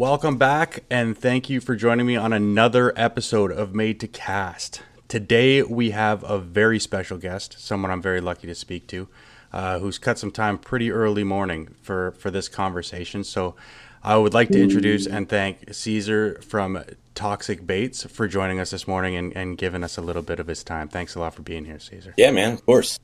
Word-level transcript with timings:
Welcome 0.00 0.38
back, 0.38 0.84
and 0.88 1.14
thank 1.14 1.50
you 1.50 1.60
for 1.60 1.76
joining 1.76 2.06
me 2.06 2.16
on 2.16 2.32
another 2.32 2.94
episode 2.96 3.52
of 3.52 3.74
Made 3.74 4.00
to 4.00 4.08
Cast. 4.08 4.80
Today, 5.08 5.62
we 5.62 5.90
have 5.90 6.24
a 6.24 6.38
very 6.38 6.78
special 6.78 7.18
guest, 7.18 7.56
someone 7.58 7.90
I'm 7.90 8.00
very 8.00 8.22
lucky 8.22 8.46
to 8.46 8.54
speak 8.54 8.86
to, 8.86 9.08
uh, 9.52 9.78
who's 9.78 9.98
cut 9.98 10.18
some 10.18 10.30
time 10.30 10.56
pretty 10.56 10.90
early 10.90 11.22
morning 11.22 11.74
for, 11.82 12.12
for 12.12 12.30
this 12.30 12.48
conversation. 12.48 13.24
So, 13.24 13.56
I 14.02 14.16
would 14.16 14.32
like 14.32 14.48
to 14.48 14.62
introduce 14.62 15.06
and 15.06 15.28
thank 15.28 15.74
Caesar 15.74 16.40
from 16.40 16.82
Toxic 17.14 17.66
Baits 17.66 18.04
for 18.04 18.26
joining 18.26 18.58
us 18.58 18.70
this 18.70 18.88
morning 18.88 19.16
and, 19.16 19.36
and 19.36 19.58
giving 19.58 19.84
us 19.84 19.98
a 19.98 20.00
little 20.00 20.22
bit 20.22 20.40
of 20.40 20.46
his 20.46 20.64
time. 20.64 20.88
Thanks 20.88 21.14
a 21.14 21.20
lot 21.20 21.34
for 21.34 21.42
being 21.42 21.66
here, 21.66 21.78
Caesar. 21.78 22.14
Yeah, 22.16 22.30
man, 22.30 22.54
of 22.54 22.64
course. 22.64 22.98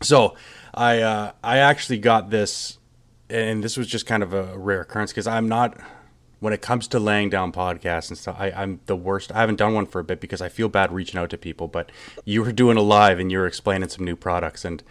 So, 0.00 0.36
I 0.72 1.00
uh, 1.00 1.32
I 1.42 1.58
actually 1.58 1.98
got 1.98 2.30
this 2.30 2.78
and 3.28 3.62
this 3.62 3.76
was 3.76 3.86
just 3.86 4.06
kind 4.06 4.22
of 4.22 4.32
a 4.32 4.56
rare 4.56 4.82
occurrence 4.82 5.12
because 5.12 5.26
I'm 5.26 5.48
not 5.48 5.78
when 6.40 6.52
it 6.52 6.60
comes 6.60 6.86
to 6.88 7.00
laying 7.00 7.30
down 7.30 7.50
podcasts 7.52 8.08
and 8.08 8.18
stuff. 8.18 8.36
I, 8.38 8.50
I'm 8.50 8.80
the 8.86 8.96
worst. 8.96 9.32
I 9.32 9.40
haven't 9.40 9.56
done 9.56 9.74
one 9.74 9.86
for 9.86 10.00
a 10.00 10.04
bit 10.04 10.20
because 10.20 10.40
I 10.40 10.48
feel 10.48 10.68
bad 10.68 10.92
reaching 10.92 11.18
out 11.18 11.30
to 11.30 11.38
people. 11.38 11.66
But 11.68 11.90
you 12.24 12.42
were 12.42 12.52
doing 12.52 12.76
a 12.76 12.82
live 12.82 13.18
and 13.18 13.32
you 13.32 13.38
were 13.38 13.46
explaining 13.46 13.88
some 13.88 14.04
new 14.04 14.16
products, 14.16 14.64
and 14.64 14.82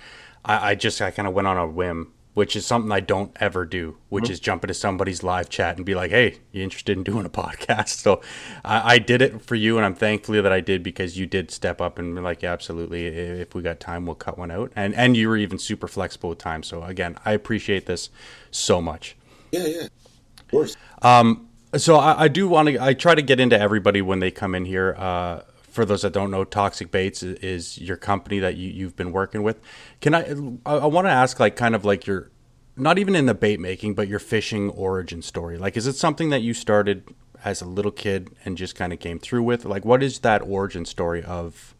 I, 0.43 0.71
I 0.71 0.75
just 0.75 1.01
I 1.01 1.11
kind 1.11 1.27
of 1.27 1.33
went 1.33 1.47
on 1.47 1.57
a 1.57 1.67
whim 1.67 2.13
which 2.35 2.55
is 2.55 2.65
something 2.65 2.91
I 2.91 2.99
don't 2.99 3.35
ever 3.39 3.65
do, 3.65 3.97
which 4.09 4.25
mm-hmm. 4.25 4.33
is 4.33 4.39
jump 4.41 4.63
into 4.63 4.73
somebody's 4.73 5.23
live 5.23 5.49
chat 5.49 5.77
and 5.77 5.85
be 5.85 5.95
like, 5.95 6.11
"Hey, 6.11 6.39
you 6.51 6.61
interested 6.61 6.95
in 6.95 7.03
doing 7.03 7.25
a 7.25 7.29
podcast?" 7.31 7.89
So 7.89 8.21
I, 8.63 8.95
I, 8.95 8.99
did 8.99 9.21
it 9.21 9.41
for 9.41 9.55
you, 9.55 9.77
and 9.77 9.85
I'm 9.85 9.95
thankfully 9.95 10.41
that 10.41 10.51
I 10.51 10.59
did 10.59 10.83
because 10.83 11.17
you 11.17 11.25
did 11.25 11.49
step 11.49 11.81
up 11.81 11.97
and 11.97 12.13
be 12.13 12.21
like, 12.21 12.43
yeah, 12.43 12.51
"Absolutely, 12.51 13.07
if 13.07 13.55
we 13.55 13.63
got 13.63 13.79
time, 13.79 14.05
we'll 14.05 14.15
cut 14.15 14.37
one 14.37 14.51
out." 14.51 14.71
And 14.75 14.93
and 14.93 15.17
you 15.17 15.29
were 15.29 15.37
even 15.37 15.57
super 15.57 15.87
flexible 15.87 16.29
with 16.29 16.37
time. 16.37 16.61
So 16.61 16.83
again, 16.83 17.17
I 17.25 17.31
appreciate 17.31 17.85
this 17.85 18.09
so 18.51 18.81
much. 18.81 19.15
Yeah, 19.51 19.65
yeah, 19.65 19.83
of 19.83 20.47
course. 20.51 20.75
Um, 21.01 21.47
so 21.77 21.95
I, 21.95 22.23
I 22.23 22.27
do 22.27 22.49
want 22.49 22.67
to. 22.67 22.83
I 22.83 22.93
try 22.93 23.15
to 23.15 23.21
get 23.21 23.39
into 23.39 23.57
everybody 23.57 24.01
when 24.01 24.19
they 24.19 24.29
come 24.29 24.53
in 24.55 24.65
here. 24.65 24.93
Uh, 24.97 25.41
for 25.75 25.85
those 25.85 26.01
that 26.03 26.13
don't 26.13 26.31
know, 26.31 26.45
Toxic 26.45 26.89
Baits 26.89 27.21
is, 27.21 27.77
your 27.77 27.97
company 27.97 28.39
that 28.39 28.55
you, 28.55 28.69
you've 28.69 28.95
been 28.95 29.11
working 29.11 29.43
with. 29.43 29.59
Can 29.99 30.15
I? 30.15 30.33
I, 30.65 30.77
I 30.77 30.85
want 30.85 31.05
to 31.05 31.11
ask, 31.11 31.39
like, 31.39 31.57
kind 31.57 31.75
of 31.75 31.83
like 31.83 32.07
your, 32.07 32.31
not 32.77 32.97
even 32.97 33.15
in 33.15 33.25
the 33.25 33.33
bait 33.33 33.59
making, 33.59 33.93
but 33.93 34.07
your 34.07 34.19
fishing 34.19 34.69
origin 34.69 35.21
story. 35.21 35.57
Like, 35.57 35.75
is 35.75 35.85
it 35.85 35.93
something 35.93 36.29
that 36.29 36.41
you 36.41 36.53
started 36.53 37.03
as 37.43 37.61
a 37.61 37.65
little 37.65 37.91
kid 37.91 38.31
and 38.45 38.57
just 38.57 38.75
kind 38.75 38.93
of 38.93 38.99
came 38.99 39.19
through 39.19 39.43
with? 39.43 39.65
Like, 39.65 39.83
what 39.83 40.01
is 40.01 40.19
that 40.19 40.41
origin 40.41 40.85
story 40.85 41.21
of 41.21 41.75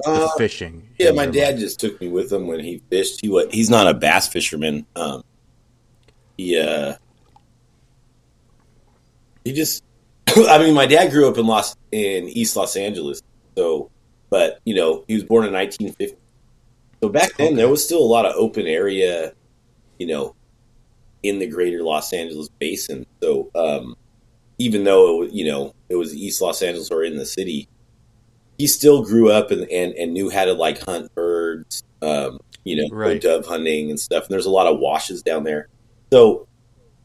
the 0.00 0.10
uh, 0.10 0.28
fishing? 0.36 0.90
Yeah, 0.98 1.12
my 1.12 1.26
dad 1.26 1.52
life? 1.52 1.60
just 1.60 1.78
took 1.78 2.00
me 2.00 2.08
with 2.08 2.32
him 2.32 2.48
when 2.48 2.60
he 2.60 2.82
fished. 2.90 3.20
He 3.20 3.28
was, 3.28 3.46
he's 3.52 3.70
not 3.70 3.86
a 3.86 3.94
bass 3.94 4.26
fisherman. 4.26 4.86
Um, 4.96 5.22
he 6.36 6.60
uh, 6.60 6.94
he 9.44 9.52
just. 9.52 9.84
I 10.28 10.58
mean, 10.58 10.74
my 10.74 10.86
dad 10.86 11.12
grew 11.12 11.28
up 11.28 11.38
in 11.38 11.46
Los 11.46 11.76
in 11.92 12.28
East 12.28 12.56
Los 12.56 12.74
Angeles, 12.74 13.22
so, 13.56 13.90
but 14.30 14.60
you 14.64 14.74
know, 14.74 15.04
he 15.08 15.14
was 15.14 15.24
born 15.24 15.46
in 15.46 15.52
1950. 15.52 16.16
So 17.02 17.08
back 17.08 17.36
then, 17.36 17.48
okay. 17.48 17.56
there 17.56 17.68
was 17.68 17.84
still 17.84 18.00
a 18.00 18.04
lot 18.04 18.26
of 18.26 18.34
open 18.36 18.66
area, 18.66 19.32
you 19.98 20.06
know, 20.06 20.34
in 21.22 21.38
the 21.38 21.46
greater 21.46 21.82
Los 21.82 22.12
Angeles 22.12 22.48
basin. 22.58 23.06
So, 23.22 23.50
um, 23.54 23.96
even 24.58 24.84
though 24.84 25.24
it, 25.24 25.32
you 25.32 25.44
know 25.44 25.74
it 25.88 25.96
was 25.96 26.14
East 26.14 26.40
Los 26.40 26.62
Angeles 26.62 26.90
or 26.90 27.04
in 27.04 27.16
the 27.16 27.26
city, 27.26 27.68
he 28.58 28.66
still 28.66 29.02
grew 29.02 29.30
up 29.30 29.50
and, 29.50 29.68
and, 29.70 29.92
and 29.94 30.12
knew 30.14 30.30
how 30.30 30.44
to 30.44 30.54
like 30.54 30.80
hunt 30.82 31.14
birds, 31.14 31.84
um, 32.02 32.40
you 32.64 32.76
know, 32.76 32.94
right. 32.94 33.20
dove 33.20 33.46
hunting 33.46 33.90
and 33.90 34.00
stuff. 34.00 34.24
And 34.24 34.32
there's 34.32 34.46
a 34.46 34.50
lot 34.50 34.66
of 34.66 34.78
washes 34.78 35.22
down 35.22 35.44
there. 35.44 35.68
So 36.12 36.46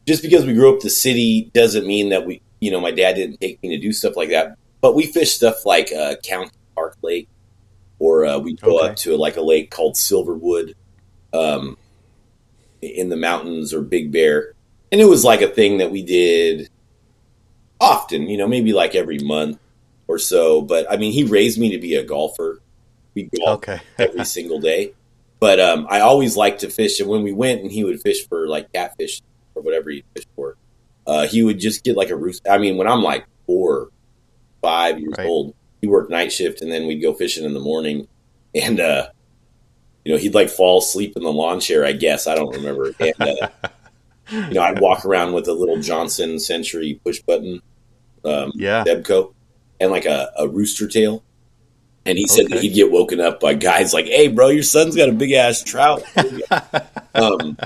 just 0.06 0.22
because 0.22 0.44
we 0.44 0.54
grew 0.54 0.74
up 0.74 0.80
the 0.80 0.90
city 0.90 1.50
doesn't 1.52 1.86
mean 1.86 2.08
that 2.08 2.26
we, 2.26 2.40
you 2.60 2.70
know, 2.70 2.80
my 2.80 2.90
dad 2.90 3.14
didn't 3.14 3.40
take 3.40 3.62
me 3.62 3.68
to 3.70 3.78
do 3.78 3.92
stuff 3.92 4.16
like 4.16 4.30
that. 4.30 4.56
But 4.82 4.94
we 4.94 5.06
fish 5.06 5.32
stuff 5.32 5.64
like 5.64 5.92
uh, 5.92 6.16
County 6.22 6.50
Park 6.74 6.98
Lake, 7.00 7.28
or 7.98 8.26
uh, 8.26 8.38
we 8.38 8.54
go 8.54 8.80
okay. 8.80 8.88
up 8.88 8.96
to 8.96 9.16
like 9.16 9.36
a 9.36 9.40
lake 9.40 9.70
called 9.70 9.94
Silverwood 9.94 10.74
um, 11.32 11.78
in 12.82 13.08
the 13.08 13.16
mountains 13.16 13.72
or 13.72 13.80
Big 13.80 14.12
Bear. 14.12 14.52
And 14.90 15.00
it 15.00 15.06
was 15.06 15.24
like 15.24 15.40
a 15.40 15.48
thing 15.48 15.78
that 15.78 15.90
we 15.90 16.02
did 16.02 16.68
often, 17.80 18.28
you 18.28 18.36
know, 18.36 18.48
maybe 18.48 18.72
like 18.72 18.94
every 18.94 19.18
month 19.18 19.58
or 20.08 20.18
so. 20.18 20.60
But 20.60 20.90
I 20.90 20.96
mean, 20.96 21.12
he 21.12 21.24
raised 21.24 21.58
me 21.58 21.70
to 21.70 21.78
be 21.78 21.94
a 21.94 22.02
golfer. 22.02 22.60
We 23.14 23.30
golf 23.38 23.58
okay. 23.58 23.80
every 23.98 24.24
single 24.24 24.60
day. 24.60 24.94
But 25.38 25.60
um, 25.60 25.86
I 25.88 26.00
always 26.00 26.36
liked 26.36 26.60
to 26.60 26.70
fish. 26.70 27.00
And 27.00 27.08
when 27.08 27.22
we 27.22 27.32
went 27.32 27.62
and 27.62 27.70
he 27.70 27.84
would 27.84 28.00
fish 28.00 28.26
for 28.28 28.48
like 28.48 28.72
catfish 28.72 29.22
or 29.54 29.62
whatever 29.62 29.90
he 29.90 30.04
fished 30.14 30.28
for, 30.36 30.56
uh, 31.06 31.26
he 31.26 31.42
would 31.42 31.58
just 31.58 31.84
get 31.84 31.96
like 31.96 32.10
a 32.10 32.16
roost. 32.16 32.46
I 32.48 32.58
mean, 32.58 32.76
when 32.76 32.86
I'm 32.86 33.02
like 33.02 33.26
four 33.46 33.90
five 34.62 34.98
years 34.98 35.14
right. 35.18 35.26
old. 35.26 35.54
He 35.80 35.88
worked 35.88 36.10
night 36.10 36.32
shift, 36.32 36.62
and 36.62 36.70
then 36.70 36.86
we'd 36.86 37.02
go 37.02 37.12
fishing 37.12 37.44
in 37.44 37.54
the 37.54 37.60
morning. 37.60 38.08
And 38.54 38.80
uh, 38.80 39.08
you 40.04 40.12
know, 40.12 40.18
he'd 40.18 40.34
like 40.34 40.48
fall 40.48 40.78
asleep 40.78 41.16
in 41.16 41.22
the 41.22 41.32
lawn 41.32 41.60
chair. 41.60 41.84
I 41.84 41.92
guess 41.92 42.26
I 42.26 42.34
don't 42.34 42.54
remember. 42.54 42.92
And, 43.00 43.20
uh, 43.20 43.48
you 44.30 44.54
know, 44.54 44.62
I'd 44.62 44.80
walk 44.80 45.04
around 45.04 45.32
with 45.32 45.48
a 45.48 45.52
little 45.52 45.80
Johnson 45.80 46.38
Century 46.38 46.98
push 47.04 47.20
button, 47.20 47.60
um, 48.24 48.52
yeah, 48.54 48.84
Zebco, 48.84 49.34
and 49.80 49.90
like 49.90 50.06
a, 50.06 50.30
a 50.38 50.48
rooster 50.48 50.86
tail. 50.88 51.22
And 52.06 52.16
he 52.16 52.26
said 52.26 52.46
okay. 52.46 52.54
that 52.54 52.62
he'd 52.62 52.74
get 52.74 52.90
woken 52.90 53.20
up 53.20 53.40
by 53.40 53.54
guys 53.54 53.92
like, 53.92 54.06
"Hey, 54.06 54.28
bro, 54.28 54.48
your 54.48 54.62
son's 54.62 54.96
got 54.96 55.08
a 55.08 55.12
big 55.12 55.32
ass 55.32 55.62
trout." 55.62 56.02
um, 57.14 57.58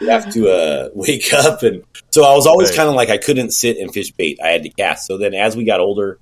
you 0.00 0.08
have 0.08 0.30
to 0.34 0.50
uh, 0.50 0.88
wake 0.94 1.32
up, 1.32 1.62
and 1.62 1.82
so 2.10 2.24
I 2.24 2.34
was 2.34 2.46
always 2.46 2.70
right. 2.70 2.76
kind 2.76 2.88
of 2.88 2.94
like 2.94 3.08
I 3.08 3.16
couldn't 3.16 3.52
sit 3.52 3.78
and 3.78 3.92
fish 3.92 4.10
bait. 4.10 4.38
I 4.42 4.48
had 4.48 4.64
to 4.64 4.68
cast. 4.68 5.06
So 5.06 5.18
then, 5.18 5.34
as 5.34 5.56
we 5.56 5.64
got 5.64 5.80
older, 5.80 6.18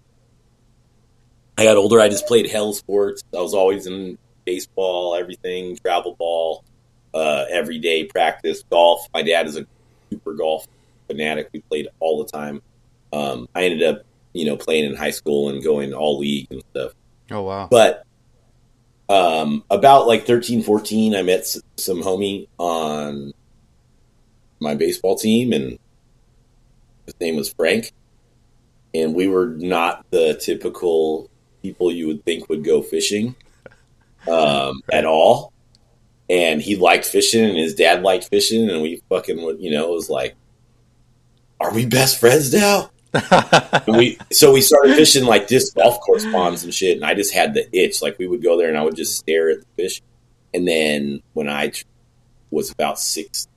I 1.60 1.64
got 1.64 1.76
older. 1.76 2.00
I 2.00 2.08
just 2.08 2.26
played 2.26 2.50
hell 2.50 2.72
sports. 2.72 3.22
I 3.36 3.40
was 3.42 3.52
always 3.52 3.86
in 3.86 4.16
baseball, 4.46 5.14
everything, 5.14 5.76
travel 5.76 6.14
ball, 6.14 6.64
uh, 7.12 7.44
every 7.50 7.78
day 7.78 8.04
practice, 8.04 8.64
golf. 8.70 9.06
My 9.12 9.22
dad 9.22 9.46
is 9.46 9.58
a 9.58 9.66
super 10.10 10.32
golf 10.32 10.66
fanatic. 11.06 11.50
We 11.52 11.60
played 11.60 11.88
all 12.00 12.24
the 12.24 12.30
time. 12.32 12.62
Um, 13.12 13.46
I 13.54 13.64
ended 13.64 13.82
up, 13.82 14.04
you 14.32 14.46
know, 14.46 14.56
playing 14.56 14.86
in 14.86 14.96
high 14.96 15.10
school 15.10 15.50
and 15.50 15.62
going 15.62 15.92
all 15.92 16.18
league 16.18 16.46
and 16.50 16.62
stuff. 16.70 16.92
Oh 17.30 17.42
wow! 17.42 17.68
But 17.70 18.06
um, 19.10 19.62
about 19.68 20.06
like 20.06 20.26
13, 20.26 20.62
14, 20.62 21.14
I 21.14 21.20
met 21.20 21.44
some 21.76 22.02
homie 22.02 22.48
on 22.56 23.34
my 24.60 24.76
baseball 24.76 25.14
team, 25.14 25.52
and 25.52 25.78
his 27.04 27.20
name 27.20 27.36
was 27.36 27.52
Frank. 27.52 27.92
And 28.94 29.14
we 29.14 29.28
were 29.28 29.46
not 29.46 30.06
the 30.10 30.40
typical 30.42 31.29
people 31.62 31.92
you 31.92 32.06
would 32.06 32.24
think 32.24 32.48
would 32.48 32.64
go 32.64 32.82
fishing 32.82 33.34
um, 34.28 34.82
at 34.92 35.04
all. 35.04 35.52
And 36.28 36.62
he 36.62 36.76
liked 36.76 37.06
fishing, 37.06 37.44
and 37.44 37.58
his 37.58 37.74
dad 37.74 38.02
liked 38.02 38.28
fishing, 38.28 38.70
and 38.70 38.82
we 38.82 39.02
fucking, 39.08 39.42
would, 39.42 39.60
you 39.60 39.72
know, 39.72 39.90
it 39.90 39.94
was 39.94 40.08
like, 40.08 40.36
are 41.60 41.74
we 41.74 41.86
best 41.86 42.20
friends 42.20 42.52
now? 42.52 42.90
we 43.88 44.16
so 44.30 44.52
we 44.52 44.60
started 44.60 44.94
fishing 44.94 45.24
like 45.24 45.48
disc 45.48 45.74
golf 45.74 45.98
course 46.00 46.24
ponds 46.26 46.62
and 46.62 46.72
shit, 46.72 46.96
and 46.96 47.04
I 47.04 47.14
just 47.14 47.34
had 47.34 47.54
the 47.54 47.68
itch. 47.76 48.02
Like 48.02 48.18
we 48.18 48.28
would 48.28 48.42
go 48.42 48.56
there, 48.56 48.68
and 48.68 48.78
I 48.78 48.82
would 48.82 48.96
just 48.96 49.16
stare 49.16 49.50
at 49.50 49.60
the 49.60 49.66
fish. 49.76 50.00
And 50.54 50.66
then 50.66 51.20
when 51.32 51.48
I 51.48 51.72
was 52.50 52.70
about 52.70 52.98
six, 52.98 53.48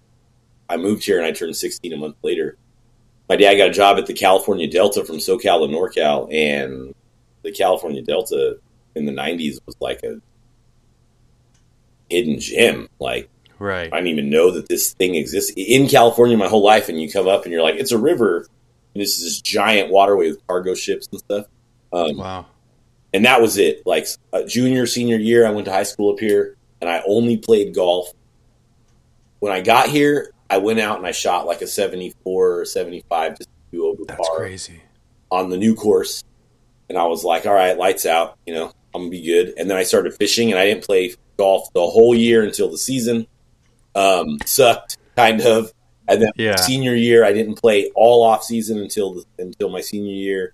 I 0.68 0.78
moved 0.78 1.06
here, 1.06 1.18
and 1.18 1.26
I 1.26 1.32
turned 1.32 1.56
sixteen 1.56 1.94
a 1.94 1.98
month 1.98 2.16
later. 2.24 2.58
My 3.30 3.36
dad 3.36 3.56
got 3.56 3.70
a 3.70 3.74
job 3.74 3.98
at 3.98 4.08
the 4.08 4.14
California 4.14 4.68
Delta 4.68 5.06
from 5.06 5.18
SoCal 5.18 5.68
to 5.68 5.74
NorCal, 5.74 6.34
and 6.34 6.96
the 7.44 7.52
California 7.52 8.02
Delta 8.02 8.58
in 8.96 9.06
the 9.06 9.12
'90s 9.12 9.60
was 9.66 9.76
like 9.80 10.02
a 10.04 10.20
hidden 12.10 12.40
gem. 12.40 12.90
Like, 13.00 13.30
right? 13.60 13.92
I 13.92 13.98
didn't 13.98 14.12
even 14.12 14.30
know 14.30 14.52
that 14.52 14.68
this 14.68 14.94
thing 14.94 15.16
exists 15.16 15.54
in 15.56 15.88
California 15.88 16.38
my 16.38 16.48
whole 16.48 16.64
life. 16.64 16.90
And 16.90 17.02
you 17.02 17.12
come 17.12 17.28
up 17.28 17.44
and 17.44 17.52
you're 17.52 17.64
like, 17.64 17.76
it's 17.76 17.92
a 17.92 17.98
river, 17.98 18.48
and 18.94 19.02
this 19.02 19.18
is 19.18 19.24
this 19.24 19.42
giant 19.42 19.90
waterway 19.90 20.30
with 20.30 20.46
cargo 20.48 20.76
ships 20.76 21.08
and 21.12 21.20
stuff. 21.20 21.46
Um, 21.92 22.18
wow! 22.18 22.46
And 23.14 23.26
that 23.26 23.42
was 23.42 23.58
it. 23.58 23.86
Like 23.86 24.08
junior, 24.48 24.86
senior 24.86 25.18
year, 25.18 25.46
I 25.46 25.52
went 25.52 25.66
to 25.66 25.72
high 25.72 25.84
school 25.84 26.14
up 26.14 26.20
here, 26.20 26.58
and 26.82 26.90
I 26.90 27.04
only 27.08 27.38
played 27.38 27.74
golf. 27.74 28.12
When 29.40 29.52
I 29.52 29.62
got 29.62 29.90
here, 29.90 30.32
I 30.50 30.58
went 30.58 30.80
out 30.80 30.98
and 30.98 31.06
I 31.08 31.12
shot 31.12 31.46
like 31.46 31.62
a 31.62 31.68
74 31.68 32.60
or 32.60 32.66
75 32.66 33.38
just 33.38 33.50
to 33.50 33.56
do 33.72 33.88
over 33.88 34.04
That's 34.06 34.26
par 34.26 34.38
crazy. 34.38 34.82
on 35.32 35.50
the 35.50 35.58
new 35.58 35.76
course 35.76 36.24
and 36.94 37.02
I 37.02 37.06
was 37.06 37.24
like, 37.24 37.48
all 37.48 37.56
right, 37.56 37.76
lights 37.76 38.06
out, 38.06 38.38
you 38.46 38.54
know, 38.54 38.72
I'm 38.94 39.02
gonna 39.02 39.10
be 39.10 39.24
good. 39.24 39.56
And 39.58 39.68
then 39.68 39.78
I 39.78 39.82
started 39.82 40.14
fishing, 40.14 40.52
and 40.52 40.60
I 40.60 40.66
didn't 40.66 40.84
play 40.84 41.16
golf 41.38 41.74
the 41.74 41.82
whole 41.82 42.14
year 42.14 42.44
until 42.44 42.70
the 42.70 42.78
season. 42.78 43.26
Um, 43.96 44.38
sucked 44.46 44.98
kind 45.16 45.42
of, 45.42 45.74
and 46.08 46.22
then 46.22 46.30
yeah. 46.36 46.56
senior 46.56 46.94
year 46.94 47.26
I 47.26 47.34
didn't 47.34 47.56
play 47.56 47.90
all 47.96 48.24
off 48.24 48.44
season 48.44 48.78
until 48.78 49.16
the, 49.16 49.26
until 49.40 49.70
my 49.70 49.82
senior 49.82 50.14
year 50.14 50.54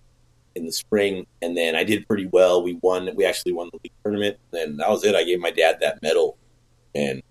in 0.56 0.66
the 0.66 0.72
spring, 0.72 1.28
and 1.42 1.58
then 1.58 1.76
I 1.76 1.84
did 1.84 2.08
pretty 2.08 2.28
well. 2.28 2.64
We 2.64 2.76
won. 2.82 3.10
We 3.18 3.26
actually 3.26 3.52
won 3.52 3.70
the 3.74 3.80
league 3.84 3.92
tournament, 4.02 4.38
and 4.54 4.80
that 4.80 4.90
was 4.90 5.04
it. 5.04 5.16
I 5.16 5.26
gave 5.26 5.42
my 5.42 5.52
dad 5.52 5.80
that 5.82 6.02
medal, 6.02 6.38
and 6.96 7.22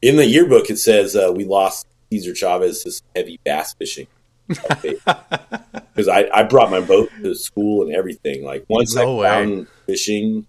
in 0.00 0.16
the 0.16 0.24
yearbook 0.24 0.70
it 0.70 0.78
says 0.78 1.14
uh, 1.14 1.30
we 1.36 1.44
lost 1.44 1.86
Cesar 2.10 2.34
Chavez 2.34 2.82
to 2.84 3.02
heavy 3.14 3.38
bass 3.44 3.74
fishing. 3.74 4.06
Because 4.48 6.08
I, 6.08 6.28
I 6.32 6.42
brought 6.44 6.70
my 6.70 6.80
boat 6.80 7.10
to 7.22 7.34
school 7.34 7.82
and 7.86 7.94
everything. 7.94 8.44
Like 8.44 8.64
once 8.68 8.94
No 8.94 9.18
I 9.20 9.20
way. 9.20 9.28
found 9.28 9.66
fishing 9.86 10.46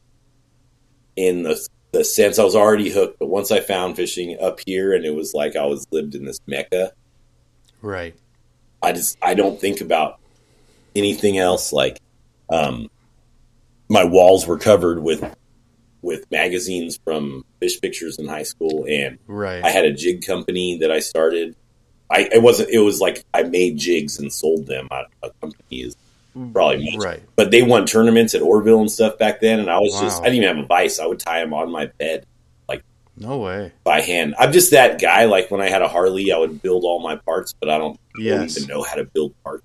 in 1.16 1.44
the 1.44 1.60
the 1.92 2.04
sense 2.06 2.38
I 2.38 2.44
was 2.44 2.56
already 2.56 2.90
hooked, 2.90 3.18
but 3.20 3.28
once 3.28 3.52
I 3.52 3.60
found 3.62 3.96
fishing 3.96 4.38
up 4.40 4.60
here 4.66 4.94
and 4.94 5.04
it 5.06 5.16
was 5.16 5.34
like 5.34 5.56
I 5.56 5.66
was 5.66 5.88
lived 5.92 6.16
in 6.16 6.24
this 6.26 6.40
mecca, 6.48 6.92
Right. 7.82 8.16
I 8.82 8.92
just 8.94 9.18
I 9.22 9.34
don't 9.34 9.60
think 9.60 9.82
about 9.82 10.20
anything 10.96 11.38
else. 11.38 11.74
Like, 11.74 12.00
um, 12.50 12.90
my 13.90 14.04
walls 14.04 14.46
were 14.48 14.58
covered 14.58 15.02
with 15.02 15.24
with 16.02 16.30
magazines 16.32 16.98
from 17.04 17.44
fish 17.60 17.82
pictures 17.82 18.18
in 18.20 18.28
high 18.28 18.44
school, 18.44 18.86
and 18.88 19.18
Right. 19.28 19.64
I 19.64 19.70
had 19.72 19.86
a 19.86 19.92
jig 19.94 20.26
company 20.26 20.78
that 20.80 20.92
I 20.92 21.00
started. 21.00 21.56
I 22.12 22.30
it 22.32 22.42
wasn't. 22.42 22.70
It 22.70 22.80
was 22.80 23.00
like 23.00 23.24
I 23.34 23.44
made 23.44 23.78
jigs 23.78 24.20
and 24.20 24.32
sold 24.34 24.66
them. 24.68 24.88
A, 24.92 25.04
a 25.24 25.30
company 25.42 25.82
is 25.82 25.96
probably 26.54 26.92
much, 26.92 27.04
right. 27.04 27.24
but 27.36 27.52
they 27.52 27.62
won 27.64 27.86
tournaments 27.86 28.34
at 28.36 28.42
Oroville 28.42 28.80
and 28.82 28.92
stuff 28.92 29.18
back 29.18 29.42
then, 29.42 29.60
and 29.60 29.70
I 29.70 29.80
was 29.80 30.00
just 30.00 30.22
I 30.22 30.26
didn't 30.26 30.44
even 30.44 30.56
have 30.58 30.66
a 30.66 30.68
vice. 30.68 31.00
I 31.00 31.06
would 31.06 31.20
tie 31.20 31.40
them 31.42 31.54
on 31.54 31.72
my 31.72 31.88
bed 31.88 32.26
like 32.68 32.84
No 33.18 33.38
way. 33.40 33.74
by 33.84 34.02
hand. 34.02 34.36
I'm 34.40 34.52
just 34.52 34.72
that 34.72 35.00
guy. 35.02 35.26
Like 35.26 35.52
when 35.52 35.62
I 35.62 35.70
had 35.70 35.82
a 35.82 35.88
Harley, 35.88 36.32
I 36.32 36.38
would 36.38 36.62
build 36.62 36.84
all 36.84 37.00
my 37.02 37.16
parts, 37.18 37.54
but 37.54 37.70
I 37.70 37.78
don't, 37.78 38.00
I 38.16 38.24
don't 38.24 38.42
Yes. 38.42 38.58
even 38.58 38.70
know 38.70 38.84
how 38.84 38.96
to 38.96 39.06
build 39.06 39.34
parts. 39.44 39.64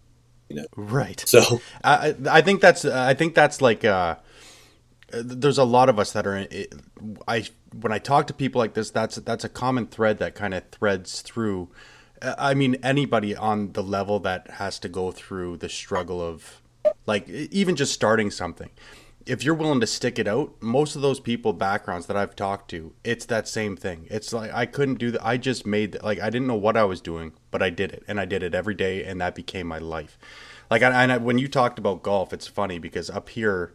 Right. 0.76 1.22
So 1.26 1.60
I 1.82 2.08
I 2.10 2.14
I 2.38 2.40
think 2.42 2.60
that's 2.60 2.84
I 2.84 3.14
think 3.14 3.34
that's 3.34 3.60
like 3.62 3.84
uh 3.84 4.16
there's 5.10 5.58
a 5.58 5.64
lot 5.64 5.88
of 5.88 5.98
us 5.98 6.12
that 6.12 6.26
are 6.26 6.36
in, 6.36 6.66
I 7.26 7.44
when 7.80 7.92
I 7.92 7.98
talk 7.98 8.26
to 8.28 8.34
people 8.34 8.58
like 8.60 8.74
this 8.74 8.90
that's 8.90 9.16
that's 9.16 9.44
a 9.44 9.48
common 9.48 9.86
thread 9.86 10.18
that 10.18 10.34
kind 10.34 10.54
of 10.54 10.62
threads 10.70 11.22
through 11.22 11.70
I 12.38 12.54
mean 12.54 12.76
anybody 12.82 13.34
on 13.36 13.72
the 13.72 13.82
level 13.82 14.18
that 14.20 14.52
has 14.52 14.78
to 14.80 14.88
go 14.88 15.10
through 15.10 15.58
the 15.58 15.68
struggle 15.68 16.20
of 16.20 16.62
like 17.06 17.28
even 17.28 17.76
just 17.76 17.92
starting 17.92 18.30
something. 18.30 18.70
If 19.26 19.42
you're 19.42 19.54
willing 19.54 19.80
to 19.80 19.86
stick 19.86 20.18
it 20.18 20.28
out 20.28 20.54
most 20.60 20.96
of 20.96 21.02
those 21.02 21.20
people 21.20 21.52
backgrounds 21.52 22.06
that 22.06 22.16
I've 22.16 22.36
talked 22.36 22.70
to 22.70 22.92
it's 23.04 23.26
that 23.26 23.48
same 23.48 23.76
thing. 23.76 24.06
It's 24.10 24.32
like 24.32 24.52
I 24.52 24.66
couldn't 24.66 24.98
do 24.98 25.10
that 25.12 25.24
I 25.24 25.36
just 25.36 25.66
made 25.66 26.02
like 26.02 26.20
I 26.20 26.30
didn't 26.30 26.48
know 26.48 26.54
what 26.54 26.76
I 26.76 26.84
was 26.84 27.00
doing 27.00 27.32
but 27.50 27.62
I 27.62 27.70
did 27.70 27.92
it 27.92 28.04
and 28.06 28.20
I 28.20 28.24
did 28.24 28.42
it 28.42 28.54
every 28.54 28.74
day 28.74 29.04
and 29.04 29.20
that 29.20 29.34
became 29.34 29.66
my 29.66 29.78
life. 29.78 30.18
Like 30.70 30.82
and 30.82 31.12
I, 31.12 31.16
when 31.18 31.38
you 31.38 31.48
talked 31.48 31.78
about 31.78 32.02
golf 32.02 32.32
it's 32.32 32.46
funny 32.46 32.78
because 32.78 33.10
up 33.10 33.30
here 33.30 33.74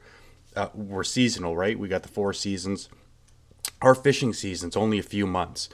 uh, 0.56 0.70
we're 0.74 1.04
seasonal 1.04 1.56
right? 1.56 1.78
We 1.78 1.88
got 1.88 2.04
the 2.04 2.10
four 2.10 2.34
seasons. 2.34 2.90
Our 3.82 3.96
fishing 3.96 4.34
season's 4.34 4.76
only 4.76 5.00
a 5.00 5.04
few 5.04 5.26
months. 5.26 5.70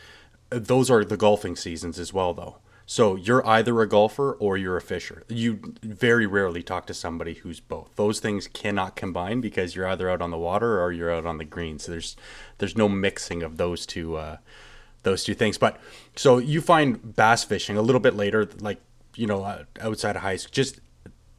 Those 0.50 0.92
are 0.92 1.04
the 1.04 1.18
golfing 1.18 1.56
seasons 1.56 1.98
as 2.00 2.14
well 2.14 2.34
though 2.34 2.58
so 2.86 3.16
you're 3.16 3.46
either 3.48 3.82
a 3.82 3.88
golfer 3.88 4.34
or 4.34 4.58
you're 4.58 4.78
a 4.78 4.82
fisher 4.82 5.24
you 5.28 5.60
very 5.82 6.26
rarely 6.26 6.62
talk 6.62 6.86
to 6.86 6.94
somebody 6.94 7.36
who's 7.36 7.60
both 7.60 7.90
those 7.96 8.20
things 8.20 8.48
cannot 8.48 8.96
combine 8.96 9.42
because 9.42 9.76
you're 9.76 9.88
either 9.88 10.10
out 10.10 10.22
on 10.22 10.32
the 10.32 10.38
water 10.38 10.82
or 10.82 10.92
you're 10.92 11.12
out 11.12 11.26
on 11.26 11.38
the 11.38 11.46
green 11.46 11.80
so 11.80 11.92
there's 11.92 12.16
there's 12.60 12.78
no 12.78 12.88
mixing 12.88 13.42
of 13.44 13.58
those 13.58 13.86
two 13.86 14.16
uh, 14.16 14.38
those 15.04 15.24
two 15.24 15.34
things 15.34 15.58
but 15.58 15.80
so 16.16 16.38
you 16.38 16.62
find 16.62 17.16
bass 17.16 17.44
fishing 17.44 17.78
a 17.78 17.82
little 17.82 18.02
bit 18.02 18.16
later 18.16 18.48
like 18.60 18.80
you 19.16 19.26
know 19.28 19.44
uh, 19.44 19.64
outside 19.82 20.16
of 20.16 20.22
high 20.22 20.36
school 20.36 20.52
just 20.52 20.80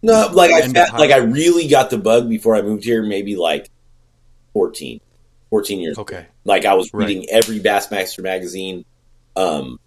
no, 0.02 0.30
like 0.32 0.52
I 0.52 0.66
like 0.96 1.10
I 1.10 1.16
really 1.16 1.68
got 1.68 1.90
the 1.90 1.98
bug 1.98 2.28
before 2.28 2.54
I 2.54 2.62
moved 2.62 2.84
here. 2.84 3.02
Maybe 3.02 3.34
like 3.34 3.70
14, 4.52 5.00
14 5.50 5.80
years. 5.80 5.98
okay 5.98 6.26
Like 6.44 6.64
I 6.64 6.74
was 6.74 6.92
Right. 6.92 7.08
reading 7.08 7.28
every 7.30 7.58
Bassmaster 7.58 8.22
magazine, 8.22 8.84
um, 9.34 9.80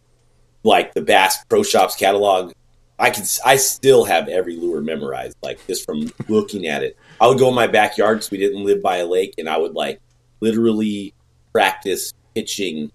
like 0.63 0.94
the 0.94 1.01
Bass 1.01 1.44
Pro 1.45 1.63
Shops 1.63 1.95
catalog. 1.95 2.53
I 2.97 3.11
can 3.11 3.23
I 3.45 3.56
still 3.56 4.03
have 4.03 4.27
every 4.27 4.57
lure 4.57 4.81
memorized, 4.81 5.38
like 5.41 5.65
just 5.67 5.85
from 5.85 6.11
looking 6.27 6.67
at 6.67 6.83
it. 6.83 6.97
I 7.21 7.27
would 7.27 7.39
go 7.39 7.47
in 7.50 7.56
my 7.56 7.67
backyard 7.67 8.17
because 8.17 8.31
we 8.31 8.38
didn't 8.38 8.63
live 8.63 8.81
by 8.81 8.97
a 8.97 9.06
lake, 9.06 9.35
and 9.38 9.50
I 9.50 9.57
would 9.57 9.73
like 9.73 10.01
literally 10.41 11.13
practice 11.53 12.13
pitching 12.35 12.91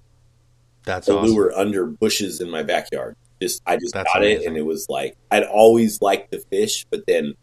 that's 0.84 1.06
the 1.06 1.16
awesome 1.16 1.34
lure 1.34 1.52
under 1.56 1.86
bushes 1.86 2.40
in 2.40 2.50
my 2.50 2.62
backyard. 2.62 3.16
Just 3.40 3.62
I 3.66 3.76
just 3.76 3.94
That's 3.94 4.12
got 4.12 4.22
it, 4.22 4.44
and 4.44 4.56
it 4.56 4.64
was 4.64 4.88
like 4.88 5.16
I'd 5.30 5.44
always 5.44 6.00
liked 6.00 6.30
the 6.30 6.38
fish, 6.50 6.86
but 6.90 7.06
then 7.06 7.34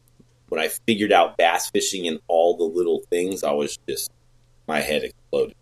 when 0.50 0.60
I 0.62 0.68
figured 0.68 1.12
out 1.12 1.38
bass 1.38 1.70
fishing 1.70 2.08
and 2.08 2.20
all 2.28 2.58
the 2.58 2.64
little 2.64 3.02
things, 3.10 3.44
I 3.44 3.52
was 3.52 3.78
just 3.88 4.12
my 4.68 4.80
head 4.80 5.04
exploded. 5.04 5.56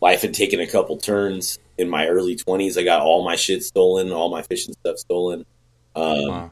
life 0.00 0.22
had 0.22 0.34
taken 0.34 0.60
a 0.60 0.66
couple 0.66 0.96
turns 0.96 1.58
in 1.76 1.88
my 1.88 2.06
early 2.06 2.36
20s 2.36 2.78
i 2.78 2.82
got 2.82 3.00
all 3.02 3.24
my 3.24 3.36
shit 3.36 3.62
stolen 3.62 4.12
all 4.12 4.30
my 4.30 4.42
fishing 4.42 4.74
stuff 4.74 4.98
stolen 4.98 5.44
um 5.96 6.28
Wow. 6.28 6.50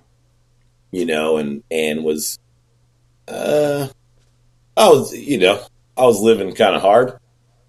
you 0.91 1.05
know 1.07 1.37
and 1.37 1.63
and 1.71 2.05
was 2.05 2.39
uh 3.29 3.89
i 4.77 4.89
was 4.89 5.15
you 5.17 5.39
know 5.39 5.61
i 5.97 6.03
was 6.05 6.21
living 6.21 6.55
kind 6.55 6.75
of 6.75 6.83
hard 6.83 7.19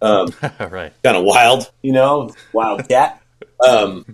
um 0.02 0.32
right. 0.60 0.94
kind 1.04 1.18
of 1.18 1.24
wild, 1.24 1.72
you 1.82 1.92
know, 1.92 2.32
wild 2.54 2.88
cat, 2.88 3.20
um, 3.68 4.06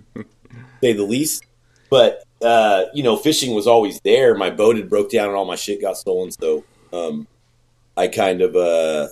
say 0.80 0.94
the 0.94 1.02
least. 1.02 1.44
But 1.90 2.24
uh, 2.40 2.84
you 2.94 3.02
know, 3.02 3.16
fishing 3.18 3.54
was 3.54 3.66
always 3.66 4.00
there. 4.00 4.34
My 4.34 4.48
boat 4.48 4.76
had 4.76 4.88
broke 4.88 5.10
down 5.10 5.28
and 5.28 5.36
all 5.36 5.44
my 5.44 5.56
shit 5.56 5.82
got 5.82 5.98
stolen, 5.98 6.30
so 6.30 6.64
um, 6.94 7.28
I 7.96 8.08
kind 8.08 8.42
of 8.42 8.56
uh, 8.56 9.08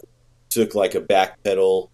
took 0.51 0.75
like 0.75 0.95
a 0.95 1.01
back 1.01 1.43
pedal 1.43 1.91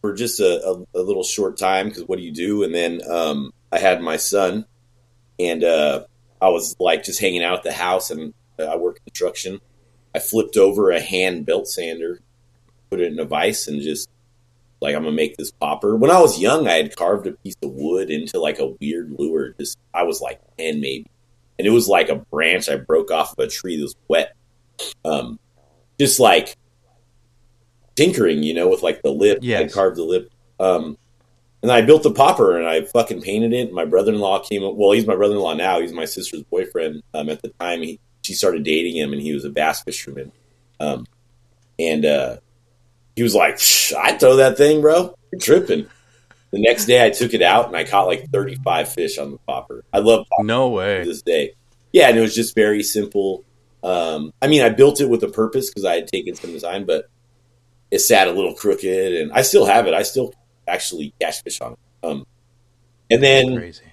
for 0.00 0.12
just 0.12 0.40
a, 0.40 0.62
a, 0.66 1.00
a 1.00 1.02
little 1.02 1.22
short 1.22 1.56
time 1.56 1.88
because 1.88 2.04
what 2.04 2.18
do 2.18 2.24
you 2.24 2.32
do? 2.32 2.62
And 2.64 2.74
then 2.74 3.00
um, 3.08 3.52
I 3.70 3.78
had 3.78 4.02
my 4.02 4.16
son, 4.16 4.66
and 5.38 5.64
uh, 5.64 6.04
I 6.40 6.48
was 6.48 6.76
like 6.78 7.04
just 7.04 7.20
hanging 7.20 7.42
out 7.42 7.58
at 7.58 7.62
the 7.62 7.72
house, 7.72 8.10
and 8.10 8.34
I 8.58 8.76
work 8.76 8.98
construction. 9.04 9.60
I 10.14 10.18
flipped 10.18 10.56
over 10.56 10.90
a 10.90 11.00
hand 11.00 11.46
belt 11.46 11.68
sander, 11.68 12.20
put 12.90 13.00
it 13.00 13.12
in 13.12 13.18
a 13.18 13.24
vise, 13.24 13.66
and 13.68 13.80
just 13.80 14.08
like 14.80 14.94
I'm 14.94 15.04
gonna 15.04 15.14
make 15.14 15.36
this 15.36 15.52
popper. 15.52 15.96
When 15.96 16.10
I 16.10 16.20
was 16.20 16.40
young, 16.40 16.68
I 16.68 16.74
had 16.74 16.96
carved 16.96 17.26
a 17.26 17.32
piece 17.32 17.56
of 17.62 17.70
wood 17.70 18.10
into 18.10 18.40
like 18.40 18.58
a 18.58 18.74
weird 18.80 19.14
lure. 19.18 19.54
Just 19.58 19.78
I 19.94 20.02
was 20.02 20.20
like 20.20 20.40
ten 20.58 20.80
maybe, 20.80 21.06
and 21.58 21.66
it 21.66 21.70
was 21.70 21.88
like 21.88 22.08
a 22.08 22.16
branch 22.16 22.68
I 22.68 22.76
broke 22.76 23.10
off 23.10 23.32
of 23.32 23.38
a 23.38 23.48
tree 23.48 23.76
that 23.76 23.84
was 23.84 23.96
wet. 24.08 24.34
Um, 25.04 25.38
just 25.98 26.20
like 26.20 26.56
tinkering, 27.96 28.42
you 28.42 28.54
know, 28.54 28.68
with 28.68 28.82
like 28.82 29.02
the 29.02 29.10
lip. 29.10 29.38
Yeah, 29.42 29.60
I 29.60 29.68
carved 29.68 29.96
the 29.96 30.04
lip. 30.04 30.30
Um, 30.60 30.96
and 31.62 31.70
I 31.70 31.82
built 31.82 32.02
the 32.02 32.10
popper 32.10 32.58
and 32.58 32.66
I 32.66 32.82
fucking 32.84 33.22
painted 33.22 33.52
it. 33.52 33.72
My 33.72 33.84
brother-in-law 33.84 34.40
came 34.40 34.64
up. 34.64 34.74
Well, 34.74 34.92
he's 34.92 35.06
my 35.06 35.14
brother-in-law 35.14 35.54
now. 35.54 35.80
He's 35.80 35.92
my 35.92 36.04
sister's 36.06 36.42
boyfriend. 36.44 37.02
Um, 37.14 37.28
at 37.28 37.40
the 37.42 37.48
time, 37.60 37.82
he 37.82 38.00
she 38.22 38.34
started 38.34 38.62
dating 38.64 38.96
him, 38.96 39.12
and 39.12 39.20
he 39.20 39.32
was 39.32 39.44
a 39.44 39.50
bass 39.50 39.82
fisherman. 39.82 40.30
Um, 40.80 41.06
and 41.78 42.04
uh, 42.04 42.36
he 43.16 43.22
was 43.22 43.34
like, 43.34 43.60
"I'd 43.98 44.18
throw 44.20 44.36
that 44.36 44.56
thing, 44.56 44.80
bro. 44.80 45.14
You're 45.30 45.40
tripping." 45.40 45.86
The 46.52 46.60
next 46.60 46.84
day, 46.84 47.04
I 47.04 47.08
took 47.10 47.32
it 47.32 47.40
out 47.40 47.68
and 47.68 47.76
I 47.76 47.84
caught 47.84 48.06
like 48.08 48.28
35 48.30 48.92
fish 48.92 49.16
on 49.16 49.30
the 49.30 49.38
popper. 49.38 49.84
I 49.90 50.00
love 50.00 50.26
popper 50.28 50.44
No 50.44 50.68
to 50.68 50.74
way. 50.74 51.02
this 51.04 51.22
day. 51.22 51.54
Yeah, 51.94 52.08
and 52.10 52.18
it 52.18 52.20
was 52.20 52.34
just 52.34 52.54
very 52.54 52.82
simple. 52.82 53.42
Um, 53.82 54.32
I 54.40 54.46
mean, 54.46 54.62
I 54.62 54.68
built 54.68 55.00
it 55.00 55.08
with 55.08 55.22
a 55.24 55.28
purpose 55.28 55.68
because 55.68 55.84
I 55.84 55.94
had 55.94 56.08
taken 56.08 56.34
some 56.34 56.52
design, 56.52 56.84
but 56.84 57.08
it 57.90 57.98
sat 57.98 58.28
a 58.28 58.32
little 58.32 58.54
crooked, 58.54 59.14
and 59.14 59.32
I 59.32 59.42
still 59.42 59.66
have 59.66 59.86
it. 59.86 59.94
I 59.94 60.02
still 60.02 60.34
actually 60.66 61.14
catch 61.20 61.42
fish 61.42 61.60
on 61.60 61.72
it. 61.72 61.78
Um, 62.04 62.26
and 63.10 63.22
then 63.22 63.56
Crazy. 63.56 63.84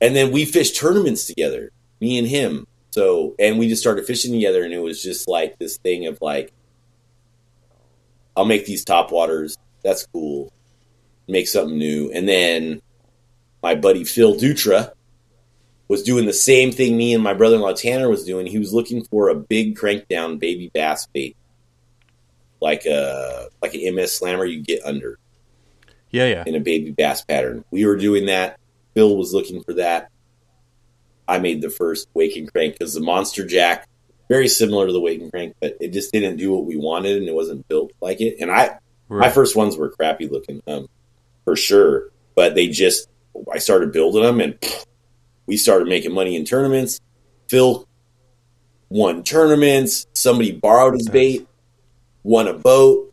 and 0.00 0.14
then 0.14 0.32
we 0.32 0.44
fished 0.44 0.76
tournaments 0.76 1.26
together, 1.26 1.70
me 2.00 2.18
and 2.18 2.26
him. 2.26 2.66
So, 2.90 3.34
and 3.38 3.58
we 3.58 3.68
just 3.68 3.82
started 3.82 4.06
fishing 4.06 4.32
together, 4.32 4.64
and 4.64 4.72
it 4.74 4.80
was 4.80 5.02
just 5.02 5.28
like 5.28 5.58
this 5.58 5.76
thing 5.78 6.06
of 6.06 6.18
like, 6.20 6.52
I'll 8.36 8.44
make 8.44 8.66
these 8.66 8.84
top 8.84 9.12
waters. 9.12 9.56
That's 9.82 10.06
cool. 10.06 10.52
Make 11.28 11.48
something 11.48 11.78
new. 11.78 12.10
And 12.12 12.28
then 12.28 12.82
my 13.62 13.74
buddy 13.74 14.04
Phil 14.04 14.34
Dutra 14.34 14.92
was 15.88 16.02
doing 16.02 16.26
the 16.26 16.32
same 16.32 16.72
thing 16.72 16.96
me 16.96 17.14
and 17.14 17.22
my 17.22 17.34
brother 17.34 17.56
in 17.56 17.62
law 17.62 17.72
Tanner 17.72 18.08
was 18.08 18.24
doing. 18.24 18.46
He 18.46 18.58
was 18.58 18.72
looking 18.72 19.04
for 19.04 19.28
a 19.28 19.34
big 19.34 19.76
crank 19.76 20.08
down 20.08 20.38
baby 20.38 20.70
bass 20.74 21.06
bait, 21.06 21.36
like 22.60 22.86
a 22.86 23.48
like 23.62 23.74
an 23.74 23.94
MS 23.94 24.16
slammer 24.18 24.44
you 24.44 24.62
get 24.62 24.84
under. 24.84 25.18
Yeah, 26.10 26.26
yeah. 26.26 26.44
in 26.46 26.54
a 26.54 26.60
baby 26.60 26.92
bass 26.92 27.22
pattern. 27.22 27.64
We 27.70 27.84
were 27.84 27.96
doing 27.96 28.26
that. 28.26 28.58
Bill 28.94 29.16
was 29.16 29.34
looking 29.34 29.62
for 29.62 29.74
that. 29.74 30.10
I 31.28 31.38
made 31.38 31.60
the 31.60 31.70
first 31.70 32.08
wake 32.14 32.36
and 32.36 32.50
crank 32.50 32.74
because 32.78 32.94
the 32.94 33.00
monster 33.00 33.46
jack, 33.46 33.88
very 34.28 34.48
similar 34.48 34.86
to 34.86 34.92
the 34.92 35.00
wake 35.00 35.20
and 35.20 35.30
crank, 35.30 35.56
but 35.60 35.76
it 35.80 35.92
just 35.92 36.12
didn't 36.12 36.36
do 36.36 36.52
what 36.52 36.64
we 36.64 36.76
wanted 36.76 37.16
and 37.18 37.28
it 37.28 37.34
wasn't 37.34 37.66
built 37.68 37.92
like 38.00 38.20
it. 38.20 38.36
And 38.40 38.50
I, 38.50 38.78
my 39.08 39.28
first 39.28 39.56
ones 39.56 39.76
were 39.76 39.90
crappy 39.90 40.28
looking, 40.28 40.62
um, 40.66 40.88
for 41.44 41.56
sure. 41.56 42.10
But 42.34 42.54
they 42.54 42.68
just, 42.68 43.08
I 43.52 43.58
started 43.58 43.92
building 43.92 44.22
them 44.22 44.40
and 44.40 44.58
we 45.46 45.56
started 45.56 45.88
making 45.88 46.12
money 46.12 46.36
in 46.36 46.44
tournaments. 46.44 47.00
Phil 47.48 47.86
won 48.88 49.22
tournaments. 49.22 50.06
Somebody 50.12 50.52
borrowed 50.52 50.94
his 50.94 51.08
bait, 51.08 51.46
won 52.22 52.48
a 52.48 52.54
boat, 52.54 53.12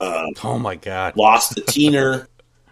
um, 0.00 0.28
Oh 0.42 0.58
my 0.58 0.76
god. 0.76 1.16
lost 1.16 1.54
the 1.54 1.62
teener, 1.62 2.26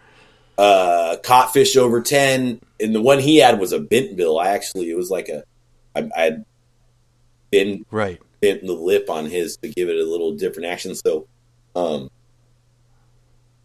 uh, 0.59 1.17
caught 1.23 1.53
fish 1.53 1.77
over 1.77 2.01
10. 2.01 2.61
And 2.81 2.95
the 2.95 3.01
one 3.03 3.19
he 3.19 3.39
had 3.39 3.59
was 3.59 3.73
a 3.73 3.81
bent 3.81 4.17
bill. 4.17 4.39
I 4.39 4.49
actually, 4.49 4.91
it 4.91 4.97
was 4.97 5.11
like 5.11 5.29
a, 5.29 5.45
I, 5.95 6.09
I'd 6.17 6.45
been 7.51 7.85
Right. 7.91 8.21
bent 8.41 8.63
the 8.67 8.73
lip 8.73 9.11
on 9.11 9.27
his 9.27 9.57
to 9.59 9.69
give 9.69 9.89
it 9.89 9.97
a 9.97 10.05
little 10.09 10.33
different 10.35 10.69
action. 10.69 10.95
So, 10.95 11.27
um, 11.75 12.11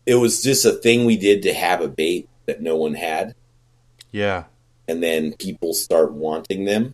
it 0.05 0.15
was 0.15 0.43
just 0.43 0.65
a 0.65 0.71
thing 0.73 1.05
we 1.05 1.17
did 1.17 1.41
to 1.43 1.53
have 1.53 1.81
a 1.81 1.87
bait 1.87 2.29
that 2.45 2.61
no 2.61 2.75
one 2.75 2.93
had. 2.93 3.33
Yeah. 4.11 4.43
And 4.87 5.01
then 5.01 5.33
people 5.33 5.73
start 5.73 6.13
wanting 6.13 6.65
them. 6.65 6.93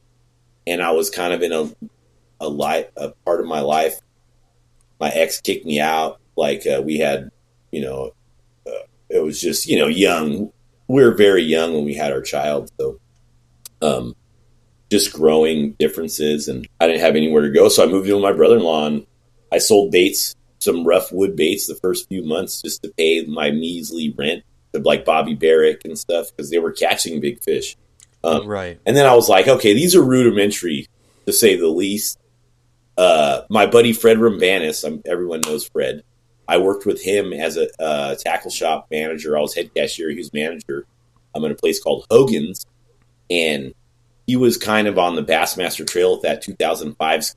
And 0.65 0.81
I 0.81 0.91
was 0.91 1.09
kind 1.09 1.33
of 1.33 1.41
in 1.41 1.51
a, 1.51 1.71
a 2.39 2.47
life, 2.47 2.87
a 2.95 3.09
part 3.25 3.41
of 3.41 3.47
my 3.47 3.61
life. 3.61 3.99
My 4.99 5.09
ex 5.09 5.41
kicked 5.41 5.65
me 5.65 5.79
out. 5.79 6.19
Like, 6.37 6.65
uh, 6.65 6.81
we 6.83 6.97
had, 6.97 7.31
you 7.71 7.81
know, 7.81 8.11
uh, 8.65 8.85
it 9.09 9.23
was 9.23 9.41
just, 9.41 9.67
you 9.67 9.77
know, 9.77 9.87
young. 9.87 10.51
We 10.87 11.03
were 11.03 11.15
very 11.15 11.43
young 11.43 11.73
when 11.73 11.85
we 11.85 11.93
had 11.93 12.11
our 12.11 12.21
child. 12.21 12.71
So, 12.79 12.99
um, 13.81 14.15
just 14.91 15.13
growing 15.13 15.71
differences 15.79 16.49
and 16.49 16.67
I 16.79 16.87
didn't 16.87 17.01
have 17.01 17.15
anywhere 17.15 17.43
to 17.43 17.49
go. 17.49 17.69
So 17.69 17.81
I 17.81 17.87
moved 17.87 18.09
in 18.09 18.15
with 18.15 18.23
my 18.23 18.33
brother-in-law 18.33 18.87
and 18.87 19.07
I 19.51 19.57
sold 19.57 19.91
baits, 19.91 20.35
some 20.59 20.85
rough 20.85 21.11
wood 21.11 21.35
baits 21.35 21.65
the 21.65 21.75
first 21.75 22.09
few 22.09 22.23
months 22.23 22.61
just 22.61 22.83
to 22.83 22.91
pay 22.97 23.25
my 23.25 23.51
measly 23.51 24.13
rent 24.17 24.43
like 24.73 25.05
Bobby 25.05 25.33
Barrack 25.33 25.85
and 25.85 25.97
stuff 25.97 26.27
because 26.29 26.49
they 26.49 26.59
were 26.59 26.71
catching 26.71 27.19
big 27.19 27.41
fish. 27.41 27.77
Um, 28.23 28.45
right. 28.47 28.79
and 28.85 28.95
then 28.95 29.07
I 29.07 29.15
was 29.15 29.27
like, 29.29 29.47
okay, 29.47 29.73
these 29.73 29.95
are 29.95 30.03
rudimentary 30.03 30.87
to 31.25 31.33
say 31.33 31.55
the 31.55 31.67
least. 31.67 32.19
Uh, 32.97 33.41
my 33.49 33.65
buddy 33.65 33.93
Fred 33.93 34.17
Roumbanis, 34.17 34.85
I'm, 34.85 35.01
everyone 35.05 35.41
knows 35.41 35.67
Fred. 35.67 36.03
I 36.47 36.57
worked 36.57 36.85
with 36.85 37.01
him 37.01 37.33
as 37.33 37.57
a 37.57 37.69
uh, 37.81 38.15
tackle 38.15 38.51
shop 38.51 38.87
manager. 38.91 39.37
I 39.37 39.41
was 39.41 39.55
head 39.55 39.73
cashier. 39.73 40.09
He 40.09 40.17
was 40.17 40.33
manager. 40.33 40.85
I'm 41.33 41.45
in 41.45 41.51
a 41.51 41.55
place 41.55 41.81
called 41.81 42.05
Hogan's, 42.11 42.65
and 43.29 43.73
he 44.27 44.35
was 44.35 44.57
kind 44.57 44.87
of 44.87 44.97
on 44.99 45.15
the 45.15 45.23
Bassmaster 45.23 45.87
Trail 45.87 46.15
at 46.15 46.21
that 46.23 46.43
2005's, 46.43 47.35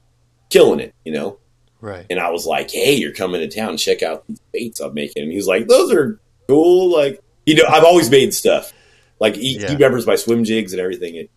killing 0.50 0.80
it, 0.80 0.94
you 1.04 1.12
know. 1.12 1.38
Right. 1.80 2.06
And 2.10 2.18
I 2.18 2.30
was 2.30 2.46
like, 2.46 2.70
"Hey, 2.70 2.94
you're 2.94 3.12
coming 3.12 3.40
to 3.40 3.48
town. 3.54 3.76
Check 3.76 4.02
out 4.02 4.26
these 4.26 4.40
baits 4.52 4.80
I'm 4.80 4.94
making." 4.94 5.22
And 5.22 5.32
he's 5.32 5.46
like, 5.46 5.68
"Those 5.68 5.92
are 5.92 6.18
cool." 6.48 6.92
Like, 6.92 7.20
you 7.46 7.54
know, 7.56 7.64
I've 7.68 7.84
always 7.84 8.10
made 8.10 8.32
stuff. 8.34 8.72
Like 9.20 9.36
he, 9.36 9.58
Yeah. 9.58 9.68
he 9.68 9.74
remembers 9.74 10.06
my 10.06 10.16
swim 10.16 10.44
jigs 10.44 10.72
and 10.72 10.80
everything. 10.80 11.18
And 11.18 11.28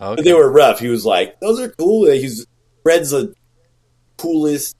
Okay. 0.00 0.16
but 0.16 0.24
they 0.24 0.32
were 0.32 0.50
rough. 0.50 0.78
He 0.80 0.88
was 0.88 1.04
like, 1.04 1.38
"Those 1.40 1.60
are 1.60 1.68
cool." 1.68 2.10
He's 2.10 2.46
Fred's 2.82 3.10
the 3.10 3.34
coolest. 4.16 4.74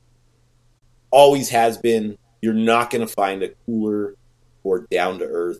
Always 1.10 1.48
has 1.50 1.76
been. 1.78 2.16
You're 2.40 2.54
not 2.54 2.90
going 2.90 3.06
to 3.06 3.12
find 3.12 3.42
a 3.42 3.48
cooler 3.66 4.14
or 4.62 4.86
down 4.90 5.18
to 5.18 5.24
earth, 5.26 5.58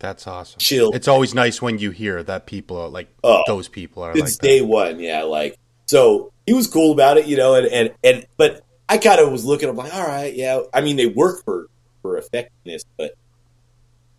That's 0.00 0.26
awesome. 0.26 0.58
chill. 0.58 0.90
It's 0.92 1.08
always 1.08 1.34
nice 1.34 1.62
when 1.62 1.78
you 1.78 1.90
hear 1.92 2.22
that 2.22 2.46
people 2.46 2.76
are 2.78 2.88
like 2.88 3.08
Oh, 3.24 3.42
those 3.46 3.68
people 3.68 4.02
are 4.02 4.10
it's 4.12 4.20
like 4.20 4.32
that. 4.32 4.42
day 4.42 4.60
one, 4.60 4.98
yeah. 5.00 5.22
Like 5.22 5.56
so, 5.86 6.32
he 6.46 6.52
was 6.52 6.66
cool 6.66 6.92
about 6.92 7.16
it, 7.18 7.26
you 7.26 7.36
know. 7.36 7.54
And 7.54 7.66
and, 7.68 7.90
and 8.04 8.26
but 8.36 8.62
I 8.88 8.98
kind 8.98 9.20
of 9.20 9.30
was 9.32 9.44
looking. 9.44 9.68
I'm 9.68 9.76
like, 9.76 9.94
all 9.94 10.06
right, 10.06 10.34
yeah. 10.34 10.60
I 10.74 10.80
mean, 10.82 10.96
they 10.96 11.06
work 11.06 11.44
for 11.44 11.68
for 12.02 12.16
effectiveness, 12.18 12.84
but 12.98 13.14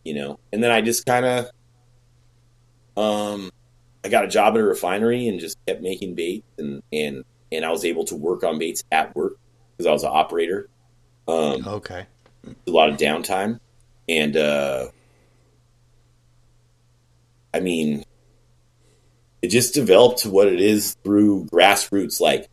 you 0.03 0.13
know. 0.13 0.39
And 0.53 0.63
then 0.63 0.71
I 0.71 0.81
just 0.81 1.05
kind 1.05 1.25
of, 1.25 1.45
um, 2.97 3.51
I 4.03 4.09
got 4.09 4.25
a 4.25 4.27
job 4.27 4.55
at 4.55 4.59
a 4.59 4.63
refinery 4.63 5.27
and 5.27 5.39
just 5.39 5.57
kept 5.65 5.81
making 5.81 6.15
baits, 6.15 6.45
and 6.57 6.81
and 6.91 7.23
and 7.51 7.65
I 7.65 7.69
was 7.71 7.85
able 7.85 8.05
to 8.05 8.15
work 8.15 8.43
on 8.43 8.57
baits 8.59 8.83
at 8.91 9.15
work 9.15 9.33
because 9.77 9.87
I 9.87 9.91
was 9.91 10.03
an 10.03 10.09
operator. 10.11 10.69
Um, 11.27 11.65
Okay. 11.67 12.05
a 12.45 12.71
lot 12.71 12.89
of 12.89 12.97
downtime 12.97 13.59
and 14.09 14.35
uh 14.35 14.87
i 17.53 17.59
mean 17.59 18.03
it 19.43 19.49
just 19.49 19.75
developed 19.75 20.19
to 20.19 20.29
what 20.31 20.47
it 20.47 20.59
is 20.59 20.95
through 21.03 21.45
grassroots 21.53 22.19
like 22.19 22.49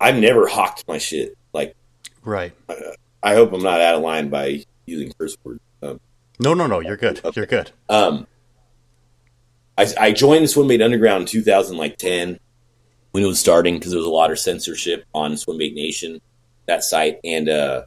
i've 0.00 0.14
never 0.16 0.46
hawked 0.46 0.84
my 0.86 0.96
shit 0.98 1.36
like 1.52 1.74
Right. 2.24 2.52
i 3.22 3.34
hope 3.34 3.52
i'm 3.52 3.62
not 3.62 3.80
out 3.80 3.96
of 3.96 4.02
line 4.02 4.28
by 4.28 4.62
using 4.86 5.12
curse 5.18 5.36
words 5.42 5.60
No, 6.40 6.54
no, 6.54 6.66
no. 6.66 6.80
You're 6.80 6.96
good. 6.96 7.20
Okay. 7.24 7.40
You're 7.40 7.46
good. 7.46 7.70
um 7.88 8.26
I, 9.78 9.86
I 10.00 10.12
joined 10.12 10.42
the 10.42 10.48
Swimbait 10.48 10.84
Underground 10.84 11.20
in 11.22 11.26
2010 11.28 12.40
when 13.12 13.22
it 13.22 13.26
was 13.26 13.38
starting 13.38 13.74
because 13.74 13.92
there 13.92 13.98
was 13.98 14.06
a 14.06 14.10
lot 14.10 14.32
of 14.32 14.38
censorship 14.38 15.04
on 15.14 15.34
Swimbait 15.34 15.72
Nation, 15.74 16.20
that 16.66 16.82
site, 16.82 17.20
and 17.22 17.48
uh, 17.48 17.82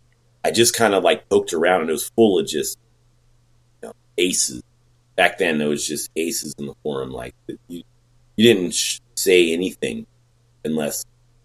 I 0.46 0.52
just 0.52 0.74
kind 0.74 0.94
of 0.94 1.04
like 1.04 1.28
poked 1.28 1.52
around 1.52 1.82
and 1.82 1.90
it 1.90 1.94
was 1.94 2.10
full 2.10 2.40
of 2.40 2.48
just 2.48 2.78
you 3.82 3.90
know, 3.90 3.94
aces. 4.18 4.64
Back 5.18 5.38
then, 5.38 5.58
there 5.58 5.68
was 5.68 5.86
just 5.86 6.10
aces 6.16 6.56
in 6.58 6.66
the 6.66 6.76
forum. 6.82 7.12
Like 7.12 7.36
you, 7.68 7.84
you 8.38 8.54
didn't 8.54 8.74
sh- 8.74 9.00
say 9.16 9.52
anything 9.52 10.08
unless, 10.64 11.04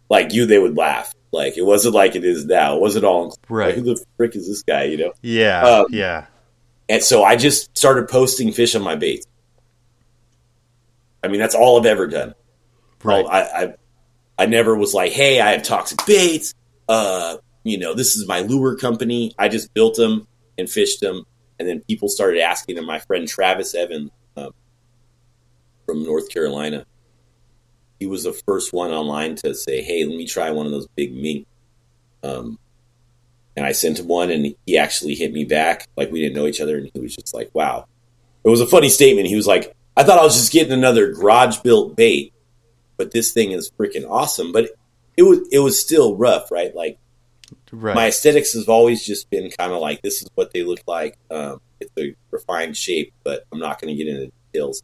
like 0.08 0.32
you, 0.32 0.46
they 0.46 0.58
would 0.58 0.76
laugh. 0.76 1.12
Like 1.32 1.58
it 1.58 1.66
wasn't 1.66 1.94
like 1.94 2.14
it 2.14 2.25
is 2.25 2.46
now. 2.46 2.76
It 2.76 2.80
wasn't 2.80 3.04
all 3.04 3.36
Right. 3.48 3.66
Like, 3.66 3.75
who 3.75 3.82
the 3.82 4.04
frick 4.16 4.36
is 4.36 4.46
this 4.46 4.62
guy? 4.62 4.84
You 4.84 4.96
know. 4.98 5.12
Yeah. 5.22 5.62
Um, 5.62 5.86
yeah. 5.90 6.26
And 6.88 7.02
so 7.02 7.25
I 7.25 7.37
just 7.37 7.76
started 7.76 8.09
posting 8.09 8.52
fish 8.52 8.75
on 8.75 8.83
my 8.83 8.95
baits. 8.95 9.26
I 11.23 11.28
mean, 11.28 11.40
that's 11.40 11.55
all 11.55 11.78
I've 11.78 11.87
ever 11.87 12.07
done. 12.07 12.35
Right. 13.02 13.25
I, 13.25 13.40
I, 13.40 13.75
I 14.38 14.47
never 14.47 14.76
was 14.76 14.95
like, 14.95 15.12
hey, 15.12 15.40
I 15.40 15.52
have 15.52 15.62
toxic 15.62 15.99
baits. 16.07 16.55
Uh, 16.88 17.38
you 17.64 17.78
know, 17.78 17.95
this 17.95 18.14
is 18.14 18.28
my 18.28 18.40
lure 18.40 18.76
company. 18.76 19.35
I 19.38 19.49
just 19.49 19.75
built 19.75 19.97
them 19.97 20.28
and 20.57 20.71
fished 20.71 21.00
them. 21.00 21.25
And 21.59 21.69
then 21.69 21.81
people 21.88 22.09
started 22.09 22.40
asking 22.40 22.76
them. 22.76 22.87
My 22.87 23.00
friend 23.00 23.26
Travis 23.26 23.75
Evans 23.75 24.11
um, 24.37 24.50
from 25.85 26.05
North 26.05 26.28
Carolina, 26.31 26.87
he 27.99 28.07
was 28.07 28.25
the 28.25 28.33
first 28.33 28.73
one 28.73 28.90
online 28.90 29.37
to 29.37 29.55
say, 29.55 29.83
hey, 29.83 30.05
let 30.05 30.16
me 30.16 30.26
try 30.26 30.50
one 30.50 30.66
of 30.66 30.73
those 30.73 30.87
big 30.95 31.14
mink. 31.14 31.47
Um, 32.23 32.59
and 33.56 33.64
I 33.64 33.72
sent 33.72 33.98
him 33.98 34.08
one, 34.08 34.30
and 34.30 34.54
he 34.66 34.78
actually 34.78 35.14
hit 35.14 35.32
me 35.32 35.44
back 35.44 35.88
like 35.96 36.10
we 36.10 36.20
didn't 36.20 36.36
know 36.36 36.46
each 36.46 36.60
other, 36.60 36.76
and 36.76 36.90
he 36.92 37.00
was 37.00 37.16
just 37.16 37.34
like, 37.34 37.50
"Wow." 37.54 37.86
It 38.44 38.50
was 38.50 38.60
a 38.60 38.66
funny 38.66 38.88
statement. 38.88 39.26
He 39.26 39.36
was 39.36 39.46
like, 39.46 39.75
"I 39.96 40.04
thought 40.04 40.18
I 40.18 40.25
was 40.25 40.36
just 40.36 40.52
getting 40.52 40.72
another 40.72 41.12
garage 41.12 41.58
built 41.58 41.96
bait, 41.96 42.32
but 42.96 43.10
this 43.10 43.32
thing 43.32 43.52
is 43.52 43.70
freaking 43.78 44.08
awesome." 44.08 44.52
But 44.52 44.70
it 45.16 45.22
was 45.22 45.40
it 45.50 45.60
was 45.60 45.80
still 45.80 46.16
rough, 46.16 46.50
right? 46.50 46.75
Like 46.75 46.98
right. 47.72 47.94
my 47.94 48.08
aesthetics 48.08 48.52
has 48.52 48.68
always 48.68 49.04
just 49.04 49.30
been 49.30 49.50
kind 49.50 49.72
of 49.72 49.80
like 49.80 50.02
this 50.02 50.22
is 50.22 50.28
what 50.34 50.52
they 50.52 50.62
look 50.62 50.80
like. 50.86 51.18
Um, 51.30 51.60
it's 51.80 51.92
a 51.98 52.14
refined 52.30 52.76
shape, 52.76 53.12
but 53.25 53.44
I'm 53.52 53.58
not 53.58 53.80
going 53.80 53.96
to 53.96 54.04
get 54.04 54.08
into 54.10 54.32
details. 54.52 54.82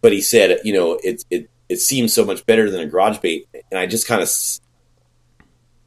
But 0.00 0.12
he 0.12 0.20
said, 0.20 0.60
you 0.64 0.72
know, 0.72 0.98
it 1.02 1.24
it 1.30 1.50
it 1.68 1.80
seems 1.80 2.12
so 2.12 2.24
much 2.24 2.44
better 2.46 2.70
than 2.70 2.80
a 2.80 2.86
garage 2.86 3.18
bait, 3.18 3.48
and 3.70 3.78
I 3.78 3.86
just 3.86 4.06
kind 4.06 4.22
of, 4.22 4.30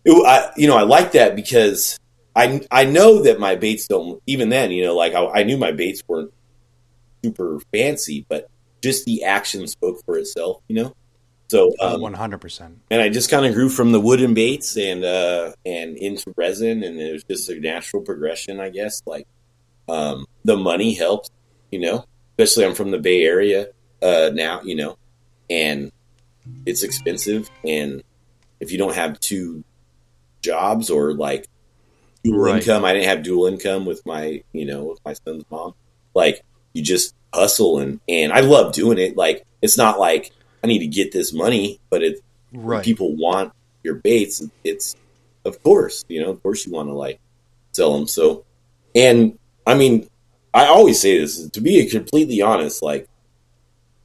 it, 0.05 0.25
I 0.25 0.51
you 0.57 0.67
know, 0.67 0.77
I 0.77 0.83
like 0.83 1.13
that 1.13 1.35
because 1.35 1.99
I 2.35 2.61
I 2.71 2.85
know 2.85 3.23
that 3.23 3.39
my 3.39 3.55
baits 3.55 3.87
don't 3.87 4.21
even 4.27 4.49
then, 4.49 4.71
you 4.71 4.83
know, 4.83 4.95
like 4.95 5.13
I, 5.13 5.25
I 5.27 5.43
knew 5.43 5.57
my 5.57 5.71
baits 5.71 6.01
weren't 6.07 6.33
super 7.23 7.59
fancy, 7.73 8.25
but 8.29 8.49
just 8.81 9.05
the 9.05 9.23
action 9.23 9.67
spoke 9.67 10.03
for 10.05 10.17
itself, 10.17 10.61
you 10.67 10.75
know. 10.83 10.95
So 11.49 11.73
um, 11.81 12.01
One 12.01 12.13
hundred 12.13 12.41
percent. 12.41 12.79
and 12.91 13.01
I 13.01 13.09
just 13.09 13.31
kind 13.31 13.45
of 13.45 13.53
grew 13.55 13.69
from 13.69 13.91
the 13.91 13.99
wooden 13.99 14.33
baits 14.35 14.77
and 14.77 15.03
uh, 15.03 15.53
and 15.65 15.97
into 15.97 16.31
resin, 16.37 16.83
and 16.83 16.99
it 16.99 17.11
was 17.11 17.23
just 17.23 17.49
a 17.49 17.59
natural 17.59 18.03
progression, 18.03 18.59
I 18.59 18.69
guess. 18.69 19.01
Like 19.05 19.27
um, 19.87 20.25
the 20.45 20.55
money 20.57 20.93
helped, 20.93 21.31
you 21.71 21.79
know. 21.79 22.05
Especially 22.37 22.65
I'm 22.65 22.75
from 22.75 22.91
the 22.91 22.99
Bay 22.99 23.23
Area 23.23 23.67
uh, 24.01 24.29
now, 24.33 24.61
you 24.61 24.75
know, 24.75 24.97
and 25.49 25.91
it's 26.65 26.83
expensive, 26.83 27.49
and 27.65 28.01
if 28.61 28.71
you 28.71 28.77
don't 28.77 28.95
have 28.95 29.19
two 29.19 29.63
jobs 30.43 30.89
or 30.89 31.13
like 31.13 31.45
dual 32.23 32.39
Right. 32.43 32.61
income, 32.61 32.85
I 32.85 32.93
didn't 32.93 33.07
have 33.09 33.23
dual 33.23 33.47
income 33.47 33.85
with 33.85 34.01
my, 34.05 34.41
you 34.53 34.65
know, 34.65 34.85
with 34.85 34.99
my 35.05 35.13
son's 35.27 35.43
mom. 35.51 35.73
Like 36.15 36.41
you 36.73 36.83
just 36.83 37.13
hustle, 37.33 37.79
and 37.79 37.99
and 38.07 38.31
I 38.33 38.41
love 38.41 38.73
doing 38.73 38.97
it. 38.97 39.17
Like 39.17 39.43
it's 39.61 39.77
not 39.77 39.99
like 39.99 40.31
I 40.63 40.67
need 40.67 40.79
to 40.79 40.87
get 40.87 41.11
this 41.11 41.33
money, 41.33 41.79
but 41.89 42.03
it 42.03 42.19
Right. 42.51 42.83
people 42.83 43.15
want 43.15 43.51
your 43.83 43.95
baits, 43.95 44.43
it's 44.63 44.95
of 45.45 45.61
course, 45.63 46.03
you 46.09 46.21
know, 46.21 46.29
of 46.31 46.41
course 46.43 46.65
you 46.65 46.71
want 46.73 46.89
to 46.89 46.93
like 46.93 47.19
sell 47.73 47.93
them. 47.97 48.07
So, 48.07 48.43
and 48.95 49.37
I 49.65 49.75
mean, 49.75 50.07
I 50.53 50.65
always 50.65 50.99
say 50.99 51.19
this 51.19 51.49
to 51.49 51.61
be 51.61 51.85
completely 51.89 52.41
honest. 52.41 52.81
Like, 52.81 53.05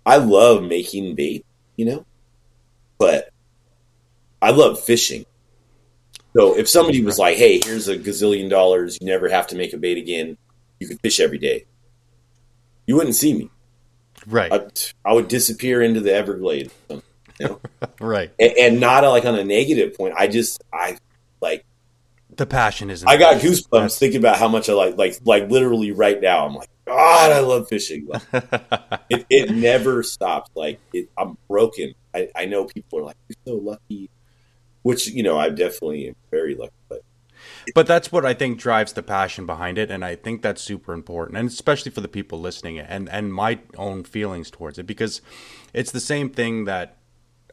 I 0.06 0.16
love 0.18 0.62
making 0.62 1.14
bait, 1.14 1.44
you 1.76 1.86
know, 1.86 2.04
but 2.98 3.28
I 4.42 4.50
love 4.50 4.80
fishing. 4.82 5.24
So 6.36 6.56
if 6.56 6.68
somebody 6.68 7.02
was 7.02 7.18
like, 7.18 7.36
"Hey, 7.36 7.60
here's 7.62 7.88
a 7.88 7.96
gazillion 7.96 8.50
dollars, 8.50 8.98
you 9.00 9.06
never 9.06 9.28
have 9.28 9.46
to 9.48 9.56
make 9.56 9.72
a 9.72 9.76
bait 9.76 9.98
again. 9.98 10.36
You 10.80 10.88
can 10.88 10.98
fish 10.98 11.20
every 11.20 11.38
day," 11.38 11.64
you 12.86 12.96
wouldn't 12.96 13.14
see 13.14 13.34
me. 13.34 13.50
Right. 14.26 14.52
I, 14.52 15.10
I 15.10 15.12
would 15.12 15.28
disappear 15.28 15.82
into 15.82 16.00
the 16.00 16.14
Everglades. 16.14 16.72
You 16.88 17.02
know? 17.40 17.60
right. 18.00 18.30
And, 18.38 18.52
and 18.58 18.80
not 18.80 19.04
like 19.04 19.24
on 19.24 19.34
a 19.34 19.44
negative 19.44 19.96
point. 19.96 20.14
I 20.16 20.26
just 20.28 20.62
I 20.72 20.98
like 21.40 21.64
The 22.36 22.46
passion 22.46 22.90
isn't. 22.90 23.08
I 23.08 23.16
got 23.16 23.40
goosebumps 23.40 23.70
That's- 23.70 23.98
thinking 23.98 24.18
about 24.18 24.38
how 24.38 24.48
much 24.48 24.68
I 24.68 24.72
like 24.72 24.96
like 24.96 25.18
like 25.24 25.50
literally 25.50 25.92
right 25.92 26.20
now. 26.20 26.46
I'm 26.46 26.54
like, 26.54 26.70
God, 26.86 27.32
I 27.32 27.40
love 27.40 27.68
fishing. 27.68 28.08
Like, 28.32 29.00
it, 29.10 29.26
it 29.28 29.50
never 29.50 30.02
stops. 30.02 30.50
Like 30.54 30.80
it, 30.92 31.10
I'm 31.18 31.36
broken. 31.48 31.94
I, 32.14 32.30
I 32.34 32.44
know 32.46 32.64
people 32.64 33.00
are 33.00 33.02
like, 33.02 33.16
you're 33.28 33.54
so 33.54 33.62
lucky, 33.62 34.08
which 34.84 35.08
you 35.08 35.22
know 35.22 35.36
I 35.36 35.48
definitely 35.48 36.08
am 36.08 36.16
very 36.30 36.54
lucky. 36.54 36.72
But 36.88 37.02
but 37.74 37.86
that's 37.86 38.12
what 38.12 38.24
I 38.24 38.34
think 38.34 38.58
drives 38.58 38.92
the 38.92 39.02
passion 39.02 39.46
behind 39.46 39.78
it, 39.78 39.90
and 39.90 40.04
I 40.04 40.14
think 40.14 40.42
that's 40.42 40.62
super 40.62 40.92
important, 40.92 41.38
and 41.38 41.48
especially 41.48 41.90
for 41.90 42.00
the 42.00 42.08
people 42.08 42.38
listening, 42.38 42.78
and 42.78 43.08
and 43.08 43.34
my 43.34 43.58
own 43.76 44.04
feelings 44.04 44.50
towards 44.50 44.78
it, 44.78 44.86
because 44.86 45.20
it's 45.72 45.90
the 45.90 46.00
same 46.00 46.28
thing 46.30 46.66
that 46.66 46.98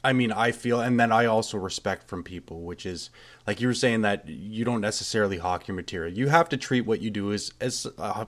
I 0.04 0.12
mean 0.14 0.32
I 0.32 0.52
feel, 0.52 0.82
and 0.82 1.00
then 1.00 1.12
I 1.12 1.26
also 1.26 1.58
respect 1.58 2.08
from 2.08 2.22
people, 2.22 2.62
which 2.62 2.86
is 2.86 3.10
like 3.48 3.62
you 3.62 3.68
were 3.68 3.74
saying 3.74 4.02
that 4.02 4.28
you 4.28 4.66
don't 4.66 4.82
necessarily 4.82 5.38
hawk 5.38 5.68
your 5.68 5.76
material. 5.76 6.14
You 6.14 6.28
have 6.28 6.50
to 6.50 6.58
treat 6.58 6.82
what 6.82 7.02
you 7.02 7.10
do 7.10 7.32
as 7.32 7.54
as 7.62 7.88
uh, 7.98 8.26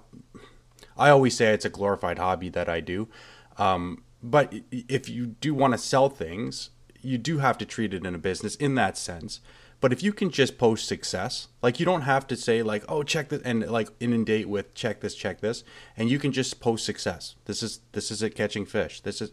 I 0.98 1.10
always 1.10 1.36
say 1.36 1.54
it's 1.54 1.66
a 1.66 1.70
glorified 1.70 2.20
hobby 2.20 2.50
that 2.50 2.70
I 2.70 2.80
do. 2.80 3.10
Um, 3.58 4.04
but 4.22 4.54
if 4.72 5.10
you 5.10 5.28
do 5.28 5.54
want 5.54 5.74
to 5.74 5.78
sell 5.78 6.08
things, 6.08 6.70
you 7.04 7.18
do 7.18 7.40
have 7.40 7.58
to 7.60 7.66
treat 7.66 7.94
it 7.94 8.06
in 8.06 8.16
a 8.16 8.20
business 8.20 8.56
in 8.56 8.76
that 8.76 8.98
sense. 8.98 9.40
But 9.80 9.92
if 9.92 10.02
you 10.02 10.14
can 10.14 10.30
just 10.30 10.58
post 10.58 10.88
success, 10.88 11.50
like 11.62 11.78
you 11.78 11.86
don't 11.86 12.04
have 12.04 12.26
to 12.28 12.38
say 12.38 12.64
like, 12.64 12.86
oh, 12.88 13.04
check 13.04 13.28
this 13.28 13.42
and 13.42 13.70
like 13.70 13.90
inundate 14.00 14.48
with 14.48 14.74
check 14.74 15.02
this, 15.02 15.14
check 15.14 15.42
this, 15.42 15.66
and 15.98 16.10
you 16.10 16.20
can 16.20 16.32
just 16.32 16.62
post 16.62 16.86
success. 16.86 17.36
This 17.46 17.62
is 17.62 17.82
this 17.92 18.10
is 18.10 18.24
it 18.24 18.30
catching 18.30 18.66
fish. 18.66 19.02
This 19.02 19.22
is 19.22 19.32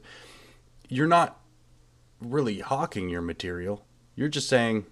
you're 0.89 1.07
not 1.07 1.41
really 2.21 2.59
hawking 2.59 3.09
your 3.09 3.23
material. 3.23 3.87
You're 4.17 4.29
just 4.29 4.49
saying, 4.49 4.87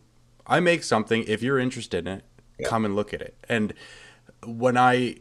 I 0.46 0.60
make 0.60 0.84
something. 0.84 1.24
If 1.26 1.42
you're 1.42 1.58
interested 1.58 2.06
in 2.06 2.18
it, 2.18 2.24
come 2.64 2.84
and 2.84 2.94
look 2.94 3.12
at 3.12 3.20
it. 3.20 3.36
And 3.48 3.74
when 4.46 4.76
I 4.76 5.16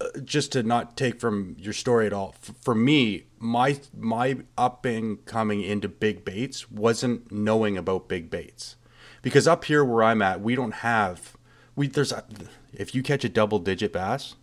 uh, 0.00 0.18
just 0.24 0.50
to 0.52 0.62
not 0.62 0.96
take 0.96 1.20
from 1.20 1.54
your 1.58 1.72
story 1.72 2.06
at 2.06 2.12
all 2.12 2.34
for 2.60 2.74
me 2.74 3.27
my 3.38 3.78
my 3.96 4.38
up 4.56 4.84
and 4.84 5.24
coming 5.24 5.62
into 5.62 5.88
big 5.88 6.24
baits 6.24 6.70
wasn't 6.70 7.30
knowing 7.30 7.76
about 7.76 8.08
big 8.08 8.30
baits 8.30 8.76
because 9.22 9.46
up 9.46 9.64
here 9.64 9.84
where 9.84 10.02
i'm 10.02 10.22
at 10.22 10.40
we 10.40 10.54
don't 10.54 10.74
have 10.74 11.36
we 11.76 11.86
there's 11.86 12.12
a, 12.12 12.24
if 12.72 12.94
you 12.94 13.02
catch 13.02 13.24
a 13.24 13.28
double 13.28 13.58
digit 13.58 13.92
bass 13.92 14.34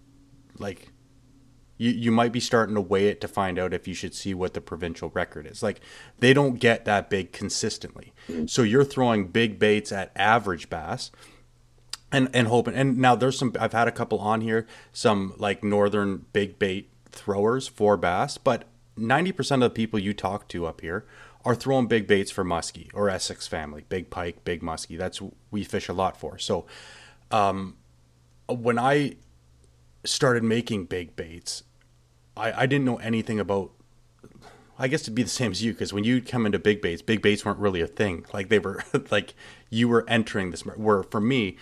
like 0.58 0.92
you 1.78 1.92
you 1.92 2.12
might 2.12 2.32
be 2.32 2.40
starting 2.40 2.76
to 2.76 2.82
weigh 2.82 3.08
it 3.08 3.22
to 3.22 3.28
find 3.28 3.60
out 3.60 3.74
if 3.74 3.88
you 3.88 3.94
should 3.94 4.14
see 4.14 4.34
what 4.34 4.54
the 4.54 4.62
provincial 4.62 5.10
record 5.10 5.46
is. 5.46 5.62
Like 5.62 5.82
they 6.20 6.34
don't 6.34 6.60
get 6.60 6.86
that 6.86 7.10
big 7.10 7.34
consistently. 7.34 8.14
So 8.48 8.62
you're 8.62 8.86
throwing 8.86 9.28
big 9.28 9.60
baits 9.60 9.92
at 9.92 10.12
average 10.16 10.70
bass 10.70 11.12
and 12.12 12.30
and 12.34 12.48
hoping 12.48 12.76
and 12.76 12.98
now 12.98 13.16
there's 13.16 13.38
some 13.38 13.54
I've 13.60 13.74
had 13.74 13.88
a 13.88 13.92
couple 13.92 14.20
on 14.20 14.42
here 14.42 14.66
some 14.94 15.34
like 15.38 15.64
northern 15.64 16.26
big 16.34 16.58
bait 16.60 16.90
throwers 17.10 17.68
for 17.68 17.98
bass 17.98 18.38
but 18.38 18.66
90% 18.98 19.56
of 19.56 19.60
the 19.62 19.70
people 19.70 20.00
you 20.00 20.14
talk 20.14 20.48
to 20.50 20.66
up 20.66 20.82
here 20.82 21.06
are 21.44 21.56
throwing 21.56 21.88
big 21.88 22.08
baits 22.08 22.32
for 22.32 22.44
muskie 22.44 22.90
or 22.94 23.08
Esox 23.08 23.48
family 23.48 23.86
big 23.88 24.10
pike 24.10 24.44
big 24.44 24.62
muskie 24.62 24.98
that's 24.98 25.22
we 25.52 25.64
fish 25.64 25.88
a 25.88 25.94
lot 25.94 26.18
for 26.18 26.38
so 26.38 26.66
um 27.30 27.76
when 28.50 28.80
I 28.80 29.16
started 30.04 30.44
making 30.44 30.86
big 30.86 31.16
baits 31.16 31.64
I 32.36 32.64
I 32.64 32.66
didn't 32.66 32.86
know 32.86 32.98
anything 32.98 33.40
about 33.40 33.72
I 34.78 34.88
guess 34.88 35.04
it'd 35.04 35.16
be 35.16 35.24
the 35.24 35.30
same 35.30 35.52
as 35.52 35.64
you 35.64 35.72
because 35.72 35.94
when 35.94 36.04
you 36.04 36.22
come 36.22 36.46
into 36.46 36.60
big 36.60 36.82
baits, 36.82 37.02
big 37.02 37.22
baits 37.22 37.46
weren't 37.46 37.60
really 37.60 37.82
a 37.82 37.88
thing. 37.88 38.26
Like 38.34 38.50
they 38.50 38.60
were 38.60 38.84
like 39.12 39.34
you 39.70 39.88
were 39.88 40.04
entering 40.08 40.52
this. 40.52 40.66
Where 40.66 41.04
for 41.04 41.22
me, 41.22 41.58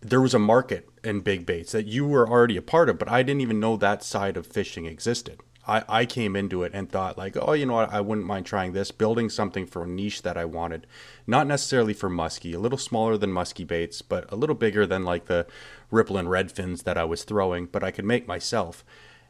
there 0.00 0.20
was 0.20 0.34
a 0.34 0.38
market 0.38 0.88
in 1.04 1.20
big 1.20 1.46
baits 1.46 1.72
that 1.72 1.86
you 1.86 2.06
were 2.06 2.28
already 2.28 2.56
a 2.56 2.62
part 2.62 2.88
of, 2.88 2.98
but 2.98 3.08
I 3.08 3.22
didn't 3.22 3.40
even 3.40 3.60
know 3.60 3.76
that 3.76 4.02
side 4.02 4.36
of 4.36 4.46
fishing 4.46 4.86
existed. 4.86 5.40
I, 5.66 5.84
I 5.88 6.06
came 6.06 6.36
into 6.36 6.62
it 6.62 6.72
and 6.74 6.90
thought 6.90 7.18
like, 7.18 7.36
oh, 7.40 7.52
you 7.52 7.66
know 7.66 7.74
what, 7.74 7.92
I 7.92 8.00
wouldn't 8.00 8.26
mind 8.26 8.46
trying 8.46 8.72
this, 8.72 8.90
building 8.90 9.28
something 9.28 9.66
for 9.66 9.82
a 9.82 9.88
niche 9.88 10.22
that 10.22 10.36
I 10.36 10.44
wanted, 10.44 10.86
not 11.26 11.46
necessarily 11.46 11.92
for 11.92 12.08
muskie, 12.08 12.54
a 12.54 12.58
little 12.58 12.78
smaller 12.78 13.16
than 13.16 13.30
muskie 13.30 13.66
baits, 13.66 14.02
but 14.02 14.30
a 14.30 14.36
little 14.36 14.54
bigger 14.54 14.86
than 14.86 15.04
like 15.04 15.26
the 15.26 15.46
ripple 15.90 16.16
and 16.16 16.30
red 16.30 16.52
fins 16.52 16.84
that 16.84 16.96
I 16.96 17.04
was 17.04 17.24
throwing, 17.24 17.66
but 17.66 17.82
I 17.82 17.90
could 17.90 18.04
make 18.04 18.28
myself. 18.28 18.84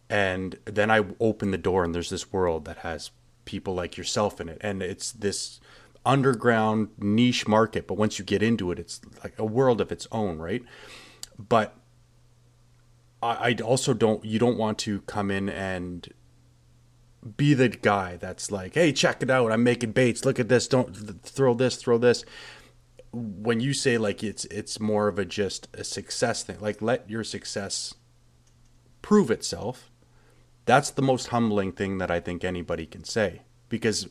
And 0.08 0.58
then 0.66 0.90
I 0.90 1.04
open 1.20 1.50
the 1.50 1.58
door 1.58 1.84
and 1.84 1.94
there's 1.94 2.10
this 2.10 2.32
world 2.32 2.64
that 2.66 2.78
has 2.78 3.10
people 3.44 3.74
like 3.74 3.96
yourself 3.96 4.40
in 4.40 4.48
it, 4.48 4.58
and 4.60 4.82
it's 4.82 5.12
this 5.12 5.60
underground 6.04 6.90
niche 6.98 7.48
market. 7.48 7.86
But 7.86 7.94
once 7.94 8.18
you 8.18 8.24
get 8.24 8.42
into 8.42 8.70
it, 8.70 8.78
it's 8.78 9.00
like 9.24 9.38
a 9.38 9.44
world 9.44 9.80
of 9.80 9.90
its 9.90 10.06
own, 10.12 10.38
right? 10.38 10.62
But 11.38 11.74
I 13.22 13.54
also 13.64 13.94
don't. 13.94 14.24
You 14.24 14.38
don't 14.38 14.58
want 14.58 14.78
to 14.80 15.00
come 15.02 15.30
in 15.30 15.48
and 15.48 16.08
be 17.36 17.54
the 17.54 17.68
guy 17.68 18.16
that's 18.16 18.50
like, 18.50 18.74
"Hey, 18.74 18.92
check 18.92 19.22
it 19.22 19.30
out! 19.30 19.52
I'm 19.52 19.64
making 19.64 19.92
baits. 19.92 20.24
Look 20.24 20.38
at 20.38 20.48
this! 20.48 20.68
Don't 20.68 20.94
th- 20.94 21.20
throw 21.22 21.54
this, 21.54 21.76
throw 21.76 21.98
this." 21.98 22.24
When 23.12 23.60
you 23.60 23.72
say 23.72 23.98
like 23.98 24.22
it's 24.22 24.44
it's 24.46 24.78
more 24.78 25.08
of 25.08 25.18
a 25.18 25.24
just 25.24 25.68
a 25.74 25.84
success 25.84 26.42
thing, 26.42 26.60
like 26.60 26.82
let 26.82 27.08
your 27.08 27.24
success 27.24 27.94
prove 29.02 29.30
itself. 29.30 29.90
That's 30.64 30.90
the 30.90 31.02
most 31.02 31.28
humbling 31.28 31.72
thing 31.72 31.98
that 31.98 32.10
I 32.10 32.20
think 32.20 32.44
anybody 32.44 32.86
can 32.86 33.04
say 33.04 33.42
because 33.68 34.08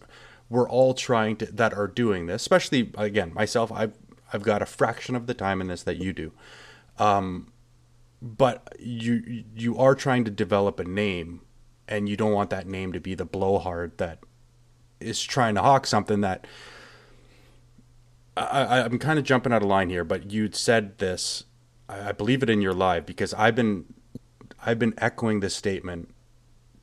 we're 0.50 0.70
all 0.70 0.94
trying 0.94 1.38
to 1.38 1.46
that 1.48 1.74
are 1.74 1.88
doing 1.88 2.28
this, 2.28 2.42
especially 2.42 2.92
again 2.98 3.34
myself. 3.34 3.72
I've 3.72 3.94
I've 4.32 4.44
got 4.44 4.62
a 4.62 4.66
fraction 4.66 5.16
of 5.16 5.28
the 5.28 5.34
time 5.34 5.62
in 5.62 5.68
this 5.68 5.84
that 5.84 5.98
you 5.98 6.14
do, 6.14 6.32
um, 6.98 7.52
but 8.22 8.76
you 8.80 9.44
you 9.56 9.78
are 9.78 9.96
trying 9.96 10.24
to 10.26 10.32
develop 10.32 10.80
a 10.80 10.84
name, 10.84 11.42
and 11.88 12.10
you 12.10 12.18
don't 12.18 12.32
want 12.34 12.50
that 12.50 12.68
name 12.68 12.94
to 12.94 13.00
be 13.00 13.16
the 13.16 13.26
blowhard 13.26 13.98
that 13.98 14.20
is 15.00 15.22
trying 15.22 15.56
to 15.56 15.62
hawk 15.62 15.86
something 15.86 16.22
that. 16.22 16.46
I, 18.38 18.82
I'm 18.82 19.00
kind 19.00 19.18
of 19.18 19.24
jumping 19.24 19.54
out 19.54 19.62
of 19.62 19.70
line 19.70 19.90
here, 19.90 20.04
but 20.04 20.30
you'd 20.30 20.56
said 20.56 20.98
this. 20.98 21.46
I, 21.88 22.10
I 22.10 22.12
believe 22.12 22.44
it 22.44 22.50
in 22.50 22.62
your 22.62 22.74
live 22.74 23.06
because 23.06 23.34
I've 23.34 23.56
been 23.56 23.86
I've 24.66 24.80
been 24.80 24.94
echoing 24.98 25.40
this 25.40 25.56
statement 25.56 26.14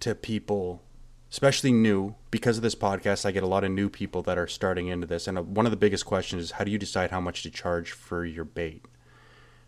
to 0.01 0.15
people, 0.15 0.83
especially 1.31 1.73
new, 1.73 2.15
because 2.31 2.57
of 2.57 2.63
this 2.63 2.75
podcast. 2.75 3.27
I 3.27 3.33
get 3.33 3.43
a 3.43 3.49
lot 3.49 3.65
of 3.65 3.71
new 3.71 3.91
people 3.91 4.23
that 4.23 4.39
are 4.39 4.47
starting 4.47 4.87
into 4.87 5.07
this, 5.07 5.27
and 5.27 5.37
uh, 5.37 5.43
one 5.43 5.67
of 5.67 5.73
the 5.73 5.77
biggest 5.77 6.07
questions 6.07 6.43
is 6.43 6.51
how 6.53 6.65
do 6.65 6.71
you 6.71 6.79
decide 6.79 7.11
how 7.11 7.21
much 7.21 7.43
to 7.43 7.51
charge 7.51 7.93
for 7.93 8.25
your 8.25 8.45
bait? 8.45 8.85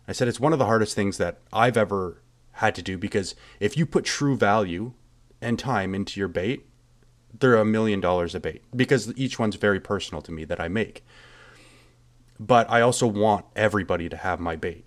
I 0.08 0.12
said 0.12 0.28
it's 0.28 0.40
one 0.40 0.52
of 0.52 0.58
the 0.58 0.66
hardest 0.66 0.94
things 0.94 1.18
that 1.18 1.40
I've 1.52 1.76
ever 1.76 2.22
had 2.52 2.74
to 2.76 2.82
do 2.82 2.96
because 2.96 3.34
if 3.58 3.76
you 3.76 3.84
put 3.84 4.04
true 4.04 4.36
value 4.36 4.92
and 5.44 5.58
time 5.58 5.94
into 5.94 6.18
your 6.18 6.28
bait, 6.28 6.66
they're 7.38 7.56
a 7.56 7.64
million 7.64 8.00
dollars 8.00 8.34
a 8.34 8.40
bait 8.40 8.62
because 8.74 9.12
each 9.16 9.38
one's 9.38 9.56
very 9.56 9.80
personal 9.80 10.22
to 10.22 10.32
me 10.32 10.44
that 10.44 10.60
I 10.60 10.68
make. 10.68 11.04
But 12.40 12.68
I 12.70 12.80
also 12.80 13.06
want 13.06 13.46
everybody 13.54 14.08
to 14.08 14.16
have 14.16 14.40
my 14.40 14.56
bait. 14.56 14.86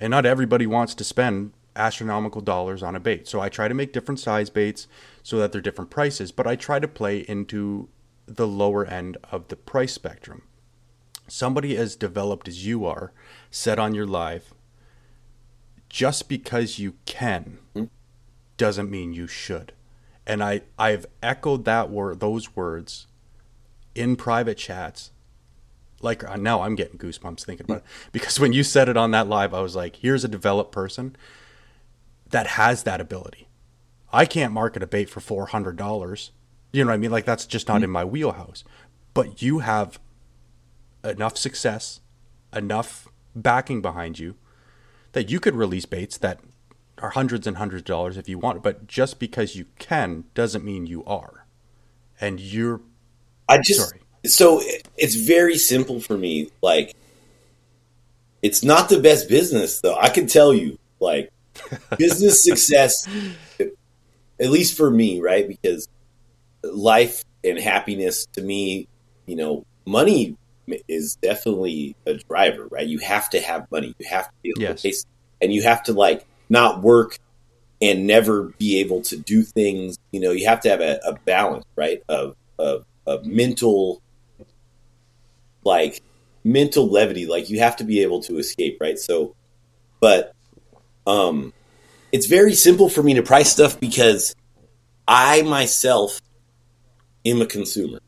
And 0.00 0.10
not 0.10 0.26
everybody 0.26 0.66
wants 0.66 0.94
to 0.94 1.04
spend 1.04 1.52
astronomical 1.76 2.40
dollars 2.40 2.82
on 2.82 2.94
a 2.94 3.00
bait. 3.00 3.26
So 3.26 3.40
I 3.40 3.48
try 3.48 3.68
to 3.68 3.74
make 3.74 3.92
different 3.92 4.20
size 4.20 4.50
baits 4.50 4.86
so 5.22 5.38
that 5.38 5.52
they're 5.52 5.60
different 5.60 5.90
prices, 5.90 6.32
but 6.32 6.46
I 6.46 6.56
try 6.56 6.78
to 6.78 6.88
play 6.88 7.18
into 7.18 7.88
the 8.26 8.46
lower 8.46 8.86
end 8.86 9.16
of 9.30 9.48
the 9.48 9.56
price 9.56 9.92
spectrum. 9.92 10.42
Somebody 11.26 11.76
as 11.76 11.96
developed 11.96 12.48
as 12.48 12.66
you 12.66 12.84
are 12.84 13.12
said 13.50 13.78
on 13.78 13.94
your 13.94 14.06
live, 14.06 14.54
just 15.88 16.28
because 16.28 16.78
you 16.78 16.94
can 17.06 17.58
doesn't 18.56 18.90
mean 18.90 19.12
you 19.12 19.26
should. 19.26 19.72
And 20.26 20.42
I, 20.42 20.62
I've 20.78 21.06
echoed 21.22 21.64
that 21.64 21.90
word 21.90 22.20
those 22.20 22.56
words 22.56 23.06
in 23.94 24.16
private 24.16 24.56
chats 24.58 25.10
like 26.04 26.22
uh, 26.22 26.36
now 26.36 26.62
I'm 26.62 26.76
getting 26.76 26.98
goosebumps 26.98 27.44
thinking 27.44 27.64
about 27.64 27.78
it 27.78 27.84
because 28.12 28.38
when 28.38 28.52
you 28.52 28.62
said 28.62 28.88
it 28.88 28.96
on 28.96 29.10
that 29.12 29.26
live, 29.26 29.54
I 29.54 29.60
was 29.60 29.74
like, 29.74 29.96
here's 29.96 30.22
a 30.22 30.28
developed 30.28 30.70
person 30.70 31.16
that 32.28 32.46
has 32.46 32.84
that 32.84 33.00
ability. 33.00 33.48
I 34.12 34.26
can't 34.26 34.52
market 34.52 34.82
a 34.82 34.86
bait 34.86 35.08
for 35.08 35.20
four 35.20 35.46
hundred 35.46 35.76
dollars. 35.76 36.30
You 36.72 36.84
know 36.84 36.88
what 36.90 36.94
I 36.94 36.98
mean? 36.98 37.10
Like 37.10 37.24
that's 37.24 37.46
just 37.46 37.66
not 37.66 37.82
in 37.82 37.90
my 37.90 38.04
wheelhouse. 38.04 38.62
But 39.14 39.42
you 39.42 39.60
have 39.60 39.98
enough 41.02 41.36
success, 41.36 42.00
enough 42.54 43.08
backing 43.34 43.80
behind 43.80 44.18
you 44.18 44.36
that 45.12 45.30
you 45.30 45.40
could 45.40 45.54
release 45.54 45.86
baits 45.86 46.18
that 46.18 46.40
are 47.04 47.10
hundreds 47.10 47.46
and 47.46 47.58
hundreds 47.58 47.82
of 47.82 47.86
dollars 47.86 48.16
if 48.16 48.28
you 48.28 48.38
want, 48.38 48.62
but 48.62 48.86
just 48.86 49.18
because 49.18 49.54
you 49.54 49.66
can 49.78 50.24
doesn't 50.34 50.64
mean 50.64 50.86
you 50.86 51.04
are. 51.04 51.46
And 52.20 52.40
you're 52.40 52.80
I 53.48 53.58
just 53.58 53.90
sorry. 53.90 54.00
so 54.24 54.62
it's 54.96 55.14
very 55.14 55.58
simple 55.58 56.00
for 56.00 56.16
me. 56.16 56.50
Like 56.62 56.94
it's 58.42 58.64
not 58.64 58.88
the 58.88 59.00
best 59.00 59.28
business 59.28 59.80
though. 59.80 59.96
I 59.96 60.08
can 60.08 60.26
tell 60.26 60.54
you, 60.54 60.78
like 60.98 61.30
business 61.98 62.42
success, 62.42 63.06
at 63.60 64.50
least 64.50 64.76
for 64.76 64.90
me, 64.90 65.20
right? 65.20 65.46
Because 65.46 65.88
life 66.62 67.22
and 67.42 67.58
happiness 67.58 68.26
to 68.32 68.40
me, 68.40 68.88
you 69.26 69.36
know, 69.36 69.66
money 69.84 70.38
is 70.88 71.16
definitely 71.16 71.96
a 72.06 72.14
driver, 72.14 72.66
right? 72.70 72.86
You 72.86 72.98
have 73.00 73.28
to 73.30 73.40
have 73.40 73.70
money. 73.70 73.94
You 73.98 74.06
have 74.08 74.28
to 74.28 74.32
be 74.42 74.50
able 74.50 74.62
yes. 74.62 74.82
to 74.82 74.92
and 75.42 75.52
you 75.52 75.62
have 75.64 75.82
to 75.82 75.92
like 75.92 76.24
not 76.54 76.82
work 76.82 77.18
and 77.82 78.06
never 78.06 78.44
be 78.58 78.80
able 78.80 79.02
to 79.02 79.16
do 79.16 79.42
things. 79.42 79.98
You 80.12 80.20
know, 80.20 80.30
you 80.30 80.46
have 80.46 80.60
to 80.60 80.70
have 80.70 80.80
a, 80.80 81.00
a 81.04 81.14
balance, 81.24 81.66
right? 81.76 82.02
Of, 82.08 82.36
of, 82.58 82.86
of 83.06 83.26
mental, 83.26 84.00
like 85.64 86.00
mental 86.44 86.86
levity. 86.86 87.26
Like 87.26 87.50
you 87.50 87.58
have 87.58 87.76
to 87.76 87.84
be 87.84 88.00
able 88.02 88.22
to 88.22 88.38
escape, 88.38 88.78
right? 88.80 88.98
So, 88.98 89.34
but, 90.00 90.32
um, 91.06 91.52
it's 92.12 92.26
very 92.26 92.54
simple 92.54 92.88
for 92.88 93.02
me 93.02 93.14
to 93.14 93.22
price 93.22 93.50
stuff 93.50 93.80
because 93.80 94.36
I 95.08 95.42
myself 95.42 96.20
am 97.26 97.42
a 97.42 97.46
consumer, 97.46 97.98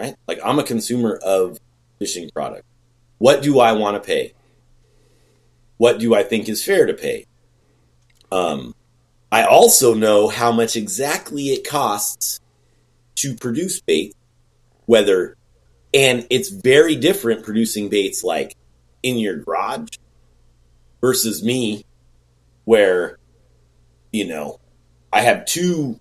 right? 0.00 0.16
Like 0.26 0.40
I'm 0.44 0.58
a 0.58 0.64
consumer 0.64 1.18
of 1.24 1.60
fishing 2.00 2.28
product. 2.34 2.66
What 3.18 3.42
do 3.42 3.60
I 3.60 3.72
want 3.72 3.94
to 3.94 4.04
pay? 4.04 4.34
What 5.76 6.00
do 6.00 6.16
I 6.16 6.24
think 6.24 6.48
is 6.48 6.64
fair 6.64 6.86
to 6.86 6.94
pay? 6.94 7.26
Um, 8.34 8.74
I 9.30 9.44
also 9.44 9.94
know 9.94 10.26
how 10.26 10.50
much 10.50 10.74
exactly 10.74 11.50
it 11.50 11.64
costs 11.64 12.40
to 13.16 13.36
produce 13.36 13.80
bait, 13.80 14.16
whether, 14.86 15.36
and 15.92 16.26
it's 16.30 16.48
very 16.48 16.96
different 16.96 17.44
producing 17.44 17.88
baits 17.88 18.24
like 18.24 18.56
in 19.04 19.18
your 19.18 19.36
garage 19.36 19.98
versus 21.00 21.44
me, 21.44 21.84
where, 22.64 23.18
you 24.12 24.26
know, 24.26 24.58
I 25.12 25.20
have 25.20 25.44
two 25.44 26.00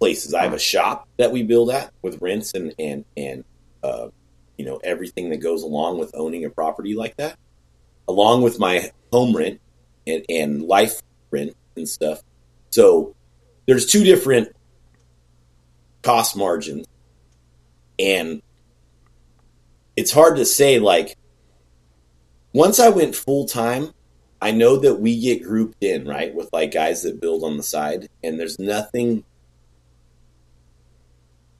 places. 0.00 0.32
I 0.32 0.44
have 0.44 0.54
a 0.54 0.58
shop 0.58 1.06
that 1.18 1.32
we 1.32 1.42
build 1.42 1.68
at 1.70 1.92
with 2.00 2.22
rents 2.22 2.54
and, 2.54 2.74
and, 2.78 3.04
and, 3.14 3.44
uh, 3.82 4.08
you 4.56 4.64
know, 4.64 4.80
everything 4.82 5.28
that 5.30 5.42
goes 5.42 5.62
along 5.62 5.98
with 5.98 6.12
owning 6.14 6.46
a 6.46 6.50
property 6.50 6.94
like 6.94 7.16
that, 7.18 7.38
along 8.08 8.40
with 8.40 8.58
my 8.58 8.90
home 9.12 9.36
rent 9.36 9.60
and, 10.06 10.24
and 10.30 10.62
life 10.62 11.02
rent 11.32 11.56
and 11.76 11.88
stuff. 11.88 12.22
So 12.70 13.14
there's 13.66 13.86
two 13.86 14.04
different 14.04 14.54
cost 16.02 16.36
margins, 16.36 16.86
and 17.98 18.42
it's 19.96 20.12
hard 20.12 20.36
to 20.36 20.44
say. 20.44 20.78
Like 20.78 21.16
once 22.52 22.80
I 22.80 22.88
went 22.88 23.14
full 23.14 23.46
time, 23.46 23.92
I 24.40 24.50
know 24.50 24.76
that 24.76 24.96
we 24.96 25.20
get 25.20 25.42
grouped 25.42 25.82
in 25.82 26.06
right 26.06 26.34
with 26.34 26.52
like 26.52 26.72
guys 26.72 27.02
that 27.02 27.20
build 27.20 27.44
on 27.44 27.56
the 27.56 27.62
side, 27.62 28.08
and 28.22 28.38
there's 28.38 28.58
nothing. 28.58 29.24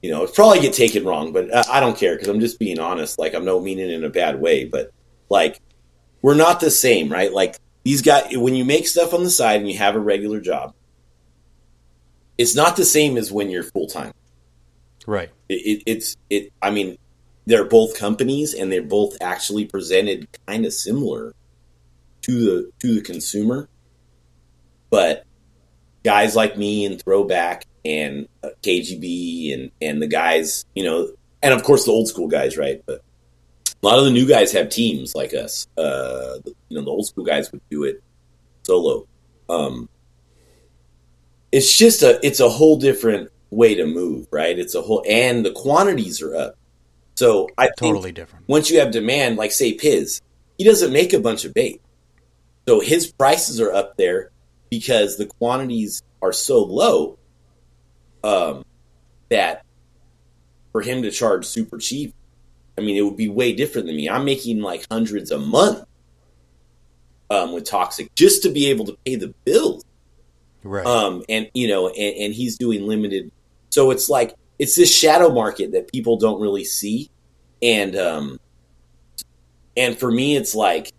You 0.01 0.11
know, 0.11 0.23
it 0.23 0.33
probably 0.33 0.59
get 0.59 0.73
taken 0.73 1.05
wrong, 1.05 1.31
but 1.31 1.69
I 1.69 1.79
don't 1.79 1.97
care 1.97 2.15
because 2.15 2.27
I'm 2.27 2.41
just 2.41 2.59
being 2.59 2.79
honest. 2.79 3.17
Like 3.17 3.33
I'm 3.33 3.45
no 3.45 3.61
meaning 3.61 3.89
in 3.89 4.03
a 4.03 4.09
bad 4.09 4.41
way, 4.41 4.65
but 4.65 4.91
like 5.29 5.61
we're 6.21 6.35
not 6.35 6.59
the 6.59 6.71
same, 6.71 7.09
right? 7.09 7.31
Like 7.31 7.57
these 7.83 8.01
guys, 8.01 8.35
when 8.37 8.55
you 8.55 8.65
make 8.65 8.87
stuff 8.87 9.13
on 9.13 9.23
the 9.23 9.29
side 9.29 9.59
and 9.59 9.69
you 9.69 9.77
have 9.77 9.95
a 9.95 9.99
regular 9.99 10.39
job, 10.39 10.73
it's 12.37 12.55
not 12.55 12.75
the 12.75 12.85
same 12.85 13.17
as 13.17 13.31
when 13.31 13.49
you're 13.49 13.63
full 13.63 13.87
time. 13.87 14.13
Right. 15.05 15.29
It, 15.49 15.53
it, 15.53 15.83
it's 15.85 16.17
it. 16.29 16.53
I 16.61 16.71
mean, 16.71 16.97
they're 17.45 17.65
both 17.65 17.97
companies 17.97 18.53
and 18.53 18.71
they're 18.71 18.81
both 18.81 19.17
actually 19.21 19.65
presented 19.65 20.27
kind 20.47 20.65
of 20.65 20.73
similar 20.73 21.33
to 22.21 22.31
the 22.31 22.71
to 22.79 22.95
the 22.95 23.01
consumer, 23.01 23.67
but 24.89 25.25
guys 26.03 26.35
like 26.35 26.57
me 26.57 26.85
and 26.85 27.01
Throwback 27.01 27.65
and 27.83 28.27
uh, 28.43 28.49
KGB 28.61 29.53
and 29.53 29.71
and 29.81 30.01
the 30.01 30.07
guys, 30.07 30.65
you 30.73 30.83
know, 30.85 31.09
and 31.41 31.53
of 31.53 31.63
course 31.63 31.85
the 31.85 31.91
old 31.91 32.07
school 32.07 32.27
guys, 32.27 32.57
right? 32.57 32.81
But 32.85 33.01
a 33.83 33.85
lot 33.85 33.99
of 33.99 34.05
the 34.05 34.11
new 34.11 34.25
guys 34.25 34.53
have 34.53 34.69
teams 34.69 35.13
like 35.13 35.33
us. 35.33 35.67
Uh, 35.77 36.37
you 36.69 36.77
know, 36.77 36.83
the 36.83 36.89
old 36.89 37.05
school 37.05 37.25
guys 37.25 37.51
would 37.51 37.61
do 37.69 37.83
it 37.83 38.01
solo. 38.63 39.05
Um, 39.49 39.89
it's 41.51 41.77
just 41.77 42.01
a 42.01 42.25
it's 42.25 42.39
a 42.39 42.49
whole 42.49 42.77
different 42.77 43.29
way 43.49 43.75
to 43.75 43.85
move, 43.85 44.27
right? 44.31 44.57
It's 44.57 44.73
a 44.73 44.81
whole 44.81 45.03
and 45.07 45.45
the 45.45 45.51
quantities 45.51 46.21
are 46.21 46.35
up. 46.35 46.55
So 47.15 47.49
I 47.57 47.69
totally 47.77 48.11
different. 48.11 48.47
Once 48.47 48.71
you 48.71 48.79
have 48.79 48.91
demand, 48.91 49.37
like 49.37 49.51
say 49.51 49.73
Piz, 49.73 50.21
he 50.57 50.63
doesn't 50.63 50.93
make 50.93 51.11
a 51.13 51.19
bunch 51.19 51.43
of 51.43 51.53
bait, 51.53 51.81
so 52.67 52.79
his 52.79 53.11
prices 53.11 53.59
are 53.59 53.71
up 53.71 53.97
there 53.97 54.31
because 54.69 55.17
the 55.17 55.25
quantities 55.25 56.01
are 56.21 56.33
so 56.33 56.63
low 56.63 57.19
um, 58.23 58.63
that 59.29 59.65
for 60.71 60.81
him 60.81 61.03
to 61.03 61.11
charge 61.11 61.45
super 61.45 61.77
cheap 61.77 62.15
I 62.77 62.81
mean, 62.81 62.97
it 62.97 63.01
would 63.01 63.17
be 63.17 63.29
way 63.29 63.53
different 63.53 63.87
than 63.87 63.95
me. 63.95 64.09
I'm 64.09 64.25
making 64.25 64.61
like 64.61 64.85
hundreds 64.89 65.31
a 65.31 65.37
month 65.37 65.85
um, 67.29 67.53
with 67.53 67.65
Toxic 67.65 68.13
just 68.15 68.43
to 68.43 68.49
be 68.49 68.69
able 68.69 68.85
to 68.85 68.97
pay 69.05 69.15
the 69.15 69.33
bills. 69.45 69.83
Right. 70.63 70.85
Um, 70.85 71.23
and 71.29 71.49
you 71.53 71.67
know, 71.67 71.89
and, 71.89 72.15
and 72.17 72.33
he's 72.33 72.57
doing 72.57 72.87
limited. 72.87 73.31
So 73.69 73.91
it's 73.91 74.09
like 74.09 74.35
it's 74.59 74.75
this 74.75 74.95
shadow 74.95 75.29
market 75.29 75.73
that 75.73 75.91
people 75.91 76.17
don't 76.17 76.41
really 76.41 76.63
see, 76.63 77.09
and 77.61 77.95
um, 77.95 78.39
and 79.75 79.97
for 79.97 80.09
me, 80.09 80.35
it's 80.35 80.55
like 80.55 80.93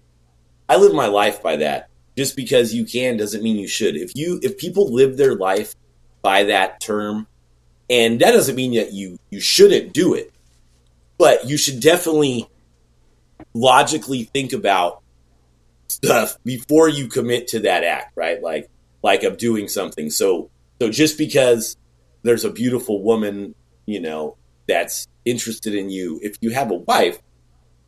I 0.69 0.77
live 0.77 0.95
my 0.95 1.07
life 1.07 1.43
by 1.43 1.57
that. 1.57 1.89
Just 2.17 2.37
because 2.37 2.73
you 2.73 2.85
can 2.85 3.17
doesn't 3.17 3.43
mean 3.43 3.57
you 3.57 3.67
should. 3.67 3.97
If 3.97 4.13
you 4.15 4.39
if 4.43 4.59
people 4.59 4.93
live 4.93 5.17
their 5.17 5.35
life 5.35 5.75
by 6.23 6.45
that 6.45 6.81
term, 6.81 7.27
and 7.89 8.21
that 8.21 8.33
doesn't 8.33 8.55
mean 8.55 8.75
that 8.75 8.93
you 8.93 9.19
you 9.31 9.41
shouldn't 9.41 9.93
do 9.93 10.15
it 10.15 10.34
but 11.19 11.47
you 11.47 11.57
should 11.57 11.81
definitely 11.81 12.49
logically 13.53 14.25
think 14.25 14.53
about 14.53 15.03
stuff 15.89 16.37
before 16.45 16.89
you 16.89 17.09
commit 17.09 17.49
to 17.49 17.61
that 17.61 17.85
act, 17.85 18.13
right? 18.17 18.43
Like 18.43 18.71
like 19.03 19.23
of 19.23 19.37
doing 19.37 19.69
something. 19.69 20.11
So 20.11 20.51
so 20.81 20.91
just 20.91 21.19
because 21.19 21.77
there's 22.23 22.45
a 22.45 22.51
beautiful 22.51 23.03
woman, 23.03 23.55
you 23.87 24.01
know, 24.01 24.37
that's 24.67 25.07
interested 25.25 25.75
in 25.75 25.91
you, 25.91 26.19
if 26.23 26.37
you 26.41 26.51
have 26.51 26.71
a 26.71 26.75
wife, 26.75 27.19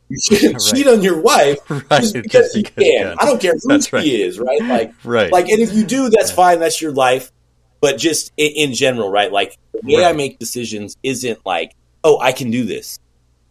you 0.09 0.17
shouldn't 0.23 0.53
right. 0.55 0.75
cheat 0.75 0.87
on 0.87 1.01
your 1.01 1.21
wife 1.21 1.57
right. 1.69 2.01
just 2.01 2.13
because, 2.13 2.55
you, 2.55 2.63
can. 2.63 3.15
I 3.19 3.25
don't 3.25 3.41
care 3.41 3.53
who 3.53 3.67
that's 3.67 3.87
she 3.87 3.95
right. 3.95 4.05
is, 4.05 4.39
right? 4.39 4.61
Like, 4.61 4.93
right. 5.03 5.31
like, 5.31 5.49
and 5.49 5.59
if 5.59 5.73
you 5.73 5.85
do, 5.85 6.09
that's 6.09 6.29
yeah. 6.29 6.35
fine. 6.35 6.59
That's 6.59 6.81
your 6.81 6.91
life. 6.91 7.31
But 7.79 7.97
just 7.97 8.31
in, 8.37 8.51
in 8.55 8.73
general, 8.73 9.11
right? 9.11 9.31
Like 9.31 9.57
the 9.73 9.95
way 9.95 10.05
I 10.05 10.13
make 10.13 10.39
decisions 10.39 10.97
isn't 11.03 11.45
like, 11.45 11.75
oh, 12.03 12.19
I 12.19 12.31
can 12.31 12.49
do 12.49 12.65
this. 12.65 12.99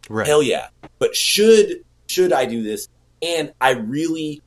Right. 0.08 0.26
Hell 0.26 0.42
yeah. 0.42 0.68
But 0.98 1.14
should 1.14 1.84
should 2.08 2.32
I 2.32 2.46
do 2.46 2.62
this? 2.62 2.88
And 3.22 3.52
I 3.60 3.70
really 3.72 4.42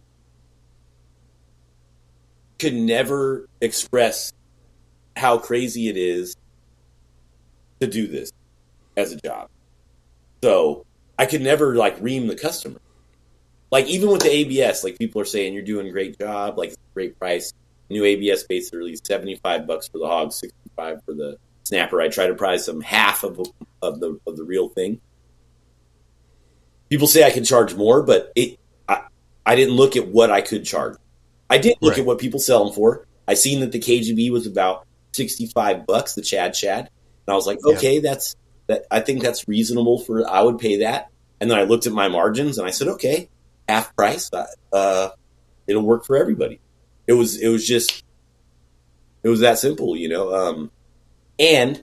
could 2.58 2.74
never 2.74 3.48
express 3.62 4.34
how 5.16 5.38
crazy 5.38 5.88
it 5.88 5.98
is 5.98 6.36
to 7.80 7.88
do 7.88 8.08
this 8.08 8.32
as 8.96 9.12
a 9.14 9.18
job. 9.18 9.50
So 10.44 10.86
I 11.18 11.26
could 11.26 11.42
never 11.42 11.76
like 11.76 11.98
ream 12.00 12.28
the 12.28 12.36
customer. 12.36 12.80
Like 13.72 13.88
even 13.88 14.10
with 14.10 14.22
the 14.22 14.32
ABS, 14.32 14.84
like 14.84 14.98
people 14.98 15.22
are 15.22 15.26
saying 15.26 15.54
you're 15.54 15.64
doing 15.64 15.88
a 15.88 15.92
great 15.92 16.18
job, 16.18 16.58
like 16.58 16.74
great 16.94 17.20
price. 17.20 17.54
New 17.90 18.04
ABS 18.06 18.44
baits 18.44 18.74
are 18.74 18.78
released 18.78 19.08
seventy 19.08 19.36
five 19.36 19.68
bucks 19.68 19.88
for 19.88 19.98
the 19.98 20.08
hog, 20.08 20.32
sixty 20.32 20.70
five 20.76 21.04
for 21.06 21.14
the 21.14 21.38
snapper. 21.64 22.02
I 22.02 22.08
try 22.08 22.28
to 22.28 22.36
price 22.36 22.66
them 22.66 22.82
half 22.82 23.24
of 23.24 23.40
of 23.82 24.00
the 24.00 24.20
of 24.26 24.38
the 24.38 24.44
real 24.44 24.70
thing 24.70 25.02
people 26.90 27.08
say 27.08 27.24
I 27.24 27.32
can 27.32 27.44
charge 27.44 27.76
more, 27.76 28.04
but 28.04 28.32
it 28.36 28.60
I, 28.88 29.04
I 29.46 29.56
didn't 29.56 29.76
look 29.76 29.96
at 29.96 30.08
what 30.08 30.32
I 30.32 30.42
could 30.42 30.66
charge. 30.66 30.98
I 31.50 31.58
did 31.58 31.78
look 31.82 31.94
right. 31.94 32.00
at 32.00 32.06
what 32.06 32.20
people 32.20 32.40
sell 32.40 32.66
them 32.66 32.74
for. 32.74 33.08
I 33.28 33.34
seen 33.36 33.62
that 33.62 33.72
the 33.72 33.80
KGB 33.80 34.32
was 34.32 34.48
about 34.48 34.86
sixty 35.12 35.48
five 35.48 35.86
bucks, 35.86 36.16
the 36.16 36.22
Chad 36.22 36.56
Shad, 36.56 36.90
and 37.28 37.34
I 37.34 37.36
was 37.36 37.48
like, 37.48 37.60
okay, 37.64 37.96
yeah. 37.96 38.02
that's 38.02 38.36
that. 38.68 38.86
I 38.92 39.00
think 39.00 39.22
that's 39.22 39.48
reasonable 39.48 40.00
for. 40.00 40.30
I 40.30 40.42
would 40.42 40.60
pay 40.60 40.78
that. 40.78 41.10
And 41.42 41.50
then 41.50 41.58
I 41.58 41.64
looked 41.64 41.88
at 41.88 41.94
my 41.94 42.10
margins 42.10 42.58
and 42.58 42.68
I 42.68 42.72
said, 42.72 42.90
okay, 42.90 43.30
half 43.70 43.96
price. 43.96 44.30
Uh, 44.34 44.46
uh, 44.74 45.10
it'll 45.68 45.84
work 45.84 46.06
for 46.06 46.18
everybody. 46.18 46.60
It 47.08 47.14
was 47.14 47.42
it 47.42 47.48
was 47.48 47.66
just 47.66 48.04
it 49.24 49.30
was 49.30 49.40
that 49.42 49.60
simple, 49.60 49.96
you 49.96 50.10
know. 50.10 50.34
Um, 50.34 50.72
and 51.38 51.82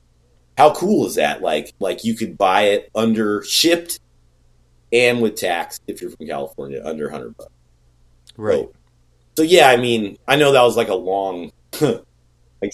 how 0.59 0.75
cool 0.75 1.07
is 1.07 1.15
that? 1.15 1.43
Like 1.43 1.73
like 1.79 2.05
you 2.05 2.15
could 2.15 2.37
buy 2.37 2.63
it 2.63 2.91
under 2.95 3.43
shipped 3.45 4.01
and 4.97 5.21
with 5.23 5.37
tax 5.37 5.81
if 5.87 6.01
you're 6.01 6.11
from 6.11 6.27
California 6.27 6.81
under 6.85 7.05
100 7.05 7.37
bucks. 7.37 7.51
Right. 8.37 8.55
So 8.55 8.73
so 9.37 9.43
yeah, 9.43 9.69
I 9.69 9.77
mean, 9.77 10.17
I 10.27 10.37
know 10.37 10.53
that 10.53 10.63
was 10.63 10.77
like 10.77 10.89
a 10.89 10.95
long, 10.95 11.53
like 11.81 12.03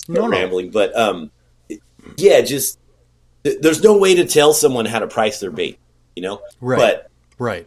No, 0.08 0.26
no. 0.26 0.28
rambling, 0.28 0.70
but 0.70 0.96
um, 0.96 1.30
yeah, 2.16 2.40
just 2.40 2.78
th- 3.44 3.58
there's 3.60 3.82
no 3.82 3.96
way 3.98 4.14
to 4.14 4.24
tell 4.24 4.52
someone 4.52 4.86
how 4.86 5.00
to 5.00 5.08
price 5.08 5.40
their 5.40 5.50
bait, 5.50 5.78
you 6.14 6.22
know. 6.22 6.40
Right. 6.60 6.78
But 6.78 7.10
Right. 7.38 7.66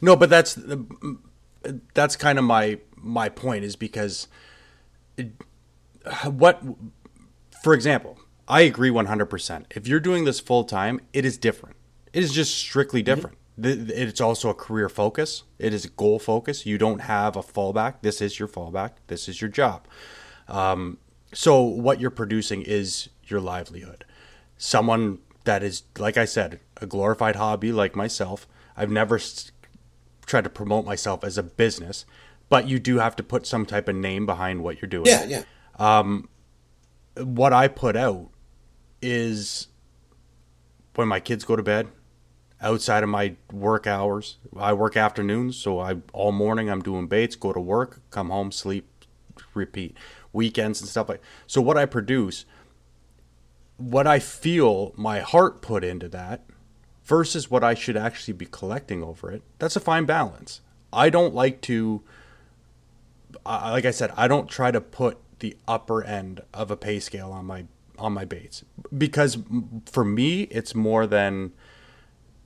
No, 0.00 0.16
but 0.16 0.30
that's 0.30 0.58
that's 1.94 2.16
kind 2.16 2.38
of 2.38 2.44
my 2.44 2.80
my 2.96 3.28
point 3.28 3.64
is 3.64 3.76
because 3.76 4.26
it, 5.16 5.30
what 6.24 6.60
for 7.62 7.72
example, 7.72 8.18
I 8.48 8.62
agree 8.62 8.90
100%. 8.90 9.64
If 9.74 9.86
you're 9.86 10.00
doing 10.00 10.24
this 10.24 10.40
full 10.40 10.64
time, 10.64 11.00
it 11.12 11.24
is 11.24 11.36
different. 11.38 11.76
It 12.16 12.24
is 12.24 12.32
just 12.32 12.56
strictly 12.56 13.02
different. 13.02 13.36
Th 13.62 13.90
It's 13.90 14.22
also 14.22 14.48
a 14.48 14.54
career 14.54 14.88
focus. 14.88 15.42
It 15.58 15.74
is 15.74 15.84
a 15.84 15.90
goal 15.90 16.18
focus. 16.18 16.64
You 16.64 16.78
don't 16.78 17.00
have 17.00 17.36
a 17.36 17.42
fallback. 17.42 17.96
This 18.00 18.22
is 18.22 18.38
your 18.38 18.48
fallback. 18.48 18.92
This 19.08 19.28
is 19.28 19.42
your 19.42 19.50
job. 19.50 19.86
Um, 20.48 20.96
so 21.34 21.60
what 21.60 22.00
you're 22.00 22.10
producing 22.22 22.62
is 22.62 23.10
your 23.24 23.40
livelihood. 23.40 24.06
Someone 24.56 25.18
that 25.44 25.62
is, 25.62 25.82
like 25.98 26.16
I 26.16 26.24
said, 26.24 26.60
a 26.78 26.86
glorified 26.86 27.36
hobby 27.36 27.70
like 27.70 27.94
myself. 27.94 28.46
I've 28.78 28.90
never 28.90 29.16
s- 29.16 29.52
tried 30.24 30.44
to 30.44 30.50
promote 30.50 30.86
myself 30.86 31.22
as 31.22 31.36
a 31.36 31.42
business, 31.42 32.06
but 32.48 32.66
you 32.66 32.78
do 32.78 32.96
have 32.96 33.14
to 33.16 33.22
put 33.22 33.46
some 33.46 33.66
type 33.66 33.88
of 33.88 33.94
name 33.94 34.24
behind 34.24 34.62
what 34.62 34.80
you're 34.80 34.88
doing 34.88 35.06
yeah, 35.06 35.24
yeah, 35.24 35.42
what 37.18 37.52
I 37.52 37.68
put 37.68 37.94
out 37.94 38.30
is 39.02 39.68
when 40.94 41.08
my 41.08 41.20
kids 41.20 41.44
go 41.44 41.56
to 41.56 41.62
bed, 41.62 41.88
outside 42.60 43.02
of 43.02 43.08
my 43.08 43.36
work 43.52 43.86
hours. 43.86 44.36
I 44.56 44.72
work 44.72 44.96
afternoons, 44.96 45.56
so 45.56 45.78
I 45.78 45.96
all 46.12 46.32
morning 46.32 46.70
I'm 46.70 46.82
doing 46.82 47.06
baits, 47.06 47.36
go 47.36 47.52
to 47.52 47.60
work, 47.60 48.00
come 48.10 48.30
home, 48.30 48.52
sleep, 48.52 48.88
repeat. 49.54 49.96
Weekends 50.32 50.80
and 50.80 50.88
stuff 50.88 51.08
like. 51.08 51.22
So 51.46 51.62
what 51.62 51.78
I 51.78 51.86
produce, 51.86 52.44
what 53.78 54.06
I 54.06 54.18
feel 54.18 54.92
my 54.96 55.20
heart 55.20 55.62
put 55.62 55.82
into 55.82 56.08
that 56.10 56.44
versus 57.04 57.50
what 57.50 57.64
I 57.64 57.74
should 57.74 57.96
actually 57.96 58.34
be 58.34 58.46
collecting 58.46 59.02
over 59.02 59.30
it. 59.30 59.42
That's 59.58 59.76
a 59.76 59.80
fine 59.80 60.04
balance. 60.04 60.60
I 60.92 61.08
don't 61.08 61.34
like 61.34 61.60
to 61.62 62.02
like 63.44 63.84
I 63.84 63.90
said, 63.90 64.12
I 64.16 64.28
don't 64.28 64.48
try 64.48 64.70
to 64.70 64.80
put 64.80 65.18
the 65.38 65.56
upper 65.68 66.02
end 66.02 66.40
of 66.52 66.70
a 66.70 66.76
pay 66.76 66.98
scale 66.98 67.32
on 67.32 67.44
my 67.44 67.66
on 67.98 68.12
my 68.12 68.26
baits 68.26 68.62
because 68.96 69.38
for 69.86 70.04
me 70.04 70.42
it's 70.42 70.74
more 70.74 71.06
than 71.06 71.52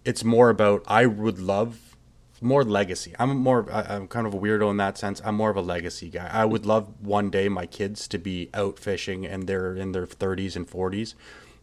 it's 0.04 0.24
more 0.24 0.50
about 0.50 0.82
I 0.86 1.06
would 1.06 1.38
love 1.38 1.96
more 2.40 2.64
legacy. 2.64 3.14
I'm 3.18 3.36
more 3.36 3.70
I'm 3.70 4.08
kind 4.08 4.26
of 4.26 4.32
a 4.34 4.38
weirdo 4.38 4.70
in 4.70 4.78
that 4.78 4.96
sense. 4.96 5.20
I'm 5.24 5.34
more 5.34 5.50
of 5.50 5.56
a 5.56 5.60
legacy 5.62 6.08
guy. 6.08 6.28
I 6.32 6.44
would 6.46 6.64
love 6.64 6.88
one 7.00 7.30
day 7.30 7.48
my 7.48 7.66
kids 7.66 8.08
to 8.08 8.18
be 8.18 8.48
out 8.54 8.78
fishing 8.78 9.26
and 9.26 9.46
they're 9.46 9.74
in 9.76 9.92
their 9.92 10.06
30s 10.06 10.56
and 10.56 10.66
40s 10.68 11.14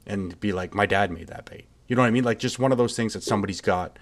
and 0.06 0.40
be 0.40 0.52
like 0.52 0.76
my 0.76 0.86
dad 0.86 1.12
made 1.12 1.28
that 1.28 1.46
bait. 1.50 1.66
You 1.88 1.96
know 1.96 2.02
what 2.04 2.10
I 2.10 2.12
mean? 2.12 2.24
Like 2.26 2.38
just 2.38 2.60
one 2.60 2.72
of 2.72 2.78
those 2.78 2.96
things 2.96 3.14
that 3.14 3.24
somebody's 3.24 3.62
got. 3.62 3.98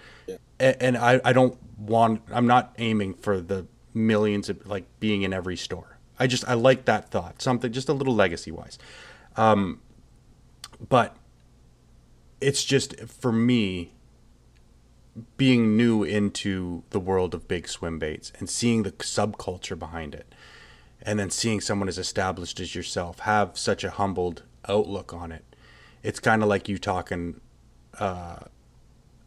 A- 0.60 0.82
And 0.82 0.96
I, 0.98 1.20
I 1.24 1.32
don't 1.32 1.56
want 1.78 2.20
I'm 2.30 2.46
not 2.46 2.74
aiming 2.78 3.14
for 3.14 3.40
the 3.40 3.66
millions 3.94 4.50
of 4.50 4.66
like 4.66 4.84
being 5.00 5.22
in 5.22 5.32
every 5.32 5.56
store. 5.56 5.96
I 6.18 6.26
just 6.26 6.46
I 6.46 6.54
like 6.54 6.84
that 6.84 7.10
thought. 7.10 7.40
Something 7.40 7.72
just 7.72 7.88
a 7.88 7.94
little 7.94 8.14
legacy 8.14 8.50
wise. 8.50 8.78
Um 9.36 9.80
but 10.90 11.16
it's 12.40 12.62
just 12.64 13.00
for 13.08 13.32
me 13.32 13.92
being 15.36 15.76
new 15.76 16.02
into 16.02 16.82
the 16.90 17.00
world 17.00 17.34
of 17.34 17.48
big 17.48 17.68
swim 17.68 17.98
baits 17.98 18.32
and 18.38 18.48
seeing 18.48 18.82
the 18.82 18.92
subculture 18.92 19.78
behind 19.78 20.14
it. 20.14 20.34
And 21.02 21.18
then 21.18 21.30
seeing 21.30 21.60
someone 21.60 21.88
as 21.88 21.98
established 21.98 22.58
as 22.58 22.74
yourself 22.74 23.20
have 23.20 23.56
such 23.56 23.84
a 23.84 23.90
humbled 23.90 24.42
outlook 24.68 25.12
on 25.14 25.30
it. 25.32 25.44
It's 26.02 26.20
kind 26.20 26.42
of 26.42 26.48
like 26.48 26.68
you 26.68 26.78
talking 26.78 27.40
uh, 27.98 28.38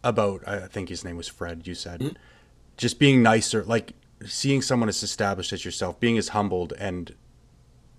about 0.03 0.47
i 0.47 0.67
think 0.67 0.87
his 0.87 1.03
name 1.03 1.17
was 1.17 1.27
fred 1.27 1.67
you 1.67 1.75
said. 1.75 2.17
Just 2.77 2.99
being 2.99 3.21
nicer 3.21 3.63
like 3.63 3.93
seeing 4.25 4.61
someone 4.61 4.89
as 4.89 5.03
established 5.03 5.53
as 5.53 5.65
yourself 5.65 5.99
being 5.99 6.17
as 6.17 6.29
humbled 6.29 6.73
and 6.79 7.15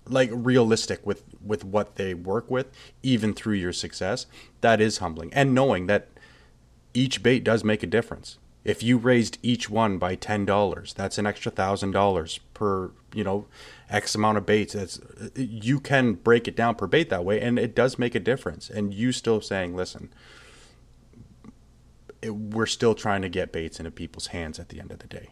like 0.07 0.29
realistic 0.33 1.05
with 1.05 1.23
with 1.43 1.63
what 1.63 1.95
they 1.95 2.13
work 2.13 2.49
with 2.49 2.67
even 3.03 3.33
through 3.33 3.53
your 3.53 3.73
success 3.73 4.25
that 4.61 4.81
is 4.81 4.97
humbling. 4.97 5.33
And 5.33 5.53
knowing 5.53 5.87
that 5.87 6.07
each 6.93 7.23
bait 7.23 7.43
does 7.43 7.63
make 7.63 7.83
a 7.83 7.87
difference 7.87 8.37
if 8.63 8.83
you 8.83 8.97
raised 8.97 9.37
each 9.41 9.69
one 9.69 9.97
by 9.97 10.15
ten 10.15 10.45
dollars 10.45 10.93
that's 10.93 11.17
an 11.17 11.25
extra 11.25 11.51
thousand 11.51 11.91
dollars 11.91 12.39
per 12.53 12.91
you 13.13 13.23
know 13.23 13.45
x 13.89 14.15
amount 14.15 14.37
of 14.37 14.45
baits 14.45 14.73
that's 14.73 14.99
you 15.35 15.79
can 15.79 16.13
break 16.13 16.47
it 16.47 16.55
down 16.55 16.75
per 16.75 16.87
bait 16.87 17.09
that 17.09 17.25
way 17.25 17.41
and 17.41 17.57
it 17.57 17.75
does 17.75 17.97
make 17.97 18.15
a 18.15 18.19
difference 18.19 18.69
and 18.69 18.93
you 18.93 19.11
still 19.11 19.41
saying 19.41 19.75
listen 19.75 20.13
it, 22.21 22.29
we're 22.29 22.67
still 22.67 22.93
trying 22.93 23.21
to 23.21 23.29
get 23.29 23.51
baits 23.51 23.79
into 23.79 23.91
people's 23.91 24.27
hands 24.27 24.59
at 24.59 24.69
the 24.69 24.79
end 24.79 24.91
of 24.91 24.99
the 24.99 25.07
day 25.07 25.29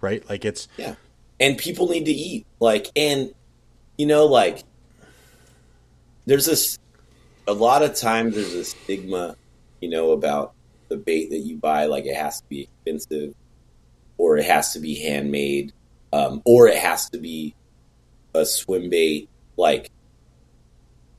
right 0.00 0.28
like 0.28 0.44
it's 0.44 0.68
Yeah. 0.76 0.94
And 1.40 1.56
people 1.56 1.88
need 1.88 2.06
to 2.06 2.10
eat. 2.10 2.46
Like, 2.58 2.90
and, 2.96 3.32
you 3.96 4.06
know, 4.06 4.26
like, 4.26 4.64
there's 6.26 6.46
this, 6.46 6.76
a 7.46 7.52
lot 7.52 7.84
of 7.84 7.94
times 7.94 8.34
there's 8.34 8.54
a 8.54 8.64
stigma, 8.64 9.36
you 9.80 9.88
know, 9.88 10.10
about 10.10 10.54
the 10.88 10.96
bait 10.96 11.30
that 11.30 11.38
you 11.38 11.56
buy. 11.56 11.86
Like, 11.86 12.06
it 12.06 12.16
has 12.16 12.40
to 12.40 12.46
be 12.48 12.62
expensive, 12.62 13.34
or 14.16 14.36
it 14.36 14.44
has 14.44 14.72
to 14.72 14.80
be 14.80 14.94
handmade, 14.96 15.72
um, 16.12 16.42
or 16.44 16.68
it 16.68 16.78
has 16.78 17.08
to 17.10 17.18
be 17.18 17.54
a 18.34 18.44
swim 18.44 18.90
bait. 18.90 19.28
Like, 19.56 19.90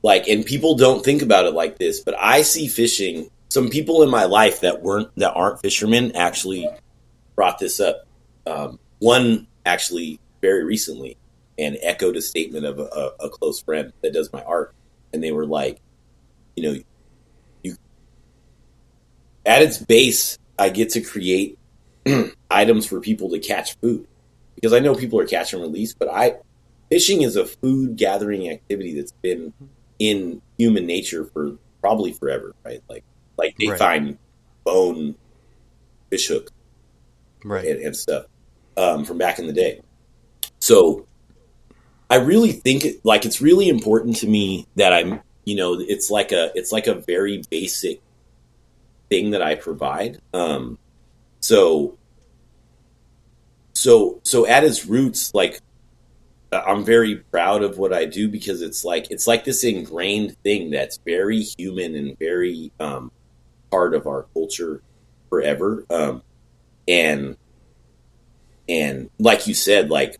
like, 0.02 0.28
and 0.28 0.44
people 0.44 0.76
don't 0.76 1.04
think 1.04 1.22
about 1.22 1.46
it 1.46 1.54
like 1.54 1.78
this, 1.78 2.00
but 2.00 2.14
I 2.18 2.42
see 2.42 2.68
fishing. 2.68 3.30
Some 3.48 3.68
people 3.68 4.02
in 4.02 4.10
my 4.10 4.24
life 4.24 4.60
that 4.60 4.82
weren't, 4.82 5.10
that 5.16 5.32
aren't 5.32 5.60
fishermen 5.60 6.16
actually 6.16 6.68
brought 7.34 7.58
this 7.58 7.80
up. 7.80 8.06
Um, 8.46 8.78
one 8.98 9.46
actually 9.66 10.20
very 10.40 10.64
recently 10.64 11.16
and 11.58 11.76
echoed 11.82 12.16
a 12.16 12.22
statement 12.22 12.64
of 12.64 12.78
a, 12.78 12.84
a, 12.84 13.26
a 13.26 13.28
close 13.28 13.60
friend 13.60 13.92
that 14.02 14.14
does 14.14 14.32
my 14.32 14.42
art, 14.42 14.74
and 15.12 15.22
they 15.22 15.32
were 15.32 15.46
like, 15.46 15.80
you 16.56 16.62
know, 16.62 16.80
at 19.44 19.62
its 19.62 19.78
base, 19.78 20.38
I 20.58 20.68
get 20.70 20.90
to 20.90 21.00
create 21.00 21.56
items 22.50 22.86
for 22.86 23.00
people 23.00 23.30
to 23.30 23.38
catch 23.38 23.76
food 23.82 24.06
because 24.56 24.72
I 24.72 24.80
know 24.80 24.94
people 24.94 25.20
are 25.20 25.26
catch 25.26 25.52
and 25.52 25.62
release, 25.62 25.94
but 25.98 26.08
I 26.12 26.36
fishing 26.90 27.22
is 27.22 27.36
a 27.36 27.46
food 27.46 27.96
gathering 27.96 28.50
activity 28.50 28.94
that's 28.94 29.12
been 29.22 29.52
in 29.98 30.40
human 30.58 30.86
nature 30.86 31.26
for 31.32 31.56
probably 31.82 32.12
forever, 32.12 32.52
right? 32.64 32.80
Like 32.88 33.04
like 33.38 33.54
they 33.58 33.68
Right. 33.68 33.78
find 33.78 34.18
bone 34.64 35.16
fish 36.10 36.28
hooks 36.28 36.52
right 37.44 37.64
and, 37.66 37.80
and 37.80 37.96
stuff 37.96 38.26
um, 38.76 39.04
from 39.04 39.18
back 39.18 39.38
in 39.38 39.46
the 39.46 39.52
day. 39.52 39.80
So 40.60 41.06
I 42.10 42.16
really 42.16 42.52
think 42.52 42.84
like 43.04 43.24
it's 43.24 43.40
really 43.40 43.68
important 43.68 44.16
to 44.16 44.26
me 44.26 44.66
that 44.76 44.92
I'm, 44.92 45.20
you 45.44 45.54
know, 45.56 45.76
it's 45.80 46.10
like 46.10 46.32
a 46.32 46.50
it's 46.54 46.72
like 46.72 46.86
a 46.86 46.94
very 47.06 47.42
basic 47.50 48.00
thing 49.10 49.30
that 49.30 49.42
I 49.42 49.56
provide. 49.56 50.20
Um, 50.34 50.78
so 51.40 51.98
so 53.74 54.20
so 54.24 54.46
at 54.46 54.64
its 54.64 54.86
roots, 54.86 55.32
like 55.34 55.60
I- 56.52 56.60
I'm 56.62 56.84
very 56.84 57.16
proud 57.16 57.62
of 57.62 57.78
what 57.78 57.92
I 57.92 58.04
do 58.06 58.28
because 58.28 58.62
it's 58.62 58.84
like 58.84 59.10
it's 59.10 59.26
like 59.26 59.44
this 59.44 59.64
ingrained 59.64 60.36
thing 60.44 60.70
that's 60.70 60.98
very 61.06 61.42
human 61.58 61.94
and 61.94 62.18
very 62.18 62.72
um, 62.80 63.12
part 63.70 63.94
of 63.94 64.06
our 64.06 64.26
culture 64.34 64.82
forever. 65.30 65.84
Um, 65.90 66.22
and 66.88 67.36
and 68.68 69.10
like 69.18 69.46
you 69.46 69.54
said, 69.54 69.90
like 69.90 70.16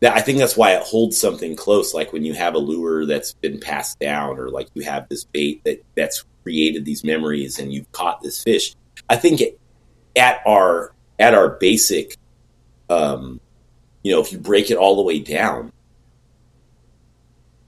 that, 0.00 0.16
I 0.16 0.20
think 0.20 0.38
that's 0.38 0.56
why 0.56 0.72
it 0.74 0.82
holds 0.82 1.18
something 1.18 1.56
close. 1.56 1.94
Like 1.94 2.12
when 2.12 2.24
you 2.24 2.34
have 2.34 2.54
a 2.54 2.58
lure 2.58 3.06
that's 3.06 3.34
been 3.34 3.60
passed 3.60 3.98
down, 4.00 4.38
or 4.38 4.50
like 4.50 4.68
you 4.74 4.82
have 4.84 5.08
this 5.08 5.24
bait 5.24 5.62
that 5.64 5.84
that's 5.96 6.24
created 6.42 6.84
these 6.84 7.04
memories, 7.04 7.58
and 7.58 7.72
you've 7.72 7.90
caught 7.92 8.20
this 8.22 8.42
fish. 8.42 8.74
I 9.08 9.16
think 9.16 9.40
it, 9.40 9.58
at 10.16 10.40
our 10.46 10.92
at 11.18 11.34
our 11.34 11.50
basic, 11.50 12.16
um, 12.90 13.40
you 14.02 14.12
know, 14.12 14.20
if 14.20 14.32
you 14.32 14.38
break 14.38 14.70
it 14.70 14.76
all 14.76 14.96
the 14.96 15.02
way 15.02 15.18
down, 15.20 15.72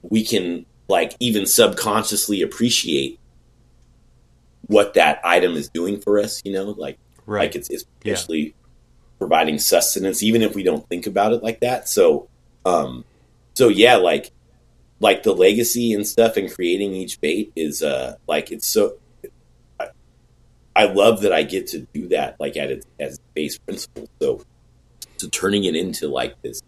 we 0.01 0.23
can 0.23 0.65
like 0.87 1.15
even 1.19 1.45
subconsciously 1.45 2.41
appreciate 2.41 3.19
what 4.67 4.93
that 4.95 5.19
item 5.23 5.53
is 5.55 5.69
doing 5.69 5.99
for 5.99 6.19
us. 6.19 6.41
You 6.45 6.53
know, 6.53 6.65
like 6.65 6.97
right 7.25 7.41
like 7.41 7.55
it's, 7.55 7.69
it's 7.69 7.85
Yeah. 8.03 8.13
actually 8.13 8.55
providing 9.17 9.57
sustenance, 9.59 10.21
even 10.21 10.41
if 10.41 10.55
we 10.55 10.63
don't 10.63 10.87
think 10.89 11.07
about 11.07 11.33
it 11.33 11.41
like 11.41 11.61
that. 11.61 11.87
So, 11.87 12.27
um, 12.65 13.05
so 13.53 13.69
yeah, 13.69 13.95
like, 13.95 14.31
like 14.99 15.23
the 15.23 15.33
legacy 15.33 15.93
and 15.93 16.05
stuff 16.07 16.37
and 16.37 16.51
creating 16.53 16.93
each 16.93 17.19
bait 17.21 17.51
is, 17.55 17.83
uh, 17.83 18.15
like, 18.27 18.51
it's 18.51 18.67
so, 18.67 18.97
I, 19.79 19.87
I 20.75 20.85
love 20.85 21.21
that 21.21 21.33
I 21.33 21.43
get 21.43 21.67
to 21.67 21.87
do 21.93 22.07
that, 22.09 22.37
like 22.39 22.57
at 22.57 22.71
its, 22.71 22.85
as 22.99 23.19
base 23.33 23.57
principle. 23.57 24.07
So, 24.21 24.41
so 25.17 25.27
turning 25.29 25.65
it 25.65 25.75
into 25.75 26.07
like 26.07 26.41
this, 26.41 26.61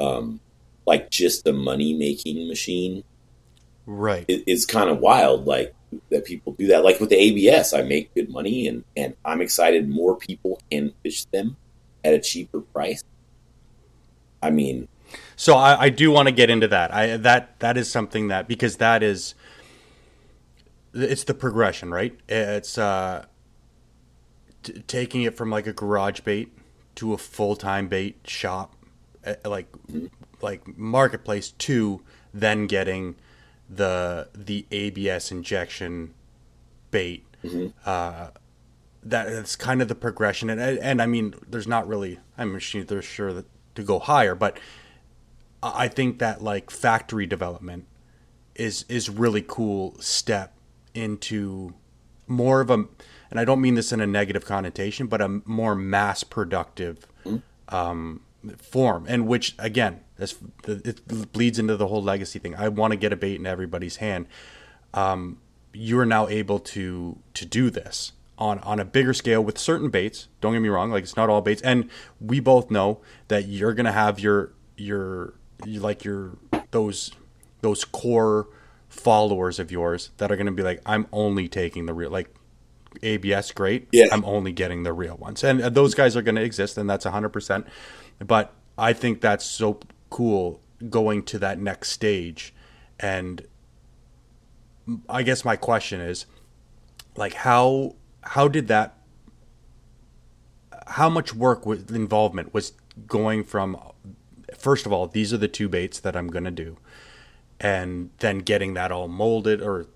um, 0.00 0.40
like 0.86 1.10
just 1.10 1.46
a 1.46 1.52
money 1.52 1.94
making 1.94 2.48
machine 2.48 3.04
Right. 3.86 4.24
is, 4.28 4.42
is 4.46 4.66
kind 4.66 4.88
of 4.90 4.98
wild. 4.98 5.46
Like 5.46 5.74
that 6.10 6.24
people 6.24 6.52
do 6.58 6.68
that. 6.68 6.84
Like 6.84 7.00
with 7.00 7.10
the 7.10 7.16
ABS, 7.16 7.72
I 7.72 7.82
make 7.82 8.14
good 8.14 8.30
money, 8.30 8.66
and 8.66 8.84
and 8.96 9.14
I'm 9.24 9.40
excited 9.40 9.88
more 9.88 10.16
people 10.16 10.60
can 10.70 10.92
fish 11.02 11.24
them 11.32 11.56
at 12.04 12.14
a 12.14 12.18
cheaper 12.18 12.60
price. 12.60 13.02
I 14.42 14.50
mean, 14.50 14.88
So 15.36 15.54
I, 15.56 15.82
I 15.84 15.88
do 15.88 16.10
want 16.10 16.28
to 16.28 16.32
get 16.32 16.50
into 16.50 16.68
that. 16.68 16.92
I 16.92 17.16
that 17.18 17.58
that 17.60 17.76
is 17.76 17.90
something 17.90 18.28
that 18.28 18.48
because 18.48 18.76
that 18.76 19.02
is 19.02 19.34
it's 20.92 21.24
the 21.24 21.34
progression, 21.34 21.90
right? 21.90 22.16
It's 22.28 22.78
uh 22.78 23.26
t- 24.62 24.82
taking 24.86 25.22
it 25.22 25.36
from 25.36 25.50
like 25.50 25.66
a 25.66 25.72
garage 25.72 26.20
bait 26.20 26.52
to 26.96 27.12
a 27.12 27.18
full-time 27.18 27.88
bait 27.88 28.18
shop 28.24 28.74
uh, 29.26 29.34
like 29.44 29.68
like 30.40 30.76
marketplace 30.78 31.50
to 31.50 32.00
then 32.32 32.66
getting 32.66 33.16
the 33.68 34.28
the 34.34 34.66
ABS 34.70 35.32
injection 35.32 36.14
bait. 36.90 37.24
Uh 37.84 38.28
that 39.02 39.26
it's 39.28 39.54
kind 39.56 39.82
of 39.82 39.88
the 39.88 39.94
progression 39.94 40.48
and 40.48 40.60
and 40.60 41.02
I 41.02 41.06
mean 41.06 41.34
there's 41.48 41.66
not 41.66 41.86
really 41.86 42.20
I'm 42.38 42.58
sure 42.58 42.84
there's 42.84 43.04
sure 43.04 43.32
that 43.34 43.46
to 43.74 43.82
go 43.82 43.98
higher 43.98 44.34
but 44.34 44.58
I 45.64 45.88
think 45.88 46.18
that 46.18 46.42
like 46.42 46.70
factory 46.70 47.26
development 47.26 47.86
is 48.54 48.84
is 48.88 49.08
really 49.08 49.44
cool 49.46 49.96
step 50.00 50.54
into 50.94 51.74
more 52.26 52.60
of 52.60 52.70
a 52.70 52.84
and 53.30 53.40
I 53.40 53.44
don't 53.44 53.60
mean 53.60 53.74
this 53.74 53.92
in 53.92 54.00
a 54.00 54.06
negative 54.06 54.44
connotation 54.44 55.06
but 55.06 55.20
a 55.20 55.40
more 55.44 55.74
mass 55.74 56.22
productive 56.22 57.06
um, 57.68 58.20
form 58.58 59.06
and 59.08 59.26
which 59.26 59.54
again 59.58 60.00
this 60.16 60.36
it 60.66 61.32
bleeds 61.32 61.58
into 61.58 61.76
the 61.76 61.88
whole 61.88 62.02
legacy 62.02 62.38
thing. 62.38 62.54
I 62.54 62.68
want 62.68 62.92
to 62.92 62.96
get 62.96 63.12
a 63.12 63.16
bait 63.16 63.36
in 63.36 63.46
everybody's 63.46 63.96
hand. 63.96 64.26
Um, 64.92 65.38
you 65.72 65.98
are 65.98 66.06
now 66.06 66.28
able 66.28 66.60
to 66.60 67.18
to 67.34 67.44
do 67.44 67.70
this 67.70 68.12
on 68.38 68.60
on 68.60 68.78
a 68.78 68.84
bigger 68.84 69.12
scale 69.12 69.42
with 69.42 69.58
certain 69.58 69.90
baits. 69.90 70.28
Don't 70.40 70.52
get 70.52 70.60
me 70.60 70.68
wrong 70.68 70.90
like 70.90 71.02
it's 71.02 71.16
not 71.16 71.28
all 71.28 71.40
baits. 71.40 71.62
And 71.62 71.90
we 72.20 72.38
both 72.38 72.70
know 72.70 73.00
that 73.28 73.48
you're 73.48 73.74
gonna 73.74 73.92
have 73.92 74.20
your 74.20 74.52
your 74.76 75.34
you 75.34 75.43
like 75.66 76.04
your 76.04 76.36
those 76.70 77.12
those 77.60 77.84
core 77.84 78.48
followers 78.88 79.58
of 79.58 79.72
yours 79.72 80.10
that 80.18 80.30
are 80.30 80.36
going 80.36 80.46
to 80.46 80.52
be 80.52 80.62
like 80.62 80.80
i'm 80.86 81.06
only 81.12 81.48
taking 81.48 81.86
the 81.86 81.94
real 81.94 82.10
like 82.10 82.34
abs 83.02 83.50
great. 83.52 83.88
Yeah. 83.90 84.06
i'm 84.12 84.24
only 84.24 84.52
getting 84.52 84.84
the 84.84 84.92
real 84.92 85.16
ones. 85.16 85.42
And 85.42 85.60
uh, 85.60 85.68
those 85.68 85.94
guys 85.94 86.16
are 86.16 86.22
going 86.22 86.36
to 86.36 86.42
exist 86.42 86.78
and 86.78 86.88
that's 86.88 87.04
100% 87.04 87.66
but 88.20 88.52
i 88.78 88.92
think 88.92 89.20
that's 89.20 89.44
so 89.44 89.80
cool 90.10 90.60
going 90.90 91.22
to 91.24 91.38
that 91.40 91.58
next 91.58 91.90
stage. 91.90 92.54
And 93.00 93.42
i 95.08 95.22
guess 95.22 95.44
my 95.44 95.56
question 95.56 96.00
is 96.00 96.26
like 97.16 97.34
how 97.34 97.96
how 98.22 98.48
did 98.48 98.68
that 98.68 98.98
how 100.86 101.08
much 101.08 101.34
work 101.34 101.64
was 101.66 101.84
involvement 101.90 102.52
was 102.52 102.72
going 103.06 103.42
from 103.42 103.76
first 104.56 104.86
of 104.86 104.92
all 104.92 105.06
these 105.06 105.32
are 105.32 105.36
the 105.38 105.48
two 105.48 105.68
baits 105.68 106.00
that 106.00 106.14
i'm 106.16 106.28
going 106.28 106.44
to 106.44 106.50
do 106.50 106.76
and 107.60 108.10
then 108.18 108.38
getting 108.38 108.74
that 108.74 108.90
all 108.92 109.08
molded 109.08 109.62
or 109.62 109.86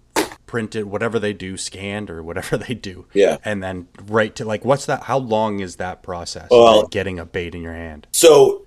printed 0.46 0.84
whatever 0.86 1.18
they 1.18 1.32
do 1.32 1.56
scanned 1.56 2.08
or 2.10 2.22
whatever 2.22 2.56
they 2.68 2.74
do 2.74 3.06
Yeah. 3.12 3.36
and 3.44 3.62
then 3.62 3.88
right 4.06 4.34
to 4.36 4.44
like 4.44 4.64
what's 4.64 4.86
that 4.86 5.02
how 5.04 5.18
long 5.18 5.60
is 5.60 5.76
that 5.76 6.02
process 6.02 6.48
Well- 6.50 6.82
like 6.82 6.90
getting 6.90 7.18
a 7.18 7.24
bait 7.26 7.54
in 7.54 7.62
your 7.62 7.74
hand 7.74 8.06
So 8.12 8.64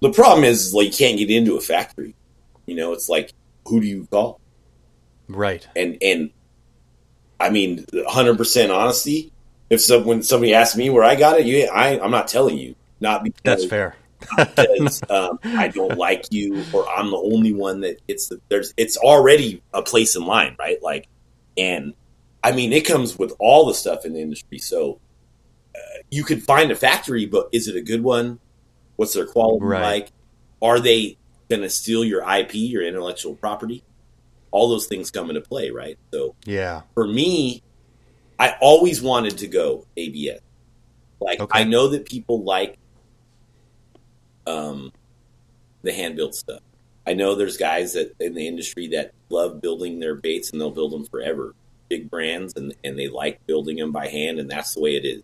the 0.00 0.10
problem 0.12 0.44
is 0.44 0.72
like 0.72 0.86
you 0.86 0.92
can't 0.92 1.18
get 1.18 1.30
into 1.30 1.56
a 1.56 1.60
factory. 1.60 2.14
You 2.64 2.74
know, 2.74 2.94
it's 2.94 3.10
like 3.10 3.34
who 3.66 3.82
do 3.82 3.86
you 3.86 4.08
call? 4.10 4.40
right 5.28 5.66
And 5.76 5.98
and 6.00 6.30
I 7.38 7.50
mean, 7.50 7.84
hundred 8.06 8.38
percent 8.38 8.70
honesty. 8.72 9.30
If 9.68 9.80
some, 9.82 10.04
when 10.04 10.22
somebody 10.22 10.54
asks 10.54 10.76
me 10.76 10.88
where 10.90 11.04
I 11.04 11.16
got 11.16 11.38
it, 11.40 11.44
you 11.46 11.66
I 11.68 11.98
I'm 12.00 12.10
not 12.10 12.28
telling 12.28 12.56
you. 12.56 12.74
Not 13.00 13.24
because 13.24 13.40
that's 13.44 13.64
fair 13.66 13.94
because 14.36 15.00
um, 15.10 15.38
I 15.56 15.68
don't 15.68 15.96
like 15.96 16.24
you 16.30 16.66
or 16.72 16.88
I'm 16.88 17.10
the 17.10 17.16
only 17.16 17.52
one 17.52 17.80
that 17.80 17.98
gets 18.08 18.28
the 18.28 18.38
there's 18.50 18.72
it's 18.76 18.96
already 18.96 19.62
a 19.72 19.82
place 19.82 20.16
in 20.16 20.24
line, 20.24 20.56
right? 20.58 20.78
Like, 20.82 21.06
and 21.56 21.94
I 22.42 22.52
mean 22.52 22.72
it 22.72 22.86
comes 22.86 23.18
with 23.18 23.34
all 23.40 23.66
the 23.66 23.74
stuff 23.74 24.04
in 24.04 24.12
the 24.14 24.20
industry. 24.20 24.58
So 24.58 24.98
uh, 25.74 25.98
you 26.10 26.24
could 26.24 26.42
find 26.42 26.70
a 26.70 26.76
factory, 26.76 27.26
but 27.26 27.46
is 27.52 27.68
it 27.68 27.76
a 27.76 27.82
good 27.82 28.02
one? 28.02 28.38
What's 28.96 29.14
their 29.14 29.26
quality 29.26 29.64
Right. 29.64 29.82
like? 29.82 30.10
Are 30.62 30.80
they 30.80 31.16
going 31.48 31.62
to 31.62 31.70
steal 31.70 32.04
your 32.04 32.22
IP, 32.22 32.54
your 32.54 32.82
intellectual 32.82 33.34
property? 33.36 33.82
All 34.52 34.68
those 34.68 34.86
things 34.86 35.10
come 35.10 35.30
into 35.30 35.40
play, 35.40 35.70
right? 35.70 35.96
So 36.12 36.34
yeah 36.44 36.82
for 36.94 37.06
me, 37.06 37.60
I 38.38 38.56
always 38.60 39.00
wanted 39.00 39.38
to 39.38 39.46
go 39.46 39.84
ABS. 39.96 40.40
Like 41.20 41.40
Okay. 41.40 41.60
I 41.60 41.64
know 41.64 41.88
that 41.88 42.06
people 42.06 42.44
like 42.44 42.74
um, 44.46 44.92
the 45.82 45.92
hand 45.92 46.16
built 46.16 46.34
stuff. 46.34 46.60
I 47.06 47.14
know 47.14 47.34
there's 47.34 47.56
guys 47.56 47.94
that 47.94 48.14
in 48.20 48.34
the 48.34 48.46
industry 48.46 48.88
that 48.88 49.12
love 49.30 49.60
building 49.60 50.00
their 50.00 50.14
baits 50.14 50.50
and 50.50 50.60
they'll 50.60 50.70
build 50.70 50.92
them 50.92 51.04
forever. 51.04 51.54
Big 51.88 52.10
brands 52.10 52.54
and 52.56 52.74
and 52.84 52.98
they 52.98 53.08
like 53.08 53.44
building 53.46 53.76
them 53.76 53.90
by 53.90 54.06
hand 54.06 54.38
and 54.38 54.50
that's 54.50 54.74
the 54.74 54.80
way 54.80 54.96
it 54.96 55.04
is. 55.04 55.22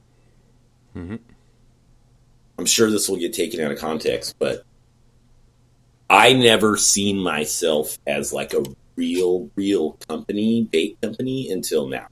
Mm-hmm. 0.96 1.16
I'm 2.58 2.66
sure 2.66 2.90
this 2.90 3.08
will 3.08 3.18
get 3.18 3.34
taken 3.34 3.60
out 3.60 3.70
of 3.70 3.78
context, 3.78 4.36
but 4.38 4.64
I 6.08 6.32
never 6.32 6.76
seen 6.76 7.18
myself 7.18 7.98
as 8.06 8.32
like 8.32 8.54
a 8.54 8.64
real, 8.96 9.50
real 9.54 9.92
company, 10.08 10.64
bait 10.64 10.98
company 11.02 11.50
until 11.50 11.86
now. 11.86 12.06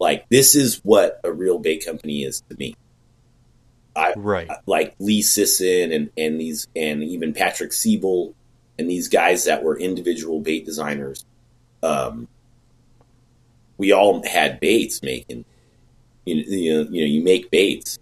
Like 0.00 0.28
this 0.28 0.54
is 0.54 0.80
what 0.82 1.20
a 1.22 1.32
real 1.32 1.58
bait 1.58 1.84
company 1.86 2.24
is 2.24 2.42
to 2.50 2.56
me. 2.58 2.74
I 3.96 4.12
right 4.16 4.50
like 4.66 4.94
Lee 4.98 5.22
Sisson 5.22 5.92
and, 5.92 6.10
and 6.16 6.40
these 6.40 6.66
and 6.74 7.02
even 7.02 7.32
Patrick 7.32 7.70
Sebile 7.70 8.34
and 8.78 8.90
these 8.90 9.08
guys 9.08 9.44
that 9.44 9.62
were 9.62 9.78
individual 9.78 10.40
bait 10.40 10.64
designers. 10.64 11.24
Um, 11.82 12.28
we 13.76 13.92
all 13.92 14.26
had 14.26 14.60
baits 14.60 15.02
making. 15.02 15.44
You, 16.24 16.36
you 16.36 16.72
know, 16.72 16.90
you 16.90 17.00
know, 17.02 17.06
you 17.06 17.22
make 17.22 17.50
baits, 17.50 17.98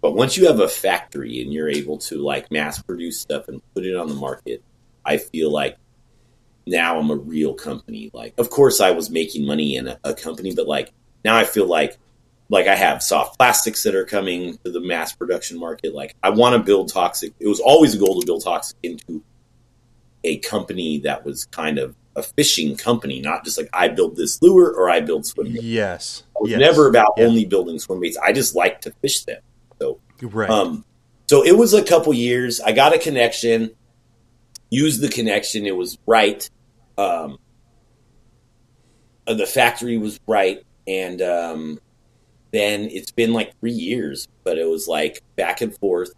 but 0.00 0.14
once 0.14 0.36
you 0.36 0.46
have 0.46 0.60
a 0.60 0.68
factory 0.68 1.42
and 1.42 1.52
you're 1.52 1.68
able 1.68 1.98
to 1.98 2.16
like 2.22 2.50
mass 2.50 2.80
produce 2.80 3.20
stuff 3.20 3.48
and 3.48 3.60
put 3.74 3.84
it 3.84 3.94
on 3.94 4.08
the 4.08 4.14
market, 4.14 4.62
I 5.04 5.18
feel 5.18 5.52
like 5.52 5.76
now 6.66 6.98
I'm 6.98 7.10
a 7.10 7.16
real 7.16 7.54
company. 7.54 8.10
Like, 8.12 8.34
of 8.38 8.50
course, 8.50 8.80
I 8.80 8.92
was 8.92 9.10
making 9.10 9.46
money 9.46 9.76
in 9.76 9.88
a, 9.88 9.98
a 10.04 10.14
company, 10.14 10.54
but 10.54 10.66
like 10.66 10.92
now 11.24 11.36
I 11.36 11.44
feel 11.44 11.66
like 11.66 11.98
like 12.50 12.66
I 12.66 12.74
have 12.76 13.02
soft 13.02 13.38
plastics 13.38 13.82
that 13.82 13.94
are 13.94 14.04
coming 14.04 14.56
to 14.64 14.70
the 14.70 14.80
mass 14.80 15.12
production 15.12 15.58
market. 15.58 15.94
Like 15.94 16.14
I 16.22 16.30
want 16.30 16.54
to 16.56 16.62
build 16.62 16.92
toxic. 16.92 17.32
It 17.38 17.48
was 17.48 17.60
always 17.60 17.94
a 17.94 17.98
goal 17.98 18.20
to 18.20 18.26
build 18.26 18.42
toxic 18.44 18.76
into 18.82 19.22
a 20.24 20.38
company 20.38 20.98
that 21.00 21.24
was 21.24 21.44
kind 21.46 21.78
of 21.78 21.94
a 22.16 22.22
fishing 22.22 22.76
company, 22.76 23.20
not 23.20 23.44
just 23.44 23.58
like 23.58 23.68
I 23.72 23.88
build 23.88 24.16
this 24.16 24.40
lure 24.42 24.70
or 24.74 24.90
I 24.90 25.00
build 25.00 25.24
swim 25.26 25.52
baits. 25.52 25.62
yes 25.62 26.22
It 26.36 26.42
was 26.42 26.50
yes. 26.50 26.58
never 26.60 26.88
about 26.88 27.12
Yeah. 27.16 27.26
only 27.26 27.44
building 27.44 27.78
swim 27.78 28.00
baits. 28.00 28.16
I 28.16 28.32
just 28.32 28.54
like 28.56 28.80
to 28.82 28.92
fish 29.02 29.24
them. 29.24 29.40
So 29.80 30.00
right 30.22 30.50
um, 30.50 30.84
so 31.28 31.44
it 31.44 31.56
was 31.56 31.74
a 31.74 31.84
couple 31.84 32.12
years. 32.14 32.60
I 32.60 32.72
got 32.72 32.94
a 32.94 32.98
connection, 32.98 33.70
used 34.70 35.00
the 35.02 35.08
connection. 35.08 35.66
It 35.66 35.76
was 35.76 35.98
right. 36.06 36.48
Um, 36.96 37.38
uh, 39.26 39.34
the 39.34 39.46
factory 39.46 39.98
was 39.98 40.18
right, 40.26 40.64
and 40.86 41.20
um, 41.22 41.78
then 42.50 42.88
it's 42.90 43.10
been 43.10 43.32
like 43.32 43.58
three 43.60 43.72
years, 43.72 44.28
but 44.44 44.58
it 44.58 44.68
was 44.68 44.88
like 44.88 45.22
back 45.36 45.60
and 45.60 45.76
forth. 45.76 46.12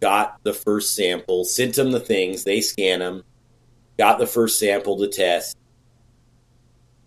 Got 0.00 0.42
the 0.44 0.54
first 0.54 0.94
sample, 0.94 1.44
sent 1.44 1.74
them 1.74 1.90
the 1.90 2.00
things, 2.00 2.44
they 2.44 2.60
scan 2.60 3.00
them. 3.00 3.24
Got 3.98 4.18
the 4.18 4.26
first 4.26 4.58
sample 4.58 4.96
to 4.98 5.08
test. 5.08 5.56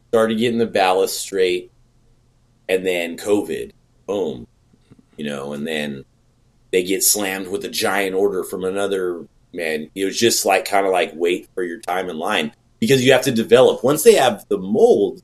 Started 0.09 0.37
getting 0.37 0.59
the 0.59 0.65
ballast 0.65 1.19
straight, 1.19 1.71
and 2.67 2.85
then 2.85 3.17
COVID, 3.17 3.71
boom, 4.05 4.45
you 5.15 5.25
know, 5.25 5.53
and 5.53 5.65
then 5.65 6.03
they 6.71 6.83
get 6.83 7.03
slammed 7.03 7.47
with 7.47 7.63
a 7.63 7.69
giant 7.69 8.15
order 8.15 8.43
from 8.43 8.65
another 8.65 9.25
man. 9.53 9.89
It 9.95 10.05
was 10.05 10.19
just 10.19 10.45
like 10.45 10.65
kind 10.65 10.85
of 10.85 10.91
like 10.91 11.11
wait 11.13 11.47
for 11.53 11.63
your 11.63 11.79
time 11.79 12.09
in 12.09 12.17
line 12.17 12.51
because 12.79 13.05
you 13.05 13.13
have 13.13 13.23
to 13.23 13.31
develop. 13.31 13.83
Once 13.83 14.03
they 14.03 14.15
have 14.15 14.45
the 14.49 14.57
mold, 14.57 15.21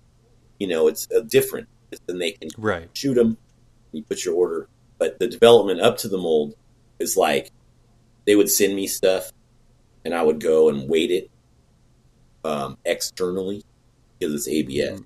you 0.59 0.67
know, 0.67 0.87
it's 0.87 1.07
uh, 1.11 1.21
different. 1.21 1.67
Then 2.05 2.19
they 2.19 2.31
can 2.31 2.49
right 2.57 2.89
shoot 2.93 3.15
them. 3.15 3.37
You 3.91 4.03
put 4.03 4.25
your 4.25 4.35
order, 4.35 4.67
but 4.97 5.19
the 5.19 5.27
development 5.27 5.81
up 5.81 5.97
to 5.99 6.07
the 6.07 6.17
mold 6.17 6.55
is 6.99 7.15
like 7.15 7.51
they 8.25 8.35
would 8.35 8.49
send 8.49 8.75
me 8.75 8.87
stuff, 8.87 9.31
and 10.03 10.13
I 10.13 10.21
would 10.21 10.39
go 10.39 10.69
and 10.69 10.89
weight 10.89 11.11
it 11.11 11.31
um, 12.43 12.77
externally 12.85 13.63
because 14.19 14.33
it's 14.33 14.47
ABS 14.47 15.01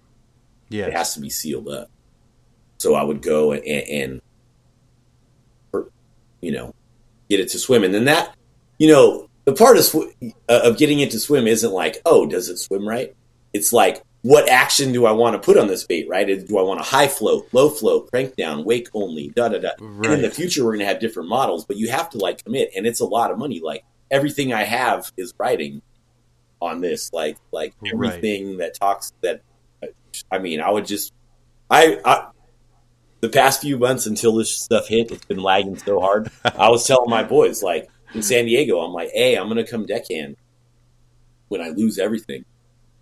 yes 0.69 0.87
it 0.87 0.93
has 0.93 1.13
to 1.13 1.19
be 1.19 1.29
sealed 1.29 1.69
up. 1.69 1.89
So 2.77 2.95
I 2.95 3.03
would 3.03 3.21
go 3.21 3.51
and, 3.51 3.63
and, 3.63 4.21
or, 5.71 5.89
you 6.41 6.51
know, 6.51 6.73
get 7.29 7.39
it 7.39 7.49
to 7.49 7.59
swim, 7.59 7.83
and 7.83 7.93
then 7.93 8.05
that, 8.05 8.35
you 8.79 8.87
know, 8.87 9.29
the 9.45 9.53
part 9.53 9.77
of 9.77 9.83
sw- 9.83 10.15
uh, 10.49 10.61
of 10.63 10.77
getting 10.77 10.99
it 10.99 11.11
to 11.11 11.19
swim 11.19 11.45
isn't 11.45 11.71
like, 11.71 12.01
oh, 12.05 12.25
does 12.25 12.49
it 12.49 12.57
swim 12.57 12.87
right? 12.87 13.15
It's 13.53 13.71
like, 13.71 14.01
what 14.23 14.47
action 14.49 14.91
do 14.91 15.05
I 15.05 15.11
want 15.11 15.33
to 15.33 15.39
put 15.39 15.57
on 15.57 15.67
this 15.67 15.85
bait? 15.85 16.07
Right? 16.07 16.25
Do 16.47 16.57
I 16.57 16.61
want 16.61 16.79
a 16.79 16.83
high 16.83 17.07
float, 17.07 17.47
low 17.51 17.69
float, 17.69 18.09
crank 18.11 18.35
down, 18.35 18.63
wake 18.63 18.87
only, 18.93 19.29
da 19.29 19.49
da 19.49 19.59
da? 19.59 19.69
And 19.79 20.13
in 20.13 20.21
the 20.21 20.29
future, 20.29 20.63
we're 20.63 20.71
going 20.71 20.79
to 20.79 20.85
have 20.85 20.99
different 20.99 21.29
models, 21.29 21.65
but 21.65 21.77
you 21.77 21.89
have 21.89 22.09
to 22.11 22.17
like 22.17 22.43
commit, 22.43 22.71
and 22.75 22.85
it's 22.85 22.99
a 22.99 23.05
lot 23.05 23.31
of 23.31 23.37
money. 23.37 23.59
Like 23.63 23.83
everything 24.11 24.53
I 24.53 24.63
have 24.63 25.11
is 25.17 25.33
writing 25.39 25.81
on 26.61 26.81
this, 26.81 27.11
like 27.13 27.37
like 27.51 27.73
Right. 27.81 27.93
everything 27.93 28.57
that 28.57 28.75
talks 28.79 29.11
that. 29.21 29.41
I 30.31 30.37
mean, 30.39 30.61
I 30.61 30.69
would 30.69 30.85
just, 30.85 31.11
I, 31.69 31.99
I 32.05 32.27
the 33.21 33.29
past 33.29 33.61
few 33.61 33.77
months 33.77 34.05
until 34.05 34.35
this 34.35 34.55
stuff 34.55 34.87
hit, 34.87 35.11
it's 35.11 35.25
been 35.25 35.41
lagging 35.41 35.77
so 35.79 35.99
hard. 35.99 36.29
I 36.43 36.69
was 36.69 36.85
telling 36.85 37.09
my 37.09 37.23
boys, 37.23 37.63
like 37.63 37.89
in 38.13 38.21
San 38.21 38.45
Diego, 38.45 38.79
I'm 38.81 38.93
like, 38.93 39.09
hey, 39.13 39.35
I'm 39.35 39.47
gonna 39.47 39.65
come 39.65 39.85
deckhand 39.85 40.35
when 41.47 41.61
I 41.61 41.69
lose 41.69 41.97
everything. 41.97 42.45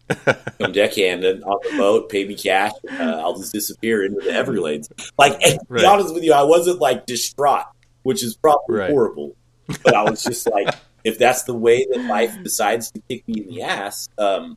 come 0.60 0.72
deckhand 0.72 1.24
and 1.24 1.44
on 1.44 1.60
the 1.64 1.74
boat, 1.78 2.10
pay 2.10 2.26
me 2.26 2.36
cash. 2.36 2.72
Uh, 3.00 3.04
I'll 3.04 3.38
just 3.38 3.54
disappear 3.54 4.04
into 4.04 4.22
the 4.26 4.32
Everglades. 4.34 4.90
Like, 5.18 5.40
to 5.40 5.60
Right. 5.70 5.82
be 5.82 5.86
honest 5.86 6.14
with 6.14 6.24
you, 6.24 6.34
I 6.34 6.44
wasn't 6.44 6.80
like 6.80 7.06
distraught, 7.06 7.66
which 8.04 8.24
is 8.24 8.36
probably 8.38 8.78
Right. 8.78 8.90
horrible. 8.92 9.36
But 9.84 9.94
I 9.96 10.04
was 10.04 10.24
just 10.24 10.48
like, 10.50 10.68
if 11.04 11.18
that's 11.20 11.44
the 11.44 11.54
way 11.54 11.86
that 11.92 12.06
life 12.06 12.36
decides 12.44 12.92
to 12.92 13.02
kick 13.10 13.24
me 13.28 13.42
in 13.42 13.48
the 13.48 13.62
ass, 13.62 14.08
um, 14.18 14.56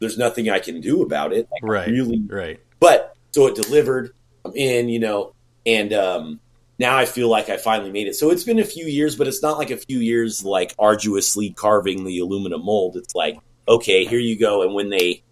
there's 0.00 0.18
nothing 0.18 0.50
I 0.50 0.58
can 0.58 0.80
do 0.80 1.02
about 1.02 1.32
it. 1.32 1.46
Like, 1.50 1.62
Right. 1.62 1.88
really 1.88 2.20
Right. 2.26 2.60
but 2.80 3.14
so 3.32 3.46
it 3.46 3.54
delivered. 3.54 4.10
I'm 4.44 4.52
in, 4.56 4.88
you 4.88 4.98
know, 4.98 5.32
and 5.66 5.92
um, 5.92 6.40
now 6.78 6.96
I 6.96 7.04
feel 7.04 7.28
like 7.28 7.48
I 7.48 7.56
finally 7.58 7.92
made 7.92 8.06
it. 8.08 8.16
So 8.16 8.30
it's 8.30 8.44
been 8.44 8.58
a 8.58 8.64
few 8.64 8.86
years, 8.86 9.14
but 9.16 9.28
it's 9.28 9.42
not 9.42 9.58
like 9.58 9.70
a 9.70 9.76
few 9.76 9.98
years 9.98 10.44
like 10.44 10.74
arduously 10.78 11.50
carving 11.50 12.04
the 12.04 12.18
aluminum 12.18 12.64
mold. 12.64 12.96
It's 12.96 13.14
like, 13.14 13.38
okay, 13.68 14.04
here 14.04 14.18
you 14.18 14.38
go. 14.38 14.62
And 14.62 14.74
when 14.74 14.90
they 14.90 15.22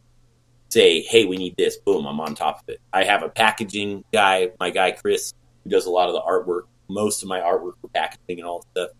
say, 0.69 1.01
hey, 1.03 1.25
we 1.25 1.37
need 1.37 1.55
this, 1.57 1.77
boom, 1.77 2.07
I'm 2.07 2.21
on 2.21 2.35
top 2.35 2.61
of 2.61 2.69
it. 2.69 2.81
I 2.93 3.05
have 3.05 3.23
a 3.23 3.29
packaging 3.29 4.05
guy, 4.13 4.51
my 4.61 4.71
guy 4.71 4.93
Chris, 4.93 5.35
who 5.65 5.71
does 5.71 5.87
a 5.87 5.91
lot 5.91 6.09
of 6.09 6.15
the 6.15 6.21
artwork, 6.21 6.63
most 6.89 7.23
of 7.23 7.29
my 7.29 7.41
artwork 7.41 7.81
for 7.81 7.89
packaging 7.89 8.39
and 8.39 8.45
all 8.45 8.65
stuff. 8.73 8.91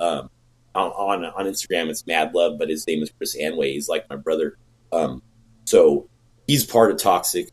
Um, 0.00 0.30
on, 0.74 0.90
on 0.90 1.24
on 1.24 1.46
Instagram, 1.46 1.88
it's 1.88 2.06
Mad 2.06 2.34
Love, 2.34 2.58
but 2.58 2.68
his 2.68 2.86
name 2.86 3.02
is 3.02 3.10
Chris 3.10 3.36
Anway. 3.36 3.72
He's 3.72 3.88
like 3.88 4.08
my 4.08 4.16
brother. 4.16 4.56
Um, 4.92 5.22
so 5.64 6.08
he's 6.46 6.64
part 6.64 6.90
of 6.90 6.98
Toxic. 6.98 7.50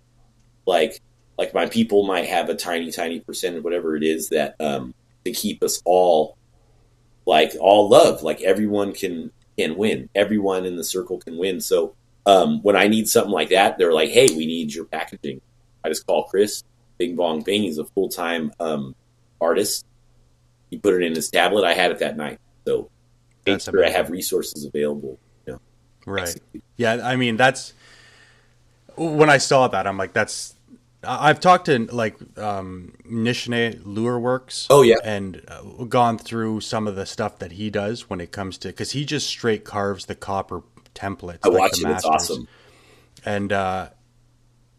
Like 0.65 1.01
like 1.38 1.53
my 1.53 1.65
people 1.65 2.05
might 2.05 2.27
have 2.27 2.49
a 2.49 2.55
tiny, 2.55 2.91
tiny 2.91 3.19
percent 3.19 3.57
of 3.57 3.63
whatever 3.63 3.95
it 3.95 4.03
is 4.03 4.29
that 4.29 4.55
um, 4.59 4.93
to 5.25 5.31
keep 5.31 5.63
us 5.63 5.81
all 5.86 6.38
like 7.25 7.53
all 7.59 7.89
love. 7.89 8.23
Like 8.23 8.41
everyone 8.41 8.93
can 8.93 9.31
can 9.58 9.78
win. 9.78 10.10
Everyone 10.16 10.66
in 10.66 10.76
the 10.76 10.84
circle 10.84 11.20
can 11.20 11.38
win. 11.38 11.62
So 11.62 11.95
um, 12.26 12.62
when 12.64 12.76
I 12.76 12.88
need 12.88 13.08
something 13.08 13.32
like 13.32 13.49
that, 13.49 13.78
they're 13.78 13.93
like, 13.93 14.10
"Hey, 14.10 14.28
we 14.36 14.45
need 14.45 14.74
your 14.74 14.86
packaging." 14.86 15.41
I 15.84 15.89
just 15.89 16.06
call 16.06 16.24
Chris. 16.26 16.64
Bing 16.97 17.16
bong 17.16 17.41
bing. 17.41 17.64
He's 17.64 17.78
a 17.78 17.86
full 17.86 18.10
time 18.10 18.51
um, 18.60 18.95
artist. 19.39 19.86
He 20.70 20.78
put 20.78 20.93
it 20.93 21.03
in 21.03 21.14
his 21.14 21.30
tablet. 21.30 21.66
I 21.66 21.74
had 21.74 21.91
it 21.91 21.99
that 21.99 22.18
night. 22.18 22.39
So 22.66 22.89
make 23.45 23.56
That's 23.56 23.66
sure 23.66 23.86
I 23.86 23.89
have 23.89 24.10
resources 24.10 24.66
available. 24.66 25.20
You 25.45 25.53
know, 25.53 25.60
Right. 26.06 26.36
Yeah, 26.78 26.99
I 27.03 27.16
mean 27.16 27.38
that's 27.38 27.74
when 28.95 29.30
I 29.30 29.38
saw 29.38 29.68
that 29.68 29.88
I'm 29.88 29.97
like 29.97 30.14
that's 30.14 30.55
I've 31.08 31.39
talked 31.39 31.66
to 31.66 31.86
like 31.86 32.16
um 32.38 32.93
Nishine 33.10 33.82
Lure 33.86 34.20
Works. 34.20 34.68
Oh, 34.70 34.82
yeah. 34.82 34.95
and 35.03 35.41
uh, 35.47 35.84
gone 35.86 36.18
through 36.18 36.62
some 36.62 36.88
of 36.88 36.95
the 36.95 37.06
stuff 37.06 37.39
that 37.39 37.53
he 37.53 37.70
does 37.70 38.10
when 38.10 38.20
it 38.22 38.32
comes 38.32 38.58
to 38.60 38.74
cuz 38.74 38.91
he 38.91 39.06
just 39.06 39.28
straight 39.28 39.64
carves 39.64 40.06
the 40.06 40.16
copper 40.16 40.64
templates 40.93 41.39
I 41.43 41.49
like 41.49 41.60
watch 41.60 41.80
the 41.80 41.89
it. 41.89 41.95
It's 41.95 42.06
awesome. 42.06 42.47
And 43.26 43.51
uh 43.53 43.89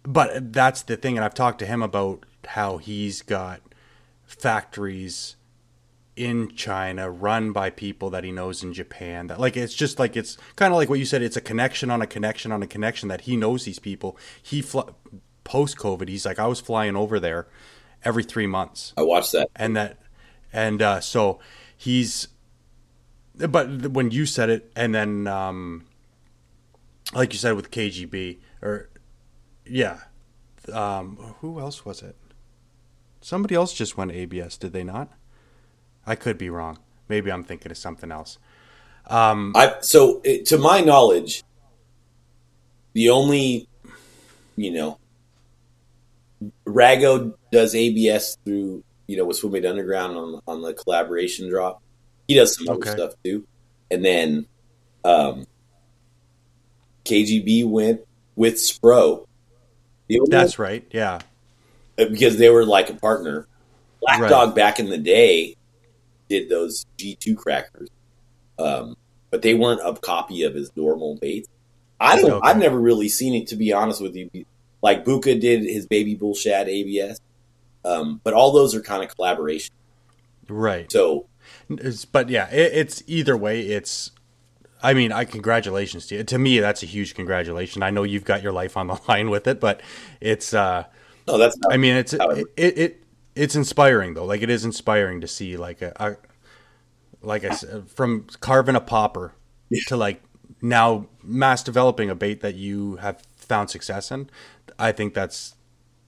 but 0.02 0.52
that's 0.52 0.82
the 0.82 0.96
thing 0.96 1.16
and 1.16 1.24
I've 1.24 1.34
talked 1.34 1.58
to 1.60 1.66
him 1.66 1.82
about 1.82 2.24
how 2.46 2.78
he's 2.78 3.22
got 3.22 3.60
factories 4.24 5.36
in 6.16 6.48
China 6.56 7.10
run 7.10 7.52
by 7.52 7.68
people 7.68 8.08
that 8.10 8.24
he 8.24 8.32
knows 8.32 8.62
in 8.62 8.72
Japan 8.72 9.26
that 9.26 9.38
like 9.38 9.56
it's 9.56 9.74
just 9.74 9.98
like 9.98 10.16
it's 10.16 10.38
kind 10.56 10.72
of 10.72 10.78
like 10.78 10.88
what 10.88 10.98
you 10.98 11.04
said 11.04 11.20
it's 11.22 11.36
a 11.36 11.42
connection 11.42 11.90
on 11.90 12.00
a 12.00 12.06
connection 12.06 12.50
on 12.52 12.62
a 12.62 12.66
connection 12.66 13.08
that 13.10 13.22
he 13.22 13.36
knows 13.36 13.64
these 13.64 13.78
people 13.78 14.16
he 14.42 14.62
fl- 14.62 14.90
post 15.46 15.78
covid 15.78 16.08
he's 16.08 16.26
like 16.26 16.38
I 16.40 16.46
was 16.48 16.60
flying 16.60 16.96
over 16.96 17.20
there 17.20 17.46
every 18.04 18.24
3 18.24 18.46
months. 18.46 18.92
I 18.96 19.02
watched 19.02 19.32
that. 19.32 19.48
and 19.54 19.76
that 19.76 19.98
and 20.52 20.82
uh 20.82 21.00
so 21.00 21.38
he's 21.76 22.28
but 23.36 23.92
when 23.92 24.10
you 24.10 24.26
said 24.26 24.50
it 24.50 24.72
and 24.74 24.94
then 24.94 25.26
um 25.26 25.86
like 27.14 27.32
you 27.32 27.38
said 27.38 27.54
with 27.54 27.70
KGB 27.70 28.38
or 28.60 28.88
yeah 29.64 30.00
um 30.72 31.16
who 31.40 31.60
else 31.60 31.84
was 31.84 32.02
it? 32.02 32.16
Somebody 33.20 33.54
else 33.54 33.72
just 33.72 33.96
went 33.96 34.10
ABS 34.12 34.56
did 34.58 34.72
they 34.72 34.84
not? 34.84 35.12
I 36.06 36.16
could 36.16 36.38
be 36.38 36.50
wrong. 36.50 36.78
Maybe 37.08 37.30
I'm 37.30 37.44
thinking 37.44 37.70
of 37.70 37.78
something 37.78 38.10
else. 38.10 38.38
Um 39.06 39.52
I 39.54 39.76
so 39.80 40.20
to 40.20 40.58
my 40.58 40.80
knowledge, 40.80 41.44
the 42.94 43.10
only 43.10 43.68
you 44.56 44.72
know 44.72 44.98
Rago 46.66 47.34
does 47.50 47.74
ABS 47.74 48.36
through 48.44 48.84
you 49.06 49.16
know 49.16 49.24
with 49.24 49.40
Swimbait 49.40 49.68
Underground 49.68 50.16
on 50.16 50.40
on 50.46 50.62
the 50.62 50.74
collaboration 50.74 51.48
drop. 51.48 51.82
He 52.28 52.34
does 52.34 52.56
some 52.56 52.68
other 52.68 52.90
stuff 52.90 53.12
too, 53.24 53.46
and 53.90 54.04
then 54.04 54.46
um, 55.04 55.46
KGB 57.04 57.66
went 57.66 58.00
with 58.34 58.54
Spro. 58.56 59.26
That's 60.28 60.58
right 60.58 60.86
yeah 60.92 61.20
because 61.96 62.36
they 62.36 62.50
were 62.50 62.64
like 62.64 62.90
a 62.90 62.94
partner. 62.94 63.46
Black 64.00 64.20
Right. 64.20 64.28
Dog 64.28 64.54
back 64.54 64.78
in 64.78 64.88
the 64.88 64.98
day 64.98 65.56
did 66.28 66.48
those 66.48 66.86
G 66.98 67.16
two 67.16 67.34
crackers, 67.34 67.88
um, 68.58 68.96
but 69.30 69.42
they 69.42 69.54
weren't 69.54 69.80
a 69.84 69.94
copy 69.94 70.42
of 70.42 70.54
his 70.54 70.70
normal 70.76 71.16
baits. 71.16 71.48
I 71.98 72.20
don't. 72.20 72.30
Okay. 72.30 72.48
I've 72.48 72.58
never 72.58 72.78
really 72.78 73.08
seen 73.08 73.34
it 73.34 73.48
to 73.48 73.56
be 73.56 73.72
honest 73.72 74.00
with 74.00 74.14
you. 74.14 74.30
Like 74.82 75.04
Buka 75.04 75.40
did 75.40 75.62
his 75.62 75.86
baby 75.86 76.14
bull 76.14 76.34
shad 76.34 76.68
ABS, 76.68 77.20
um, 77.84 78.20
but 78.22 78.34
all 78.34 78.52
those 78.52 78.74
are 78.74 78.80
kind 78.80 79.02
of 79.02 79.14
collaboration. 79.14 79.74
right 80.48 80.90
So 80.90 81.26
It's- 81.70 82.04
but 82.04 82.28
yeah, 82.28 82.48
it, 82.50 82.72
it's 82.74 83.02
either 83.06 83.36
way. 83.36 83.62
It's, 83.62 84.10
I 84.82 84.94
mean, 84.94 85.10
I 85.12 85.24
congratulations 85.24 86.06
to 86.08 86.16
you. 86.16 86.24
To 86.24 86.38
me, 86.38 86.60
that's 86.60 86.82
a 86.82 86.86
huge 86.86 87.14
congratulation. 87.14 87.82
I 87.82 87.90
know 87.90 88.02
you've 88.02 88.24
got 88.24 88.42
your 88.42 88.52
life 88.52 88.76
on 88.76 88.86
the 88.88 88.98
line 89.08 89.30
with 89.30 89.46
it, 89.46 89.60
but 89.60 89.80
it's. 90.20 90.52
uh 90.54 90.84
no, 91.26 91.38
that's 91.38 91.56
not, 91.58 91.72
I 91.72 91.76
mean, 91.76 91.96
it's 91.96 92.12
However. 92.12 92.42
it, 92.56 92.78
it 92.78 93.02
it's 93.34 93.56
inspiring 93.56 94.14
though. 94.14 94.24
Like 94.24 94.42
it 94.42 94.50
is 94.50 94.64
inspiring 94.64 95.20
to 95.22 95.26
see 95.26 95.56
like 95.56 95.82
a, 95.82 95.92
a 95.96 96.16
like 97.26 97.44
I 97.44 97.50
said, 97.54 97.88
from 97.88 98.26
carving 98.40 98.76
a 98.76 98.80
popper 98.80 99.32
to 99.88 99.96
like 99.96 100.22
now 100.62 101.06
mass 101.24 101.62
developing 101.64 102.08
a 102.10 102.14
bait 102.14 102.40
that 102.42 102.54
you 102.54 102.96
have 102.96 103.22
found 103.36 103.70
success 103.70 104.10
in. 104.12 104.30
I 104.78 104.92
think 104.92 105.14
that's 105.14 105.54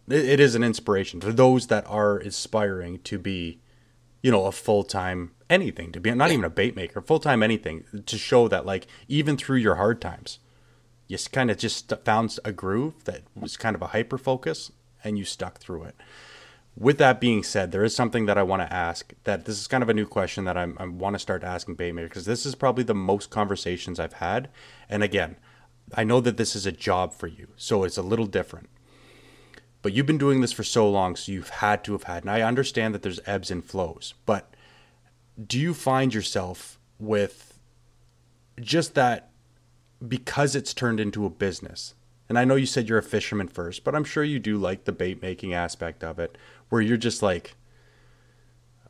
it, 0.09 0.25
it 0.25 0.41
is 0.41 0.55
an 0.55 0.65
inspiration 0.65 1.21
for 1.21 1.33
those 1.33 1.67
that 1.69 1.87
are 1.89 2.19
aspiring 2.19 3.01
to 3.01 3.19
be, 3.19 3.61
you 4.23 4.31
know, 4.31 4.47
a 4.47 4.53
full 4.53 4.85
time 4.85 5.33
anything 5.51 5.93
to 5.93 6.01
be 6.01 6.13
not 6.13 6.31
even 6.31 6.45
a 6.45 6.51
bait 6.51 6.77
maker, 6.77 7.01
full 7.01 7.21
time 7.21 7.43
anything 7.43 7.85
to 8.05 8.19
show 8.19 8.49
that 8.49 8.67
like 8.67 8.87
even 9.09 9.37
through 9.37 9.57
your 9.57 9.77
hard 9.77 10.01
times, 10.01 10.39
you 11.07 11.19
kind 11.33 11.51
of 11.51 11.57
just 11.57 11.93
found 12.05 12.39
a 12.45 12.53
groove 12.53 13.05
that 13.05 13.23
was 13.35 13.57
kind 13.57 13.75
of 13.75 13.83
a 13.83 13.89
hyper 13.89 14.19
focus 14.19 14.71
and 15.03 15.19
you 15.19 15.25
stuck 15.25 15.59
through 15.59 15.85
it. 15.85 15.97
With 16.77 16.99
that 16.99 17.21
being 17.21 17.43
said, 17.43 17.73
there 17.73 17.83
is 17.83 17.97
something 17.97 18.27
that 18.27 18.39
I 18.39 18.45
want 18.45 18.63
to 18.63 18.73
ask. 18.73 19.13
That 19.25 19.47
this 19.47 19.59
is 19.59 19.67
kind 19.67 19.83
of 19.83 19.89
a 19.89 19.95
new 19.95 20.07
question 20.07 20.45
that 20.45 20.57
I'm, 20.57 20.77
I 20.79 20.87
want 20.87 21.15
to 21.15 21.19
start 21.19 21.43
asking 21.43 21.75
bait 21.75 21.93
makers 21.93 22.11
because 22.11 22.25
this 22.25 22.47
is 22.47 22.55
probably 22.55 22.85
the 22.85 22.95
most 22.95 23.31
conversations 23.31 23.99
I've 23.99 24.15
had. 24.15 24.49
And 24.89 25.03
again, 25.03 25.37
I 25.95 26.05
know 26.05 26.21
that 26.21 26.37
this 26.37 26.55
is 26.55 26.67
a 26.67 26.73
job 26.73 27.13
for 27.13 27.27
you, 27.27 27.49
so 27.57 27.85
it's 27.85 27.97
a 27.97 28.03
little 28.03 28.27
different. 28.27 28.69
But 29.81 29.93
you've 29.93 30.07
been 30.07 30.19
doing 30.19 30.41
this 30.41 30.53
for 30.53 30.65
so 30.65 30.91
long, 30.91 31.17
so 31.17 31.33
you've 31.33 31.49
had 31.49 31.85
to 31.85 31.93
have 31.93 32.05
had. 32.05 32.25
And 32.25 32.31
I 32.31 32.43
understand 32.43 32.95
that 32.95 33.03
there's 33.03 33.21
ebbs 33.27 33.51
and 33.51 33.65
flows, 33.65 34.15
but 34.27 34.55
do 35.47 35.59
you 35.59 35.73
find 35.73 36.13
yourself 36.13 36.79
with 36.99 37.59
just 38.61 38.95
that 38.97 39.31
because 40.07 40.57
it's 40.57 40.75
turned 40.75 40.99
into 41.01 41.25
a 41.25 41.31
business? 41.31 41.95
And 42.29 42.39
I 42.39 42.45
know 42.45 42.57
you 42.57 42.67
said 42.67 42.89
you're 42.89 42.99
a 42.99 43.03
fisherman 43.03 43.49
first, 43.49 43.85
but 43.85 43.95
I'm 43.95 44.05
sure 44.05 44.25
you 44.25 44.39
do 44.39 44.59
like 44.59 44.85
the 44.85 44.93
bait 44.93 45.23
making 45.23 45.55
aspect 45.55 46.05
of 46.05 46.19
it, 46.19 46.37
where 46.69 46.83
you're 46.83 46.97
just 46.97 47.23
like, 47.23 47.55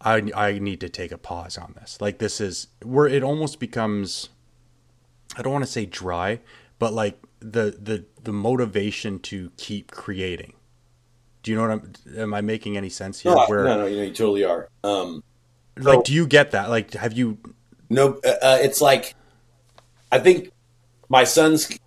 I, 0.01 0.30
I 0.34 0.59
need 0.59 0.80
to 0.80 0.88
take 0.88 1.12
a 1.12 1.18
pause 1.18 1.59
on 1.59 1.74
this. 1.78 2.01
Like 2.01 2.18
this 2.18 2.40
is 2.40 2.68
where 2.82 3.07
it 3.07 3.22
almost 3.22 3.61
becomes, 3.61 4.30
I 5.36 5.42
don't 5.42 5.53
want 5.53 5.64
to 5.64 5.70
say 5.70 5.86
dry, 5.86 6.40
but 6.79 6.93
like 6.93 7.18
the 7.41 7.76
the 7.81 8.05
the 8.22 8.33
motivation 8.33 9.18
to 9.20 9.51
keep 9.57 9.91
creating. 9.91 10.55
Do 11.43 11.51
you 11.51 11.57
know 11.57 11.68
what 11.68 11.70
I'm? 11.70 12.20
Am 12.20 12.35
I 12.35 12.41
making 12.41 12.76
any 12.76 12.89
sense 12.89 13.20
here? 13.20 13.35
no, 13.35 13.45
where 13.47 13.64
no, 13.64 13.79
no, 13.79 13.87
you 13.87 13.97
know, 13.97 14.03
you 14.03 14.12
totally 14.12 14.45
are. 14.45 14.68
Um, 14.85 15.22
like, 15.76 16.05
do 16.05 16.12
you 16.12 16.26
get 16.26 16.51
that? 16.53 16.68
Like, 16.70 16.95
have 16.95 17.12
you 17.12 17.39
No, 17.89 18.20
uh, 18.24 18.29
uh, 18.43 18.59
it's 18.61 18.81
like 18.81 19.14
I 20.11 20.18
think 20.18 20.51
my 21.09 21.24
son's 21.24 21.79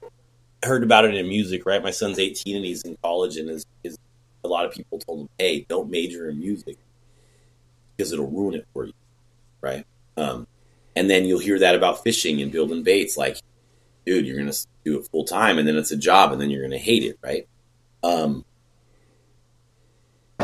heard 0.63 0.83
about 0.83 1.05
it 1.05 1.15
in 1.15 1.27
music, 1.27 1.65
right? 1.65 1.81
My 1.81 1.91
son's 1.91 2.19
18 2.19 2.55
and 2.55 2.65
he's 2.65 2.83
in 2.83 2.97
college, 3.03 3.37
and 3.37 3.49
is, 3.49 3.65
is 3.83 3.97
a 4.43 4.47
lot 4.47 4.65
of 4.65 4.71
people 4.71 4.99
told 4.99 5.21
him, 5.21 5.29
"Hey, 5.37 5.65
don't 5.67 5.89
major 5.89 6.29
in 6.29 6.39
music 6.39 6.77
because 7.95 8.11
it'll 8.11 8.29
ruin 8.29 8.55
it 8.55 8.67
for 8.73 8.85
you," 8.85 8.93
right? 9.59 9.85
Um, 10.17 10.47
and 10.95 11.09
then 11.09 11.25
you'll 11.25 11.39
hear 11.39 11.59
that 11.59 11.75
about 11.75 12.03
fishing 12.03 12.41
and 12.41 12.51
building 12.51 12.83
baits, 12.83 13.17
like, 13.17 13.37
dude, 14.05 14.25
you're 14.25 14.37
gonna 14.37 14.53
do 14.85 14.99
it 14.99 15.07
full 15.11 15.25
time, 15.25 15.57
and 15.57 15.67
then 15.67 15.77
it's 15.77 15.91
a 15.91 15.97
job, 15.97 16.31
and 16.31 16.41
then 16.41 16.49
you're 16.49 16.63
gonna 16.63 16.77
hate 16.77 17.03
it, 17.03 17.17
right? 17.23 17.47
Um, 18.03 18.45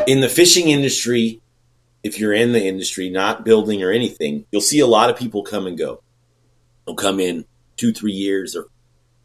in 0.06 0.20
the 0.20 0.28
fishing 0.28 0.68
industry, 0.68 1.40
if 2.02 2.18
you're 2.18 2.32
in 2.32 2.52
the 2.52 2.64
industry, 2.64 3.10
not 3.10 3.44
building 3.44 3.82
or 3.82 3.90
anything, 3.90 4.46
you'll 4.50 4.60
see 4.60 4.80
a 4.80 4.86
lot 4.86 5.10
of 5.10 5.16
people 5.16 5.42
come 5.42 5.66
and 5.66 5.76
go. 5.76 6.02
They'll 6.86 6.94
come 6.94 7.20
in 7.20 7.44
two, 7.76 7.92
three 7.92 8.12
years, 8.12 8.54
or 8.56 8.66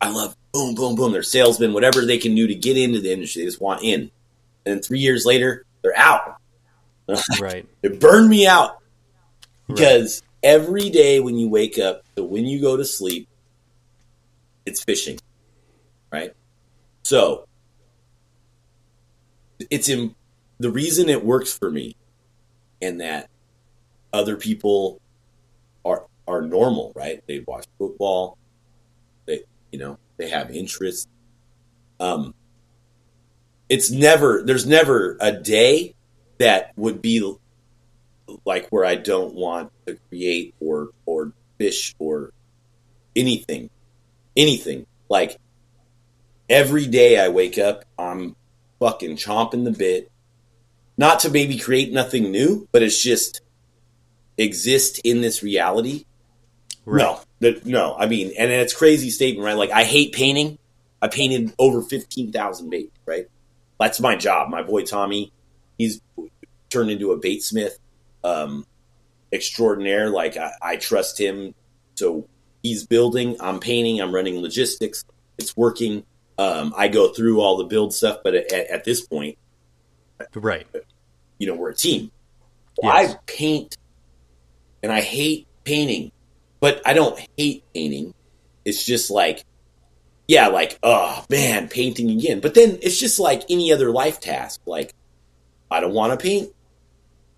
I 0.01 0.09
love 0.09 0.36
boom, 0.51 0.75
boom, 0.75 0.95
boom. 0.95 1.11
They're 1.11 1.23
salesmen, 1.23 1.73
whatever 1.73 2.05
they 2.05 2.17
can 2.17 2.36
do 2.36 2.47
to 2.47 2.55
get 2.55 2.77
into 2.77 2.99
the 2.99 3.11
industry. 3.11 3.41
They 3.41 3.47
just 3.47 3.61
want 3.61 3.84
in. 3.84 4.11
And 4.65 4.84
three 4.84 4.99
years 4.99 5.25
later, 5.25 5.65
they're 5.81 5.97
out. 5.97 6.38
Right. 7.39 7.67
it 7.84 7.99
burned 7.99 8.29
me 8.29 8.47
out 8.47 8.77
because 9.67 10.21
right. 10.21 10.51
every 10.51 10.89
day 10.89 11.19
when 11.19 11.38
you 11.38 11.49
wake 11.49 11.77
up 11.77 12.03
to 12.15 12.23
when 12.23 12.45
you 12.45 12.61
go 12.61 12.77
to 12.77 12.86
sleep, 12.86 13.27
it's 14.66 14.84
fishing, 14.84 15.20
right? 16.11 16.34
So 17.03 17.47
it's 19.70 19.89
in 19.89 20.16
the 20.59 20.72
reason 20.72 21.09
it 21.09 21.24
works 21.24 21.57
for 21.57 21.70
me 21.70 21.95
and 22.82 23.01
that 23.01 23.30
other 24.11 24.36
people 24.38 25.01
are 25.86 26.05
are 26.28 26.41
normal, 26.41 26.93
right? 26.95 27.22
They 27.28 27.43
watch 27.47 27.66
football, 27.78 28.38
they 29.26 29.43
you 29.72 29.80
know, 29.80 29.97
they 30.18 30.30
have 30.30 30.51
interests. 30.51 31.07
Um 31.99 32.34
it's 33.70 33.91
never 33.91 34.43
there's 34.45 34.66
never 34.66 35.18
a 35.20 35.32
day 35.32 35.95
that 36.39 36.72
would 36.76 37.01
be 37.01 37.36
like 38.45 38.68
where 38.70 38.86
I 38.86 38.95
don't 38.95 39.34
want 39.34 39.72
to 39.88 39.97
create 40.09 40.55
or 40.59 40.89
or 41.05 41.34
fish 41.57 41.95
or 41.99 42.32
anything. 43.16 43.70
Anything. 44.36 44.86
Like 45.09 45.39
every 46.49 46.88
day 46.88 47.19
I 47.19 47.29
wake 47.29 47.57
up, 47.57 47.86
I'm 47.97 48.36
fucking 48.79 49.17
chomping 49.17 49.63
the 49.63 49.71
bit 49.71 50.11
not 50.97 51.21
to 51.21 51.29
maybe 51.29 51.57
create 51.57 51.91
nothing 51.91 52.31
new, 52.31 52.67
but 52.71 52.84
it's 52.84 53.01
just 53.01 53.41
exist 54.38 54.99
in 55.03 55.21
this 55.21 55.41
reality. 55.43 56.05
Right. 56.86 57.17
No, 57.39 57.55
no. 57.63 57.95
I 57.97 58.07
mean, 58.07 58.34
and 58.38 58.51
it's 58.51 58.73
crazy 58.73 59.09
statement, 59.09 59.45
right? 59.45 59.57
Like 59.57 59.71
I 59.71 59.84
hate 59.84 60.13
painting. 60.13 60.57
I 61.01 61.07
painted 61.07 61.53
over 61.59 61.81
fifteen 61.81 62.31
thousand 62.31 62.69
bait. 62.69 62.91
Right. 63.05 63.27
That's 63.79 63.99
my 63.99 64.15
job. 64.15 64.49
My 64.49 64.63
boy 64.63 64.84
Tommy, 64.84 65.31
he's 65.77 66.01
turned 66.69 66.89
into 66.89 67.11
a 67.11 67.19
baitsmith 67.19 67.73
um, 68.23 68.65
extraordinaire. 69.31 70.09
Like 70.09 70.38
I, 70.38 70.51
I 70.61 70.75
trust 70.77 71.19
him. 71.19 71.55
So 71.95 72.27
he's 72.64 72.86
building. 72.88 73.38
I'm 73.39 73.59
painting. 73.59 74.01
I'm 74.01 74.16
running 74.16 74.41
logistics. 74.41 75.05
It's 75.38 75.55
working. 75.55 76.03
Um, 76.38 76.74
I 76.76 76.88
go 76.88 77.14
through 77.14 77.41
all 77.41 77.57
the 77.57 77.66
build 77.66 77.93
stuff, 77.93 78.20
but 78.24 78.34
at, 78.34 78.51
at 78.51 78.84
this 78.84 79.05
point, 79.05 79.38
Right. 80.36 80.68
You 81.38 81.47
know, 81.47 81.55
we're 81.55 81.72
a 81.72 81.76
team. 81.76 82.11
Yes. 82.82 83.11
I 83.11 83.18
paint 83.26 83.78
and 84.82 84.91
I 84.91 85.01
hate 85.01 85.47
painting, 85.64 86.11
but 86.59 86.82
I 86.86 86.93
don't 86.93 87.20
hate 87.38 87.64
painting. 87.74 88.14
It's 88.66 88.86
just 88.86 89.11
like, 89.11 89.43
yeah, 90.28 90.47
like, 90.47 90.80
oh 90.84 91.26
man, 91.30 91.68
painting 91.68 92.09
again. 92.09 92.39
But 92.39 92.53
then 92.53 92.80
it's 92.82 92.97
just 92.97 93.20
like 93.20 93.43
any 93.49 93.72
other 93.72 93.91
life 93.91 94.20
task. 94.20 94.61
Like, 94.66 94.93
I 95.70 95.80
don't 95.80 95.93
want 95.93 96.18
to 96.18 96.24
paint 96.24 96.51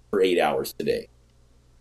for 0.09 0.21
eight 0.21 0.39
hours 0.39 0.73
today. 0.73 1.07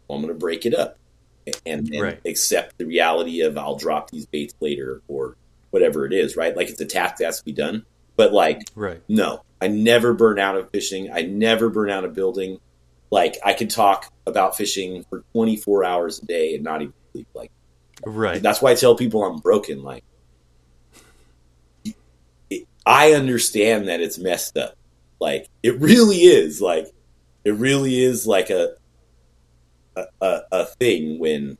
Well, 0.08 0.18
I'm 0.18 0.24
going 0.24 0.34
to 0.34 0.38
break 0.38 0.66
it 0.66 0.74
up 0.74 0.98
and, 1.46 1.88
and 1.90 2.00
right. 2.00 2.20
accept 2.24 2.78
the 2.78 2.86
reality 2.86 3.40
of 3.40 3.56
I'll 3.58 3.76
drop 3.76 4.10
these 4.10 4.26
baits 4.26 4.54
later 4.60 5.02
or 5.08 5.36
whatever 5.70 6.06
it 6.06 6.12
is, 6.12 6.36
right? 6.36 6.56
Like 6.56 6.68
it's 6.68 6.80
a 6.80 6.86
task 6.86 7.16
that 7.16 7.24
has 7.26 7.38
to 7.38 7.44
be 7.44 7.52
done. 7.52 7.84
But 8.16 8.32
like, 8.32 8.62
right. 8.74 9.02
no, 9.08 9.42
I 9.60 9.68
never 9.68 10.14
burn 10.14 10.38
out 10.38 10.56
of 10.56 10.70
fishing. 10.70 11.10
I 11.12 11.22
never 11.22 11.68
burn 11.68 11.90
out 11.90 12.04
of 12.04 12.14
building. 12.14 12.60
Like 13.10 13.36
I 13.44 13.54
could 13.54 13.70
talk 13.70 14.12
about 14.26 14.56
fishing 14.56 15.04
for 15.10 15.24
24 15.32 15.84
hours 15.84 16.20
a 16.20 16.26
day 16.26 16.54
and 16.54 16.64
not 16.64 16.82
even 16.82 16.94
sleep. 17.12 17.28
Like, 17.34 17.50
right. 18.04 18.42
That's 18.42 18.62
why 18.62 18.70
I 18.70 18.74
tell 18.74 18.94
people 18.94 19.24
I'm 19.24 19.38
broken. 19.38 19.82
Like, 19.82 20.04
it, 22.50 22.66
I 22.86 23.12
understand 23.12 23.88
that 23.88 24.00
it's 24.00 24.18
messed 24.18 24.56
up. 24.56 24.76
Like, 25.20 25.48
it 25.62 25.80
really 25.80 26.18
is. 26.18 26.60
Like, 26.60 26.86
it 27.44 27.54
really 27.54 28.02
is 28.02 28.26
like 28.26 28.50
a 28.50 28.76
a, 29.96 30.40
a, 30.52 30.64
thing 30.64 31.18
when 31.18 31.56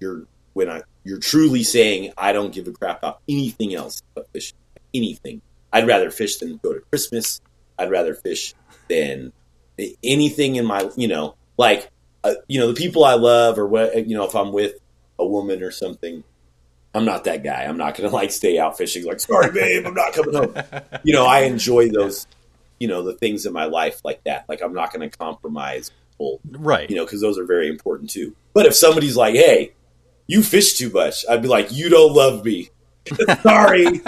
you're 0.00 0.26
when 0.54 0.70
I 0.70 0.82
you're 1.04 1.18
truly 1.18 1.62
saying 1.62 2.12
I 2.16 2.32
don't 2.32 2.52
give 2.52 2.68
a 2.68 2.72
crap 2.72 2.98
about 2.98 3.20
anything 3.28 3.74
else 3.74 4.02
but 4.14 4.28
fishing. 4.32 4.58
Anything. 4.94 5.40
I'd 5.72 5.86
rather 5.86 6.10
fish 6.10 6.36
than 6.36 6.58
go 6.62 6.74
to 6.74 6.80
Christmas. 6.80 7.40
I'd 7.78 7.90
rather 7.90 8.14
fish 8.14 8.54
than 8.88 9.32
anything 10.04 10.56
in 10.56 10.66
my, 10.66 10.90
you 10.96 11.08
know, 11.08 11.34
like, 11.56 11.90
uh, 12.24 12.34
you 12.46 12.60
know, 12.60 12.68
the 12.68 12.74
people 12.74 13.04
I 13.04 13.14
love 13.14 13.58
or 13.58 13.66
what, 13.66 14.06
you 14.06 14.16
know, 14.16 14.24
if 14.24 14.34
I'm 14.36 14.52
with 14.52 14.74
a 15.18 15.26
woman 15.26 15.62
or 15.62 15.70
something, 15.70 16.22
I'm 16.94 17.04
not 17.04 17.24
that 17.24 17.42
guy. 17.42 17.64
I'm 17.64 17.78
not 17.78 17.96
going 17.96 18.08
to 18.08 18.14
like 18.14 18.30
stay 18.30 18.58
out 18.58 18.76
fishing. 18.76 19.04
Like, 19.04 19.20
sorry, 19.20 19.50
babe, 19.50 19.86
I'm 19.86 19.94
not 19.94 20.12
coming 20.12 20.34
home. 20.34 20.54
You 21.04 21.14
know, 21.14 21.24
I 21.24 21.40
enjoy 21.40 21.88
those, 21.88 22.26
you 22.78 22.86
know, 22.86 23.02
the 23.02 23.14
things 23.14 23.46
in 23.46 23.52
my 23.52 23.64
life 23.64 24.00
like 24.04 24.22
that. 24.24 24.44
Like, 24.48 24.60
I'm 24.62 24.74
not 24.74 24.92
going 24.92 25.08
to 25.08 25.16
compromise 25.16 25.90
right? 26.50 26.88
You 26.88 26.96
know, 26.96 27.04
because 27.04 27.20
those 27.20 27.38
are 27.38 27.44
very 27.44 27.68
important 27.68 28.10
too. 28.10 28.34
But 28.52 28.66
if 28.66 28.74
somebody's 28.74 29.16
like, 29.16 29.34
hey, 29.34 29.72
you 30.26 30.42
fish 30.42 30.74
too 30.74 30.90
much, 30.90 31.24
I'd 31.28 31.42
be 31.42 31.48
like, 31.48 31.72
you 31.72 31.88
don't 31.88 32.12
love 32.12 32.44
me. 32.44 32.70
Sorry, 33.42 34.00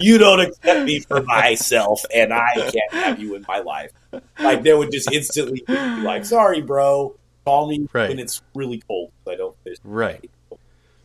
you 0.00 0.18
don't 0.18 0.40
accept 0.40 0.84
me 0.84 1.00
for 1.00 1.22
myself, 1.22 2.02
and 2.12 2.32
I 2.34 2.54
can't 2.54 2.92
have 2.92 3.20
you 3.20 3.36
in 3.36 3.44
my 3.46 3.60
life. 3.60 3.92
Like 4.40 4.64
they 4.64 4.74
would 4.74 4.90
just 4.90 5.12
instantly 5.12 5.62
be 5.64 5.72
like, 5.72 6.24
"Sorry, 6.24 6.60
bro, 6.60 7.14
call 7.44 7.68
me 7.68 7.88
right. 7.92 8.08
when 8.08 8.18
it's 8.18 8.42
really 8.56 8.82
cold 8.88 9.12
I 9.28 9.36
don't 9.36 9.56
fish." 9.62 9.76
Right. 9.84 10.28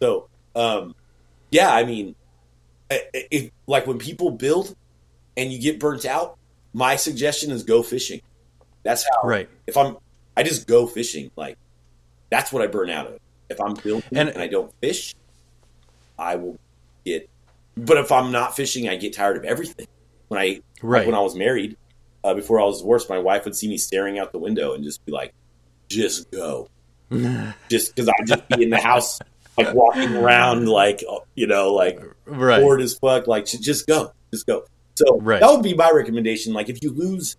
So, 0.02 0.28
um, 0.56 0.96
yeah, 1.52 1.72
I 1.72 1.86
mean, 1.86 2.16
if 2.90 3.52
like 3.68 3.86
when 3.86 4.00
people 4.00 4.32
build 4.32 4.76
and 5.38 5.52
you 5.54 5.62
get 5.62 5.80
burnt 5.80 6.06
out, 6.06 6.38
my 6.74 6.96
suggestion 6.96 7.52
is 7.52 7.64
go 7.64 7.84
fishing. 7.84 8.22
That's 8.84 9.04
how. 9.04 9.28
Right. 9.28 9.50
If 9.68 9.78
I'm, 9.78 9.98
I 10.38 10.44
just 10.44 10.68
go 10.68 10.88
fishing. 10.88 11.32
Like 11.36 11.58
that's 12.30 12.52
what 12.52 12.62
I 12.62 12.68
burn 12.68 12.90
out 12.90 13.08
of. 13.08 13.20
If 13.50 13.62
I'm 13.62 13.76
building 13.76 14.10
and, 14.12 14.30
and 14.30 14.42
I 14.42 14.48
don't 14.48 14.74
fish, 14.82 15.16
I 16.18 16.36
will 16.36 16.58
get 17.06 17.30
but 17.78 17.98
if 17.98 18.12
I'm 18.12 18.32
not 18.32 18.56
fishing, 18.56 18.88
I 18.88 18.96
get 18.96 19.14
tired 19.14 19.38
of 19.38 19.44
everything. 19.44 19.88
When 20.28 20.40
I 20.40 20.62
right. 20.82 21.00
like 21.00 21.08
when 21.08 21.16
I 21.16 21.20
was 21.20 21.36
married, 21.36 21.78
uh, 22.24 22.34
before 22.34 22.60
I 22.60 22.64
was 22.64 22.80
divorced, 22.80 23.10
my 23.10 23.20
wife 23.20 23.46
would 23.46 23.56
see 23.56 23.68
me 23.68 23.78
staring 23.78 24.18
out 24.18 24.32
the 24.32 24.40
window 24.40 24.74
and 24.74 24.84
just 24.84 25.06
be 25.06 25.12
like, 25.12 25.34
"Just 25.90 26.32
go," 26.32 26.70
just 27.70 27.96
because 27.96 28.10
I'd 28.10 28.28
just 28.28 28.48
be 28.50 28.64
in 28.64 28.70
the 28.70 28.80
house, 28.80 29.20
like 29.58 29.74
walking 29.74 30.16
around, 30.16 30.68
like 30.68 31.04
uh, 31.10 31.20
you 31.36 31.48
know, 31.48 31.74
like 31.74 32.00
right. 32.26 32.62
bored 32.62 32.82
as 32.82 32.96
fuck. 32.96 33.28
Like, 33.28 33.46
just 33.46 33.88
go, 33.88 34.14
just 34.32 34.48
go. 34.48 34.66
So 34.96 35.20
right. 35.20 35.42
that 35.42 35.52
would 35.52 35.64
be 35.64 35.74
my 35.74 35.92
recommendation. 35.94 36.54
Like, 36.54 36.70
if 36.70 36.82
you 36.82 36.92
lose 36.92 37.36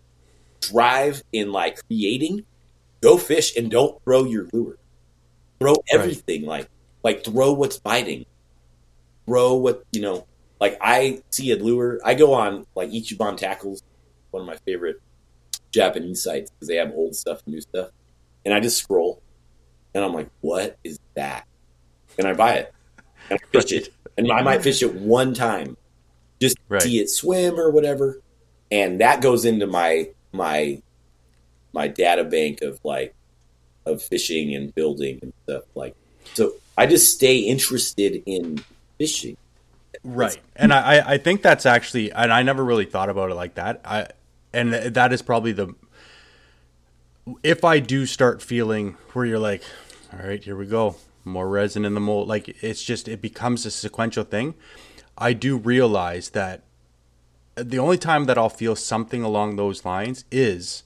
drive 0.60 1.22
in 1.32 1.50
like 1.50 1.78
creating, 1.86 2.44
go 3.06 3.18
fish 3.18 3.56
and 3.56 3.70
don't 3.70 4.02
throw 4.04 4.24
your 4.24 4.48
lure. 4.52 4.76
Throw 5.60 5.76
everything, 5.90 6.42
right. 6.42 6.60
like 6.60 6.70
like 7.02 7.24
throw 7.24 7.52
what's 7.52 7.78
biting 7.78 8.26
throw 9.26 9.54
what 9.54 9.84
you 9.92 10.00
know. 10.00 10.26
Like 10.60 10.78
I 10.80 11.20
see 11.30 11.50
a 11.50 11.56
lure, 11.56 12.00
I 12.04 12.14
go 12.14 12.32
on 12.32 12.66
like 12.74 12.90
Ichiban 12.90 13.36
Tackles, 13.36 13.82
one 14.30 14.40
of 14.40 14.46
my 14.46 14.56
favorite 14.64 14.96
Japanese 15.70 16.22
sites 16.22 16.50
because 16.50 16.68
they 16.68 16.76
have 16.76 16.92
old 16.94 17.14
stuff 17.14 17.42
new 17.46 17.60
stuff, 17.60 17.90
and 18.44 18.54
I 18.54 18.60
just 18.60 18.78
scroll, 18.78 19.20
and 19.94 20.02
I'm 20.02 20.14
like, 20.14 20.30
what 20.40 20.78
is 20.82 20.98
that? 21.14 21.46
And 22.16 22.26
I 22.26 22.32
buy 22.32 22.54
it, 22.54 22.74
and 23.28 23.38
I 23.42 23.46
fish 23.60 23.72
it, 23.72 23.92
and 24.16 24.32
I 24.32 24.40
might 24.40 24.62
fish 24.62 24.82
it 24.82 24.94
one 24.94 25.34
time, 25.34 25.76
just 26.40 26.56
right. 26.70 26.80
see 26.80 27.00
it 27.00 27.10
swim 27.10 27.60
or 27.60 27.70
whatever, 27.70 28.22
and 28.70 29.02
that 29.02 29.20
goes 29.20 29.44
into 29.44 29.66
my 29.66 30.08
my 30.32 30.80
my 31.76 31.86
data 31.86 32.24
bank 32.24 32.62
of 32.62 32.80
like 32.84 33.14
of 33.84 34.02
fishing 34.02 34.54
and 34.56 34.74
building 34.74 35.18
and 35.22 35.32
stuff 35.44 35.62
like 35.74 35.94
so 36.34 36.52
i 36.76 36.86
just 36.86 37.14
stay 37.14 37.38
interested 37.38 38.22
in 38.26 38.58
fishing. 38.98 39.36
Right. 40.04 40.38
And 40.54 40.72
I, 40.72 41.14
I 41.14 41.18
think 41.18 41.42
that's 41.42 41.66
actually, 41.66 42.12
and 42.12 42.32
I 42.32 42.42
never 42.42 42.64
really 42.64 42.84
thought 42.84 43.08
about 43.08 43.30
it 43.30 43.34
like 43.34 43.54
that. 43.54 43.80
I, 43.84 44.08
and 44.52 44.72
that 44.72 45.12
is 45.12 45.22
probably 45.22 45.52
the, 45.52 45.74
if 47.42 47.64
I 47.64 47.80
do 47.80 48.06
start 48.06 48.42
feeling 48.42 48.96
where 49.12 49.24
you're 49.24 49.38
like, 49.38 49.62
all 50.12 50.26
right, 50.26 50.42
here 50.42 50.56
we 50.56 50.66
go. 50.66 50.96
more 51.24 51.48
resin 51.48 51.84
in 51.84 51.94
the 51.94 52.00
mold. 52.00 52.28
Like 52.28 52.62
it's 52.62 52.82
just 52.82 53.08
it 53.08 53.20
becomes 53.20 53.66
a 53.66 53.70
sequential 53.70 54.24
thing. 54.24 54.54
I 55.18 55.32
do 55.32 55.56
realize 55.56 56.30
that 56.30 56.62
the 57.56 57.78
only 57.78 57.98
time 57.98 58.26
that 58.26 58.38
I'll 58.38 58.48
feel 58.48 58.76
something 58.76 59.22
along 59.22 59.56
those 59.56 59.84
lines 59.84 60.24
is 60.30 60.84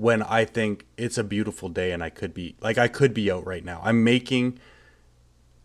when 0.00 0.22
I 0.22 0.46
think 0.46 0.86
it's 0.96 1.18
a 1.18 1.24
beautiful 1.24 1.68
day 1.68 1.92
and 1.92 2.02
I 2.02 2.08
could 2.08 2.32
be 2.32 2.56
like 2.62 2.78
I 2.78 2.88
could 2.88 3.12
be 3.12 3.30
out 3.30 3.46
right 3.46 3.64
now. 3.64 3.82
I'm 3.84 4.02
making 4.02 4.58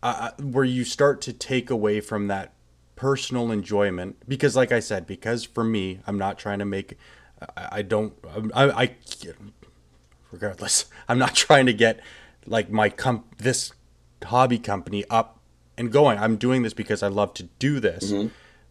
uh, 0.02 0.32
where 0.38 0.64
you 0.64 0.84
start 0.84 1.22
to 1.22 1.32
take 1.32 1.70
away 1.70 2.02
from 2.02 2.26
that 2.28 2.52
personal 2.96 3.50
enjoyment 3.50 4.16
because 4.28 4.54
like 4.54 4.72
I 4.72 4.80
said 4.80 5.06
because 5.06 5.44
for 5.44 5.64
me 5.64 6.00
I'm 6.06 6.18
not 6.18 6.38
trying 6.38 6.58
to 6.58 6.66
make 6.66 6.98
I, 7.56 7.68
I 7.72 7.82
don't 7.82 8.12
I, 8.54 8.70
I 8.82 8.94
regardless 10.30 10.84
I'm 11.08 11.18
not 11.18 11.34
trying 11.34 11.64
to 11.64 11.72
get 11.72 12.00
like 12.44 12.70
my 12.70 12.90
com 12.90 13.24
this 13.38 13.72
hobby 14.22 14.58
company 14.58 15.04
up 15.08 15.40
and 15.78 15.90
going. 15.90 16.18
I'm 16.18 16.36
doing 16.36 16.62
this 16.62 16.74
because 16.74 17.02
I 17.02 17.08
love 17.08 17.34
to 17.34 17.44
do 17.58 17.80
this. 17.80 18.12
Mm-hmm. 18.12 18.28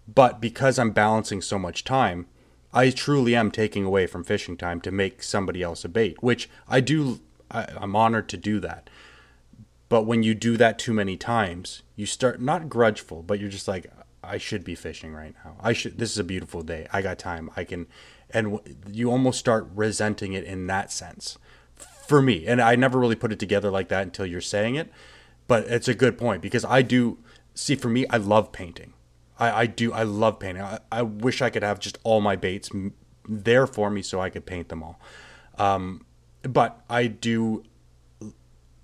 But 0.08 0.40
because 0.40 0.78
I'm 0.78 0.92
balancing 0.92 1.42
so 1.42 1.58
much 1.58 1.84
time, 1.84 2.28
I 2.76 2.90
truly 2.90 3.34
am 3.36 3.52
taking 3.52 3.86
away 3.86 4.06
from 4.06 4.26
fishing 4.26 4.58
time 4.58 4.82
to 4.82 4.92
make 4.92 5.24
somebody 5.24 5.64
else 5.64 5.86
a 5.86 5.90
bait, 5.90 6.22
which 6.22 6.50
I 6.68 6.82
do. 6.82 7.22
I, 7.50 7.68
I'm 7.78 7.96
honored 7.96 8.28
to 8.30 8.38
do 8.38 8.60
that. 8.60 8.90
But 9.88 10.04
when 10.04 10.24
you 10.24 10.36
do 10.36 10.58
that 10.58 10.78
too 10.78 10.94
many 10.94 11.16
times, 11.16 11.84
you 11.96 12.06
start 12.06 12.42
not 12.42 12.68
grudgeful, 12.68 13.24
but 13.24 13.40
you're 13.40 13.50
just 13.50 13.68
like, 13.68 13.90
I 14.22 14.38
should 14.38 14.66
be 14.66 14.76
fishing 14.76 15.14
right 15.14 15.34
now. 15.46 15.56
I 15.62 15.72
should. 15.72 15.98
This 15.98 16.12
is 16.12 16.18
a 16.18 16.24
beautiful 16.24 16.64
day. 16.64 16.88
I 16.92 17.02
got 17.02 17.18
time. 17.18 17.50
I 17.56 17.64
can, 17.64 17.88
and 18.30 18.60
you 18.92 19.10
almost 19.10 19.40
start 19.40 19.70
resenting 19.74 20.34
it 20.34 20.44
in 20.44 20.68
that 20.68 20.92
sense. 20.92 21.38
For 22.08 22.22
me, 22.22 22.46
and 22.46 22.62
I 22.62 22.76
never 22.76 23.00
really 23.00 23.16
put 23.16 23.32
it 23.32 23.40
together 23.40 23.72
like 23.72 23.88
that 23.88 24.04
until 24.04 24.26
you're 24.26 24.42
saying 24.42 24.76
it. 24.76 24.92
But 25.48 25.66
it's 25.68 25.88
a 25.88 25.94
good 25.94 26.18
point 26.18 26.42
because 26.42 26.66
I 26.66 26.82
do 26.82 27.20
see. 27.54 27.76
For 27.76 27.90
me, 27.90 28.06
I 28.10 28.18
love 28.18 28.52
painting. 28.52 28.94
I, 29.38 29.62
I 29.62 29.66
do. 29.66 29.92
I 29.94 30.04
love 30.04 30.40
painting. 30.40 30.64
I, 30.64 30.80
I 30.92 31.02
wish 31.02 31.42
I 31.42 31.50
could 31.50 31.64
have 31.64 31.80
just 31.80 31.98
all 32.04 32.22
my 32.22 32.36
baits 32.36 32.70
there 33.28 33.68
for 33.68 33.90
me 33.90 34.02
so 34.02 34.22
I 34.22 34.30
could 34.30 34.46
paint 34.46 34.70
them 34.70 34.84
all. 34.84 35.00
Um, 35.58 36.06
but 36.44 36.82
I 36.90 37.08
do. 37.08 37.64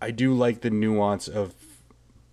I 0.02 0.12
do 0.12 0.34
like 0.34 0.62
the 0.62 0.72
nuance 0.72 1.28
of 1.28 1.54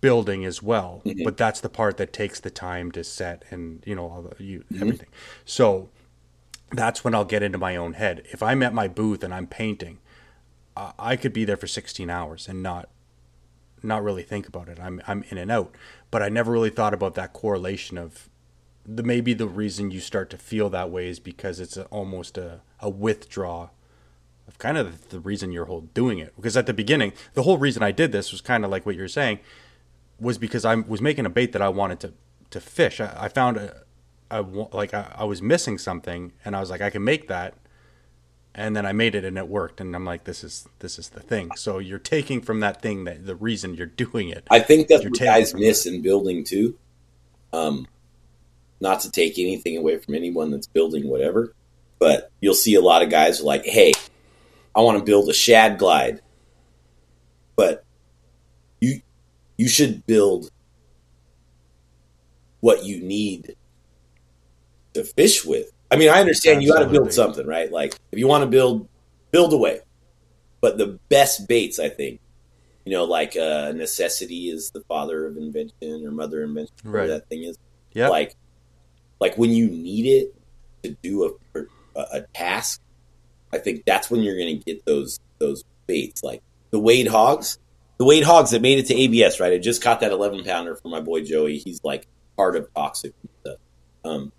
building 0.01 0.45
as 0.45 0.63
well. 0.63 1.01
Mm-hmm. 1.05 1.23
But 1.23 1.37
that's 1.37 1.61
the 1.61 1.69
part 1.69 1.97
that 1.97 2.13
takes 2.13 2.39
the 2.39 2.49
time 2.49 2.91
to 2.93 3.03
set 3.03 3.43
and 3.51 3.83
you 3.85 3.95
know 3.95 4.09
all 4.09 4.21
the, 4.23 4.43
you 4.43 4.59
mm-hmm. 4.59 4.81
everything. 4.81 5.09
So 5.45 5.89
that's 6.71 7.03
when 7.03 7.15
I'll 7.15 7.25
get 7.25 7.43
into 7.43 7.57
my 7.57 7.75
own 7.75 7.93
head. 7.93 8.23
If 8.31 8.43
I'm 8.43 8.63
at 8.63 8.73
my 8.73 8.87
booth 8.87 9.23
and 9.23 9.33
I'm 9.33 9.47
painting, 9.47 9.99
uh, 10.75 10.91
I 10.99 11.15
could 11.15 11.33
be 11.33 11.45
there 11.45 11.57
for 11.57 11.67
16 11.67 12.09
hours 12.09 12.47
and 12.47 12.61
not 12.61 12.89
not 13.83 14.03
really 14.03 14.23
think 14.23 14.47
about 14.47 14.69
it. 14.69 14.79
I'm 14.79 15.01
I'm 15.07 15.23
in 15.29 15.37
and 15.37 15.51
out 15.51 15.75
but 16.11 16.23
I 16.23 16.29
never 16.29 16.51
really 16.51 16.69
thought 16.69 16.93
about 16.93 17.15
that 17.15 17.33
correlation 17.33 17.97
of 17.97 18.29
the 18.85 19.03
maybe 19.03 19.33
the 19.33 19.47
reason 19.47 19.91
you 19.91 19.99
start 19.99 20.29
to 20.31 20.37
feel 20.37 20.69
that 20.71 20.89
way 20.89 21.07
is 21.07 21.19
because 21.19 21.59
it's 21.59 21.77
a, 21.77 21.85
almost 21.85 22.37
a, 22.37 22.61
a 22.79 22.89
withdraw 22.89 23.69
of 24.47 24.57
kind 24.57 24.77
of 24.77 25.09
the 25.09 25.19
reason 25.19 25.51
you're 25.51 25.65
whole 25.65 25.81
doing 25.93 26.17
it. 26.17 26.33
Because 26.35 26.57
at 26.57 26.65
the 26.65 26.73
beginning, 26.73 27.13
the 27.35 27.43
whole 27.43 27.59
reason 27.59 27.83
I 27.83 27.91
did 27.91 28.11
this 28.11 28.31
was 28.31 28.41
kind 28.41 28.65
of 28.65 28.71
like 28.71 28.85
what 28.85 28.95
you're 28.95 29.07
saying, 29.07 29.39
was 30.19 30.37
because 30.37 30.65
I 30.65 30.75
was 30.75 31.01
making 31.01 31.25
a 31.25 31.29
bait 31.29 31.51
that 31.51 31.61
I 31.61 31.69
wanted 31.69 31.99
to 32.01 32.13
to 32.49 32.59
fish. 32.59 32.99
I, 32.99 33.15
I 33.15 33.27
found 33.27 33.57
a, 33.57 33.83
a 34.31 34.41
like 34.41 34.93
I, 34.93 35.13
I 35.15 35.23
was 35.25 35.41
missing 35.41 35.77
something, 35.77 36.33
and 36.43 36.55
I 36.55 36.59
was 36.59 36.71
like, 36.71 36.81
I 36.81 36.89
can 36.89 37.03
make 37.03 37.27
that 37.27 37.53
and 38.59 38.75
then 38.75 38.85
I 38.85 38.91
made 38.91 39.15
it 39.15 39.23
and 39.23 39.37
it 39.37 39.47
worked 39.47 39.79
and 39.79 39.95
I'm 39.95 40.03
like 40.03 40.25
this 40.25 40.43
is 40.43 40.67
this 40.79 40.99
is 40.99 41.09
the 41.09 41.21
thing. 41.21 41.51
So 41.55 41.79
you're 41.79 41.97
taking 41.97 42.41
from 42.41 42.59
that 42.59 42.81
thing 42.81 43.05
that 43.05 43.25
the 43.25 43.35
reason 43.35 43.73
you're 43.73 43.85
doing 43.85 44.29
it. 44.29 44.45
I 44.51 44.59
think 44.59 44.89
that's 44.89 45.05
what 45.05 45.17
guys 45.17 45.53
miss 45.53 45.85
in 45.85 46.01
building 46.01 46.43
too. 46.43 46.77
Um 47.53 47.87
not 48.81 48.99
to 49.01 49.11
take 49.11 49.39
anything 49.39 49.77
away 49.77 49.97
from 49.97 50.13
anyone 50.13 50.51
that's 50.51 50.67
building 50.67 51.07
whatever, 51.07 51.53
but 51.99 52.31
you'll 52.41 52.53
see 52.53 52.75
a 52.75 52.81
lot 52.81 53.01
of 53.01 53.09
guys 53.09 53.41
like, 53.41 53.65
"Hey, 53.65 53.93
I 54.75 54.81
want 54.81 54.97
to 54.97 55.03
build 55.03 55.29
a 55.29 55.33
shad 55.33 55.77
glide." 55.77 56.21
But 57.55 57.85
you 58.81 59.01
you 59.57 59.67
should 59.67 60.05
build 60.05 60.49
what 62.59 62.83
you 62.83 63.01
need 63.01 63.55
to 64.93 65.03
fish 65.03 65.45
with 65.45 65.71
I 65.91 65.95
mean, 65.95 66.09
I 66.09 66.19
understand 66.19 66.57
Absolutely. 66.57 66.65
you 66.65 66.73
got 66.73 66.91
to 66.91 66.99
build 66.99 67.13
something, 67.13 67.47
right? 67.47 67.71
Like 67.71 67.95
if 68.11 68.19
you 68.19 68.27
want 68.27 68.43
to 68.43 68.47
build, 68.47 68.87
build 69.31 69.53
away. 69.53 69.81
But 70.61 70.77
the 70.77 70.99
best 71.09 71.47
baits, 71.47 71.79
I 71.79 71.89
think, 71.89 72.19
you 72.85 72.91
know, 72.91 73.05
like 73.05 73.35
uh, 73.37 73.71
necessity 73.71 74.49
is 74.49 74.71
the 74.71 74.81
father 74.81 75.25
of 75.25 75.37
invention 75.37 76.05
or 76.05 76.11
mother 76.11 76.43
of 76.43 76.49
invention, 76.49 76.75
right. 76.83 77.07
that 77.07 77.29
thing 77.29 77.43
is. 77.43 77.57
Yeah. 77.93 78.09
Like, 78.09 78.35
like 79.19 79.37
when 79.37 79.51
you 79.51 79.69
need 79.69 80.05
it 80.05 80.35
to 80.83 80.97
do 81.01 81.39
a, 81.53 81.59
a, 81.95 82.05
a 82.13 82.21
task, 82.33 82.81
I 83.51 83.57
think 83.57 83.83
that's 83.85 84.11
when 84.11 84.21
you're 84.21 84.37
going 84.37 84.59
to 84.59 84.63
get 84.63 84.85
those 84.85 85.19
those 85.39 85.63
baits, 85.87 86.23
like 86.23 86.43
the 86.71 86.79
Wade 86.79 87.07
hogs, 87.07 87.57
the 87.97 88.05
Wade 88.05 88.23
hogs 88.23 88.51
that 88.51 88.61
made 88.61 88.79
it 88.79 88.87
to 88.87 88.95
ABS. 88.95 89.39
Right, 89.39 89.53
I 89.53 89.57
just 89.57 89.81
caught 89.81 90.01
that 90.01 90.11
11 90.11 90.43
pounder 90.43 90.75
for 90.75 90.89
my 90.89 91.01
boy 91.01 91.23
Joey. 91.23 91.57
He's 91.57 91.83
like 91.83 92.07
part 92.37 92.55
of 92.55 92.71
toxic. 92.73 93.13
Um, 94.05 94.31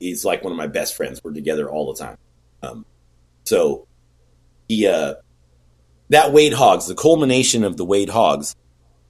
he's 0.00 0.24
like 0.24 0.42
one 0.42 0.52
of 0.52 0.56
my 0.56 0.66
best 0.66 0.96
friends. 0.96 1.20
We're 1.22 1.32
together 1.32 1.70
all 1.70 1.92
the 1.92 1.98
time. 1.98 2.18
Um, 2.62 2.86
so 3.44 3.86
he, 4.68 4.86
uh, 4.86 5.14
that 6.08 6.32
Wade 6.32 6.52
Hogs, 6.52 6.86
the 6.86 6.94
culmination 6.94 7.64
of 7.64 7.76
the 7.76 7.84
Wade 7.84 8.10
Hogs, 8.10 8.54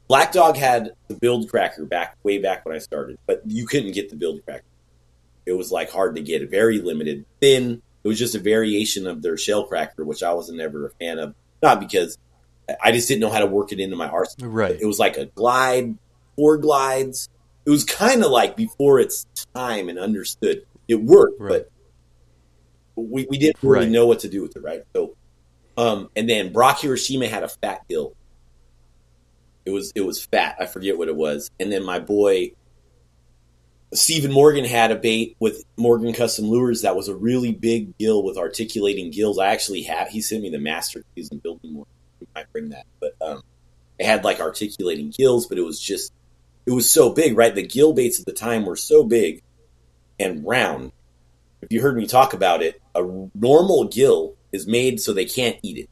Black 0.08 0.32
Dog 0.32 0.56
had 0.56 0.92
the 1.08 1.14
build 1.14 1.48
cracker 1.48 1.84
back 1.84 2.16
way 2.22 2.38
back 2.38 2.64
when 2.64 2.74
I 2.74 2.78
started, 2.78 3.18
but 3.26 3.42
you 3.46 3.66
couldn't 3.66 3.92
get 3.92 4.10
the 4.10 4.16
build 4.16 4.44
cracker. 4.44 4.64
It 5.46 5.52
was 5.52 5.72
like 5.72 5.90
hard 5.90 6.16
to 6.16 6.22
get, 6.22 6.48
very 6.50 6.80
limited, 6.80 7.24
thin. 7.40 7.82
It 8.04 8.08
was 8.08 8.18
just 8.18 8.34
a 8.34 8.38
variation 8.38 9.06
of 9.06 9.22
their 9.22 9.36
shell 9.36 9.64
cracker, 9.64 10.04
which 10.04 10.22
I 10.22 10.32
wasn't 10.32 10.60
ever 10.60 10.86
a 10.86 10.90
fan 10.90 11.18
of. 11.18 11.34
Not 11.62 11.80
because 11.80 12.18
I 12.82 12.92
just 12.92 13.08
didn't 13.08 13.20
know 13.20 13.30
how 13.30 13.40
to 13.40 13.46
work 13.46 13.72
it 13.72 13.80
into 13.80 13.96
my 13.96 14.08
arsenal. 14.08 14.50
Right. 14.50 14.78
It 14.80 14.86
was 14.86 14.98
like 14.98 15.16
a 15.16 15.26
glide, 15.26 15.96
four 16.36 16.58
glides, 16.58 17.28
it 17.64 17.70
was 17.70 17.84
kind 17.84 18.24
of 18.24 18.30
like 18.30 18.56
before 18.56 19.00
its 19.00 19.26
time 19.54 19.88
and 19.88 19.98
understood. 19.98 20.66
It 20.88 20.96
worked, 20.96 21.40
right. 21.40 21.64
but 22.96 23.04
we, 23.04 23.26
we 23.30 23.38
didn't 23.38 23.62
really 23.62 23.86
right. 23.86 23.92
know 23.92 24.06
what 24.06 24.20
to 24.20 24.28
do 24.28 24.42
with 24.42 24.56
it, 24.56 24.62
right? 24.62 24.82
So, 24.94 25.16
um, 25.76 26.10
and 26.16 26.28
then 26.28 26.52
Brock 26.52 26.80
Hiroshima 26.80 27.28
had 27.28 27.42
a 27.42 27.48
fat 27.48 27.82
gill. 27.88 28.14
It 29.64 29.70
was 29.70 29.92
it 29.94 30.00
was 30.00 30.24
fat. 30.24 30.56
I 30.58 30.66
forget 30.66 30.98
what 30.98 31.08
it 31.08 31.14
was. 31.14 31.50
And 31.60 31.70
then 31.70 31.84
my 31.84 32.00
boy 32.00 32.52
Stephen 33.94 34.32
Morgan 34.32 34.64
had 34.64 34.90
a 34.90 34.96
bait 34.96 35.36
with 35.38 35.64
Morgan 35.76 36.14
Custom 36.14 36.46
Lures 36.46 36.82
that 36.82 36.96
was 36.96 37.08
a 37.08 37.14
really 37.14 37.52
big 37.52 37.96
gill 37.98 38.22
with 38.22 38.38
articulating 38.38 39.10
gills. 39.10 39.38
I 39.38 39.48
actually 39.48 39.82
have. 39.82 40.08
He 40.08 40.22
sent 40.22 40.42
me 40.42 40.50
the 40.50 40.58
master 40.58 41.04
keys 41.14 41.30
and 41.30 41.42
building 41.42 41.74
more. 41.74 41.86
We 42.18 42.26
might 42.34 42.50
bring 42.52 42.70
that, 42.70 42.86
but 43.00 43.14
um, 43.20 43.42
it 43.98 44.06
had 44.06 44.24
like 44.24 44.40
articulating 44.40 45.10
gills, 45.10 45.46
but 45.46 45.58
it 45.58 45.62
was 45.62 45.78
just 45.78 46.12
it 46.66 46.70
was 46.72 46.90
so 46.90 47.10
big, 47.10 47.36
right? 47.36 47.54
The 47.54 47.66
gill 47.66 47.92
baits 47.92 48.20
at 48.20 48.26
the 48.26 48.32
time 48.32 48.64
were 48.66 48.76
so 48.76 49.04
big 49.04 49.42
and 50.18 50.46
round. 50.46 50.92
If 51.60 51.72
you 51.72 51.80
heard 51.80 51.96
me 51.96 52.06
talk 52.06 52.34
about 52.34 52.62
it, 52.62 52.80
a 52.94 53.02
normal 53.34 53.88
gill 53.88 54.36
is 54.52 54.66
made 54.66 55.00
so 55.00 55.12
they 55.12 55.24
can't 55.24 55.58
eat 55.62 55.78
it. 55.78 55.90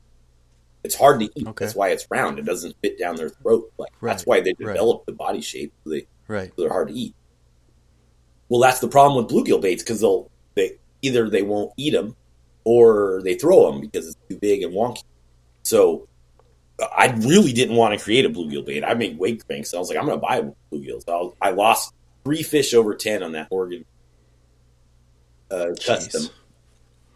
It's 0.83 0.95
hard 0.95 1.21
to 1.21 1.27
eat. 1.35 1.47
Okay. 1.47 1.65
That's 1.65 1.77
why 1.77 1.91
it's 1.91 2.07
round. 2.11 2.39
It 2.39 2.45
doesn't 2.45 2.77
fit 2.83 2.99
down 2.99 3.17
their 3.17 3.29
throat. 3.29 3.73
Like 3.79 3.93
right. 4.01 4.13
that's 4.13 4.25
why 4.25 4.41
they 4.41 4.53
develop 4.55 4.99
right. 5.01 5.07
the 5.07 5.13
body 5.13 5.41
shape. 5.41 5.73
So 5.85 5.91
they 5.91 6.07
right. 6.27 6.51
so 6.57 6.63
they're 6.63 6.73
hard 6.73 6.89
to 6.89 6.95
eat. 6.95 7.15
Well, 8.49 8.61
that's 8.61 8.81
the 8.81 8.89
problem 8.89 9.23
with 9.23 9.33
bluegill 9.33 9.61
baits 9.61 9.83
because 9.83 10.01
they'll 10.01 10.31
they 10.55 10.79
either 11.03 11.29
they 11.29 11.43
won't 11.43 11.73
eat 11.77 11.93
them 11.93 12.17
or 12.65 13.21
they 13.25 13.35
throw 13.35 13.71
them 13.71 13.81
because 13.81 14.09
it's 14.09 14.17
too 14.29 14.39
big 14.39 14.63
and 14.63 14.73
wonky. 14.73 15.03
So 15.63 16.09
I 16.83 17.09
really 17.19 17.53
didn't 17.53 17.77
want 17.77 17.99
to 17.99 18.03
create 18.03 18.25
a 18.25 18.31
bluegill 18.31 18.65
bait. 18.65 18.85
I 18.85 18.95
made 18.95 19.19
wake 19.19 19.47
cranks. 19.47 19.71
So 19.71 19.77
I 19.77 19.81
was 19.81 19.89
like, 19.89 19.99
I'm 19.99 20.07
going 20.07 20.21
to 20.21 20.27
buy 20.27 20.43
bluegills. 20.73 21.05
So 21.05 21.37
I, 21.41 21.49
I, 21.49 21.53
lost 21.53 21.95
three 22.25 22.43
fish 22.43 22.75
over 22.75 22.95
10 22.95 23.23
on 23.23 23.33
that 23.33 23.51
Morgan 23.51 23.85
uh, 25.51 25.69
custom. 25.85 26.29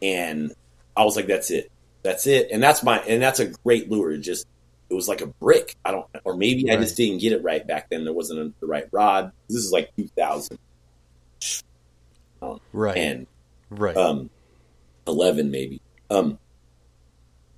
And 0.02 0.52
I 0.96 1.04
was 1.04 1.16
like, 1.16 1.26
that's 1.26 1.50
it. 1.50 1.70
That's 2.02 2.26
it. 2.26 2.48
And 2.50 2.62
that's 2.62 2.82
my, 2.82 2.98
and 3.00 3.22
that's 3.22 3.40
a 3.40 3.46
great 3.46 3.90
lure. 3.90 4.12
It 4.12 4.18
just, 4.18 4.46
it 4.90 4.94
was 4.94 5.08
like 5.08 5.22
a 5.22 5.26
brick. 5.26 5.76
I 5.84 5.92
don't, 5.92 6.06
or 6.24 6.36
maybe 6.36 6.66
right. 6.68 6.78
I 6.78 6.82
just 6.82 6.96
didn't 6.96 7.20
get 7.20 7.32
it 7.32 7.42
right 7.42 7.66
back 7.66 7.88
then. 7.90 8.04
There 8.04 8.12
wasn't 8.12 8.40
a, 8.40 8.52
the 8.60 8.66
right 8.66 8.86
rod. 8.92 9.32
This 9.48 9.58
is 9.58 9.72
like 9.72 9.94
2000. 9.96 10.58
Um, 12.42 12.60
right. 12.72 12.96
And, 12.96 13.26
right. 13.70 13.96
Um, 13.96 14.30
11 15.06 15.50
maybe. 15.50 15.80
Um, 16.10 16.38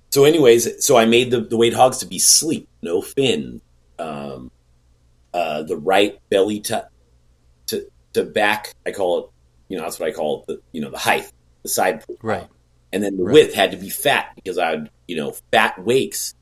so, 0.09 0.23
anyways, 0.25 0.85
so 0.85 0.97
I 0.97 1.05
made 1.05 1.31
the, 1.31 1.41
the 1.41 1.57
Wade 1.57 1.73
hogs 1.73 1.97
to 1.99 2.05
be 2.05 2.19
sleek, 2.19 2.67
no 2.81 3.01
fin, 3.01 3.61
um, 3.99 4.51
uh, 5.33 5.63
the 5.63 5.77
right 5.77 6.19
belly 6.29 6.59
to, 6.61 6.87
to 7.67 7.87
to 8.13 8.23
back. 8.23 8.73
I 8.85 8.91
call 8.91 9.19
it, 9.19 9.29
you 9.69 9.77
know, 9.77 9.83
that's 9.83 9.99
what 9.99 10.09
I 10.09 10.11
call 10.13 10.41
it. 10.41 10.47
The 10.47 10.61
you 10.71 10.81
know 10.81 10.89
the 10.89 10.97
height, 10.97 11.31
the 11.63 11.69
side 11.69 12.03
right, 12.21 12.47
and 12.93 13.03
then 13.03 13.17
the 13.17 13.23
right. 13.23 13.33
width 13.33 13.53
had 13.53 13.71
to 13.71 13.77
be 13.77 13.89
fat 13.89 14.31
because 14.35 14.57
I, 14.57 14.71
would 14.75 14.89
you 15.07 15.15
know, 15.15 15.33
fat 15.51 15.79
wakes 15.83 16.33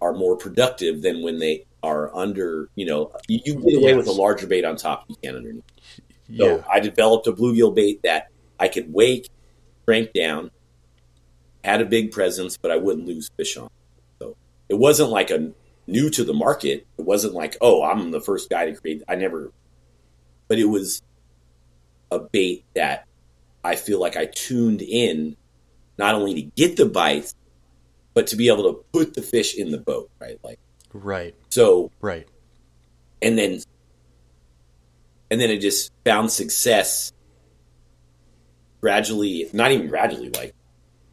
are 0.00 0.12
more 0.12 0.36
productive 0.36 1.02
than 1.02 1.22
when 1.22 1.38
they 1.38 1.66
are 1.82 2.14
under, 2.14 2.68
you 2.74 2.86
know, 2.86 3.12
you, 3.28 3.40
you 3.44 3.54
get 3.54 3.74
away 3.76 3.90
Yes. 3.90 3.96
with 3.96 4.06
a 4.08 4.12
larger 4.12 4.46
bait 4.46 4.64
on 4.64 4.76
top 4.76 5.04
you 5.08 5.16
can 5.22 5.36
underneath. 5.36 5.64
Yeah. 6.28 6.46
So 6.46 6.64
I 6.70 6.80
developed 6.80 7.26
a 7.26 7.32
bluegill 7.32 7.74
bait 7.74 8.02
that 8.02 8.28
I 8.58 8.68
could 8.68 8.92
wake, 8.92 9.28
crank 9.84 10.12
down, 10.12 10.50
had 11.64 11.80
a 11.80 11.84
big 11.84 12.12
presence, 12.12 12.56
but 12.56 12.70
I 12.70 12.76
wouldn't 12.76 13.06
lose 13.06 13.30
fish 13.36 13.56
on. 13.56 13.68
So 14.18 14.36
it 14.68 14.74
wasn't 14.74 15.10
like 15.10 15.30
a 15.30 15.52
new 15.86 16.10
to 16.10 16.24
the 16.24 16.34
market. 16.34 16.86
It 16.98 17.04
wasn't 17.04 17.34
like, 17.34 17.56
oh, 17.60 17.82
I'm 17.82 18.10
the 18.10 18.20
first 18.20 18.50
guy 18.50 18.66
to 18.66 18.74
create. 18.74 19.02
I 19.08 19.14
never, 19.14 19.50
but 20.48 20.58
it 20.58 20.66
was 20.66 21.02
a 22.10 22.18
bait 22.20 22.64
that 22.74 23.06
I 23.64 23.76
feel 23.76 24.00
like 24.00 24.16
I 24.16 24.26
tuned 24.26 24.82
in 24.82 25.36
not 25.98 26.14
only 26.14 26.34
to 26.34 26.42
get 26.42 26.76
the 26.76 26.86
bites, 26.86 27.34
but 28.14 28.26
to 28.28 28.36
be 28.36 28.48
able 28.48 28.64
to 28.64 28.84
put 28.92 29.14
the 29.14 29.22
fish 29.22 29.54
in 29.56 29.70
the 29.70 29.78
boat, 29.78 30.10
right? 30.20 30.38
Like 30.42 30.58
Right. 30.92 31.34
so 31.48 31.90
Right. 32.02 32.28
and 33.22 33.38
then 33.38 33.60
and 35.30 35.40
then 35.40 35.48
it 35.50 35.60
just 35.62 35.90
found 36.04 36.30
success 36.30 37.12
gradually 38.82 39.48
not 39.54 39.72
even 39.72 39.86
gradually 39.88 40.28
like 40.30 40.54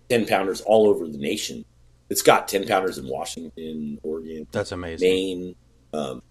10 0.10 0.26
pounders 0.28 0.62
all 0.62 0.88
over 0.88 1.08
the 1.08 1.18
nation 1.18 1.64
it's 2.10 2.22
got 2.22 2.48
10 2.48 2.68
pounders 2.68 2.98
in 2.98 3.08
washington 3.08 4.00
oregon 4.04 4.48
That's 4.52 4.72
amazing. 4.72 5.08
maine 5.10 5.56
um, 5.94 6.22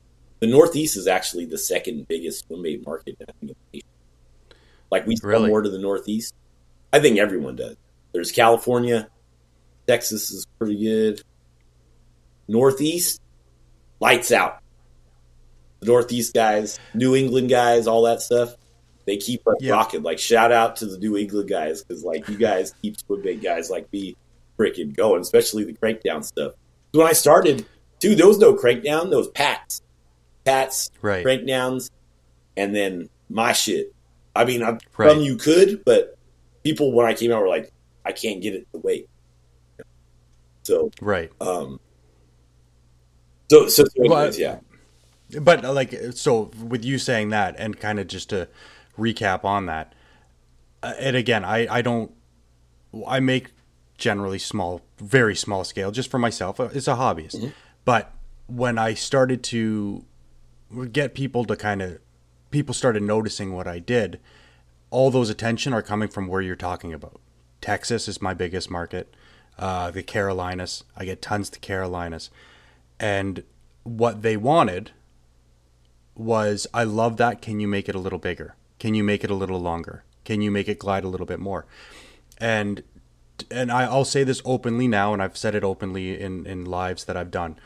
the 0.40 0.46
northeast 0.46 0.96
is 0.96 1.06
actually 1.06 1.44
the 1.46 1.58
second 1.58 2.06
biggest 2.08 2.46
swim 2.46 2.62
bait 2.62 2.84
market 2.86 3.16
I 3.20 3.24
think, 3.24 3.36
in 3.42 3.48
the 3.48 3.54
nation. 3.72 3.88
like 4.90 5.06
we 5.06 5.16
sell 5.16 5.30
Really? 5.30 5.48
more 5.48 5.62
to 5.62 5.70
the 5.70 5.78
northeast 5.78 6.34
i 6.92 6.98
think 7.00 7.18
everyone 7.18 7.56
does 7.56 7.76
there's 8.12 8.32
california 8.32 9.08
texas 9.86 10.30
is 10.30 10.46
pretty 10.58 10.76
good 10.82 11.22
northeast 12.46 13.20
lights 14.00 14.32
out 14.32 14.60
the 15.80 15.86
Northeast 15.86 16.34
guys, 16.34 16.76
New 16.92 17.14
England 17.14 17.48
guys, 17.50 17.86
all 17.86 18.02
that 18.02 18.20
stuff. 18.20 18.56
They 19.08 19.16
keep 19.16 19.40
us 19.48 19.56
Yeah. 19.60 19.72
rocking. 19.72 20.02
Like 20.02 20.18
shout 20.18 20.52
out 20.52 20.76
to 20.76 20.86
the 20.86 20.98
New 20.98 21.16
England 21.16 21.48
guys 21.48 21.82
because 21.82 22.04
like 22.04 22.28
you 22.28 22.36
guys 22.36 22.74
keep 22.82 22.94
bait 23.22 23.42
guys 23.42 23.70
like 23.70 23.90
me 23.90 24.14
freaking 24.60 24.94
going, 24.94 25.22
especially 25.22 25.64
the 25.64 25.72
crankdown 25.72 26.22
stuff. 26.22 26.52
When 26.92 27.06
I 27.06 27.14
started, 27.14 27.66
too, 28.00 28.14
there 28.14 28.26
was 28.28 28.38
no 28.38 28.54
crankdown. 28.54 29.08
There 29.08 29.18
was 29.18 29.28
pats, 29.28 29.80
pats, 30.44 30.90
Right. 31.00 31.24
crankdowns, 31.24 31.88
and 32.58 32.76
then 32.76 33.08
my 33.30 33.54
shit. 33.54 33.94
I 34.36 34.44
mean, 34.44 34.62
I'm 34.62 34.78
Right. 34.98 35.10
from 35.10 35.20
you 35.22 35.36
could, 35.36 35.86
but 35.86 36.14
people 36.62 36.92
when 36.92 37.06
I 37.06 37.14
came 37.14 37.32
out 37.32 37.40
were 37.40 37.48
like, 37.48 37.70
I 38.04 38.12
can't 38.12 38.42
get 38.42 38.52
it 38.54 38.66
to 38.74 38.80
wait. 38.80 39.06
So, 40.64 40.90
Right. 41.00 41.32
um, 41.40 41.80
so 43.50 43.68
so, 43.68 43.84
so 43.84 43.90
anyways, 44.04 44.38
yeah. 44.38 44.58
But 45.40 45.62
like, 45.64 45.94
so 46.12 46.50
with 46.62 46.84
you 46.84 46.98
saying 46.98 47.30
that, 47.30 47.54
and 47.58 47.78
kind 47.80 47.98
of 47.98 48.06
just 48.06 48.28
to 48.30 48.48
recap 48.98 49.44
on 49.44 49.66
that, 49.66 49.94
uh, 50.82 50.94
and 50.98 51.16
again, 51.16 51.44
I 51.44 51.66
I 51.78 51.82
don't, 51.82 52.12
I 53.06 53.20
make 53.20 53.52
generally 53.96 54.38
small, 54.38 54.82
very 54.98 55.34
small 55.34 55.64
scale, 55.64 55.90
just 55.90 56.10
for 56.10 56.18
myself. 56.18 56.60
Uh, 56.60 56.68
It's 56.72 56.88
a 56.88 56.94
hobbyist. 56.94 57.52
But 57.84 58.12
when 58.46 58.78
I 58.78 58.94
started 58.94 59.42
to 59.44 60.04
get 60.92 61.14
people 61.14 61.44
to 61.46 61.56
kind 61.56 61.80
of, 61.82 61.98
people 62.50 62.74
started 62.74 63.02
noticing 63.02 63.54
what 63.54 63.66
I 63.66 63.78
did. 63.78 64.20
All 64.90 65.10
those 65.10 65.28
attention 65.30 65.74
are 65.74 65.82
coming 65.82 66.08
from 66.08 66.28
where 66.28 66.40
you're 66.40 66.56
talking 66.56 66.94
about. 66.94 67.20
Texas 67.60 68.08
is 68.08 68.22
my 68.22 68.32
biggest 68.34 68.70
market. 68.70 69.14
Uh, 69.58 69.90
the 69.90 70.02
Carolinas, 70.02 70.84
I 70.96 71.04
get 71.04 71.20
tons 71.20 71.50
to 71.50 71.58
Carolinas, 71.58 72.30
and 72.98 73.42
what 73.82 74.22
they 74.22 74.36
wanted 74.36 74.92
was 76.14 76.66
I 76.72 76.84
love 76.84 77.16
that. 77.18 77.42
Can 77.42 77.60
you 77.60 77.68
make 77.68 77.88
it 77.88 77.94
a 77.94 77.98
little 77.98 78.18
bigger? 78.18 78.54
Can 78.78 78.94
you 78.94 79.04
make 79.04 79.24
it 79.24 79.30
a 79.30 79.34
little 79.34 79.60
longer? 79.60 80.04
Can 80.24 80.40
you 80.42 80.50
make 80.50 80.68
it 80.68 80.78
glide 80.78 81.04
a 81.04 81.08
little 81.08 81.26
bit 81.26 81.40
more? 81.40 81.66
And 82.38 82.82
and 83.50 83.70
I, 83.70 83.84
I'll 83.84 84.04
say 84.04 84.24
this 84.24 84.42
openly 84.44 84.88
now, 84.88 85.12
and 85.12 85.22
I've 85.22 85.36
said 85.36 85.54
it 85.54 85.64
openly 85.64 86.20
in 86.20 86.46
in 86.46 86.64
lives 86.64 87.04
that 87.04 87.16
I've 87.16 87.30
done. 87.30 87.58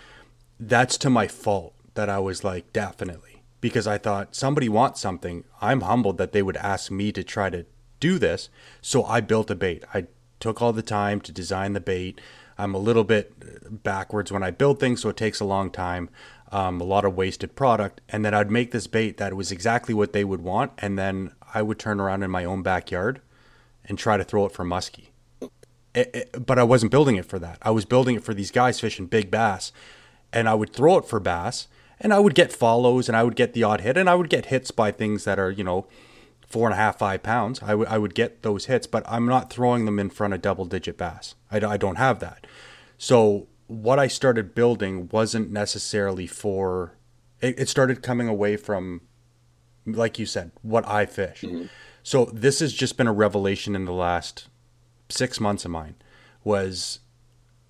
That's 0.61 0.97
to 0.99 1.11
my 1.11 1.27
fault 1.27 1.75
that 1.95 2.09
I 2.09 2.19
was 2.19 2.45
like 2.45 2.73
definitely 2.73 3.43
because 3.61 3.87
I 3.87 3.99
thought 3.99 4.35
somebody 4.35 4.69
wants 4.69 5.01
something. 5.01 5.45
I'm 5.61 5.83
humbled 5.83 6.19
that 6.19 6.33
they 6.33 6.43
would 6.43 6.57
ask 6.57 6.91
me 6.91 7.13
to 7.13 7.23
try 7.23 7.51
to 7.51 7.65
do 8.01 8.19
this, 8.19 8.49
so 8.81 9.05
I 9.05 9.21
built 9.21 9.51
a 9.51 9.55
bait. 9.55 9.85
I 9.95 10.07
took 10.41 10.61
all 10.61 10.73
the 10.73 10.83
time 10.83 11.21
to 11.21 11.33
design 11.33 11.73
the 11.73 11.81
bait. 11.81 12.21
I'm 12.59 12.75
a 12.75 12.79
little 12.79 13.05
bit 13.05 13.83
backwards 13.83 14.33
when 14.33 14.43
I 14.43 14.51
build 14.51 14.81
things, 14.81 15.03
so 15.03 15.09
it 15.09 15.17
takes 15.17 15.41
a 15.41 15.45
long 15.45 15.71
time. 15.71 16.11
Um, 16.55 16.81
a 16.83 16.85
lot 16.85 17.07
of 17.07 17.17
wasted 17.17 17.57
product, 17.57 18.03
and 18.11 18.25
then 18.27 18.35
I'd 18.35 18.51
make 18.51 18.73
this 18.73 18.87
bait 18.87 19.17
that 19.17 19.33
was 19.35 19.51
exactly 19.51 19.95
what 19.95 20.13
they 20.13 20.23
would 20.23 20.43
want, 20.43 20.73
and 20.77 20.99
then 20.99 21.33
I 21.55 21.63
would 21.63 21.79
turn 21.79 21.99
around 21.99 22.23
in 22.23 22.31
my 22.31 22.45
own 22.45 22.63
backyard 22.63 23.23
and 23.87 23.99
try 23.99 24.19
to 24.19 24.25
throw 24.25 24.45
it 24.45 24.53
for 24.53 24.63
muskie. 24.65 25.07
It, 25.95 26.11
it- 26.15 26.47
but 26.47 26.59
I 26.59 26.63
wasn't 26.63 26.93
building 26.93 27.17
it 27.17 27.25
for 27.25 27.39
that. 27.39 27.57
I 27.63 27.71
was 27.71 27.87
building 27.87 28.17
it 28.17 28.23
for 28.23 28.35
these 28.35 28.51
guys 28.51 28.81
fishing 28.81 29.07
big 29.07 29.31
bass, 29.31 29.73
and 30.31 30.47
I 30.47 30.55
would 30.55 30.75
throw 30.75 30.99
it 30.99 31.07
for 31.07 31.19
bass, 31.21 31.69
and 31.99 32.13
I 32.13 32.19
would 32.19 32.35
get 32.35 32.53
follows, 32.53 33.09
and 33.09 33.17
I 33.17 33.23
would 33.23 33.37
get 33.37 33.55
the 33.55 33.63
odd 33.63 33.81
hit, 33.81 33.97
and 33.97 34.11
I 34.11 34.15
would 34.15 34.29
get 34.29 34.47
hits 34.47 34.71
by 34.71 34.93
things 34.93 35.25
that 35.25 35.39
are 35.39 35.51
you 35.51 35.65
know 35.65 35.87
four 36.47 36.67
and 36.67 36.75
a 36.75 36.77
half, 36.77 36.99
five 36.99 37.23
pounds. 37.23 37.61
I 37.63 37.75
would 37.75 37.89
would 37.91 38.15
get 38.15 38.43
those 38.43 38.67
hits, 38.67 38.87
but 38.87 39.03
I'm 39.09 39.25
not 39.27 39.49
throwing 39.51 39.87
them 39.87 39.99
in 39.99 40.11
front 40.11 40.35
of 40.35 40.43
double 40.43 40.67
digit 40.67 40.99
bass. 40.99 41.35
I, 41.51 41.61
d- 41.61 41.67
I 41.67 41.79
don't 41.79 41.97
have 41.97 42.21
that. 42.21 42.47
So 42.99 43.47
what 43.73 43.99
I 43.99 44.07
started 44.07 44.55
building 44.55 45.09
wasn't 45.11 45.51
necessarily 45.51 46.27
for. 46.27 46.95
It, 47.41 47.59
it 47.59 47.69
started 47.69 48.03
coming 48.03 48.29
away 48.29 48.57
from, 48.57 49.03
like 49.87 50.19
you 50.19 50.27
said, 50.27 50.53
what 50.63 50.87
I 50.87 51.07
fish. 51.07 51.45
So 52.03 52.27
this 52.27 52.61
has 52.61 52.73
just 52.73 52.97
been 52.97 53.07
a 53.07 53.13
revelation 53.13 53.75
in 53.75 53.85
the 53.85 53.93
last 53.93 54.49
six 55.09 55.41
months 55.41 55.65
of 55.65 55.71
mine. 55.71 55.95
Was 56.45 57.01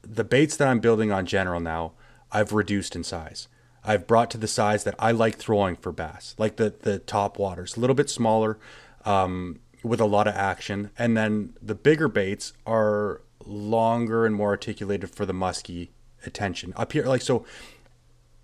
the 0.03 0.24
baits 0.24 0.57
that 0.57 0.68
I'm 0.68 0.80
building 0.80 1.12
on 1.12 1.26
general 1.26 1.61
now, 1.61 1.92
I've 2.32 2.53
reduced 2.53 2.96
in 2.96 3.05
size. 3.05 3.48
I've 3.84 4.07
brought 4.07 4.30
to 4.30 4.38
the 4.38 4.48
size 4.48 4.84
that 4.84 4.94
I 4.98 5.12
like 5.12 5.36
throwing 5.36 5.76
for 5.76 5.92
bass, 5.92 6.34
like 6.38 6.57
the 6.57 6.72
the 6.80 6.98
top 6.98 7.38
waters, 7.38 7.76
a 7.76 7.80
little 7.80 7.96
bit 7.96 8.09
smaller, 8.09 8.59
um, 9.05 9.61
with 9.82 10.00
a 10.00 10.07
lot 10.07 10.28
of 10.28 10.34
action, 10.34 10.90
and 10.96 11.16
then 11.16 11.55
the 11.61 11.74
bigger 11.74 12.09
baits 12.09 12.53
are 12.64 13.22
longer 13.47 14.26
and 14.26 14.34
more 14.34 14.51
articulated 14.51 15.11
for 15.11 15.26
the 15.26 15.32
musky 15.32 15.90
attention 16.26 16.72
up 16.76 16.93
here. 16.93 17.05
Like 17.05 17.22
so, 17.22 17.45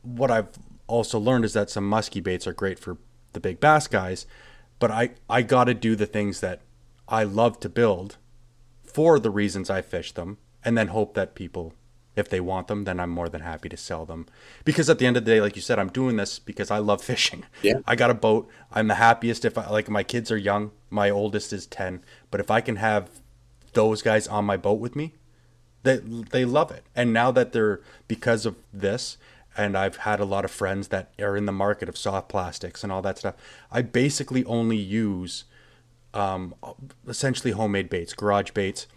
what 0.02 0.30
I've 0.30 0.48
also 0.86 1.18
learned 1.18 1.44
is 1.44 1.52
that 1.52 1.70
some 1.70 1.88
musky 1.88 2.20
baits 2.20 2.46
are 2.46 2.52
great 2.52 2.78
for 2.78 2.98
the 3.32 3.40
big 3.40 3.60
bass 3.60 3.86
guys, 3.86 4.26
but 4.78 4.90
I 4.90 5.10
I 5.28 5.42
got 5.42 5.64
to 5.64 5.74
do 5.74 5.96
the 5.96 6.06
things 6.06 6.40
that 6.40 6.60
I 7.08 7.24
love 7.24 7.60
to 7.60 7.68
build 7.68 8.16
for 8.84 9.18
the 9.18 9.30
reasons 9.30 9.70
I 9.70 9.82
fish 9.82 10.12
them, 10.12 10.38
and 10.64 10.76
then 10.76 10.88
hope 10.88 11.14
that 11.14 11.34
people, 11.34 11.74
if 12.16 12.28
they 12.28 12.40
want 12.40 12.68
them, 12.68 12.84
then 12.84 12.98
I'm 12.98 13.10
more 13.10 13.28
than 13.28 13.42
happy 13.42 13.68
to 13.68 13.76
sell 13.76 14.04
them. 14.04 14.26
Because 14.64 14.90
at 14.90 14.98
the 14.98 15.06
end 15.06 15.16
of 15.16 15.24
the 15.24 15.30
day, 15.30 15.40
like 15.40 15.56
you 15.56 15.62
said, 15.62 15.78
I'm 15.78 15.90
doing 15.90 16.16
this 16.16 16.38
because 16.38 16.70
I 16.70 16.78
love 16.78 17.02
fishing. 17.12 17.44
Yeah. 17.62 17.80
I 17.86 17.96
got 17.96 18.10
a 18.10 18.14
boat. 18.14 18.48
I'm 18.72 18.88
the 18.88 18.96
happiest 18.96 19.44
if 19.44 19.56
I 19.56 19.68
like 19.70 19.88
my 19.88 20.02
kids 20.02 20.30
are 20.30 20.36
young. 20.36 20.72
My 20.90 21.10
oldest 21.10 21.52
is 21.52 21.66
ten, 21.66 22.02
but 22.30 22.40
if 22.40 22.50
I 22.50 22.60
can 22.60 22.76
have 22.76 23.10
those 23.78 24.02
guys 24.02 24.26
on 24.26 24.44
my 24.44 24.56
boat 24.56 24.80
with 24.80 24.96
me, 24.96 25.14
they 25.84 25.98
they 25.98 26.44
love 26.44 26.72
it. 26.72 26.82
And 26.96 27.12
now 27.12 27.30
that 27.30 27.52
they're 27.52 27.80
because 28.08 28.44
of 28.44 28.56
this, 28.72 29.16
and 29.56 29.78
I've 29.78 29.98
had 29.98 30.18
a 30.18 30.24
lot 30.24 30.44
of 30.44 30.50
friends 30.50 30.88
that 30.88 31.12
are 31.20 31.36
in 31.36 31.46
the 31.46 31.52
market 31.52 31.88
of 31.88 31.96
soft 31.96 32.28
plastics 32.28 32.82
and 32.82 32.90
all 32.92 33.02
that 33.02 33.18
stuff. 33.18 33.36
I 33.70 33.82
basically 33.82 34.44
only 34.46 34.76
use 34.76 35.44
um, 36.12 36.56
essentially 37.06 37.52
homemade 37.52 37.88
baits, 37.88 38.14
garage 38.14 38.50
baits. 38.50 38.88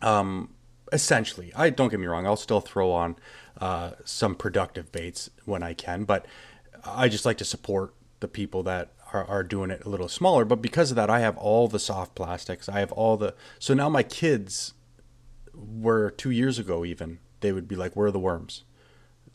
Um, 0.00 0.54
essentially, 0.92 1.52
I 1.54 1.70
don't 1.70 1.88
get 1.88 2.00
me 2.00 2.06
wrong. 2.06 2.26
I'll 2.26 2.36
still 2.48 2.60
throw 2.60 2.90
on 2.90 3.14
uh, 3.60 3.92
some 4.04 4.34
productive 4.34 4.90
baits 4.90 5.30
when 5.44 5.62
I 5.62 5.74
can, 5.74 6.02
but 6.02 6.26
I 6.84 7.08
just 7.08 7.24
like 7.24 7.38
to 7.38 7.44
support 7.44 7.94
the 8.18 8.26
people 8.26 8.64
that 8.64 8.90
are, 9.12 9.24
are 9.24 9.42
doing 9.42 9.70
it 9.70 9.84
a 9.84 9.88
little 9.88 10.08
smaller. 10.08 10.44
But 10.44 10.62
because 10.62 10.90
of 10.90 10.96
that, 10.96 11.10
I 11.10 11.20
have 11.20 11.36
all 11.36 11.68
the 11.68 11.78
soft 11.78 12.14
plastics. 12.14 12.68
I 12.68 12.80
have 12.80 12.92
all 12.92 13.16
the. 13.16 13.34
So 13.58 13.74
now 13.74 13.88
my 13.88 14.02
kids 14.02 14.74
were 15.54 16.10
two 16.10 16.30
years 16.30 16.58
ago 16.58 16.84
even 16.84 17.18
they 17.40 17.52
would 17.52 17.68
be 17.68 17.76
like, 17.76 17.94
"Where 17.94 18.06
are 18.08 18.12
the 18.12 18.18
worms?" 18.18 18.64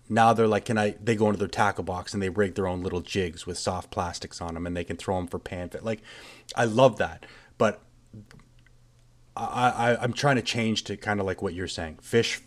Now 0.09 0.33
they're 0.33 0.47
like, 0.47 0.65
"Can 0.65 0.77
I?" 0.77 0.95
They 1.03 1.15
go 1.15 1.27
into 1.27 1.39
their 1.39 1.47
tackle 1.47 1.83
box 1.83 2.13
and 2.13 2.23
they 2.23 2.29
rig 2.29 2.55
their 2.55 2.67
own 2.67 2.81
little 2.81 3.01
jigs 3.01 3.45
with 3.45 3.57
soft 3.57 3.91
plastics 3.91 4.41
on 4.41 4.53
them, 4.53 4.65
and 4.65 4.75
they 4.75 4.83
can 4.83 4.97
throw 4.97 5.17
them 5.17 5.27
for 5.27 5.39
panfish. 5.39 5.83
Like, 5.83 6.01
I 6.55 6.65
love 6.65 6.97
that, 6.97 7.25
but 7.57 7.81
I, 9.35 9.69
I 9.69 10.03
I'm 10.03 10.13
trying 10.13 10.37
to 10.37 10.41
change 10.41 10.83
to 10.85 10.97
kind 10.97 11.19
of 11.19 11.25
like 11.25 11.41
what 11.41 11.53
you're 11.53 11.67
saying. 11.67 11.99
Fish, 12.01 12.41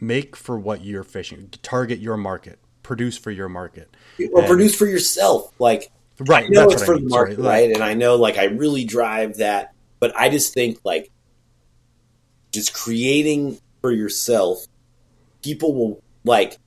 make 0.00 0.36
for 0.36 0.58
what 0.58 0.84
you're 0.84 1.04
fishing. 1.04 1.50
Target 1.62 1.98
your 1.98 2.16
market. 2.16 2.58
Produce 2.82 3.18
for 3.18 3.30
your 3.30 3.48
market. 3.48 3.94
or 4.32 4.40
And- 4.40 4.48
produce 4.48 4.74
for 4.74 4.86
yourself. 4.86 5.52
Like 5.58 5.90
Right. 6.20 6.44
I 6.44 6.48
know 6.48 6.62
that's 6.68 6.74
it's 6.74 6.84
for 6.84 6.94
I 6.96 6.98
the 6.98 7.06
market, 7.08 7.36
Sorry. 7.36 7.46
right? 7.48 7.70
And 7.72 7.82
I 7.82 7.94
know 7.94 8.16
like 8.16 8.38
I 8.38 8.44
really 8.44 8.84
drive 8.84 9.38
that, 9.38 9.72
but 10.00 10.14
I 10.16 10.28
just 10.28 10.52
think 10.54 10.78
like 10.84 11.10
just 12.52 12.72
creating 12.74 13.58
for 13.80 13.90
yourself, 13.90 14.64
people 15.42 15.74
will 15.74 16.02
like 16.24 16.58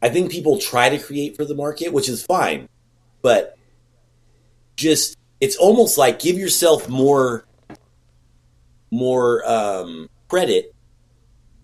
I 0.00 0.08
think 0.08 0.32
people 0.32 0.58
try 0.58 0.88
to 0.88 0.98
create 0.98 1.36
for 1.36 1.44
the 1.44 1.54
market, 1.54 1.92
which 1.92 2.08
is 2.08 2.24
fine, 2.24 2.68
but 3.20 3.56
just 4.76 5.16
it's 5.40 5.56
almost 5.56 5.98
like 5.98 6.18
give 6.18 6.36
yourself 6.38 6.88
more 6.88 7.44
more 8.90 9.48
um, 9.48 10.08
credit 10.28 10.74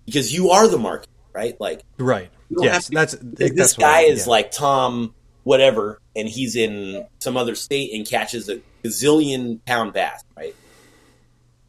because 0.07 0.33
you 0.33 0.51
are 0.51 0.69
the 0.69 0.79
market, 0.79 1.09
right? 1.33 1.59
Like 1.61 1.83
right. 1.99 2.31
Yes, 2.51 2.87
to- 2.87 2.93
that's 2.93 3.15
if 3.15 3.21
that's 3.37 3.55
this 3.55 3.79
what 3.79 3.87
I- 3.87 4.03
guy 4.05 4.09
is 4.09 4.27
like 4.27 4.51
Tom 4.53 5.15
whatever, 5.49 5.99
and 6.15 6.29
he's 6.29 6.57
in 6.57 7.07
some 7.21 7.39
other 7.39 7.55
state 7.55 7.95
and 7.95 8.07
catches 8.07 8.51
a 8.51 8.61
gazillion 8.85 9.59
pound 9.65 9.95
bass, 9.95 10.23
right? 10.37 10.55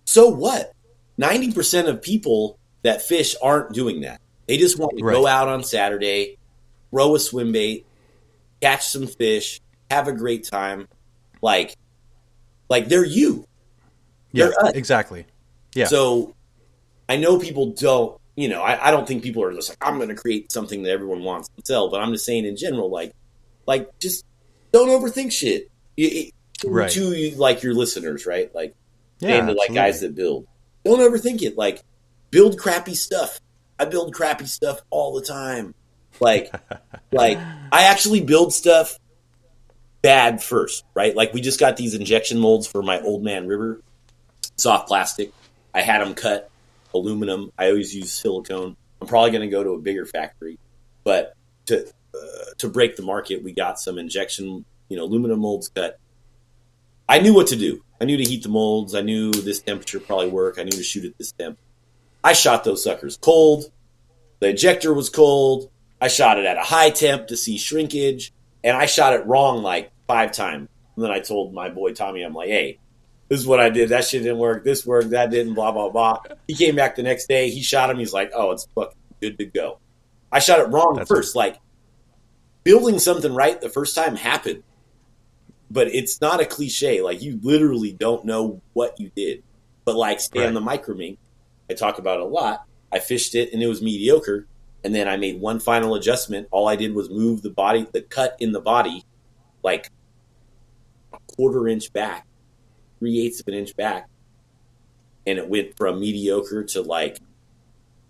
So 0.03 0.27
what? 0.27 0.73
Ninety 1.17 1.53
percent 1.53 1.87
of 1.87 2.01
people 2.01 2.59
that 2.81 3.01
fish 3.01 3.37
aren't 3.41 3.71
doing 3.71 4.01
that. 4.01 4.19
They 4.49 4.57
just 4.57 4.77
want 4.77 4.97
to 4.97 5.01
go 5.01 5.25
out 5.25 5.47
on 5.47 5.63
Saturday, 5.63 6.37
throw 6.91 7.15
a 7.15 7.19
swim 7.19 7.53
bait, 7.53 7.85
catch 8.61 8.85
some 8.85 9.07
fish, 9.07 9.61
have 9.89 10.09
a 10.09 10.11
great 10.11 10.43
time. 10.43 10.89
Like, 11.41 11.77
like 12.69 12.89
they're 12.89 13.05
you. 13.05 13.45
yeah, 14.33 14.47
they're 14.47 14.65
us. 14.65 14.73
exactly. 14.73 15.25
Yeah. 15.73 15.85
So 15.85 16.35
I 17.07 17.15
know 17.15 17.39
people 17.39 17.67
don't, 17.67 18.19
you 18.35 18.49
know, 18.49 18.61
I, 18.61 18.89
I 18.89 18.91
don't 18.91 19.07
think 19.07 19.23
people 19.23 19.41
are 19.43 19.53
just 19.53 19.69
like, 19.69 19.77
I'm 19.81 19.95
going 19.95 20.09
to 20.09 20.15
create 20.15 20.51
something 20.51 20.83
that 20.83 20.91
everyone 20.91 21.23
wants 21.23 21.47
to 21.47 21.65
sell, 21.65 21.89
but 21.89 22.01
I'm 22.01 22.11
just 22.11 22.25
saying 22.25 22.45
in 22.45 22.57
general, 22.57 22.89
like, 22.89 23.13
like 23.69 23.97
just 23.99 24.25
don't 24.73 24.89
overthink 24.89 25.31
shit. 25.31 25.69
You- 25.95 26.07
you- 26.09 26.31
Right. 26.65 26.91
To 26.91 27.33
like 27.37 27.63
your 27.63 27.73
listeners, 27.73 28.25
right? 28.25 28.53
Like, 28.53 28.75
yeah, 29.19 29.35
and 29.35 29.47
to 29.47 29.53
like 29.53 29.73
guys 29.73 30.01
that 30.01 30.13
build, 30.13 30.45
don't 30.83 30.99
overthink 30.99 31.41
it. 31.41 31.57
Like, 31.57 31.81
build 32.31 32.57
crappy 32.59 32.95
stuff. 32.95 33.39
I 33.79 33.85
build 33.85 34.13
crappy 34.13 34.45
stuff 34.45 34.81
all 34.89 35.13
the 35.13 35.21
time. 35.25 35.73
Like, 36.19 36.51
like 37.13 37.37
I 37.71 37.83
actually 37.83 38.19
build 38.19 38.53
stuff 38.53 38.99
bad 40.01 40.43
first, 40.43 40.83
right? 40.93 41.15
Like 41.15 41.33
we 41.33 41.39
just 41.39 41.59
got 41.61 41.77
these 41.77 41.93
injection 41.93 42.39
molds 42.39 42.67
for 42.67 42.81
my 42.83 42.99
old 43.01 43.23
man 43.23 43.47
river, 43.47 43.81
soft 44.57 44.87
plastic. 44.89 45.31
I 45.73 45.79
had 45.81 46.01
them 46.01 46.13
cut 46.13 46.49
aluminum. 46.93 47.51
I 47.57 47.67
always 47.69 47.95
use 47.95 48.11
silicone. 48.11 48.75
I'm 49.01 49.07
probably 49.07 49.31
going 49.31 49.41
to 49.43 49.47
go 49.47 49.63
to 49.63 49.69
a 49.71 49.79
bigger 49.79 50.05
factory, 50.05 50.57
but 51.05 51.35
to 51.67 51.87
uh, 52.13 52.53
to 52.57 52.69
break 52.69 52.95
the 52.95 53.03
market, 53.03 53.43
we 53.43 53.53
got 53.53 53.79
some 53.79 53.97
injection, 53.97 54.65
you 54.87 54.97
know, 54.97 55.03
aluminum 55.03 55.39
molds 55.39 55.69
cut. 55.69 55.99
I 57.07 57.19
knew 57.19 57.33
what 57.33 57.47
to 57.47 57.55
do. 57.55 57.83
I 58.01 58.05
knew 58.05 58.17
to 58.17 58.23
heat 58.23 58.43
the 58.43 58.49
molds. 58.49 58.95
I 58.95 59.01
knew 59.01 59.31
this 59.31 59.59
temperature 59.59 59.99
probably 59.99 60.29
work. 60.29 60.57
I 60.57 60.63
knew 60.63 60.71
to 60.71 60.83
shoot 60.83 61.05
at 61.05 61.17
this 61.17 61.31
temp. 61.31 61.57
I 62.23 62.33
shot 62.33 62.63
those 62.63 62.83
suckers 62.83 63.17
cold. 63.17 63.71
The 64.39 64.49
injector 64.49 64.93
was 64.93 65.09
cold. 65.09 65.69
I 66.01 66.07
shot 66.07 66.37
it 66.37 66.45
at 66.45 66.57
a 66.57 66.61
high 66.61 66.91
temp 66.91 67.27
to 67.27 67.37
see 67.37 67.57
shrinkage, 67.57 68.31
and 68.63 68.75
I 68.77 68.85
shot 68.85 69.13
it 69.13 69.25
wrong 69.25 69.63
like 69.63 69.91
five 70.07 70.31
times. 70.31 70.69
And 70.95 71.03
then 71.03 71.11
I 71.11 71.19
told 71.19 71.53
my 71.53 71.69
boy 71.69 71.93
Tommy, 71.93 72.23
I'm 72.23 72.33
like, 72.33 72.49
hey, 72.49 72.79
this 73.27 73.39
is 73.39 73.47
what 73.47 73.59
I 73.59 73.69
did. 73.69 73.89
That 73.89 74.05
shit 74.05 74.23
didn't 74.23 74.37
work. 74.37 74.63
This 74.63 74.85
worked. 74.85 75.11
That 75.11 75.29
didn't. 75.29 75.53
Blah 75.53 75.71
blah 75.71 75.89
blah. 75.89 76.21
He 76.47 76.55
came 76.55 76.75
back 76.75 76.95
the 76.95 77.03
next 77.03 77.27
day. 77.27 77.49
He 77.49 77.61
shot 77.61 77.89
him. 77.89 77.99
He's 77.99 78.13
like, 78.13 78.31
oh, 78.33 78.51
it's 78.51 78.67
fucking 78.75 78.97
good 79.21 79.37
to 79.37 79.45
go. 79.45 79.79
I 80.31 80.39
shot 80.39 80.59
it 80.59 80.69
wrong 80.69 80.95
That's 80.95 81.09
first. 81.09 81.35
Like 81.35 81.59
building 82.63 82.99
something 82.99 83.33
right 83.33 83.59
the 83.59 83.69
first 83.69 83.95
time 83.95 84.15
happened, 84.15 84.63
but 85.71 85.87
it's 85.87 86.19
not 86.21 86.41
a 86.41 86.45
cliche. 86.45 87.01
Like 87.01 87.21
you 87.21 87.39
literally 87.41 87.93
don't 87.93 88.25
know 88.25 88.61
what 88.73 88.99
you 88.99 89.11
did. 89.15 89.43
But 89.85 89.95
like 89.95 90.19
stay 90.19 90.45
on 90.45 90.53
Right. 90.55 90.81
the 90.83 90.93
microming, 90.93 91.17
I 91.69 91.73
talk 91.73 91.99
about 91.99 92.19
it 92.19 92.23
a 92.23 92.25
lot. 92.25 92.63
I 92.91 92.99
fished 92.99 93.35
it 93.35 93.53
and 93.53 93.61
it 93.61 93.67
was 93.67 93.81
mediocre. 93.81 94.45
And 94.83 94.95
then 94.95 95.07
I 95.07 95.17
made 95.17 95.41
one 95.41 95.59
final 95.59 95.95
adjustment. 95.95 96.47
All 96.51 96.67
I 96.67 96.75
did 96.75 96.93
was 96.93 97.09
move 97.09 97.41
the 97.41 97.49
body, 97.49 97.85
the 97.91 98.01
cut 98.01 98.37
in 98.39 98.51
the 98.51 98.61
body, 98.61 99.03
like 99.63 99.89
a 101.13 101.17
quarter 101.35 101.67
inch 101.67 101.91
back, 101.91 102.25
three 102.99 103.19
eighths 103.19 103.41
of 103.41 103.47
an 103.49 103.55
inch 103.55 103.75
back, 103.75 104.07
and 105.27 105.37
it 105.37 105.49
went 105.49 105.75
from 105.75 105.99
mediocre 105.99 106.63
to 106.63 106.81
like 106.81 107.19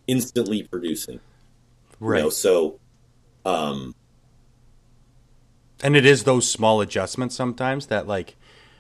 instantly 0.06 0.64
producing. 0.64 1.20
You 2.00 2.08
right. 2.08 2.20
know, 2.24 2.30
so 2.30 2.80
um, 3.45 3.95
and 5.84 5.95
it 5.95 6.05
is 6.05 6.23
those 6.23 6.49
small 6.49 6.82
adjustments 6.82 7.36
sometimes 7.36 7.88
that 7.88 8.07
like 8.07 8.36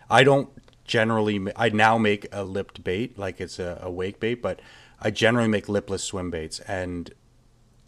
I 0.09 0.23
don't 0.23 0.49
generally 0.85 1.51
I 1.55 1.69
now 1.69 1.97
make 1.97 2.27
a 2.31 2.43
lipped 2.43 2.83
bait 2.83 3.17
like 3.17 3.39
it's 3.39 3.59
a, 3.59 3.79
a 3.81 3.91
wake 3.91 4.19
bait, 4.19 4.41
but 4.41 4.59
I 4.99 5.11
generally 5.11 5.47
make 5.47 5.69
lipless 5.69 6.03
swim 6.03 6.31
baits 6.31 6.59
and 6.61 7.13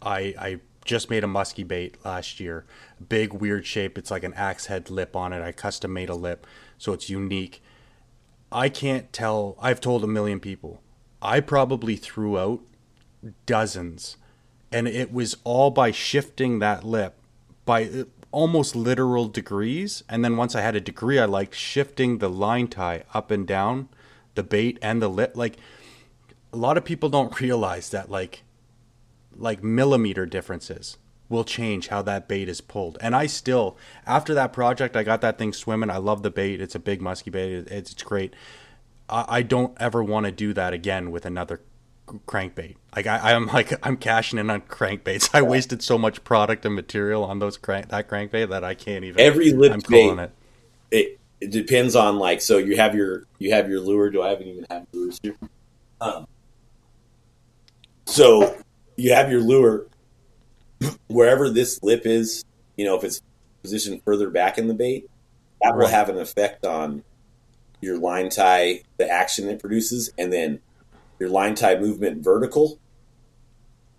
I 0.00 0.34
I 0.38 0.60
just 0.84 1.10
made 1.10 1.24
a 1.24 1.28
musky 1.28 1.62
bait 1.62 1.96
last 2.04 2.40
year. 2.40 2.64
Big 3.08 3.32
weird 3.32 3.66
shape. 3.66 3.98
It's 3.98 4.10
like 4.10 4.24
an 4.24 4.34
axe 4.34 4.66
head 4.66 4.90
lip 4.90 5.14
on 5.14 5.32
it. 5.32 5.42
I 5.42 5.52
custom 5.52 5.92
made 5.92 6.08
a 6.08 6.14
lip 6.14 6.46
so 6.78 6.92
it's 6.92 7.10
unique. 7.10 7.62
I 8.50 8.68
can't 8.68 9.12
tell. 9.12 9.56
I've 9.60 9.80
told 9.80 10.04
a 10.04 10.08
million 10.08 10.40
people. 10.40 10.82
I 11.20 11.40
probably 11.40 11.96
threw 11.96 12.38
out 12.38 12.60
dozens 13.46 14.16
and 14.72 14.88
it 14.88 15.12
was 15.12 15.36
all 15.44 15.70
by 15.70 15.90
shifting 15.90 16.58
that 16.58 16.82
lip 16.82 17.14
by 17.64 18.06
almost 18.32 18.74
literal 18.74 19.28
degrees. 19.28 20.02
And 20.08 20.24
then 20.24 20.36
once 20.36 20.54
i 20.54 20.60
had 20.60 20.74
a 20.74 20.80
degree 20.80 21.18
i 21.18 21.24
liked 21.24 21.54
shifting 21.54 22.18
the 22.18 22.30
line 22.30 22.68
tie 22.68 23.04
up 23.14 23.30
and 23.30 23.46
down 23.46 23.88
the 24.34 24.42
bait 24.42 24.78
and 24.82 25.00
the 25.00 25.08
lip. 25.08 25.32
Like 25.36 25.58
a 26.52 26.56
lot 26.56 26.76
of 26.76 26.84
people 26.84 27.08
don't 27.08 27.38
realize 27.40 27.90
that 27.90 28.10
like 28.10 28.42
like 29.36 29.62
millimeter 29.62 30.26
differences 30.26 30.98
will 31.28 31.44
change 31.44 31.88
how 31.88 32.02
that 32.02 32.28
bait 32.28 32.48
is 32.48 32.60
pulled. 32.60 32.98
And 33.00 33.14
i 33.14 33.26
still 33.26 33.76
after 34.06 34.34
that 34.34 34.52
project 34.52 34.96
i 34.96 35.02
got 35.02 35.20
that 35.20 35.38
thing 35.38 35.52
swimming. 35.52 35.90
I 35.90 35.98
love 35.98 36.22
the 36.22 36.30
bait. 36.30 36.60
It's 36.60 36.74
a 36.74 36.80
big 36.80 37.00
musky 37.00 37.30
bait. 37.30 37.52
It's, 37.52 37.94
it's 37.94 38.02
great. 38.02 38.34
I, 39.08 39.24
I 39.28 39.42
don't 39.42 39.76
ever 39.80 40.02
want 40.02 40.26
to 40.26 40.32
do 40.32 40.52
that 40.54 40.72
again 40.72 41.10
with 41.10 41.26
another 41.26 41.60
crankbait. 42.20 42.76
Like 42.94 43.06
I, 43.06 43.32
I'm 43.32 43.46
like 43.46 43.72
I'm 43.86 43.96
cashing 43.96 44.38
in 44.38 44.50
on 44.50 44.62
crankbaits. 44.62 45.30
I 45.34 45.42
wasted 45.42 45.82
so 45.82 45.98
much 45.98 46.24
product 46.24 46.64
and 46.64 46.74
material 46.74 47.24
on 47.24 47.38
those 47.38 47.56
crank 47.56 47.88
that 47.88 48.08
crankbait 48.08 48.50
that 48.50 48.64
I 48.64 48.74
can't 48.74 49.04
even. 49.04 49.20
every 49.20 49.52
lip 49.52 49.72
I'm 49.72 49.80
bait 49.80 50.02
calling 50.02 50.18
it. 50.18 50.32
it, 50.90 51.18
it 51.40 51.50
depends 51.50 51.96
on 51.96 52.18
like 52.18 52.40
so 52.40 52.58
you 52.58 52.76
have 52.76 52.94
your 52.94 53.26
you 53.38 53.52
have 53.52 53.68
your 53.68 53.80
lure. 53.80 54.10
Do 54.10 54.22
I 54.22 54.30
haven't 54.30 54.48
even 54.48 54.66
have 54.70 54.86
lures 54.92 55.18
here? 55.22 55.36
Um, 56.00 56.26
so 58.06 58.56
you 58.96 59.14
have 59.14 59.30
your 59.30 59.40
lure 59.40 59.86
wherever 61.08 61.50
this 61.50 61.82
lip 61.82 62.02
is. 62.04 62.44
You 62.76 62.86
know, 62.86 62.96
if 62.96 63.04
it's 63.04 63.20
positioned 63.62 64.02
further 64.04 64.30
back 64.30 64.58
in 64.58 64.66
the 64.66 64.74
bait, 64.74 65.08
that 65.60 65.76
will 65.76 65.86
have 65.86 66.08
an 66.08 66.18
effect 66.18 66.64
on 66.66 67.04
your 67.80 67.98
line 67.98 68.30
tie, 68.30 68.82
the 68.96 69.08
action 69.08 69.48
it 69.48 69.60
produces, 69.60 70.12
and 70.16 70.32
then 70.32 70.60
your 71.22 71.30
line 71.30 71.54
tie 71.54 71.78
movement 71.78 72.20
vertical 72.24 72.80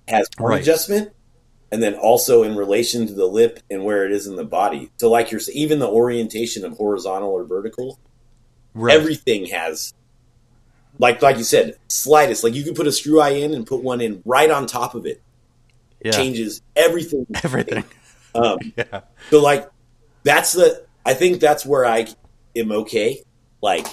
has 0.10 0.28
one 0.38 0.52
Right. 0.52 0.62
adjustment, 0.62 1.14
and 1.72 1.82
then 1.82 1.94
also 1.96 2.44
in 2.44 2.58
relation 2.58 3.08
to 3.08 3.14
the 3.14 3.26
lip 3.26 3.62
and 3.72 3.86
where 3.86 4.06
it 4.06 4.12
is 4.12 4.28
in 4.28 4.36
the 4.36 4.44
body. 4.44 4.92
So, 4.98 5.10
like 5.10 5.32
you're 5.32 5.40
even 5.54 5.80
the 5.80 5.88
orientation 5.88 6.66
of 6.66 6.74
horizontal 6.76 7.30
or 7.30 7.46
vertical, 7.46 7.98
Right. 8.74 8.94
everything 8.94 9.46
has, 9.46 9.94
like 11.00 11.22
like 11.22 11.38
you 11.38 11.46
said, 11.46 11.78
slightest. 11.88 12.44
Like 12.44 12.56
you 12.56 12.64
could 12.66 12.76
put 12.76 12.88
a 12.88 12.92
screw 12.92 13.22
eye 13.22 13.30
in 13.30 13.54
and 13.54 13.66
put 13.66 13.82
one 13.82 14.02
in 14.02 14.22
right 14.26 14.52
on 14.52 14.68
top 14.68 14.94
of 14.96 15.06
it, 15.06 15.22
yeah. 16.04 16.12
changes 16.12 16.62
everything. 16.76 17.26
everything. 17.44 17.86
Um, 18.36 18.58
yeah. 18.78 19.02
so 19.30 19.42
like 19.42 19.70
that's 20.24 20.52
the 20.52 20.84
I 21.06 21.14
think 21.14 21.40
that's 21.40 21.66
where 21.66 21.86
I 21.86 22.08
am 22.54 22.74
okay. 22.74 23.24
Like 23.62 23.88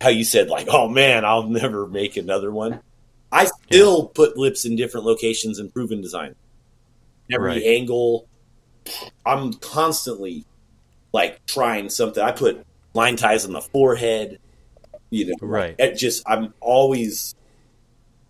how 0.00 0.08
you 0.10 0.24
said, 0.24 0.48
like, 0.48 0.68
oh 0.70 0.88
man, 0.88 1.24
I'll 1.24 1.48
never 1.48 1.86
make 1.86 2.16
another 2.16 2.50
one. 2.50 2.80
I 3.32 3.46
still 3.46 4.06
put 4.08 4.36
lips 4.36 4.64
in 4.64 4.76
different 4.76 5.06
locations 5.06 5.58
and 5.58 5.72
proven 5.72 6.00
design. 6.00 6.34
Every 7.32 7.48
Right. 7.48 7.62
angle. 7.62 8.28
I'm 9.24 9.54
constantly 9.54 10.44
like 11.12 11.44
trying 11.46 11.88
something. 11.88 12.22
I 12.22 12.30
put 12.32 12.64
line 12.94 13.16
ties 13.16 13.44
on 13.44 13.52
the 13.52 13.60
forehead. 13.60 14.38
You 15.10 15.26
know, 15.26 15.34
Right. 15.40 15.74
It 15.78 15.96
just 15.96 16.22
I'm 16.26 16.54
always 16.60 17.34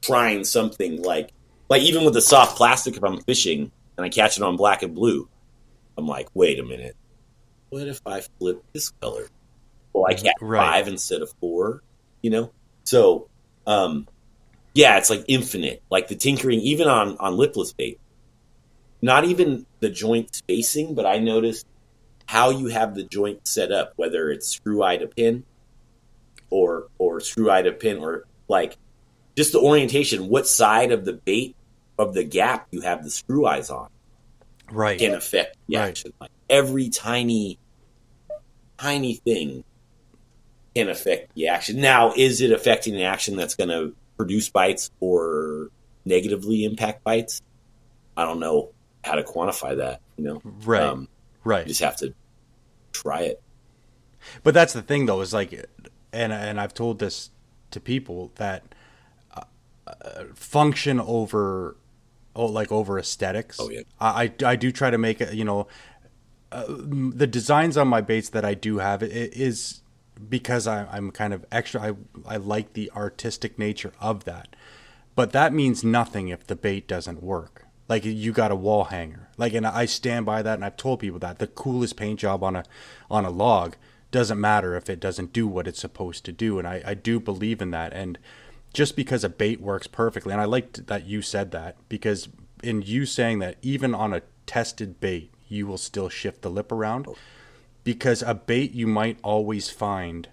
trying 0.03 0.45
something 0.45 1.03
like 1.03 1.31
like 1.69 1.83
even 1.83 2.05
with 2.05 2.15
the 2.15 2.23
soft 2.23 2.57
plastic 2.57 2.97
if 2.97 3.05
I'm 3.05 3.21
fishing 3.23 3.71
and 3.97 4.05
I 4.07 4.09
catch 4.09 4.37
it 4.37 4.43
on 4.43 4.57
black 4.57 4.83
and 4.83 4.95
blue, 4.95 5.29
I'm 5.99 6.07
like, 6.07 6.29
wait 6.35 6.59
a 6.59 6.63
minute. 6.65 6.97
What 7.71 7.87
if 7.89 8.01
I 8.07 8.23
flip 8.39 8.63
this 8.73 8.91
color? 9.01 9.27
Well, 9.97 10.05
I 10.07 10.15
catch 10.15 10.35
Right. 10.43 10.59
five 10.61 10.89
instead 10.89 11.23
of 11.23 11.33
four, 11.41 11.81
you 12.23 12.29
know? 12.31 12.51
So, 12.85 13.29
um, 13.67 14.07
yeah, 14.75 14.99
it's 14.99 15.09
like 15.09 15.25
infinite. 15.27 15.81
Like 15.91 16.09
the 16.09 16.17
tinkering, 16.17 16.61
even 16.61 16.87
on, 16.87 17.17
on 17.19 17.39
lipless 17.39 17.73
bait. 17.79 17.97
Not 19.01 19.25
even 19.25 19.65
the 19.81 19.89
joint 19.89 20.29
spacing, 20.35 20.95
but 20.95 21.07
I 21.07 21.19
noticed 21.19 21.65
how 22.27 22.51
you 22.51 22.67
have 22.67 22.95
the 22.95 23.09
joint 23.11 23.39
set 23.47 23.73
up, 23.73 23.93
whether 23.97 24.31
it's 24.31 24.49
screw 24.57 24.83
eye 24.83 24.99
to 24.99 25.09
pin 25.17 25.43
or 26.51 26.89
or 26.99 27.21
screw 27.21 27.51
eye 27.51 27.63
to 27.63 27.73
pin 27.73 27.97
or 27.99 28.25
like 28.51 28.77
just 29.39 29.53
the 29.53 29.61
orientation, 29.61 30.29
what 30.29 30.47
side 30.47 30.93
of 30.93 31.07
the 31.07 31.19
bait 31.25 31.55
of 31.99 32.13
the 32.13 32.25
gap 32.25 32.67
you 32.71 32.83
have 32.83 33.03
the 33.03 33.11
screw 33.11 33.47
eyes 33.47 33.71
on. 33.71 33.87
right 34.71 34.99
can 34.99 35.15
affect 35.15 35.57
the 35.69 35.77
Right. 35.77 35.89
action. 35.89 36.11
Like 36.21 36.31
every 36.51 36.91
tiny, 36.91 37.57
tiny 38.79 39.21
thing 39.25 39.63
can 40.77 40.91
affect 40.91 41.35
the 41.35 41.49
action. 41.49 41.81
Now, 41.81 42.13
is 42.15 42.43
it 42.43 42.53
affecting 42.53 42.95
the 42.95 43.05
action 43.05 43.35
that's 43.35 43.55
going 43.55 43.71
to 43.71 43.95
produce 44.19 44.51
bites 44.51 44.91
or 45.01 45.71
negatively 46.05 46.65
impact 46.65 47.03
bites? 47.03 47.41
I 48.15 48.25
don't 48.27 48.41
know 48.41 48.73
how 49.03 49.15
to 49.15 49.23
quantify 49.23 49.79
that. 49.79 50.03
You 50.19 50.25
know, 50.25 50.43
right 50.65 50.83
Um, 50.83 51.09
you 51.47 51.65
just 51.65 51.81
have 51.81 51.97
to 51.99 52.13
try 52.93 53.23
it. 53.23 53.43
But 54.43 54.53
that's 54.53 54.75
the 54.75 54.83
thing, 54.83 55.07
though, 55.07 55.23
is 55.23 55.33
like, 55.33 55.53
and 56.13 56.33
and 56.33 56.61
I've 56.61 56.75
told 56.75 56.99
this 56.99 57.31
to 57.71 57.81
people 57.81 58.33
that 58.35 58.75
uh, 59.35 59.43
uh, 59.87 60.25
function 60.35 61.01
over, 61.01 61.77
oh, 62.35 62.47
like 62.47 62.71
over 62.71 62.99
aesthetics. 62.99 63.59
Oh, 63.59 63.71
yeah. 63.71 63.83
I 63.99 64.25
I, 64.25 64.53
I 64.53 64.57
do 64.57 64.71
try 64.73 64.91
to 64.91 64.99
make 64.99 65.21
it. 65.23 65.33
You 65.33 65.45
know, 65.45 65.69
uh, 66.53 66.65
the 66.69 67.27
designs 67.27 67.77
on 67.77 67.89
my 67.89 68.03
baits 68.03 68.31
that 68.31 68.45
I 68.45 68.55
do 68.55 68.79
have 68.79 69.03
it, 69.03 69.13
it 69.13 69.37
is 69.37 69.83
because 70.29 70.67
I, 70.67 70.87
I'm 70.91 71.11
kind 71.11 71.33
of 71.33 71.45
extra. 71.51 71.81
I 71.81 71.93
I 72.27 72.37
like 72.37 72.73
the 72.73 72.91
artistic 72.95 73.59
nature 73.59 73.93
of 74.01 74.25
that, 74.25 74.57
but 75.15 75.33
that 75.33 75.53
means 75.53 75.85
nothing 75.85 76.29
if 76.29 76.47
the 76.47 76.57
bait 76.57 76.89
doesn't 76.89 77.23
work. 77.23 77.67
Like 77.89 78.05
you 78.05 78.33
got 78.33 78.51
a 78.51 78.57
wall 78.57 78.85
hanger. 78.85 79.29
Like 79.37 79.55
and 79.55 79.67
I 79.67 79.87
stand 79.87 80.27
by 80.27 80.43
that 80.43 80.55
and 80.55 80.65
I've 80.65 80.77
told 80.77 81.01
people 81.01 81.21
that 81.21 81.39
the 81.39 81.47
coolest 81.47 81.97
paint 81.97 82.21
job 82.21 82.43
on 82.43 82.57
a 82.57 82.65
on 83.11 83.25
a 83.25 83.31
log 83.31 83.77
doesn't 84.11 84.41
matter 84.41 84.75
if 84.77 84.89
it 84.89 85.01
doesn't 85.01 85.33
do 85.33 85.47
what 85.47 85.69
it's 85.69 85.81
supposed 85.81 86.25
to 86.25 86.33
do. 86.33 86.59
And 86.59 86.67
I, 86.67 86.83
I 86.85 86.95
do 86.95 87.21
believe 87.21 87.61
in 87.61 87.71
that. 87.73 87.93
And 87.93 88.19
just 88.73 88.97
because 88.97 89.25
a 89.25 89.29
bait 89.29 89.61
works 89.61 89.87
perfectly, 89.87 90.33
and 90.33 90.41
I 90.41 90.45
liked 90.45 90.87
that 90.87 91.07
you 91.07 91.23
said 91.23 91.51
that 91.53 91.77
because 91.89 92.29
in 92.63 92.83
you 92.83 93.07
saying 93.07 93.41
that 93.41 93.57
even 93.63 93.95
on 93.95 94.13
a 94.15 94.23
tested 94.47 95.01
bait, 95.01 95.33
you 95.49 95.67
will 95.67 95.79
still 95.79 96.09
shift 96.09 96.43
the 96.43 96.51
lip 96.51 96.73
around 96.73 97.07
oh. 97.09 97.17
Because 97.87 98.21
a 98.21 98.35
bait 98.35 98.73
you 98.73 98.89
might 98.89 99.17
always 99.23 99.71
find 99.71 100.29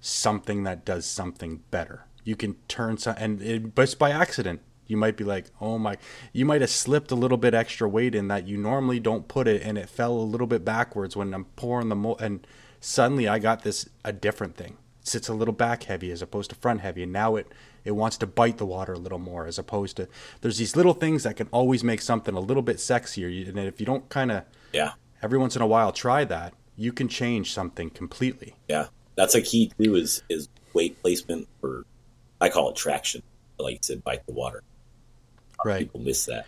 something 0.00 0.62
that 0.62 0.86
does 0.86 1.04
something 1.04 1.60
better. 1.70 2.06
You 2.24 2.34
can 2.34 2.54
turn 2.66 2.96
some, 2.96 3.14
and 3.18 3.42
it, 3.42 3.74
but 3.74 3.82
it's 3.82 3.94
by 3.94 4.10
accident. 4.10 4.62
You 4.86 4.96
might 4.96 5.14
be 5.14 5.22
like, 5.22 5.50
oh 5.60 5.76
my, 5.76 5.98
you 6.32 6.46
might 6.46 6.62
have 6.62 6.70
slipped 6.70 7.10
a 7.10 7.14
little 7.14 7.36
bit 7.36 7.52
extra 7.52 7.86
weight 7.86 8.14
in 8.14 8.28
that 8.28 8.48
you 8.48 8.56
normally 8.56 9.00
don't 9.00 9.28
put 9.28 9.46
it, 9.46 9.60
and 9.60 9.76
it 9.76 9.90
fell 9.90 10.12
a 10.12 10.24
little 10.24 10.46
bit 10.46 10.64
backwards 10.64 11.14
when 11.14 11.34
I'm 11.34 11.44
pouring 11.56 11.90
the 11.90 11.94
mold, 11.94 12.22
and 12.22 12.46
suddenly 12.80 13.28
I 13.28 13.38
got 13.38 13.64
this 13.64 13.86
a 14.02 14.10
different 14.14 14.56
thing. 14.56 14.78
It 15.02 15.08
sits 15.08 15.28
a 15.28 15.34
little 15.34 15.52
back 15.52 15.82
heavy 15.82 16.10
as 16.10 16.22
opposed 16.22 16.48
to 16.50 16.56
front 16.56 16.80
heavy, 16.80 17.02
and 17.02 17.12
now 17.12 17.36
it 17.36 17.52
it 17.84 17.90
wants 17.90 18.16
to 18.16 18.26
bite 18.26 18.56
the 18.56 18.64
water 18.64 18.94
a 18.94 18.98
little 18.98 19.18
more 19.18 19.46
as 19.46 19.58
opposed 19.58 19.98
to 19.98 20.08
there's 20.40 20.56
these 20.56 20.74
little 20.74 20.94
things 20.94 21.22
that 21.24 21.36
can 21.36 21.48
always 21.48 21.84
make 21.84 22.00
something 22.00 22.34
a 22.34 22.40
little 22.40 22.62
bit 22.62 22.78
sexier, 22.78 23.46
and 23.46 23.58
if 23.58 23.78
you 23.78 23.84
don't 23.84 24.08
kind 24.08 24.32
of 24.32 24.44
Yeah, 24.72 24.92
every 25.22 25.36
once 25.36 25.54
in 25.54 25.60
a 25.60 25.66
while 25.66 25.92
try 25.92 26.24
that, 26.24 26.54
you 26.76 26.92
can 26.92 27.08
change 27.08 27.52
something 27.52 27.90
completely. 27.90 28.54
yeah. 28.68 28.86
That's 29.16 29.36
a 29.36 29.40
key 29.42 29.70
too. 29.78 29.94
Is 29.94 30.22
is 30.28 30.48
weight 30.72 31.00
placement 31.00 31.46
for 31.60 31.84
I 32.40 32.48
call 32.48 32.70
it 32.70 32.76
traction. 32.76 33.22
Like 33.60 33.74
you 33.74 33.78
said, 33.82 34.02
bite 34.02 34.26
the 34.26 34.32
water. 34.32 34.62
Right. 35.64 35.78
People 35.80 36.00
miss 36.00 36.26
that. 36.26 36.46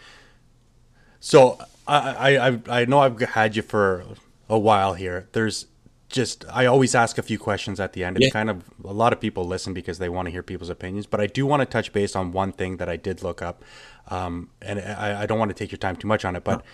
So 1.21 1.59
I, 1.87 2.37
I 2.39 2.61
I 2.69 2.85
know 2.87 2.99
I've 2.99 3.21
had 3.21 3.55
you 3.55 3.63
for 3.63 4.05
a 4.49 4.59
while 4.59 4.95
here. 4.95 5.29
There's 5.31 5.67
just 6.09 6.45
I 6.53 6.67
always 6.67 6.95
ask 6.97 7.19
a 7.19 7.23
few 7.23 7.39
questions 7.39 7.79
at 7.79 7.93
the 7.93 8.03
end. 8.03 8.17
It's 8.17 8.27
Yeah. 8.27 8.31
kind 8.31 8.51
of 8.51 8.65
a 8.85 8.93
lot 8.93 9.13
of 9.13 9.21
people 9.21 9.45
listen 9.47 9.73
because 9.73 9.99
they 9.99 10.09
want 10.09 10.27
to 10.27 10.33
hear 10.33 10.43
people's 10.43 10.69
opinions. 10.71 11.07
But 11.07 11.21
I 11.21 11.27
do 11.29 11.47
want 11.47 11.61
to 11.61 11.67
touch 11.67 11.93
base 11.93 12.17
on 12.17 12.33
one 12.33 12.51
thing 12.51 12.79
that 12.79 12.89
I 12.89 12.97
did 12.97 13.23
look 13.23 13.43
up, 13.43 13.63
um, 14.09 14.51
and 14.61 14.81
I, 14.81 15.23
I 15.23 15.27
don't 15.27 15.39
want 15.39 15.51
to 15.51 15.55
take 15.55 15.71
your 15.71 15.79
time 15.79 15.95
too 15.95 16.09
much 16.09 16.25
on 16.25 16.35
it. 16.35 16.43
But 16.43 16.65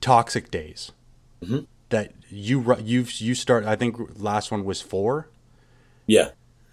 toxic 0.00 0.50
days 0.52 0.92
Mhm. 1.42 1.66
That 1.90 2.12
you 2.30 2.76
you've 2.82 3.12
you 3.20 3.34
start. 3.34 3.64
I 3.64 3.76
think 3.76 3.96
last 4.20 4.50
one 4.50 4.64
was 4.64 4.80
four. 4.82 5.28
Yeah, 6.06 6.30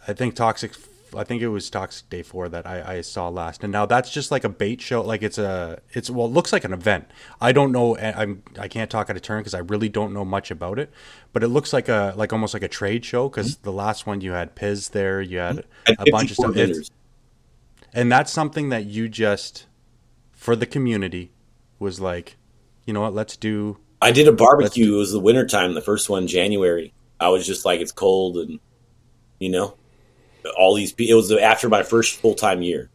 I 0.07 0.13
think 0.13 0.35
toxic. 0.35 0.73
I 1.15 1.23
think 1.23 1.41
it 1.41 1.47
was 1.47 1.69
Toxic 1.69 2.09
Day 2.09 2.23
Four 2.23 2.49
that 2.49 2.65
I, 2.67 2.95
I 2.97 3.01
saw 3.01 3.29
last, 3.29 3.63
and 3.63 3.71
now 3.71 3.85
that's 3.85 4.11
just 4.11 4.31
like 4.31 4.43
a 4.43 4.49
bait 4.49 4.81
show. 4.81 5.01
Like 5.01 5.23
it's 5.23 5.37
a, 5.37 5.79
it's 5.93 6.09
well, 6.09 6.25
it 6.25 6.31
looks 6.31 6.51
like 6.51 6.65
an 6.65 6.73
event. 6.73 7.09
I 7.39 7.53
don't 7.53 7.71
know. 7.71 7.95
I- 7.95 8.23
I'm 8.23 8.43
I 8.59 8.67
can't 8.67 8.91
talk 8.91 9.09
out 9.09 9.15
of 9.15 9.21
turn 9.21 9.39
because 9.39 9.53
I 9.53 9.59
really 9.59 9.87
don't 9.87 10.13
know 10.13 10.25
much 10.25 10.51
about 10.51 10.77
it. 10.77 10.91
But 11.31 11.41
it 11.43 11.47
looks 11.49 11.71
like 11.71 11.87
a 11.87 12.13
like 12.17 12.33
almost 12.33 12.53
like 12.53 12.63
a 12.63 12.67
trade 12.67 13.05
show 13.05 13.29
because 13.29 13.57
the 13.57 13.71
last 13.71 14.05
one 14.05 14.19
you 14.19 14.33
had 14.33 14.55
Piz 14.55 14.89
there, 14.89 15.21
you 15.21 15.37
had 15.37 15.63
Had 15.85 15.95
a 16.05 16.11
bunch 16.11 16.31
of 16.31 16.37
stuff, 16.37 16.57
It's- 16.57 16.89
and 17.93 18.11
that's 18.11 18.31
something 18.31 18.67
that 18.69 18.85
you 18.85 19.07
just 19.07 19.67
for 20.33 20.53
the 20.57 20.65
community 20.65 21.31
was 21.79 22.01
like, 22.01 22.35
you 22.85 22.93
know 22.93 23.01
what? 23.01 23.13
Let's 23.13 23.37
do. 23.37 23.77
I 24.05 24.11
did 24.11 24.27
a 24.27 24.31
barbecue. 24.31 24.93
It 24.93 24.97
was 24.97 25.11
the 25.11 25.19
wintertime, 25.19 25.73
the 25.73 25.81
first 25.81 26.11
one, 26.11 26.27
January. 26.27 26.93
I 27.19 27.29
was 27.29 27.43
just 27.43 27.65
like, 27.65 27.79
it's 27.79 27.91
cold, 27.91 28.37
and 28.37 28.59
you 29.39 29.49
know, 29.49 29.75
all 30.55 30.75
these. 30.75 30.93
It 30.99 31.15
was 31.15 31.31
after 31.31 31.69
my 31.69 31.81
first 31.81 32.19
full 32.19 32.35
time 32.35 32.61
year. 32.61 32.91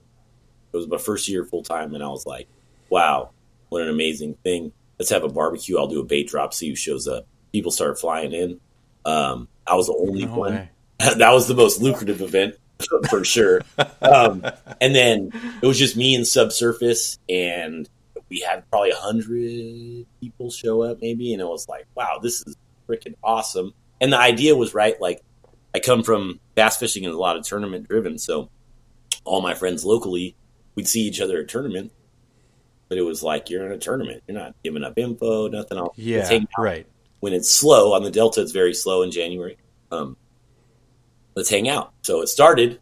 It 0.72 0.76
was 0.76 0.86
my 0.86 0.98
first 0.98 1.28
year 1.28 1.44
full 1.44 1.64
time, 1.64 1.94
and 1.94 2.04
I 2.04 2.06
was 2.06 2.26
like, 2.26 2.46
wow, 2.90 3.30
what 3.70 3.82
an 3.82 3.88
amazing 3.88 4.34
thing. 4.44 4.70
Let's 5.00 5.10
have 5.10 5.24
a 5.24 5.28
barbecue. 5.28 5.78
I'll 5.78 5.88
do 5.88 5.98
a 5.98 6.04
bait 6.04 6.28
drop, 6.28 6.54
see 6.54 6.68
who 6.68 6.76
shows 6.76 7.08
up. 7.08 7.26
People 7.50 7.72
started 7.72 7.96
flying 7.96 8.30
in. 8.30 8.60
Um, 9.04 9.48
I 9.66 9.74
was 9.74 9.88
the 9.88 9.94
only 9.94 10.26
No 10.26 10.36
one. 10.36 10.68
that 11.00 11.32
was 11.32 11.48
the 11.48 11.54
most 11.54 11.82
lucrative 11.82 12.20
event 12.20 12.54
for 13.10 13.24
sure. 13.24 13.62
Um, 14.00 14.46
and 14.80 14.94
then 14.94 15.32
it 15.60 15.66
was 15.66 15.76
just 15.76 15.96
me 15.96 16.14
and 16.14 16.24
subsurface, 16.24 17.18
and 17.28 17.88
we 18.30 18.40
had 18.40 18.68
probably 18.70 18.90
a 18.90 18.96
hundred 18.96 20.06
people 20.20 20.50
show 20.50 20.82
up, 20.82 20.98
maybe, 21.00 21.32
and 21.32 21.42
it 21.42 21.46
was 21.46 21.68
like, 21.68 21.86
wow, 21.94 22.20
this 22.22 22.42
is 22.46 22.56
freaking 22.88 23.14
awesome. 23.22 23.74
And 24.00 24.12
the 24.12 24.18
idea 24.18 24.56
was 24.56 24.72
right. 24.72 24.98
Like, 25.00 25.20
I 25.74 25.80
come 25.80 26.02
from 26.02 26.40
bass 26.54 26.76
fishing 26.76 27.04
and 27.04 27.14
a 27.14 27.18
lot 27.18 27.36
of 27.36 27.44
tournament 27.44 27.88
driven, 27.88 28.18
so 28.18 28.48
all 29.24 29.42
my 29.42 29.54
friends 29.54 29.84
locally, 29.84 30.36
we'd 30.76 30.88
see 30.88 31.02
each 31.02 31.20
other 31.20 31.40
at 31.40 31.48
tournament. 31.48 31.92
But 32.88 32.98
it 32.98 33.02
was 33.02 33.22
like 33.22 33.50
you're 33.50 33.66
in 33.66 33.72
a 33.72 33.78
tournament. 33.78 34.22
You're 34.26 34.38
not 34.38 34.54
giving 34.64 34.82
up 34.82 34.98
info, 34.98 35.48
nothing 35.48 35.78
else. 35.78 35.96
Yeah, 35.96 36.26
hang 36.26 36.48
out 36.58 36.62
right. 36.62 36.86
when 37.20 37.32
it's 37.32 37.50
slow 37.50 37.92
on 37.92 38.02
the 38.02 38.10
delta 38.10 38.40
it's 38.40 38.52
very 38.52 38.74
slow 38.74 39.02
in 39.02 39.10
january 39.10 39.58
um, 39.92 40.16
let's 41.34 41.50
hang 41.50 41.68
out 41.68 41.92
so 42.02 42.22
it 42.22 42.28
started 42.28 42.80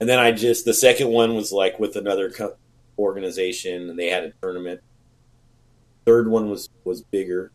and 0.00 0.08
then 0.08 0.18
i 0.18 0.32
just 0.32 0.64
the 0.64 0.74
second 0.74 1.08
one 1.08 1.34
was 1.34 1.52
like 1.52 1.78
with 1.78 1.96
another 1.96 2.30
co- 2.30 2.56
organization 2.98 3.90
and 3.90 3.98
they 3.98 4.08
had 4.08 4.24
a 4.24 4.32
tournament 4.42 4.80
third 6.04 6.28
one 6.28 6.50
was 6.50 6.68
was 6.84 7.02
bigger 7.02 7.50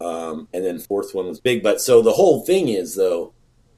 um, 0.00 0.48
and 0.52 0.64
then 0.64 0.78
fourth 0.78 1.14
one 1.14 1.26
was 1.26 1.40
big 1.40 1.62
but 1.62 1.80
so 1.80 2.02
the 2.02 2.12
whole 2.12 2.44
thing 2.44 2.68
is 2.68 2.94
though 2.94 3.32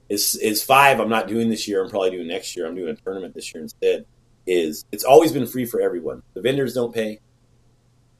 is 0.08 0.36
is 0.36 0.62
five 0.62 1.00
i'm 1.00 1.08
not 1.08 1.28
doing 1.28 1.50
this 1.50 1.66
year 1.66 1.82
i'm 1.82 1.90
probably 1.90 2.10
doing 2.10 2.28
next 2.28 2.56
year 2.56 2.66
i'm 2.66 2.74
doing 2.74 2.90
a 2.90 2.94
tournament 2.96 3.34
this 3.34 3.52
year 3.54 3.62
instead 3.62 4.06
is 4.46 4.84
it's 4.92 5.04
always 5.04 5.32
been 5.32 5.46
free 5.46 5.64
for 5.64 5.80
everyone 5.80 6.22
the 6.34 6.40
vendors 6.40 6.74
don't 6.74 6.94
pay 6.94 7.18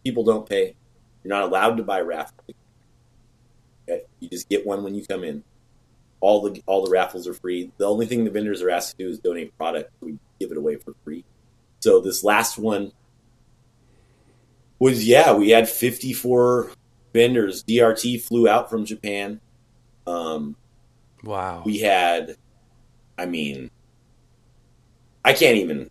people 0.04 0.24
don't 0.24 0.48
pay 0.48 0.74
you're 1.22 1.34
not 1.34 1.44
allowed 1.44 1.76
to 1.76 1.82
buy 1.82 2.00
raffle 2.00 2.44
Okay, 3.88 4.02
You 4.20 4.28
just 4.28 4.48
get 4.48 4.66
one 4.66 4.82
when 4.82 4.94
you 4.94 5.04
come 5.04 5.24
in. 5.24 5.44
All 6.20 6.42
the 6.42 6.62
all 6.66 6.84
the 6.84 6.90
raffles 6.90 7.28
are 7.28 7.34
free. 7.34 7.70
The 7.76 7.86
only 7.86 8.06
thing 8.06 8.24
the 8.24 8.30
vendors 8.30 8.62
are 8.62 8.70
asked 8.70 8.96
to 8.96 9.04
do 9.04 9.10
is 9.10 9.18
donate 9.18 9.56
product. 9.56 9.92
We 10.00 10.18
give 10.40 10.50
it 10.50 10.56
away 10.56 10.76
for 10.76 10.94
free. 11.04 11.24
So 11.80 12.00
this 12.00 12.24
last 12.24 12.58
one 12.58 12.92
was 14.78 15.06
yeah, 15.06 15.32
we 15.32 15.50
had 15.50 15.68
54 15.68 16.72
vendors. 17.12 17.62
DRT 17.64 18.22
flew 18.22 18.48
out 18.48 18.68
from 18.70 18.84
Japan. 18.84 19.40
Um, 20.06 20.56
Wow. 21.24 21.62
we 21.64 21.78
had, 21.78 22.36
I 23.18 23.26
mean, 23.26 23.70
I 25.24 25.32
can't 25.32 25.56
even. 25.56 25.90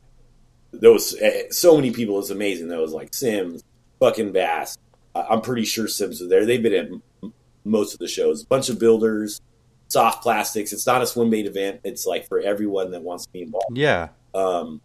There 0.71 0.91
was 0.91 1.15
eh, 1.19 1.43
so 1.49 1.75
many 1.75 1.91
people. 1.91 2.19
It's 2.19 2.29
amazing. 2.29 2.67
There 2.67 2.79
was 2.79 2.93
like 2.93 3.13
Sims, 3.13 3.63
fucking 3.99 4.31
Bass. 4.31 4.77
I'm 5.13 5.41
pretty 5.41 5.65
sure 5.65 5.87
Sims 5.87 6.21
were 6.21 6.27
there. 6.27 6.45
They've 6.45 6.61
been 6.61 6.73
at 6.73 7.31
most 7.63 7.93
of 7.93 7.99
the 7.99 8.07
shows. 8.07 8.43
A 8.43 8.47
bunch 8.47 8.69
of 8.69 8.79
builders, 8.79 9.41
soft 9.87 10.21
plastics. 10.21 10.71
It's 10.73 10.85
not 10.85 11.01
a 11.01 11.07
swim 11.07 11.29
bait 11.29 11.45
event. 11.47 11.81
It's 11.83 12.05
like 12.05 12.27
for 12.27 12.39
everyone 12.39 12.91
that 12.91 13.01
wants 13.01 13.25
to 13.25 13.31
be 13.31 13.41
involved. 13.41 13.77
yeah. 13.77 14.09
Um, 14.33 14.81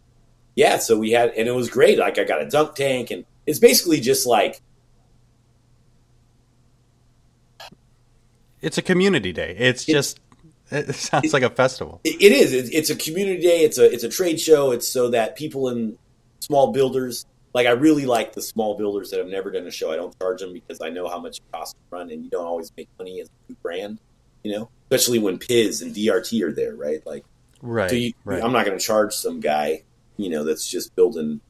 yeah, 0.55 0.77
so 0.77 0.97
we 0.97 1.11
had, 1.11 1.29
and 1.31 1.47
it 1.47 1.51
was 1.51 1.69
great. 1.69 1.97
Like 1.97 2.17
I 2.19 2.23
got 2.23 2.41
a 2.41 2.49
dunk 2.49 2.75
tank, 2.75 3.11
and 3.11 3.25
it's 3.45 3.59
basically 3.59 3.99
just 3.99 4.25
like 4.27 4.61
It's 8.61 8.77
a 8.77 8.81
community 8.81 9.31
day. 9.33 9.55
It's 9.57 9.85
just. 9.85 10.19
It 10.69 10.93
sounds 10.95 11.33
like 11.33 11.43
a 11.43 11.49
festival. 11.49 11.99
It, 12.03 12.21
it 12.21 12.31
is. 12.31 12.53
It, 12.53 12.73
it's 12.73 12.89
a 12.89 12.95
community 12.95 13.41
day. 13.41 13.63
It's 13.63 13.77
a 13.77 13.91
it's 13.91 14.03
a 14.03 14.09
trade 14.09 14.39
show. 14.39 14.71
It's 14.71 14.87
so 14.87 15.09
that 15.09 15.35
people 15.35 15.69
in 15.69 15.97
small 16.39 16.71
builders, 16.71 17.25
like 17.53 17.67
I 17.67 17.71
really 17.71 18.05
like 18.05 18.33
the 18.33 18.41
small 18.41 18.77
builders 18.77 19.09
that 19.11 19.17
have 19.17 19.27
never 19.27 19.51
done 19.51 19.65
a 19.67 19.71
show. 19.71 19.91
I 19.91 19.95
don't 19.95 20.17
charge 20.19 20.41
them 20.41 20.53
because 20.53 20.79
I 20.81 20.89
know 20.89 21.09
how 21.09 21.19
much 21.19 21.37
it 21.37 21.43
costs 21.51 21.73
to 21.73 21.97
run, 21.97 22.09
and 22.11 22.23
you 22.23 22.29
don't 22.29 22.45
always 22.45 22.71
make 22.77 22.87
money 22.99 23.19
as 23.19 23.29
a 23.49 23.53
brand. 23.55 23.99
You 24.43 24.53
know, 24.53 24.69
especially 24.89 25.19
when 25.19 25.37
Piz 25.39 25.81
and 25.81 25.93
DRT 25.93 26.41
are 26.43 26.51
there, 26.51 26.75
right? 26.75 27.05
Like, 27.05 27.25
Right. 27.61 27.89
so 27.89 27.95
you, 27.95 28.13
right. 28.25 28.43
I'm 28.43 28.51
not 28.53 28.65
going 28.65 28.77
to 28.77 28.83
charge 28.83 29.13
some 29.13 29.39
guy, 29.39 29.83
you 30.23 30.29
know, 30.29 30.43
that's 30.43 30.67
just 30.69 30.95
building 30.95 31.41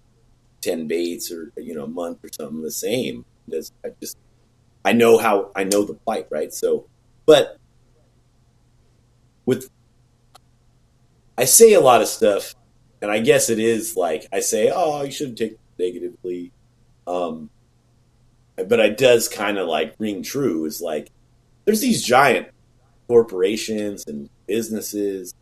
ten 0.62 0.88
baits 0.88 1.32
or 1.32 1.52
you 1.58 1.76
know 1.76 1.86
a 1.86 1.88
month 1.88 2.20
or 2.24 2.30
something 2.34 2.62
the 2.62 2.72
same. 2.72 3.26
Does 3.50 3.72
I 3.86 3.90
just 4.02 4.18
I 4.86 4.94
know 4.94 5.18
how 5.18 5.52
I 5.56 5.64
know 5.64 5.84
the 5.84 5.96
plight, 5.96 6.28
right? 6.32 6.54
So, 6.54 6.88
but 7.26 7.58
with 9.46 9.70
I 11.38 11.46
say 11.46 11.74
a 11.74 11.82
lot 11.82 12.02
of 12.02 12.08
stuff, 12.08 12.56
and 13.02 13.12
I 13.12 13.20
guess 13.20 13.50
it 13.50 13.60
is 13.60 13.96
like 13.96 14.28
I 14.32 14.40
say, 14.40 14.72
"Oh, 14.74 15.04
you 15.04 15.12
shouldn't 15.12 15.38
take 15.38 15.58
negatively," 15.80 16.52
um, 17.08 17.50
but 18.56 18.80
it 18.80 18.98
does 18.98 19.28
kind 19.28 19.58
of 19.58 19.68
like 19.68 19.96
ring 20.00 20.24
true. 20.24 20.66
Is 20.66 20.82
like 20.82 21.12
there's 21.66 21.82
these 21.82 22.04
giant 22.04 22.50
corporations 23.08 24.06
and 24.08 24.30
businesses. 24.48 25.34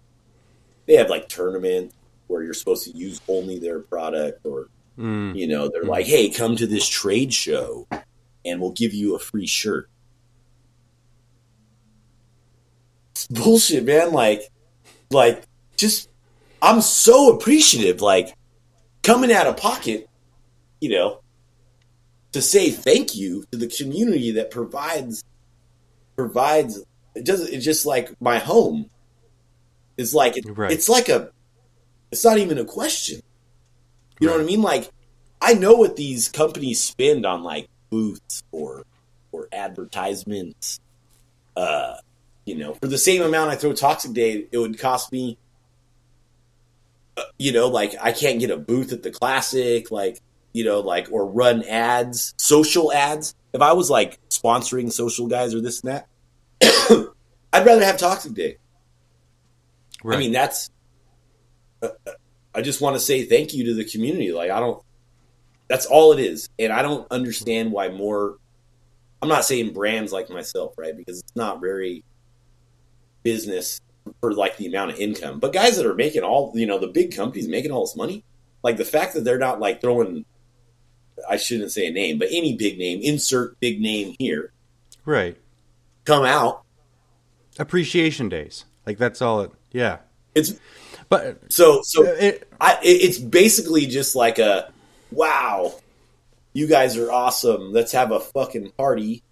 They 0.88 0.95
have 0.95 1.09
like 1.09 1.30
tournaments 1.30 1.95
where 2.30 2.43
you're 2.43 2.53
supposed 2.53 2.84
to 2.86 2.97
use 2.97 3.19
only 3.27 3.59
their 3.59 3.80
product, 3.80 4.45
or 4.45 4.69
Mm. 4.97 5.36
you 5.38 5.47
know, 5.47 5.67
they're 5.69 5.84
Mm. 5.84 5.89
like, 5.89 6.05
"Hey, 6.05 6.30
come 6.30 6.55
to 6.57 6.67
this 6.67 6.88
trade 6.88 7.34
show, 7.34 7.88
and 8.45 8.61
we'll 8.61 8.71
give 8.71 8.93
you 8.93 9.15
a 9.15 9.19
free 9.19 9.47
shirt." 9.47 9.89
It's 13.11 13.27
bullshit, 13.27 13.84
man. 13.86 14.11
Like, 14.11 14.49
like, 15.11 15.43
just 15.77 16.09
I'm 16.61 16.82
so 16.82 17.34
appreciative. 17.36 18.01
Like, 18.01 18.36
coming 19.03 19.32
out 19.32 19.47
of 19.47 19.55
pocket, 19.57 20.07
you 20.82 20.89
know, 20.89 21.21
to 22.34 22.41
say 22.41 22.69
thank 22.69 23.15
you 23.15 23.45
to 23.51 23.57
the 23.57 23.67
community 23.67 24.32
that 24.32 24.51
provides 24.51 25.23
provides. 26.15 26.84
It 27.15 27.25
doesn't. 27.25 27.51
It's 27.53 27.65
just 27.65 27.86
like 27.86 28.13
my 28.21 28.38
home. 28.39 28.89
It's 29.97 30.13
like 30.13 30.38
it, 30.38 30.45
Right. 30.57 30.71
it's 30.71 30.88
like 30.89 31.09
a. 31.09 31.32
It's 32.12 32.24
not 32.26 32.38
even 32.38 32.57
a 32.57 32.66
question. 32.66 33.22
You 34.20 34.28
know 34.28 34.34
what 34.34 34.41
I 34.41 34.45
mean? 34.45 34.62
Like, 34.62 34.89
I 35.41 35.53
know 35.53 35.74
what 35.74 35.95
these 35.95 36.28
companies 36.30 36.82
spend 36.82 37.26
on 37.26 37.43
like 37.43 37.70
booths 37.89 38.43
or 38.51 38.86
or 39.32 39.47
advertisements. 39.51 40.80
Uh, 41.55 41.95
you 42.45 42.55
know, 42.55 42.74
for 42.74 42.88
the 42.88 42.97
same 42.97 43.22
amount 43.22 43.51
I 43.51 43.55
throw 43.55 43.74
Toxic 43.74 44.14
Day, 44.14 44.47
it 44.51 44.57
would 44.57 44.80
cost 44.80 45.12
me. 45.12 45.38
uh, 47.18 47.24
You 47.38 47.51
know, 47.51 47.68
like 47.68 47.95
I 48.01 48.12
can't 48.12 48.39
get 48.39 48.49
a 48.51 48.57
booth 48.57 48.91
at 48.91 49.03
the 49.03 49.12
classic, 49.12 49.91
like 49.91 50.20
you 50.51 50.64
know, 50.66 50.80
like 50.80 51.07
or 51.12 51.26
run 51.28 51.64
ads, 51.64 52.34
social 52.38 52.91
ads. 52.91 53.36
If 53.53 53.62
I 53.62 53.74
was 53.74 53.89
like 53.89 54.20
sponsoring 54.30 54.91
social 54.91 55.28
guys 55.28 55.53
or 55.55 55.62
this 55.62 55.82
and 55.82 55.91
that, 55.91 56.07
I'd 57.53 57.66
rather 57.66 57.84
have 57.84 57.97
Toxic 57.97 58.34
Day. 58.34 58.57
Right. 60.03 60.16
I 60.16 60.20
mean, 60.20 60.32
that's. 60.32 60.70
I 62.53 62.61
just 62.61 62.82
want 62.82 62.95
to 62.95 62.99
say 62.99 63.25
thank 63.25 63.53
you 63.53 63.65
to 63.65 63.73
the 63.73 63.86
community. 63.86 64.32
Like, 64.32 64.51
I 64.51 64.59
don't. 64.59 64.84
That's 65.67 65.86
all 65.86 66.11
it 66.13 66.19
is, 66.19 66.49
and 66.57 66.73
I 66.73 66.82
don't 66.82 67.07
understand 67.11 67.71
why 67.71 67.89
more. 67.89 68.38
I'm 69.21 69.30
not 69.30 69.45
saying 69.45 69.73
brands 69.73 70.11
like 70.11 70.30
myself, 70.30 70.73
right? 70.77 70.95
Because 70.95 71.19
it's 71.19 71.36
not 71.36 71.61
very 71.61 72.03
business 73.21 73.82
for 74.21 74.34
like 74.34 74.57
the 74.57 74.65
amount 74.65 74.91
of 74.91 74.99
income. 74.99 75.39
But 75.39 75.53
guys 75.53 75.77
that 75.77 75.86
are 75.86 75.93
making 75.93 76.23
all, 76.23 76.51
you 76.55 76.65
know, 76.65 76.80
the 76.80 76.88
big 76.88 77.15
companies 77.15 77.47
making 77.47 77.71
all 77.71 77.82
this 77.82 77.95
money, 77.95 78.23
like 78.63 78.77
the 78.77 78.86
fact 78.86 79.13
that 79.13 79.23
they're 79.23 79.38
not 79.38 79.59
like 79.59 79.82
throwing. 79.82 80.25
I 81.30 81.36
shouldn't 81.36 81.71
say 81.73 81.88
a 81.88 81.91
name, 81.91 82.17
but 82.17 82.30
any 82.32 82.55
big 82.55 82.77
name, 82.77 83.01
insert 83.03 83.59
big 83.59 83.82
name 83.82 84.15
here, 84.19 84.53
right. 85.03 85.36
come 86.05 86.23
out. 86.23 86.63
Appreciation 87.57 88.30
days. 88.30 88.63
Like 88.86 88.97
that's 88.97 89.21
all 89.21 89.41
it. 89.41 89.51
Yeah. 89.71 89.97
It's 90.34 90.53
But 91.10 91.51
so 91.51 91.82
so. 91.84 92.03
it, 92.03 92.47
I, 92.62 92.78
it's 92.84 93.18
basically 93.18 93.88
just 93.88 94.16
like 94.16 94.38
a 94.38 94.72
wow, 95.12 95.74
you 96.53 96.68
guys 96.68 96.97
are 96.97 97.12
awesome. 97.12 97.72
Let's 97.72 97.91
have 97.93 98.12
a 98.12 98.20
fucking 98.20 98.72
party 98.78 99.24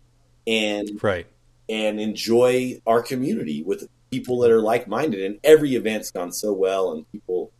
and 0.47 1.01
right. 1.03 1.27
and 1.69 1.99
enjoy 1.99 2.81
our 2.87 3.03
community 3.03 3.63
with 3.63 3.87
people 4.09 4.39
that 4.39 4.51
are 4.51 4.61
like 4.61 4.87
minded. 4.87 5.23
And 5.23 5.39
every 5.43 5.75
event's 5.75 6.09
gone 6.09 6.31
so 6.31 6.51
well, 6.51 6.93
and 6.93 7.11
people 7.11 7.51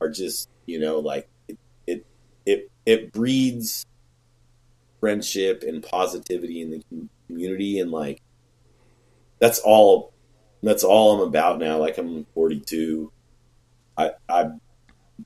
are 0.00 0.10
just 0.10 0.48
you 0.66 0.78
know 0.78 0.98
like 0.98 1.28
it 1.48 1.58
it 1.86 2.06
it, 2.44 2.70
it 2.84 3.12
breeds 3.12 3.86
friendship 5.00 5.64
and 5.66 5.82
positivity 5.82 6.60
in 6.60 6.70
the 6.70 7.08
community, 7.26 7.78
and 7.78 7.90
like 7.90 8.20
that's 9.38 9.58
all 9.60 10.12
that's 10.62 10.84
all 10.84 11.14
I'm 11.14 11.28
about 11.28 11.58
now. 11.58 11.78
Like 11.78 11.98
I'm 11.98 12.26
42. 12.34 13.10
I 13.96 14.12
I've 14.28 14.52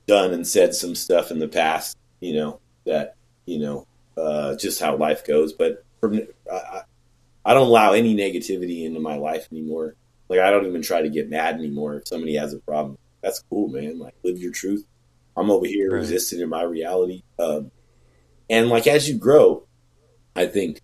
done 0.07 0.33
and 0.33 0.47
said 0.47 0.73
some 0.75 0.95
stuff 0.95 1.31
in 1.31 1.39
the 1.39 1.47
past, 1.47 1.97
you 2.19 2.33
know, 2.35 2.59
that 2.85 3.15
you 3.45 3.59
know, 3.59 3.85
uh, 4.17 4.55
just 4.57 4.79
how 4.81 4.95
life 4.97 5.25
goes. 5.25 5.53
But 5.53 5.83
from 5.99 6.19
I, 6.51 6.55
I- 6.55 6.83
don't 7.53 7.67
allow 7.67 7.93
any 7.93 8.15
negativity 8.15 8.85
into 8.85 8.99
my 8.99 9.15
life 9.17 9.47
anymore. 9.51 9.95
Like 10.29 10.39
I 10.39 10.51
don't 10.51 10.65
even 10.65 10.81
try 10.81 11.01
to 11.01 11.09
get 11.09 11.29
mad 11.29 11.55
anymore 11.55 11.95
if 11.95 12.07
somebody 12.07 12.35
has 12.35 12.53
a 12.53 12.59
problem. 12.59 12.97
That's 13.23 13.41
cool, 13.49 13.69
man. 13.69 13.99
Like 13.99 14.15
live 14.23 14.37
your 14.37 14.51
truth. 14.51 14.85
I'm 15.37 15.49
over 15.51 15.65
here 15.65 15.91
Right. 15.91 15.99
existing 16.01 16.41
in 16.41 16.49
my 16.49 16.63
reality. 16.63 17.23
Um, 17.39 17.71
and 18.49 18.69
like 18.69 18.87
as 18.87 19.07
you 19.09 19.17
grow, 19.17 19.65
I 20.35 20.47
think, 20.47 20.81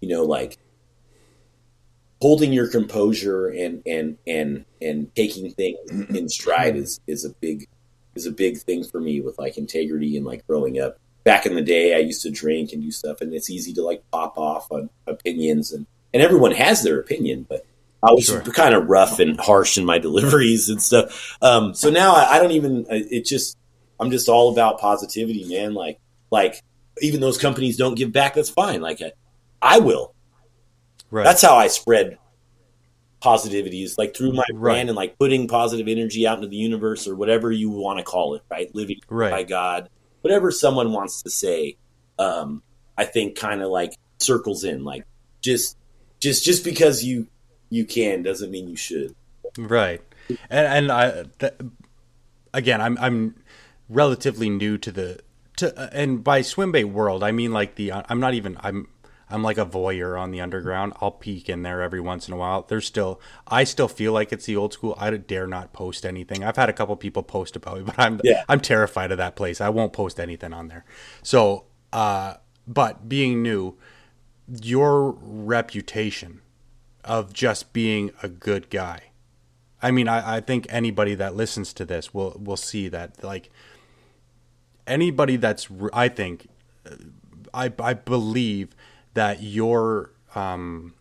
you 0.00 0.08
know, 0.08 0.24
like 0.24 0.58
holding 2.22 2.52
your 2.52 2.68
composure 2.68 3.48
and 3.48 3.82
and 3.84 4.16
and 4.28 4.64
and 4.80 5.12
taking 5.16 5.50
things 5.50 5.78
in 5.90 6.28
stride 6.28 6.76
is 6.76 7.00
is 7.08 7.24
a 7.24 7.30
big 7.40 7.66
is 8.14 8.26
a 8.26 8.30
big 8.30 8.58
thing 8.58 8.84
for 8.84 9.00
me 9.00 9.20
with 9.20 9.36
like 9.38 9.58
integrity 9.58 10.16
and 10.16 10.24
like 10.24 10.46
growing 10.46 10.80
up. 10.80 10.98
Back 11.24 11.46
in 11.46 11.54
the 11.56 11.62
day, 11.62 11.94
I 11.96 11.98
used 11.98 12.22
to 12.22 12.30
drink 12.30 12.72
and 12.72 12.80
do 12.82 12.90
stuff, 12.92 13.20
and 13.20 13.32
it's 13.34 13.50
easy 13.50 13.72
to 13.74 13.82
like 13.82 14.02
pop 14.12 14.38
off 14.38 14.70
on 14.70 14.88
opinions, 15.06 15.72
and 15.72 15.84
and 16.14 16.22
everyone 16.22 16.52
has 16.52 16.84
their 16.84 17.00
opinion, 17.00 17.44
but 17.48 17.66
I 18.04 18.12
was 18.12 18.24
Sure. 18.24 18.40
kind 18.40 18.74
of 18.74 18.88
rough 18.88 19.18
and 19.18 19.38
harsh 19.40 19.76
in 19.78 19.84
my 19.84 19.98
deliveries 20.08 20.68
and 20.68 20.80
stuff. 20.80 21.36
Um, 21.42 21.74
so 21.74 21.90
now 21.90 22.14
I, 22.14 22.36
I 22.36 22.38
don't 22.38 22.52
even. 22.52 22.86
It 22.88 23.24
just 23.24 23.56
I'm 23.98 24.10
just 24.12 24.28
all 24.28 24.52
about 24.52 24.78
positivity, 24.80 25.44
man. 25.48 25.74
Like 25.74 25.98
like 26.30 26.62
even 27.00 27.20
those 27.20 27.38
companies 27.38 27.76
don't 27.76 27.94
give 27.96 28.12
back, 28.12 28.34
that's 28.34 28.50
fine. 28.50 28.80
Like 28.80 29.00
I, 29.02 29.12
I 29.60 29.78
will. 29.80 30.14
Right. 31.12 31.24
That's 31.24 31.42
how 31.42 31.56
I 31.56 31.68
spread 31.68 32.16
positivity 33.20 33.82
is 33.84 33.96
like 33.98 34.16
through 34.16 34.32
my 34.32 34.42
Right. 34.52 34.60
brand 34.60 34.88
and 34.88 34.96
like 34.96 35.18
putting 35.18 35.46
positive 35.46 35.86
energy 35.86 36.26
out 36.26 36.38
into 36.38 36.48
the 36.48 36.56
universe 36.56 37.06
or 37.06 37.14
whatever 37.14 37.52
you 37.52 37.70
want 37.70 37.98
to 37.98 38.04
call 38.04 38.34
it, 38.34 38.42
right? 38.50 38.74
Living 38.74 38.98
Right. 39.08 39.30
by 39.30 39.42
God, 39.44 39.88
whatever 40.22 40.50
someone 40.50 40.92
wants 40.92 41.22
to 41.22 41.30
say. 41.30 41.76
Um, 42.18 42.62
I 42.98 43.04
think 43.04 43.36
kind 43.38 43.62
of 43.62 43.68
like 43.68 43.92
circles 44.18 44.64
in 44.64 44.84
like 44.84 45.04
just 45.40 45.76
just 46.18 46.44
just 46.44 46.64
because 46.64 47.04
you 47.04 47.26
you 47.70 47.84
can 47.84 48.22
doesn't 48.22 48.50
mean 48.50 48.68
you 48.68 48.76
should. 48.76 49.14
Right, 49.58 50.00
and 50.50 50.66
and 50.66 50.92
I 50.92 51.24
th- 51.38 51.54
again, 52.54 52.80
I'm 52.80 52.96
I'm 52.98 53.34
relatively 53.88 54.48
new 54.50 54.78
to 54.78 54.90
the 54.92 55.20
to 55.58 55.78
uh, 55.78 55.88
and 55.92 56.22
by 56.24 56.42
swim 56.42 56.72
bait 56.72 56.84
world, 56.84 57.22
I 57.22 57.32
mean 57.32 57.52
like 57.52 57.74
the 57.76 57.92
I'm 57.92 58.20
not 58.20 58.34
even 58.34 58.56
I'm 58.60 58.88
I'm 59.32 59.42
like 59.42 59.58
a 59.58 59.64
voyeur 59.66 60.20
on 60.20 60.30
the 60.30 60.40
underground. 60.40 60.92
I'll 61.00 61.10
peek 61.10 61.48
in 61.48 61.62
there 61.62 61.80
every 61.82 62.00
once 62.00 62.28
in 62.28 62.34
a 62.34 62.36
while. 62.36 62.62
There's 62.68 62.86
still 62.86 63.20
I 63.46 63.64
still 63.64 63.88
feel 63.88 64.12
like 64.12 64.32
it's 64.32 64.46
the 64.46 64.56
old 64.56 64.72
school. 64.72 64.94
I 64.98 65.10
dare 65.10 65.46
not 65.46 65.72
post 65.72 66.04
anything. 66.04 66.44
I've 66.44 66.56
had 66.56 66.68
a 66.68 66.72
couple 66.72 66.94
people 66.96 67.22
post 67.22 67.56
about 67.56 67.78
me, 67.78 67.84
but 67.86 67.98
I'm 67.98 68.20
Yeah. 68.22 68.44
I'm 68.48 68.60
terrified 68.60 69.10
of 69.10 69.18
that 69.18 69.36
place. 69.36 69.60
I 69.60 69.70
won't 69.70 69.92
post 69.92 70.20
anything 70.20 70.52
on 70.52 70.68
there. 70.68 70.84
So, 71.22 71.64
uh, 71.92 72.34
but 72.66 73.08
being 73.08 73.42
new, 73.42 73.76
your 74.62 75.12
reputation 75.20 76.40
of 77.04 77.32
just 77.32 77.72
being 77.72 78.10
a 78.22 78.28
good 78.28 78.70
guy. 78.70 79.00
I 79.82 79.90
mean, 79.90 80.06
I, 80.06 80.36
I 80.36 80.40
think 80.40 80.66
anybody 80.68 81.14
that 81.16 81.34
listens 81.34 81.72
to 81.74 81.84
this 81.84 82.14
will 82.14 82.36
will 82.38 82.56
see 82.56 82.88
that 82.88 83.24
like 83.24 83.50
anybody 84.86 85.36
that's 85.36 85.68
I 85.92 86.08
think 86.08 86.48
uh, 86.86 86.96
I 87.52 87.72
I 87.80 87.94
believe 87.94 88.74
that 89.14 89.42
your 89.42 90.12
um, 90.34 90.94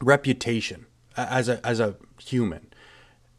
reputation 0.00 0.86
as 1.16 1.48
a 1.48 1.64
as 1.66 1.80
a 1.80 1.96
human 2.18 2.72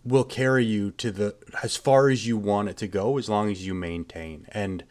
will 0.03 0.23
carry 0.23 0.65
you 0.65 0.91
to 0.91 1.11
the 1.11 1.35
as 1.61 1.77
far 1.77 2.09
as 2.09 2.27
you 2.27 2.37
want 2.37 2.69
it 2.69 2.77
to 2.77 2.87
go 2.87 3.17
as 3.17 3.29
long 3.29 3.49
as 3.49 3.65
you 3.65 3.73
maintain. 3.73 4.45
And 4.51 4.83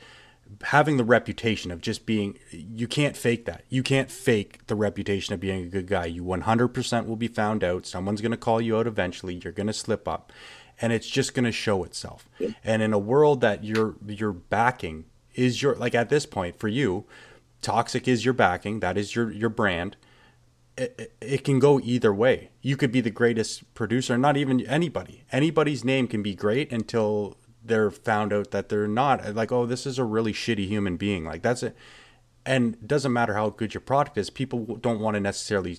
having 0.64 0.96
the 0.96 1.04
reputation 1.04 1.70
of 1.70 1.80
just 1.80 2.06
being 2.06 2.38
you 2.50 2.88
can't 2.88 3.16
fake 3.16 3.44
that. 3.46 3.64
You 3.68 3.82
can't 3.82 4.10
fake 4.10 4.66
the 4.66 4.74
reputation 4.74 5.34
of 5.34 5.40
being 5.40 5.64
a 5.64 5.68
good 5.68 5.86
guy. 5.86 6.06
You 6.06 6.24
100% 6.24 7.06
will 7.06 7.16
be 7.16 7.28
found 7.28 7.62
out. 7.62 7.86
Someone's 7.86 8.20
going 8.20 8.32
to 8.32 8.36
call 8.36 8.60
you 8.60 8.78
out 8.78 8.86
eventually. 8.86 9.40
You're 9.42 9.52
going 9.52 9.66
to 9.66 9.72
slip 9.72 10.08
up. 10.08 10.32
And 10.80 10.92
it's 10.92 11.08
just 11.08 11.34
going 11.34 11.44
to 11.44 11.52
show 11.52 11.84
itself. 11.84 12.28
And 12.64 12.82
in 12.82 12.92
a 12.92 12.98
world 12.98 13.40
that 13.42 13.62
your 13.62 13.96
your 14.06 14.32
backing 14.32 15.04
is 15.34 15.62
your 15.62 15.74
like 15.76 15.94
at 15.94 16.08
this 16.08 16.26
point 16.26 16.58
for 16.58 16.68
you 16.68 17.04
toxic 17.62 18.06
is 18.06 18.24
your 18.24 18.34
backing 18.34 18.80
that 18.80 18.98
is 18.98 19.14
your 19.16 19.30
your 19.32 19.48
brand 19.48 19.97
it, 20.76 21.12
it- 21.20 21.44
can 21.44 21.59
go 21.59 21.78
either 21.80 22.12
way. 22.14 22.51
You 22.62 22.76
could 22.78 22.90
be 22.93 23.01
the 23.02 23.10
greatest 23.10 23.74
producer, 23.74 24.16
not 24.16 24.36
even 24.39 24.60
anybody. 24.66 25.22
Anybody's 25.30 25.84
name 25.84 26.09
can 26.09 26.22
be 26.22 26.34
great 26.34 26.72
until 26.72 27.36
they're 27.64 27.90
found 27.90 28.32
out 28.32 28.51
that 28.52 28.68
they're 28.70 28.89
not. 28.89 29.34
Like, 29.34 29.52
oh, 29.52 29.66
this 29.66 29.86
is 29.86 29.98
a 29.98 30.05
really 30.05 30.32
shitty 30.32 30.66
human 30.66 30.97
being. 30.97 31.24
Like 31.26 31.43
that's 31.43 31.62
it. 31.62 31.76
and 32.47 32.74
it 32.74 32.89
doesn't 32.89 33.12
matter 33.12 33.34
how 33.34 33.51
good 33.51 33.74
your 33.74 33.82
product 33.82 34.16
is, 34.18 34.30
people 34.30 34.60
don't 34.80 34.98
want 35.01 35.14
to 35.14 35.20
necessarily 35.20 35.78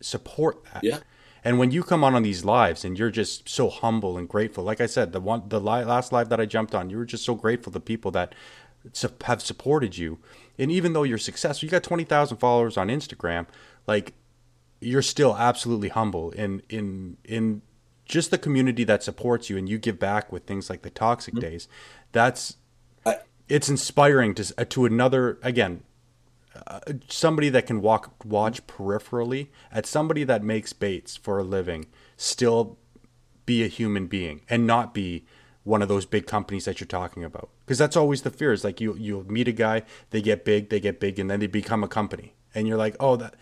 support 0.00 0.64
that. 0.72 0.84
Yeah. 0.84 0.98
And 1.44 1.58
when 1.58 1.70
you 1.72 1.82
come 1.82 2.02
on 2.04 2.14
on 2.14 2.22
these 2.22 2.44
lives 2.44 2.84
and 2.84 2.98
you're 2.98 3.10
just 3.10 3.48
so 3.48 3.68
humble 3.68 4.16
and 4.16 4.28
grateful, 4.28 4.64
like 4.64 4.80
I 4.80 4.86
said, 4.86 5.12
the 5.12 5.20
one 5.20 5.42
the 5.48 5.60
li- 5.60 5.84
last 5.84 6.10
live 6.12 6.28
that 6.30 6.40
I 6.40 6.46
jumped 6.46 6.74
on, 6.74 6.88
you 6.88 6.96
were 6.96 7.04
just 7.04 7.24
so 7.24 7.34
grateful 7.34 7.72
to 7.72 7.80
people 7.80 8.10
that 8.12 8.34
have 9.24 9.42
supported 9.42 9.96
you. 9.96 10.18
And 10.58 10.70
even 10.70 10.92
though 10.92 11.02
you're 11.02 11.18
successful, 11.18 11.66
you 11.66 11.70
got 11.70 11.82
twenty 11.82 12.04
thousand 12.04 12.38
followers 12.38 12.76
on 12.76 12.88
Instagram, 12.88 13.46
like 13.86 14.14
you're 14.80 15.02
still 15.02 15.36
absolutely 15.36 15.88
humble 15.88 16.30
in 16.30 16.62
in 16.68 17.16
in 17.24 17.62
just 18.04 18.30
the 18.30 18.38
community 18.38 18.84
that 18.84 19.02
supports 19.02 19.48
you 19.48 19.56
and 19.56 19.68
you 19.68 19.78
give 19.78 19.98
back 19.98 20.30
with 20.30 20.44
things 20.44 20.68
like 20.68 20.82
the 20.82 20.90
toxic 20.90 21.34
days. 21.34 21.68
That's 22.12 22.56
it's 23.48 23.68
inspiring 23.68 24.34
to 24.34 24.54
uh, 24.56 24.64
to 24.64 24.84
another 24.84 25.38
again 25.42 25.82
uh, 26.66 26.80
somebody 27.08 27.48
that 27.48 27.66
can 27.66 27.80
walk 27.80 28.24
watch 28.24 28.66
peripherally 28.66 29.48
at 29.72 29.86
somebody 29.86 30.24
that 30.24 30.42
makes 30.42 30.72
baits 30.72 31.16
for 31.16 31.38
a 31.38 31.42
living 31.42 31.86
still 32.16 32.78
be 33.46 33.62
a 33.62 33.68
human 33.68 34.06
being 34.06 34.40
and 34.48 34.66
not 34.66 34.94
be 34.94 35.24
one 35.64 35.80
of 35.80 35.88
those 35.88 36.06
big 36.06 36.26
companies 36.26 36.66
that 36.66 36.78
you're 36.78 36.86
talking 36.86 37.24
about. 37.24 37.48
Because 37.64 37.78
that's 37.78 37.96
always 37.96 38.22
the 38.22 38.30
fear 38.30 38.52
is 38.52 38.62
like 38.62 38.80
you 38.80 38.94
you'll 38.96 39.30
meet 39.30 39.48
a 39.48 39.52
guy 39.52 39.82
they 40.10 40.22
get 40.22 40.44
big 40.44 40.68
they 40.68 40.78
get 40.78 41.00
big 41.00 41.18
and 41.18 41.30
then 41.30 41.40
they 41.40 41.46
become 41.46 41.82
a 41.82 41.88
company. 41.88 42.34
And 42.54 42.68
you're 42.68 42.78
like 42.78 42.96
oh 43.00 43.16
that 43.16 43.34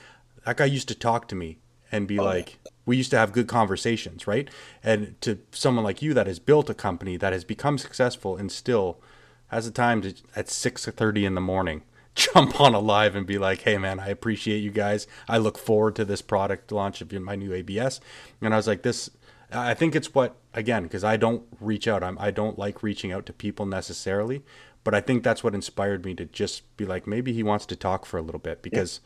that 0.47 0.57
guy 0.57 0.65
used 0.65 0.89
to 0.89 0.95
talk 0.95 1.29
to 1.29 1.35
me 1.35 1.59
and 1.91 2.09
be 2.09 2.19
oh, 2.19 2.25
like 2.25 2.59
we 2.87 2.97
used 2.97 3.11
to 3.11 3.19
have 3.19 3.33
good 3.33 3.49
conversations 3.49 4.27
right? 4.27 4.49
And 4.83 5.21
to 5.21 5.41
someone 5.51 5.85
like 5.85 6.01
you 6.01 6.15
that 6.15 6.29
has 6.29 6.39
built 6.39 6.71
a 6.71 6.75
company 6.75 7.17
that 7.17 7.33
has 7.33 7.45
become 7.45 7.77
successful 7.77 8.37
and 8.37 8.51
still 8.51 9.01
has 9.49 9.67
the 9.67 9.73
time 9.73 10.01
to 10.03 10.15
at 10.35 10.47
6.30 10.47 11.25
in 11.25 11.35
the 11.35 11.41
morning 11.41 11.83
jump 12.15 12.61
on 12.61 12.75
a 12.75 12.79
live 12.79 13.17
and 13.17 13.27
be 13.27 13.39
like 13.39 13.63
hey 13.63 13.79
man 13.79 13.99
i 13.99 14.09
appreciate 14.09 14.59
you 14.59 14.71
guys. 14.71 15.09
I 15.29 15.39
look 15.39 15.59
forward 15.59 15.97
to 15.97 16.05
this 16.05 16.23
product 16.23 16.71
launch 16.71 17.01
of 17.01 17.13
my 17.13 17.35
new 17.35 17.53
abs 17.53 18.01
and 18.41 18.55
i 18.55 18.57
was 18.57 18.69
like 18.69 18.83
this 18.83 19.11
i 19.51 19.75
think 19.75 19.97
it's 19.97 20.15
what 20.15 20.37
again 20.55 20.83
because 20.85 21.05
i 21.05 21.17
don't 21.17 21.43
reach 21.61 21.89
out 21.89 22.03
I'm, 22.03 22.19
i 22.19 22.31
don't 22.31 22.59
like 22.59 22.83
reaching 22.83 23.13
out 23.13 23.27
to 23.27 23.33
people 23.33 23.67
necessarily 23.67 24.43
but 24.85 24.95
i 24.95 25.01
think 25.01 25.23
that's 25.23 25.43
what 25.43 25.55
inspired 25.55 26.05
me 26.05 26.15
to 26.15 26.25
just 26.25 26.77
be 26.77 26.85
like 26.85 27.07
maybe 27.07 27.33
he 27.33 27.43
wants 27.43 27.67
to 27.67 27.77
talk 27.77 28.05
for 28.05 28.19
a 28.19 28.23
little 28.23 28.41
bit 28.41 28.63
because 28.63 29.01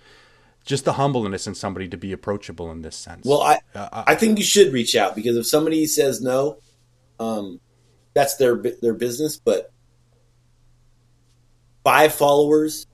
just 0.67 0.85
the 0.85 0.95
humbleness 0.95 1.47
in 1.47 1.55
somebody 1.55 1.89
to 1.89 1.97
be 1.97 2.13
approachable 2.13 2.71
in 2.71 2.83
this 2.83 2.97
sense 2.97 3.25
Well, 3.25 3.41
I 3.41 3.61
Uh, 3.75 4.03
I 4.07 4.17
think 4.17 4.39
you 4.39 4.45
should 4.45 4.73
reach 4.73 4.97
out 4.97 5.15
because 5.15 5.37
if 5.37 5.47
somebody 5.47 5.87
says 5.87 6.21
no, 6.21 6.59
um, 7.21 7.61
that's 8.15 8.37
their 8.37 8.57
their 8.57 8.95
business. 8.95 9.37
But 9.37 9.71
five 11.85 12.13
followers, 12.15 12.87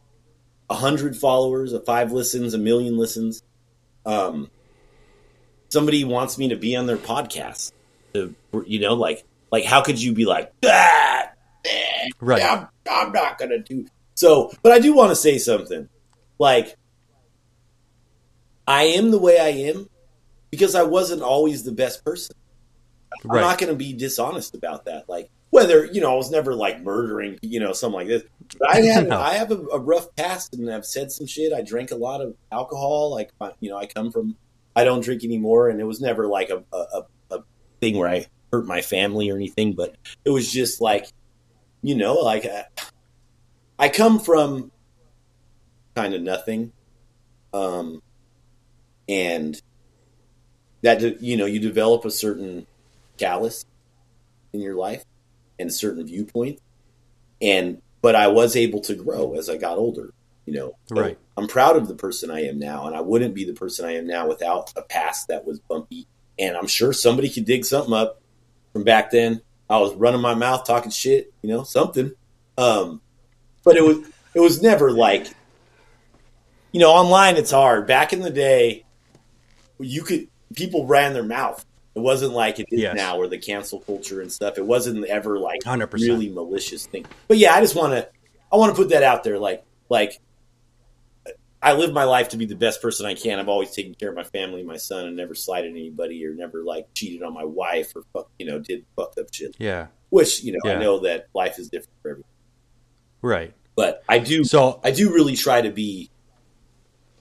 a 0.68 0.74
hundred 0.74 1.16
followers, 1.16 1.72
a 1.72 1.80
five 1.80 2.12
listens, 2.12 2.54
a 2.54 2.58
million 2.58 2.98
listens. 2.98 3.42
Um, 4.04 4.50
somebody 5.70 6.04
wants 6.04 6.36
me 6.38 6.48
to 6.48 6.56
be 6.56 6.76
on 6.76 6.86
their 6.86 6.98
podcast. 6.98 7.72
You 8.14 8.80
know, 8.80 8.94
like 8.94 9.24
like 9.50 9.64
how 9.64 9.82
could 9.82 10.00
you 10.00 10.12
be 10.12 10.24
like 10.24 10.52
ah, 10.64 11.28
eh, 11.64 12.08
Right. 12.20 12.42
I'm, 12.42 12.68
I'm 12.90 13.12
not 13.12 13.38
gonna 13.38 13.58
do 13.58 13.86
so. 14.14 14.52
But 14.62 14.72
I 14.72 14.78
do 14.78 14.94
want 14.94 15.10
to 15.10 15.16
say 15.16 15.38
something. 15.38 15.88
Like 16.38 16.76
I 18.66 18.84
am 18.84 19.10
the 19.10 19.18
way 19.18 19.38
I 19.38 19.68
am 19.70 19.88
because 20.50 20.74
I 20.74 20.82
wasn't 20.82 21.22
always 21.22 21.64
the 21.64 21.72
best 21.72 22.04
person. 22.04 22.36
I'm 23.24 23.40
not 23.40 23.58
going 23.58 23.70
to 23.70 23.76
be 23.76 23.92
dishonest 23.92 24.54
about 24.54 24.86
that. 24.86 25.08
Like 25.08 25.30
whether 25.50 25.84
you 25.84 26.00
know 26.00 26.12
I 26.12 26.16
was 26.16 26.30
never 26.30 26.54
like 26.54 26.82
murdering, 26.82 27.38
you 27.42 27.60
know, 27.60 27.72
something 27.72 28.00
like 28.00 28.08
this. 28.08 28.22
But 28.58 28.70
I 28.70 28.80
had 28.82 29.08
No. 29.08 29.20
I 29.20 29.34
have 29.34 29.50
a, 29.50 29.58
a 29.72 29.78
rough 29.78 30.14
past 30.16 30.54
and 30.54 30.70
I've 30.70 30.86
said 30.86 31.12
some 31.12 31.26
shit. 31.26 31.52
I 31.52 31.62
drank 31.62 31.90
a 31.90 31.96
lot 31.96 32.20
of 32.20 32.34
alcohol. 32.50 33.10
Like 33.10 33.30
you 33.60 33.70
know, 33.70 33.76
I 33.76 33.86
come 33.86 34.10
from 34.10 34.36
I 34.74 34.84
don't 34.84 35.04
drink 35.04 35.24
anymore, 35.24 35.68
and 35.68 35.80
it 35.80 35.84
was 35.84 36.00
never 36.00 36.26
like 36.26 36.48
a, 36.48 36.64
a, 36.72 36.76
a 36.76 37.06
thing 37.82 37.98
where 37.98 38.08
I 38.08 38.26
hurt 38.50 38.64
my 38.64 38.80
family 38.80 39.28
or 39.28 39.36
anything. 39.36 39.74
But 39.74 39.94
it 40.24 40.30
was 40.30 40.50
just 40.50 40.80
like 40.80 41.06
you 41.82 41.96
know, 41.96 42.14
like 42.14 42.46
I, 42.46 42.64
I 43.78 43.88
come 43.90 44.20
from 44.20 44.70
kind 45.96 46.14
of 46.14 46.22
nothing, 46.22 46.70
um, 47.52 48.00
and 49.08 49.60
that 50.82 51.22
you 51.22 51.36
know 51.36 51.46
you 51.46 51.60
develop 51.60 52.04
a 52.04 52.10
certain 52.10 52.64
callous 53.18 53.64
in 54.52 54.60
your 54.60 54.74
life 54.74 55.02
and 55.58 55.68
a 55.68 55.72
certain 55.72 56.06
viewpoint 56.06 56.58
and 57.40 57.78
but 58.00 58.14
i 58.14 58.26
was 58.26 58.56
able 58.56 58.80
to 58.80 58.94
grow 58.94 59.34
as 59.34 59.48
i 59.48 59.56
got 59.56 59.78
older 59.78 60.10
you 60.46 60.52
know 60.54 60.72
So 60.88 61.00
Right. 61.00 61.18
i'm 61.36 61.46
proud 61.46 61.76
of 61.76 61.88
the 61.88 61.94
person 61.94 62.30
i 62.30 62.44
am 62.44 62.58
now 62.58 62.86
and 62.86 62.96
i 62.96 63.00
wouldn't 63.00 63.34
be 63.34 63.44
the 63.44 63.52
person 63.52 63.84
i 63.84 63.92
am 63.96 64.06
now 64.06 64.26
without 64.26 64.72
a 64.76 64.82
past 64.82 65.28
that 65.28 65.44
was 65.44 65.60
bumpy 65.68 66.06
and 66.38 66.56
i'm 66.56 66.66
sure 66.66 66.92
somebody 66.92 67.28
could 67.28 67.44
dig 67.44 67.64
something 67.64 67.92
up 67.94 68.20
from 68.72 68.84
back 68.84 69.10
then. 69.10 69.42
I 69.68 69.78
was 69.78 69.94
running 69.94 70.20
my 70.20 70.34
mouth 70.34 70.64
talking 70.66 70.90
shit 70.90 71.32
you 71.42 71.50
know 71.50 71.62
something. 71.64 72.12
Um 72.58 73.00
but 73.64 73.76
it 73.76 73.84
was 73.84 73.98
it 74.34 74.40
was 74.40 74.62
never 74.62 74.90
like 74.90 75.26
you 76.72 76.80
know 76.80 76.90
online 76.90 77.36
it's 77.36 77.50
hard. 77.50 77.86
Back 77.86 78.12
in 78.12 78.20
the 78.20 78.30
day 78.30 78.84
you 79.78 80.02
could 80.02 80.28
people 80.54 80.86
ran 80.86 81.12
their 81.12 81.22
mouth. 81.22 81.64
It 81.94 82.00
wasn't 82.00 82.32
like 82.32 82.58
it 82.60 82.66
is 82.70 82.80
Yes. 82.80 82.96
now 82.96 83.18
where 83.18 83.28
the 83.28 83.38
cancel 83.38 83.80
culture 83.80 84.20
and 84.22 84.32
stuff 84.32 84.56
it 84.58 84.64
wasn't 84.64 85.04
ever 85.06 85.38
like 85.38 85.60
100%. 85.64 85.92
really 85.94 86.28
malicious 86.30 86.86
thing. 86.86 87.04
But 87.28 87.38
yeah 87.38 87.54
i 87.54 87.60
just 87.60 87.74
want 87.76 87.92
to 87.92 88.08
i 88.50 88.56
want 88.56 88.74
to 88.74 88.80
put 88.80 88.90
that 88.90 89.02
out 89.02 89.24
there 89.24 89.38
like 89.38 89.64
like 89.90 90.18
i 91.62 91.72
live 91.72 91.92
my 91.92 92.04
life 92.04 92.28
to 92.30 92.36
be 92.36 92.46
the 92.46 92.56
best 92.56 92.82
person 92.82 93.06
i 93.06 93.14
can. 93.14 93.38
I've 93.38 93.48
always 93.48 93.70
taken 93.70 93.94
care 93.94 94.10
of 94.10 94.16
my 94.16 94.24
family 94.24 94.62
my 94.62 94.76
son 94.76 95.06
and 95.06 95.16
never 95.16 95.34
slighted 95.34 95.70
anybody 95.70 96.24
or 96.26 96.34
never 96.34 96.62
like 96.64 96.88
cheated 96.94 97.22
on 97.22 97.32
my 97.32 97.44
wife 97.44 97.92
or 97.94 98.02
fuck 98.12 98.30
you 98.38 98.46
know 98.46 98.58
did 98.58 98.84
fucked 98.96 99.18
up 99.18 99.32
shit. 99.32 99.56
Yeah. 99.58 99.86
Which 100.10 100.42
you 100.42 100.52
know 100.52 100.70
i 100.70 100.74
know 100.74 101.00
that 101.00 101.28
life 101.34 101.58
is 101.58 101.68
different 101.68 101.98
for 102.02 102.10
everyone. 102.10 102.28
Right. 103.22 103.54
But 103.76 104.02
i 104.08 104.18
do 104.18 104.44
so 104.44 104.80
I 104.84 104.90
do 104.90 105.12
really 105.12 105.36
try 105.36 105.62
to 105.62 105.70
be 105.70 106.10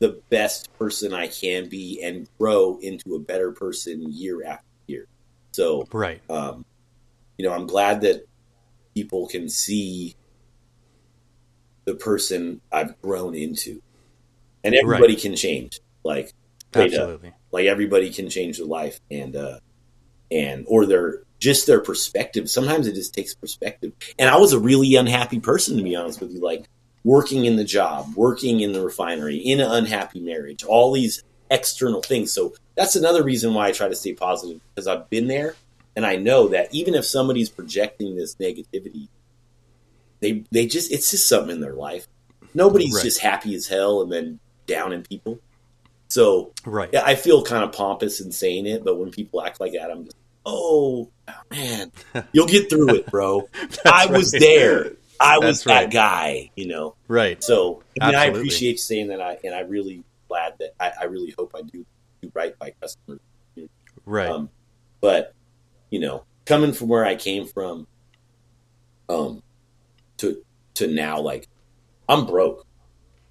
the 0.01 0.19
best 0.31 0.73
person 0.80 1.13
I 1.13 1.27
can 1.27 1.69
be 1.69 2.01
and 2.03 2.27
grow 2.39 2.80
into 2.81 3.13
a 3.13 3.19
better 3.19 3.51
person 3.51 4.11
year 4.11 4.43
after 4.43 4.65
year. 4.88 5.07
So, 5.51 5.88
right. 5.93 6.19
um, 6.27 6.65
you 7.38 7.45
know, 7.45 7.53
I'm 7.53 7.68
glad 7.68 8.01
that 8.01 8.27
people 8.95 9.27
can 9.27 9.47
see 9.47 10.15
the 11.85 11.93
person 11.93 12.61
I've 12.72 12.99
grown 12.99 13.35
into, 13.35 13.84
and 14.63 14.75
everybody 14.75 15.15
can 15.15 15.35
change. 15.35 15.79
Like, 16.03 16.33
straight 16.71 16.93
up. 16.93 17.01
absolutely 17.01 17.33
like 17.51 17.65
everybody 17.65 18.11
can 18.11 18.29
change 18.29 18.57
their 18.57 18.67
life, 18.67 18.99
and 19.09 19.35
uh, 19.35 19.59
and 20.31 20.65
or 20.67 20.85
their 20.85 21.23
just 21.39 21.67
their 21.67 21.81
perspective. 21.81 22.49
Sometimes 22.49 22.88
it 22.88 22.95
just 22.95 23.13
takes 23.13 23.33
perspective. 23.35 23.93
And 24.17 24.29
I 24.29 24.38
was 24.38 24.53
a 24.53 24.59
really 24.59 24.95
unhappy 24.95 25.39
person, 25.39 25.77
to 25.77 25.83
be 25.83 25.95
honest 25.95 26.21
with 26.21 26.31
you. 26.31 26.39
Like 26.39 26.65
working 27.03 27.45
in 27.45 27.55
the 27.55 27.63
job, 27.63 28.13
working 28.15 28.59
in 28.61 28.73
the 28.73 28.81
refinery, 28.81 29.38
in 29.38 29.59
an 29.59 29.71
unhappy 29.71 30.19
marriage, 30.19 30.63
all 30.63 30.91
these 30.91 31.23
external 31.49 32.01
things. 32.01 32.31
So 32.31 32.53
that's 32.75 32.95
another 32.95 33.23
reason 33.23 33.53
why 33.53 33.67
I 33.67 33.71
try 33.71 33.89
to 33.89 33.95
stay 33.95 34.13
positive 34.13 34.61
because 34.73 34.88
I've 34.88 35.09
been 35.09 35.27
there 35.27 35.55
and 35.95 36.05
I 36.05 36.15
know 36.15 36.47
that 36.49 36.73
even 36.73 36.93
if 36.93 37.05
somebody's 37.05 37.49
projecting 37.49 38.15
this 38.15 38.35
negativity, 38.35 39.07
they 40.19 40.43
they 40.51 40.67
just 40.67 40.91
it's 40.91 41.11
just 41.11 41.27
something 41.27 41.55
in 41.55 41.61
their 41.61 41.73
life. 41.73 42.07
Nobody's 42.53 42.93
Right. 42.95 43.03
just 43.03 43.19
happy 43.19 43.55
as 43.55 43.67
hell 43.67 44.01
and 44.01 44.11
then 44.11 44.39
down 44.72 44.93
in 44.93 45.03
people. 45.03 45.39
So 46.07 46.53
right 46.65 46.89
yeah, 46.91 47.03
I 47.06 47.15
feel 47.15 47.43
kind 47.43 47.64
of 47.64 47.72
pompous 47.72 48.19
in 48.19 48.31
saying 48.31 48.65
it, 48.65 48.84
but 48.84 48.98
when 48.98 49.11
people 49.11 49.41
act 49.41 49.60
like 49.60 49.73
that, 49.73 49.89
I'm 49.89 50.06
just, 50.06 50.18
oh 50.45 51.10
man, 51.49 51.91
you'll 52.31 52.48
get 52.48 52.69
through 52.69 52.95
it, 52.95 53.06
bro. 53.07 53.48
I 53.85 54.07
was 54.07 54.34
right. 54.34 54.39
there. 54.41 54.91
I 55.19 55.38
was 55.38 55.64
That's 55.64 55.65
right. 55.68 55.84
that 55.84 55.93
guy, 55.93 56.52
you 56.56 56.68
know. 56.68 56.95
right 57.07 57.41
So 57.43 57.84
I 58.02 58.07
mean, 58.07 58.15
I 58.15 58.26
appreciate 58.26 58.72
you 58.72 58.77
saying 58.77 59.07
that, 59.10 59.22
I 59.22 59.38
and 59.43 59.53
I 59.53 59.61
really 59.61 60.03
glad 60.27 60.56
that 60.60 60.73
I, 60.80 60.91
I 61.02 61.03
really 61.06 61.34
hope 61.38 61.53
I 61.56 61.61
do 61.61 61.85
do 62.22 62.31
right 62.34 62.57
by 62.57 62.73
customers. 62.81 63.19
right 64.06 64.30
Um, 64.30 64.49
but 64.99 65.34
you 65.89 65.99
know, 65.99 66.23
coming 66.45 66.73
from 66.73 66.88
where 66.88 67.06
I 67.06 67.15
came 67.15 67.45
from, 67.45 67.88
um, 69.10 69.43
to 70.18 70.43
to 70.76 70.88
now, 70.88 71.19
like 71.19 71.48
I'm 72.10 72.26
broke. 72.26 72.65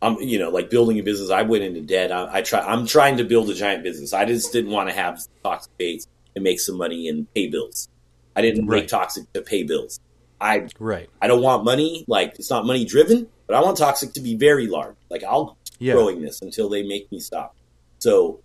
I'm 0.02 0.16
you 0.20 0.39
know 0.39 0.51
like 0.51 0.70
building 0.70 0.98
a 0.98 1.02
business. 1.02 1.31
I 1.31 1.43
went 1.43 1.62
into 1.64 1.81
debt. 1.82 2.10
I, 2.12 2.39
I 2.39 2.43
try. 2.43 2.60
I'm 2.60 2.86
trying 2.86 3.18
to 3.18 3.24
build 3.24 3.51
a 3.51 3.55
giant 3.55 3.82
business. 3.82 4.12
I 4.12 4.24
just 4.24 4.52
didn't 4.52 4.70
want 4.70 4.89
to 4.89 4.94
have 4.94 5.20
toxic 5.44 5.77
baits 5.77 6.06
and 6.35 6.43
make 6.43 6.60
some 6.60 6.77
money 6.77 7.09
and 7.09 7.32
pay 7.35 7.48
bills. 7.48 7.89
I 8.36 8.43
didn't 8.43 8.66
Right. 8.66 8.81
make 8.81 8.89
toxic 8.89 9.31
to 9.35 9.43
pay 9.43 9.62
bills. 9.62 10.01
I 10.40 10.68
right 10.78 11.10
I 11.20 11.27
don't 11.27 11.43
want 11.43 11.64
money 11.64 12.05
like 12.09 12.36
it's 12.39 12.48
not 12.51 12.64
money 12.64 12.85
driven, 12.86 13.28
but 13.47 13.56
I 13.56 13.60
want 13.60 13.77
toxic 13.77 14.14
to 14.14 14.20
be 14.20 14.36
very 14.36 14.66
large. 14.66 14.97
Like 15.10 15.22
I'll 15.24 15.59
Yeah. 15.78 15.94
growing 15.94 16.22
this 16.22 16.40
until 16.40 16.68
they 16.70 16.82
make 16.82 17.10
me 17.12 17.20
stop. 17.20 17.55
So 17.98 18.40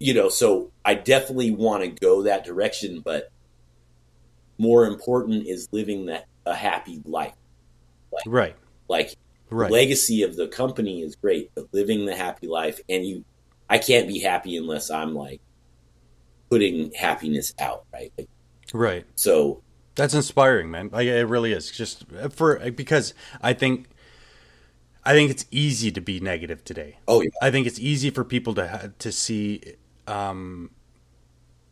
you 0.00 0.12
know, 0.12 0.28
so 0.28 0.70
I 0.84 0.94
definitely 0.94 1.52
want 1.52 1.84
to 1.84 1.88
go 1.88 2.24
that 2.24 2.44
direction, 2.44 3.00
but 3.00 3.30
more 4.58 4.84
important 4.86 5.46
is 5.46 5.68
living 5.72 6.06
that 6.06 6.26
a 6.44 6.54
happy 6.54 7.00
life. 7.04 7.34
right 8.26 8.56
Like 8.88 9.14
Right. 9.50 9.68
The 9.68 9.74
legacy 9.74 10.22
of 10.22 10.36
the 10.36 10.48
company 10.48 11.02
is 11.02 11.16
great, 11.16 11.50
but 11.54 11.68
living 11.72 12.04
the 12.06 12.14
happy 12.14 12.46
life, 12.46 12.80
and 12.88 13.04
you, 13.06 13.24
I 13.70 13.78
can't 13.78 14.06
be 14.06 14.18
happy 14.20 14.56
unless 14.56 14.90
I'm 14.90 15.14
like 15.14 15.40
putting 16.50 16.92
happiness 16.92 17.54
out, 17.58 17.84
right? 17.92 18.12
Like, 18.18 18.28
Right. 18.74 19.06
so 19.14 19.62
That's 19.94 20.12
inspiring, 20.14 20.70
man. 20.70 20.90
Like 20.92 21.06
it 21.06 21.24
really 21.26 21.52
is. 21.52 21.70
Just 21.70 22.04
for 22.30 22.58
because 22.70 23.14
I 23.40 23.54
think 23.54 23.88
I 25.04 25.14
think 25.14 25.30
it's 25.30 25.46
easy 25.50 25.90
to 25.92 26.00
be 26.02 26.20
negative 26.20 26.64
today. 26.64 26.98
oh 27.08 27.22
yeah, 27.22 27.30
I 27.40 27.50
think 27.50 27.66
it's 27.66 27.78
easy 27.78 28.10
for 28.10 28.24
people 28.24 28.54
to 28.54 28.92
to 28.98 29.12
see 29.12 29.62
um 30.06 30.70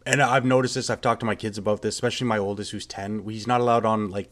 and 0.06 0.22
I've 0.22 0.44
noticed 0.44 0.76
this. 0.76 0.88
I've 0.88 1.00
talked 1.00 1.20
to 1.20 1.26
my 1.26 1.34
kids 1.34 1.58
about 1.58 1.82
this, 1.82 1.94
especially 1.96 2.28
my 2.28 2.38
oldest 2.38 2.70
who's 2.70 2.86
10. 2.86 3.28
He's 3.28 3.46
not 3.46 3.60
allowed 3.60 3.84
on 3.84 4.08
like 4.08 4.30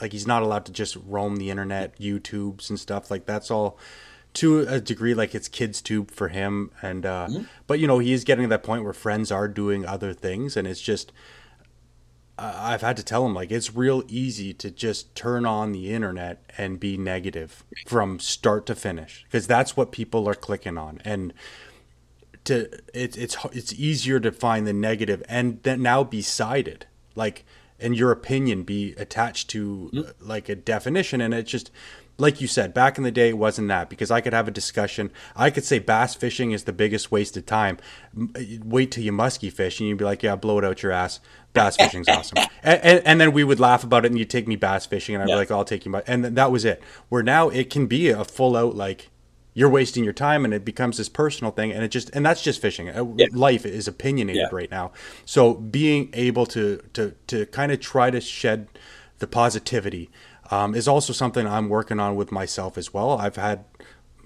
like 0.00 0.12
he's 0.12 0.26
not 0.26 0.42
allowed 0.42 0.66
to 0.66 0.72
just 0.72 0.96
roam 1.06 1.36
the 1.36 1.50
internet, 1.50 1.98
YouTubes 1.98 2.68
and 2.70 2.78
stuff. 2.78 3.10
Like 3.10 3.26
that's 3.26 3.50
all 3.50 3.78
to 4.34 4.60
a 4.60 4.80
degree 4.80 5.12
like 5.14 5.34
it's 5.34 5.48
kids 5.48 5.82
tube 5.82 6.10
for 6.10 6.28
him. 6.28 6.70
And 6.82 7.04
uh 7.06 7.28
but 7.66 7.80
you 7.80 7.86
know, 7.86 7.98
he 7.98 8.12
is 8.12 8.24
getting 8.24 8.44
to 8.44 8.48
that 8.50 8.62
point 8.62 8.84
where 8.84 8.92
friends 8.92 9.32
are 9.32 9.48
doing 9.48 9.84
other 9.86 10.12
things. 10.12 10.56
And 10.56 10.68
it's 10.68 10.80
just 10.80 11.12
I- 12.38 12.72
I've 12.74 12.80
had 12.82 12.96
to 12.98 13.02
tell 13.02 13.26
him 13.26 13.34
like 13.34 13.50
it's 13.50 13.74
real 13.74 14.02
easy 14.08 14.52
to 14.54 14.70
just 14.70 15.14
turn 15.14 15.44
on 15.46 15.72
the 15.72 15.92
internet 15.92 16.42
and 16.56 16.78
be 16.78 16.96
negative 16.96 17.64
from 17.86 18.18
start 18.20 18.66
to 18.66 18.74
finish. 18.74 19.24
Because 19.24 19.46
that's 19.46 19.76
what 19.76 19.92
people 19.92 20.28
are 20.28 20.34
clicking 20.34 20.78
on. 20.78 21.00
And 21.04 21.32
to 22.44 22.70
it, 22.94 23.16
it's 23.18 23.36
it's 23.52 23.72
easier 23.72 24.20
to 24.20 24.32
find 24.32 24.66
the 24.66 24.72
negative 24.72 25.22
and 25.28 25.62
then 25.62 25.82
now 25.82 26.04
be 26.04 26.22
cited 26.22 26.86
like 27.14 27.44
and 27.80 27.96
your 27.96 28.10
opinion 28.12 28.62
be 28.62 28.94
attached 28.98 29.48
to 29.50 29.90
uh, 29.96 30.02
like 30.20 30.48
a 30.48 30.54
definition. 30.54 31.20
And 31.20 31.32
it's 31.34 31.50
just 31.50 31.70
like 32.18 32.40
you 32.40 32.46
said 32.46 32.74
back 32.74 32.98
in 32.98 33.04
the 33.04 33.10
day 33.10 33.30
it 33.30 33.38
wasn't 33.38 33.66
that 33.68 33.88
because 33.88 34.10
i 34.10 34.20
could 34.20 34.34
have 34.34 34.46
a 34.46 34.50
discussion. 34.50 35.10
I 35.34 35.48
could 35.50 35.64
say 35.64 35.78
bass 35.78 36.14
fishing 36.14 36.52
is 36.52 36.64
the 36.64 36.72
biggest 36.72 37.10
waste 37.10 37.36
of 37.36 37.46
time. 37.46 37.78
Wait 38.64 38.90
till 38.90 39.04
you 39.04 39.12
musky 39.12 39.50
fish 39.50 39.80
and 39.80 39.88
you'd 39.88 39.98
be 39.98 40.04
like 40.04 40.22
yeah 40.22 40.36
blow 40.36 40.58
it 40.58 40.64
out 40.64 40.82
your 40.82 40.92
ass. 40.92 41.20
Bass 41.52 41.76
fishing's 41.76 42.08
awesome. 42.16 42.38
And, 42.62 42.80
and, 42.84 43.06
and 43.06 43.20
then 43.20 43.32
we 43.32 43.42
would 43.44 43.58
laugh 43.60 43.84
about 43.84 44.04
it 44.04 44.10
and 44.10 44.18
you'd 44.18 44.30
take 44.30 44.46
me 44.46 44.56
bass 44.56 44.84
fishing 44.86 45.14
and 45.14 45.22
i'd 45.22 45.28
Yeah. 45.28 45.36
be 45.36 45.38
like 45.38 45.50
i'll 45.50 45.64
take 45.64 45.84
you 45.86 45.92
mu-" 45.92 46.02
and 46.06 46.24
that 46.24 46.52
was 46.52 46.64
it. 46.64 46.82
Where 47.08 47.22
now 47.22 47.48
it 47.48 47.70
can 47.70 47.86
be 47.86 48.08
a 48.10 48.24
full 48.24 48.56
out 48.56 48.76
like 48.76 49.08
you're 49.54 49.68
wasting 49.68 50.04
your 50.04 50.12
time 50.12 50.44
and 50.44 50.54
it 50.54 50.64
becomes 50.64 50.96
this 50.96 51.08
personal 51.08 51.50
thing 51.52 51.72
and 51.72 51.82
it 51.82 51.88
just 51.88 52.10
and 52.14 52.24
that's 52.24 52.42
just 52.42 52.60
fishing 52.60 52.88
Uh, 52.88 53.04
Yeah. 53.16 53.26
life 53.32 53.66
is 53.66 53.88
opinionated 53.88 54.42
Yeah. 54.42 54.56
right 54.56 54.70
now 54.70 54.92
so 55.24 55.54
being 55.54 56.10
able 56.12 56.46
to 56.46 56.80
to 56.92 57.14
to 57.26 57.46
kind 57.46 57.72
of 57.72 57.80
try 57.80 58.10
to 58.10 58.20
shed 58.20 58.68
the 59.18 59.26
positivity 59.26 60.08
um, 60.50 60.74
is 60.74 60.86
also 60.88 61.12
something 61.12 61.46
i'm 61.46 61.68
working 61.68 61.98
on 62.00 62.14
with 62.16 62.30
myself 62.32 62.78
as 62.78 62.92
well 62.94 63.18
i've 63.18 63.36
had 63.36 63.64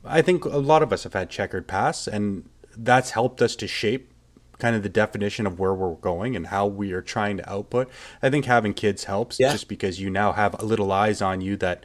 i 0.04 0.20
think 0.22 0.44
a 0.44 0.58
lot 0.58 0.82
of 0.82 0.92
us 0.92 1.04
have 1.04 1.14
had 1.14 1.30
checkered 1.30 1.66
pasts 1.66 2.06
and 2.06 2.48
that's 2.76 3.10
helped 3.12 3.40
us 3.40 3.56
to 3.56 3.66
shape 3.66 4.10
kind 4.58 4.76
of 4.76 4.82
the 4.82 4.88
definition 4.88 5.46
of 5.46 5.58
where 5.58 5.74
we're 5.74 5.94
going 5.96 6.36
and 6.36 6.48
how 6.48 6.66
we 6.66 6.92
are 6.92 7.02
trying 7.02 7.36
to 7.38 7.50
output 7.50 7.88
i 8.22 8.28
think 8.30 8.44
having 8.44 8.72
kids 8.74 9.04
helps 9.04 9.38
Yeah. 9.40 9.52
just 9.52 9.68
because 9.68 10.00
you 10.00 10.10
now 10.10 10.32
have 10.32 10.62
little 10.62 10.92
eyes 10.92 11.20
on 11.22 11.40
you 11.40 11.56
that 11.56 11.84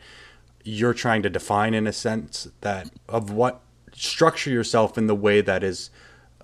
you're 0.63 0.93
trying 0.93 1.21
to 1.23 1.29
define 1.29 1.73
in 1.73 1.87
a 1.87 1.93
sense 1.93 2.47
that 2.61 2.89
of 3.07 3.31
what 3.31 3.61
structure 3.93 4.49
yourself 4.49 4.97
in 4.97 5.07
the 5.07 5.15
way 5.15 5.41
that 5.41 5.63
is 5.63 5.89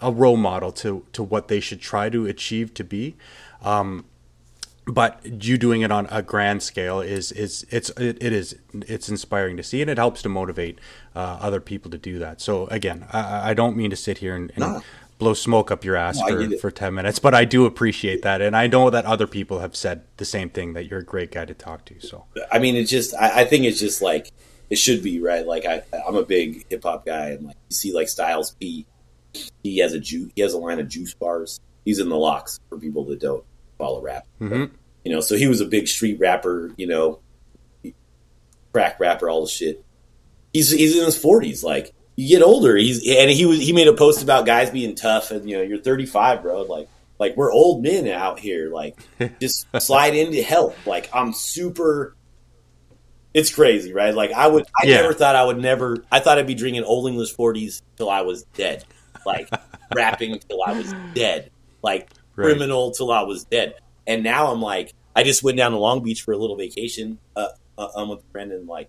a 0.01 0.11
role 0.11 0.37
model 0.37 0.71
to 0.71 1.05
to 1.13 1.23
what 1.23 1.47
they 1.47 1.59
should 1.59 1.81
try 1.81 2.09
to 2.09 2.25
achieve 2.25 2.73
to 2.73 2.83
be 2.83 3.15
um, 3.61 4.05
but 4.87 5.19
you 5.43 5.57
doing 5.57 5.81
it 5.81 5.91
on 5.91 6.07
a 6.11 6.21
grand 6.21 6.61
scale 6.61 6.99
is 7.01 7.31
is 7.31 7.65
it's 7.69 7.89
it, 7.91 8.17
it 8.21 8.33
is 8.33 8.55
it's 8.73 9.09
inspiring 9.09 9.57
to 9.57 9.63
see 9.63 9.81
and 9.81 9.89
it 9.89 9.97
helps 9.97 10.21
to 10.21 10.29
motivate 10.29 10.79
uh, 11.15 11.37
other 11.41 11.59
people 11.59 11.89
to 11.89 11.97
do 11.97 12.19
that 12.19 12.41
so 12.41 12.67
again 12.67 13.05
i, 13.11 13.51
I 13.51 13.53
don't 13.53 13.75
mean 13.75 13.89
to 13.89 13.95
sit 13.95 14.19
here 14.19 14.35
and, 14.35 14.51
and 14.51 14.59
No. 14.59 14.81
Blow 15.17 15.33
smoke 15.33 15.71
up 15.71 15.85
your 15.85 15.95
ass 15.95 16.19
No, 16.19 16.49
for, 16.49 16.57
for 16.57 16.71
10 16.71 16.93
minutes 16.93 17.19
but 17.19 17.33
i 17.33 17.45
do 17.45 17.65
appreciate 17.65 18.21
that 18.23 18.41
and 18.41 18.55
i 18.55 18.67
know 18.67 18.89
that 18.89 19.05
other 19.05 19.27
people 19.27 19.59
have 19.59 19.75
said 19.75 20.03
the 20.17 20.25
same 20.25 20.49
thing 20.49 20.73
that 20.73 20.89
you're 20.89 20.99
a 20.99 21.05
great 21.05 21.31
guy 21.31 21.45
to 21.45 21.53
talk 21.53 21.85
to 21.85 21.99
so 22.01 22.25
I 22.51 22.59
mean, 22.59 22.75
it's 22.75 22.89
just 22.91 23.15
I, 23.15 23.41
I 23.41 23.45
think 23.45 23.63
it's 23.65 23.79
just 23.79 24.01
like 24.01 24.31
it 24.69 24.77
should 24.77 25.03
be 25.03 25.19
right. 25.21 25.45
Like 25.45 25.65
I, 25.65 25.83
I'm 26.07 26.15
a 26.15 26.23
big 26.23 26.65
hip 26.69 26.83
hop 26.83 27.05
guy, 27.05 27.29
and 27.29 27.45
like 27.47 27.55
you 27.69 27.75
see, 27.75 27.93
like 27.93 28.07
Styles 28.09 28.51
P, 28.59 28.85
he 29.63 29.77
has 29.79 29.93
a 29.93 29.99
ju- 29.99 30.31
he 30.35 30.41
has 30.41 30.53
a 30.53 30.57
line 30.57 30.79
of 30.79 30.87
juice 30.89 31.13
bars. 31.13 31.59
He's 31.85 31.99
in 31.99 32.09
the 32.09 32.17
LOX 32.17 32.59
for 32.69 32.77
people 32.79 33.05
that 33.05 33.19
don't 33.19 33.43
follow 33.77 34.01
rap. 34.01 34.25
Mhm. 34.41 34.71
You 35.03 35.11
know, 35.13 35.21
so 35.21 35.35
he 35.35 35.47
was 35.47 35.61
a 35.61 35.65
big 35.65 35.87
street 35.87 36.19
rapper. 36.19 36.71
You 36.77 36.87
know, 36.87 37.19
crack 38.73 38.99
rapper, 38.99 39.29
all 39.29 39.43
the 39.43 39.49
shit. 39.49 39.83
He's 40.53 40.71
he's 40.71 40.97
in 40.97 41.05
his 41.05 41.21
40s. 41.21 41.63
Like 41.63 41.93
you 42.15 42.29
get 42.37 42.43
older, 42.45 42.75
he's 42.77 43.05
and 43.07 43.29
he 43.29 43.45
was 43.45 43.59
he 43.59 43.73
made 43.73 43.87
a 43.87 43.93
post 43.93 44.23
about 44.23 44.45
guys 44.45 44.69
being 44.69 44.95
tough, 44.95 45.31
and 45.31 45.49
you 45.49 45.57
know, 45.57 45.63
you're 45.63 45.81
35, 45.81 46.41
bro. 46.41 46.61
Like 46.63 46.87
like 47.19 47.35
we're 47.37 47.51
old 47.51 47.83
men 47.83 48.07
out 48.07 48.39
here. 48.39 48.71
Like 48.71 48.95
just 49.41 49.65
slide 49.79 50.15
into 50.15 50.41
help. 50.41 50.77
Like 50.85 51.09
I'm 51.13 51.33
super. 51.33 52.13
It's 53.33 53.53
crazy, 53.53 53.91
right? 53.93 54.15
Like 54.15 54.31
I 54.31 54.47
would, 54.47 54.63
I 54.81 54.85
Yeah. 54.87 55.01
never 55.01 55.13
thought 55.13 55.35
I 55.35 55.43
would 55.43 55.57
never. 55.57 55.97
I 56.11 56.19
thought 56.21 56.37
I'd 56.37 56.47
be 56.47 56.55
drinking 56.55 56.83
Old 56.85 57.09
English 57.09 57.33
forties 57.33 57.81
till 57.97 58.09
I 58.09 58.21
was 58.21 58.45
dead, 58.55 58.83
like 59.25 59.49
rapping 59.95 60.39
till 60.49 60.59
I 60.65 60.71
was 60.73 60.93
dead, 61.15 61.49
like 61.83 62.09
Right. 62.37 62.45
criminal 62.47 62.91
till 62.91 63.11
I 63.11 63.23
was 63.23 63.45
dead. 63.51 63.75
And 64.07 64.23
now 64.23 64.51
I'm 64.51 64.61
like, 64.61 64.91
I 65.15 65.23
just 65.23 65.41
went 65.43 65.57
down 65.57 65.71
to 65.71 65.77
Long 65.77 66.03
Beach 66.03 66.21
for 66.21 66.33
a 66.33 66.37
little 66.37 66.55
vacation. 66.57 67.17
Uh, 67.35 67.47
uh, 67.77 67.87
um, 67.95 68.09
with 68.09 68.19
a 68.19 68.31
friend 68.31 68.51
and 68.53 68.67
like, 68.67 68.87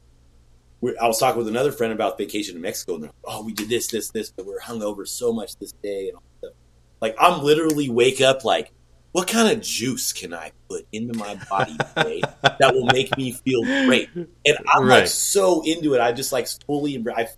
we 0.81 0.97
I 0.99 1.07
was 1.07 1.19
talking 1.19 1.39
with 1.39 1.49
another 1.49 1.73
friend 1.73 1.93
about 1.93 2.19
vacation 2.19 2.57
in 2.57 2.63
Mexico, 2.63 2.95
and 2.95 3.05
they're 3.05 3.11
like, 3.25 3.35
oh, 3.35 3.45
we 3.45 3.53
did 3.53 3.69
this, 3.69 3.89
this, 3.89 4.11
this, 4.11 4.31
but 4.31 4.47
we 4.47 4.55
are 4.55 4.61
hungover 4.61 5.07
so 5.07 5.33
much 5.33 5.57
this 5.57 5.73
day, 5.83 6.09
and 6.09 6.17
all 6.17 6.23
stuff. 6.39 6.53
Like 7.01 7.17
I'm 7.19 7.43
literally 7.43 7.89
wake 7.89 8.21
up 8.21 8.45
like, 8.45 8.73
what 9.13 9.29
kind 9.29 9.51
of 9.51 9.63
juice 9.63 10.13
can 10.13 10.35
I 10.35 10.53
put 10.69 10.87
into 10.93 11.17
my 11.17 11.39
body 11.49 11.77
today 11.97 12.23
that 12.43 12.75
will 12.75 12.87
make 12.87 13.17
me 13.17 13.33
feel 13.33 13.63
great? 13.87 14.11
And 14.15 14.59
I'm 14.73 14.87
like 14.87 15.07
so 15.07 15.63
into 15.65 15.95
it. 15.95 16.01
I 16.01 16.13
just 16.13 16.33
like 16.33 16.49
fully. 16.67 17.03
I 17.17 17.29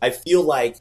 I 0.00 0.10
feel 0.10 0.42
like 0.42 0.76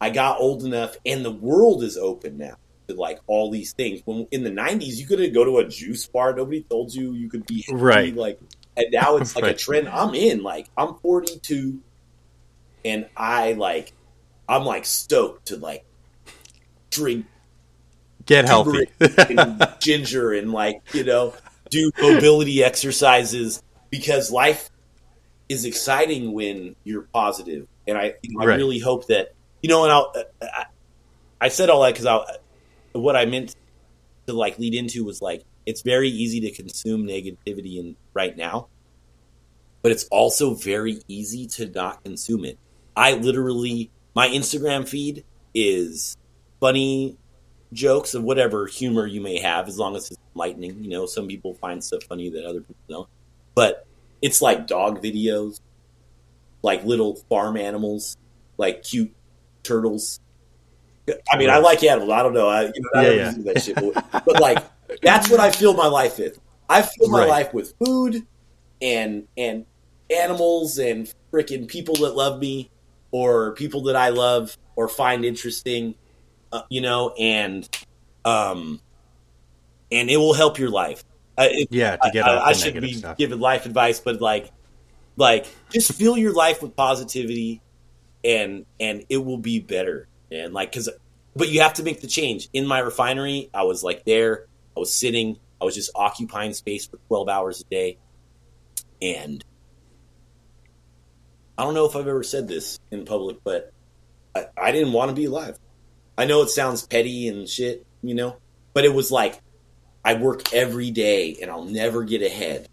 I 0.00 0.10
got 0.10 0.40
old 0.40 0.64
enough, 0.64 0.96
and 1.06 1.24
the 1.24 1.30
world 1.30 1.82
is 1.82 1.96
open 1.96 2.38
now 2.38 2.56
to 2.88 2.94
like 2.94 3.20
all 3.26 3.50
these 3.50 3.72
things. 3.72 4.02
When 4.04 4.26
in 4.30 4.44
the 4.44 4.50
'90s, 4.50 4.96
you 4.96 5.06
couldn't 5.06 5.32
go 5.32 5.44
to 5.44 5.58
a 5.58 5.68
juice 5.68 6.06
bar. 6.06 6.34
Nobody 6.34 6.62
told 6.62 6.92
you 6.94 7.12
you 7.12 7.28
could 7.28 7.46
be 7.46 7.64
Right. 7.70 8.14
Like, 8.14 8.38
and 8.76 8.86
now 8.92 9.16
it's 9.16 9.34
like 9.34 9.44
a 9.44 9.54
trend. 9.54 9.88
I'm 9.88 10.14
in. 10.14 10.42
Like, 10.42 10.68
I'm 10.76 10.94
42, 11.02 11.80
and 12.84 13.08
I 13.16 13.52
like, 13.52 13.92
I'm 14.48 14.64
like 14.64 14.84
stoked 14.84 15.46
to 15.48 15.56
like 15.56 15.82
drink 16.90 17.26
get 18.24 18.44
healthy 18.44 18.88
and 19.28 19.66
ginger 19.80 20.32
and 20.32 20.52
like 20.52 20.80
you 20.92 21.04
know 21.04 21.34
do 21.70 21.90
mobility 22.00 22.62
exercises 22.62 23.60
because 23.90 24.30
life 24.30 24.68
is 25.48 25.64
exciting 25.64 26.32
when 26.32 26.74
you're 26.84 27.06
positive 27.12 27.66
and 27.86 27.96
i 27.98 28.14
you 28.22 28.36
know, 28.36 28.42
i 28.42 28.46
Right. 28.46 28.56
really 28.56 28.78
hope 28.78 29.06
that 29.08 29.28
you 29.62 29.68
know 29.68 29.84
and 29.84 29.92
i'll 29.92 30.12
uh, 30.16 30.22
i, 30.42 30.64
I 31.40 31.48
said 31.48 31.70
all 31.70 31.82
that 31.82 31.92
because 31.92 32.06
i 32.06 32.20
what 32.92 33.14
i 33.16 33.26
meant 33.26 33.54
to 34.26 34.32
like 34.32 34.58
lead 34.58 34.74
into 34.74 35.04
was 35.04 35.20
like 35.22 35.42
it's 35.66 35.82
very 35.82 36.08
easy 36.08 36.40
to 36.40 36.50
consume 36.50 37.06
negativity 37.06 37.78
in 37.78 37.96
right 38.14 38.36
now 38.36 38.68
but 39.82 39.92
it's 39.92 40.04
also 40.10 40.54
very 40.54 41.00
easy 41.08 41.46
to 41.46 41.66
not 41.70 42.02
consume 42.04 42.44
it 42.44 42.58
i 42.96 43.12
literally 43.14 43.90
my 44.14 44.28
instagram 44.28 44.86
feed 44.88 45.24
is 45.54 46.16
funny 46.60 47.16
jokes 47.72 48.14
of 48.14 48.22
whatever 48.22 48.66
humor 48.66 49.06
you 49.06 49.20
may 49.20 49.38
have, 49.38 49.68
as 49.68 49.78
long 49.78 49.96
as 49.96 50.10
it's 50.10 50.20
lightning. 50.34 50.82
You 50.82 50.90
know, 50.90 51.06
some 51.06 51.26
people 51.28 51.54
find 51.54 51.82
stuff 51.82 52.04
funny 52.04 52.30
that 52.30 52.44
other 52.44 52.60
people 52.60 52.76
don't. 52.88 53.08
But 53.54 53.86
it's 54.22 54.40
like 54.40 54.66
dog 54.66 55.02
videos, 55.02 55.60
like 56.62 56.84
little 56.84 57.16
farm 57.28 57.56
animals, 57.56 58.16
like 58.56 58.82
cute 58.82 59.12
turtles. 59.62 60.20
I 61.32 61.36
mean, 61.38 61.50
I 61.50 61.58
like 61.58 61.82
animals. 61.84 62.10
I 62.10 62.22
don't 62.22 62.34
know. 62.34 62.48
I, 62.48 62.62
you 62.64 62.72
know, 62.80 62.90
I 62.94 63.02
Yeah, 63.02 63.08
don't 63.08 63.18
yeah. 63.18 63.32
do 63.32 63.42
that 63.44 63.62
shit. 63.62 63.74
But, 63.76 64.24
but, 64.24 64.40
like, 64.40 64.58
that's 65.02 65.30
what 65.30 65.40
I 65.40 65.50
fill 65.50 65.74
my 65.74 65.86
life 65.86 66.18
with. 66.18 66.38
I 66.68 66.82
fill 66.82 67.10
my 67.10 67.20
Right. 67.20 67.28
life 67.28 67.54
with 67.54 67.72
food 67.84 68.22
and 68.80 69.26
and 69.36 69.64
animals 70.10 70.78
and 70.78 71.10
freaking 71.34 71.68
people 71.68 71.94
that 71.96 72.14
love 72.14 72.40
me 72.40 72.68
or 73.12 73.54
people 73.54 73.84
that 73.84 73.96
I 73.96 74.10
love 74.10 74.54
or 74.76 74.88
find 74.88 75.24
interesting 75.24 75.94
uh, 76.52 76.62
you 76.70 76.80
know, 76.80 77.12
and 77.18 77.68
um, 78.24 78.80
and 79.90 80.10
it 80.10 80.16
will 80.16 80.34
help 80.34 80.58
your 80.58 80.70
life. 80.70 81.02
Uh, 81.38 81.48
it, 81.50 81.68
yeah 81.70 81.96
to 81.96 82.10
get 82.10 82.26
I, 82.26 82.38
I 82.38 82.52
should 82.52 82.74
negative 82.74 82.90
be 82.90 82.94
stuff 82.94 83.16
giving 83.18 83.40
life 83.40 83.66
advice, 83.66 84.00
but 84.00 84.20
like, 84.20 84.50
like 85.16 85.46
just 85.70 85.92
fill 85.92 86.16
your 86.16 86.32
life 86.32 86.62
with 86.62 86.74
positivity, 86.76 87.60
and 88.24 88.64
and 88.80 89.04
it 89.08 89.18
will 89.18 89.38
be 89.38 89.60
better. 89.60 90.06
And 90.30 90.54
like, 90.54 90.72
cause, 90.72 90.88
but 91.34 91.48
you 91.48 91.60
have 91.60 91.74
to 91.74 91.82
make 91.82 92.00
the 92.00 92.08
change. 92.08 92.48
In 92.52 92.66
my 92.66 92.78
refinery, 92.78 93.50
I 93.52 93.64
was 93.64 93.82
like 93.82 94.02
there, 94.04 94.46
I 94.76 94.80
was 94.80 94.92
sitting, 94.92 95.38
I 95.60 95.64
was 95.64 95.74
just 95.74 95.90
occupying 95.94 96.52
space 96.52 96.86
for 96.86 96.98
twelve 97.08 97.28
hours 97.28 97.60
a 97.60 97.64
day, 97.64 97.98
and 99.00 99.44
I 101.58 101.64
don't 101.64 101.74
know 101.74 101.86
if 101.86 101.96
I've 101.96 102.06
ever 102.06 102.22
said 102.22 102.48
this 102.48 102.78
in 102.90 103.04
public, 103.04 103.38
but 103.42 103.72
I, 104.34 104.46
I 104.56 104.72
didn't 104.72 104.92
want 104.92 105.10
to 105.10 105.14
be 105.14 105.24
alive. 105.24 105.58
I 106.18 106.26
know 106.26 106.42
it 106.42 106.50
sounds 106.50 106.86
petty 106.86 107.28
and 107.28 107.48
shit, 107.48 107.86
you 108.02 108.14
know, 108.14 108.36
but 108.74 108.84
it 108.84 108.92
was 108.92 109.10
like 109.10 109.40
I 110.04 110.14
work 110.14 110.52
every 110.52 110.90
day 110.90 111.36
and 111.40 111.50
I'll 111.50 111.64
never 111.64 112.04
get 112.04 112.22
ahead. 112.22 112.68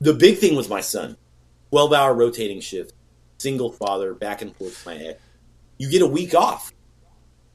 The 0.00 0.14
big 0.14 0.38
thing 0.38 0.54
was 0.54 0.68
my 0.68 0.80
son. 0.80 1.16
12 1.70 1.92
hour 1.92 2.14
rotating 2.14 2.60
shift, 2.60 2.92
single 3.38 3.72
father, 3.72 4.14
back 4.14 4.40
and 4.40 4.54
forth 4.56 4.86
my 4.86 4.96
ex. 4.96 5.20
You 5.76 5.90
get 5.90 6.02
a 6.02 6.06
week 6.06 6.34
off 6.34 6.72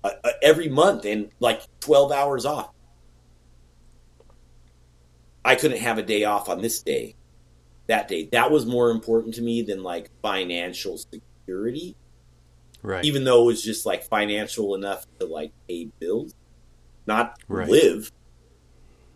uh, 0.04 0.10
uh, 0.24 0.30
every 0.42 0.70
month 0.70 1.06
and 1.06 1.30
like 1.40 1.62
12 1.82 2.12
hours 2.12 2.46
off. 2.46 2.72
I 5.46 5.56
couldn't 5.56 5.80
have 5.80 5.98
a 5.98 6.04
day 6.04 6.24
off 6.24 6.50
on 6.50 6.62
this 6.62 6.82
day, 6.82 7.16
that 7.88 8.08
day. 8.08 8.30
That 8.32 8.52
was 8.52 8.66
more 8.66 8.92
important 8.92 9.36
to 9.36 9.42
me 9.42 9.62
than 9.62 9.84
like 9.84 10.10
financial 10.22 10.98
security. 10.98 11.96
Right. 12.82 13.04
Even 13.06 13.24
though 13.24 13.44
it 13.44 13.46
was 13.48 13.64
just 13.64 13.86
like 13.86 14.04
financial 14.04 14.76
enough 14.76 15.06
to 15.20 15.26
like 15.26 15.52
pay 15.68 15.90
bills, 16.00 16.34
not 17.06 17.38
Right. 17.48 17.70
live. 17.70 18.12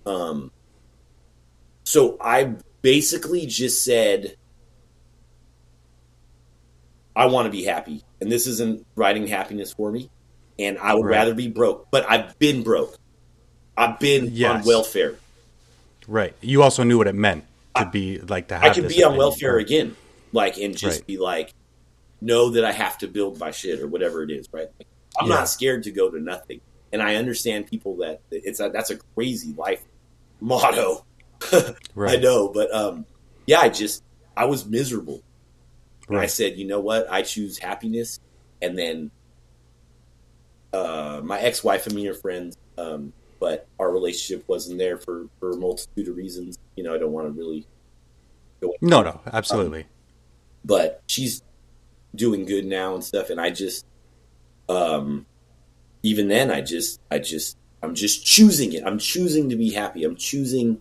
Um, 0.06 0.52
so 1.84 2.18
I 2.22 2.56
basically 2.82 3.46
just 3.46 3.84
said, 3.84 4.36
I 7.16 7.26
want 7.26 7.46
to 7.46 7.52
be 7.52 7.64
happy. 7.64 8.04
And 8.22 8.32
this 8.32 8.48
isn't 8.48 8.86
writing 8.96 9.28
happiness 9.28 9.74
for 9.74 9.92
me. 9.92 10.10
And 10.60 10.78
I 10.80 10.94
would 10.96 11.06
Right. 11.06 11.18
rather 11.18 11.34
be 11.34 11.48
broke. 11.48 11.88
But 11.92 12.10
I've 12.10 12.38
been 12.40 12.64
broke. 12.64 12.98
I've 13.76 14.00
been 14.00 14.30
Yes. 14.34 14.62
on 14.62 14.66
welfare. 14.66 15.16
Right. 16.08 16.34
You 16.42 16.64
also 16.64 16.84
knew 16.84 16.98
what 16.98 17.08
it 17.08 17.16
meant 17.16 17.46
to 17.76 17.86
be 17.86 18.20
like 18.20 18.48
to 18.48 18.56
have. 18.58 18.72
I 18.72 18.74
could 18.74 18.88
be 18.88 19.04
on 19.04 19.18
welfare 19.18 19.58
again. 19.58 19.96
Like, 20.32 20.58
and 20.58 20.76
just 20.76 21.00
Right. 21.02 21.08
be 21.08 21.18
like, 21.18 21.52
know 22.22 22.50
that 22.52 22.66
I 22.66 22.72
have 22.72 22.98
to 23.00 23.08
build 23.08 23.40
my 23.40 23.52
shit 23.52 23.80
or 23.80 23.88
whatever 23.88 24.24
it 24.24 24.32
is, 24.32 24.48
right? 24.52 24.68
Like, 24.80 24.88
I'm 25.20 25.28
Yeah. 25.30 25.36
not 25.36 25.50
scared 25.50 25.84
to 25.84 25.92
go 25.92 26.10
to 26.10 26.20
nothing. 26.20 26.60
And 26.92 27.02
I 27.02 27.16
understand 27.16 27.68
people 27.68 27.98
that 27.98 28.20
it's 28.32 28.60
a, 28.60 28.70
that's 28.70 28.90
a 28.90 28.98
crazy 29.16 29.54
life 29.58 29.84
motto. 30.42 31.04
right. 31.96 32.18
I 32.18 32.22
know, 32.22 32.48
but 32.50 32.74
um, 32.74 33.06
yeah, 33.46 33.60
I 33.60 33.70
just 33.70 34.02
I 34.36 34.46
was 34.46 34.66
miserable. 34.66 35.22
And 36.10 36.18
I 36.18 36.28
said, 36.28 36.58
you 36.58 36.66
know 36.66 36.80
what? 36.80 37.12
I 37.12 37.22
choose 37.22 37.58
happiness. 37.60 38.18
And 38.62 38.78
then 38.78 39.12
uh, 40.78 41.22
my 41.24 41.40
ex-wife 41.40 41.88
and 41.88 41.96
me 41.96 42.08
are 42.08 42.14
friends, 42.14 42.58
um, 42.78 43.14
but 43.40 43.68
our 43.80 43.92
relationship 43.92 44.48
wasn't 44.48 44.78
there 44.78 44.98
for 44.98 45.28
for 45.40 45.52
a 45.52 45.56
multitude 45.58 46.08
of 46.08 46.16
reasons. 46.16 46.58
You 46.76 46.84
know, 46.84 46.94
I 46.94 46.98
don't 46.98 47.12
want 47.12 47.28
to 47.28 47.34
really 47.34 47.66
go. 48.62 48.74
No, 48.82 49.02
no, 49.02 49.22
absolutely. 49.32 49.86
but 50.64 51.02
she's 51.08 51.42
doing 52.16 52.46
good 52.46 52.66
now 52.66 52.96
and 52.96 53.04
stuff 53.04 53.30
and 53.30 53.40
i 53.40 53.50
just 53.50 53.86
um 54.70 55.26
even 56.04 56.28
then 56.28 56.52
i 56.52 56.60
just 56.60 57.00
i 57.12 57.20
just 57.20 57.58
i'm 57.84 57.96
just 57.96 58.26
choosing 58.26 58.74
it 58.74 58.84
i'm 58.86 58.98
choosing 58.98 59.50
to 59.50 59.56
be 59.56 59.72
happy 59.72 60.04
i'm 60.04 60.16
choosing 60.16 60.80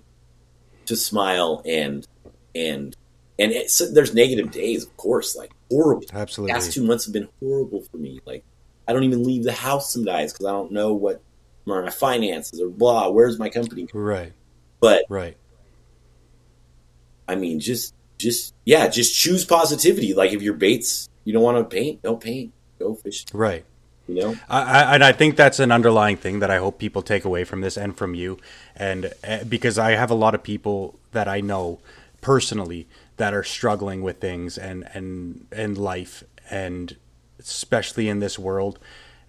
to 0.86 0.96
smile 0.96 1.62
and 1.64 2.06
and 2.54 2.96
and 3.38 3.52
it's, 3.52 3.78
there's 3.92 4.14
negative 4.14 4.50
days 4.50 4.84
of 4.84 4.96
course 4.96 5.36
like 5.36 5.52
horrible 5.70 6.04
absolutely. 6.12 6.52
last 6.52 6.72
two 6.72 6.84
months 6.84 7.04
have 7.04 7.12
been 7.12 7.28
horrible 7.40 7.82
for 7.82 7.98
me 7.98 8.20
like 8.24 8.44
i 8.88 8.92
don't 8.92 9.04
even 9.04 9.24
leave 9.24 9.44
the 9.44 9.52
house 9.52 9.92
some 9.92 10.04
days 10.04 10.32
because 10.32 10.46
i 10.46 10.50
don't 10.52 10.72
know 10.72 10.92
what 10.94 11.20
my 11.64 11.90
finances 11.90 12.60
or 12.60 12.68
blah 12.68 13.08
where's 13.08 13.38
my 13.38 13.48
company 13.48 13.88
Right. 13.92 14.32
but 14.80 15.04
Right. 15.08 15.36
I 17.28 17.34
mean, 17.34 17.60
just 17.60 17.92
just 18.18 18.54
yeah, 18.64 18.88
just 18.88 19.14
choose 19.14 19.44
positivity. 19.44 20.14
Like 20.14 20.32
if 20.32 20.42
your 20.42 20.54
baits 20.54 21.08
you 21.24 21.32
don't 21.32 21.42
want 21.42 21.58
to 21.58 21.64
paint, 21.76 22.02
don't 22.02 22.20
paint. 22.20 22.52
Go 22.78 22.94
fish. 22.94 23.24
Right. 23.32 23.64
You 24.06 24.14
know, 24.14 24.36
I, 24.48 24.62
I, 24.62 24.94
and 24.94 25.02
I 25.02 25.10
think 25.10 25.34
that's 25.34 25.58
an 25.58 25.72
underlying 25.72 26.16
thing 26.16 26.38
that 26.38 26.50
I 26.52 26.58
hope 26.58 26.78
people 26.78 27.02
take 27.02 27.24
away 27.24 27.42
from 27.42 27.60
this 27.62 27.76
and 27.76 27.96
from 27.96 28.14
you, 28.14 28.38
and 28.76 29.12
uh, 29.26 29.42
because 29.42 29.76
I 29.80 29.92
have 29.92 30.12
a 30.12 30.14
lot 30.14 30.36
of 30.36 30.44
people 30.44 30.96
that 31.10 31.26
I 31.26 31.40
know 31.40 31.80
personally 32.20 32.86
that 33.16 33.34
are 33.34 33.42
struggling 33.42 34.02
with 34.02 34.20
things 34.20 34.56
and 34.56 34.88
and 34.94 35.48
and 35.50 35.76
life, 35.76 36.22
and 36.48 36.94
especially 37.50 38.08
in 38.08 38.20
this 38.20 38.38
world, 38.38 38.78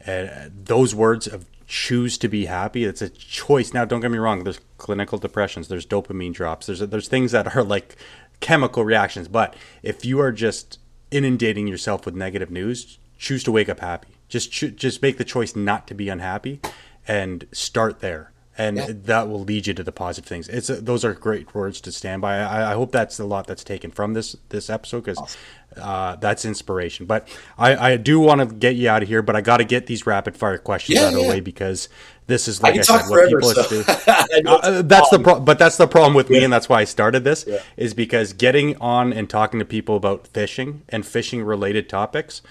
uh, 0.05 0.49
those 0.49 0.93
words 0.95 1.27
of 1.27 1.45
choose 1.67 2.17
to 2.17 2.27
be 2.27 2.45
happy. 2.45 2.85
It's 2.85 3.01
a 3.01 3.09
choice. 3.09 3.73
Now, 3.73 3.85
don't 3.85 3.99
get 3.99 4.11
me 4.11 4.17
wrong. 4.17 4.43
There's 4.43 4.61
clinical 4.77 5.17
depressions. 5.17 5.67
There's 5.67 5.85
dopamine 5.85 6.33
drops. 6.33 6.67
There's 6.67 6.79
there's 6.79 7.07
things 7.07 7.31
that 7.31 7.55
are 7.55 7.63
like 7.63 7.95
chemical 8.39 8.85
reactions. 8.85 9.27
But 9.27 9.55
if 9.83 10.05
you 10.05 10.19
are 10.19 10.31
just 10.31 10.79
inundating 11.11 11.67
yourself 11.67 12.05
with 12.05 12.15
negative 12.15 12.51
news, 12.51 12.97
choose 13.17 13.43
to 13.43 13.51
wake 13.51 13.69
up 13.69 13.79
happy. 13.79 14.09
Just 14.29 14.51
cho- 14.51 14.69
just 14.69 15.01
make 15.01 15.17
the 15.17 15.23
choice 15.23 15.55
not 15.55 15.87
to 15.87 15.93
be 15.93 16.09
unhappy, 16.09 16.61
and 17.07 17.47
start 17.51 17.99
there. 17.99 18.31
And 18.59 18.77
Yeah. 18.77 18.87
that 19.03 19.27
will 19.29 19.41
lead 19.43 19.67
you 19.67 19.73
to 19.75 19.83
the 19.83 19.91
positive 19.91 20.27
things. 20.27 20.47
It's 20.49 20.69
a, 20.69 20.75
those 20.81 21.05
are 21.05 21.13
great 21.13 21.53
words 21.53 21.79
to 21.81 21.91
stand 21.91 22.21
by. 22.23 22.37
I, 22.39 22.71
I 22.71 22.73
hope 22.73 22.91
that's 22.91 23.19
a 23.19 23.25
lot 23.25 23.45
that's 23.45 23.63
taken 23.63 23.91
from 23.91 24.13
this 24.15 24.35
this 24.49 24.69
episode 24.69 25.03
because 25.05 25.37
uh, 25.79 26.15
that's 26.15 26.43
inspiration. 26.43 27.05
But 27.05 27.27
I, 27.57 27.91
I 27.93 27.97
do 27.97 28.19
want 28.19 28.41
to 28.41 28.47
get 28.47 28.75
you 28.75 28.89
out 28.89 29.03
of 29.03 29.09
here, 29.09 29.21
but 29.21 29.35
I 29.35 29.41
got 29.41 29.57
to 29.57 29.63
get 29.63 29.85
these 29.85 30.07
rapid 30.07 30.35
fire 30.35 30.57
questions 30.57 30.95
Yeah, 30.97 31.03
out 31.05 31.07
of 31.09 31.13
the 31.19 31.21
yeah. 31.21 31.29
way 31.29 31.39
because 31.39 31.87
this 32.25 32.47
is 32.47 32.63
like 32.63 32.73
I, 32.73 32.77
talk 32.79 33.01
said, 33.01 33.09
what 33.11 33.29
forever. 33.29 33.39
people 33.41 33.53
So. 33.53 33.83
do. 34.43 34.49
Uh, 34.49 34.81
that's 34.81 35.09
the 35.11 35.19
pro- 35.19 35.39
but 35.39 35.59
that's 35.59 35.77
the 35.77 35.87
problem 35.87 36.15
with 36.15 36.29
me, 36.31 36.43
and 36.43 36.51
that's 36.51 36.67
why 36.67 36.81
I 36.81 36.85
started 36.85 37.23
this. 37.23 37.45
Is 37.77 37.93
because 37.93 38.33
getting 38.33 38.75
on 38.77 39.13
and 39.13 39.29
talking 39.29 39.59
to 39.59 39.65
people 39.65 39.95
about 39.95 40.25
fishing 40.25 40.81
and 40.89 41.05
fishing 41.05 41.43
related 41.43 41.87
topics, 41.89 42.41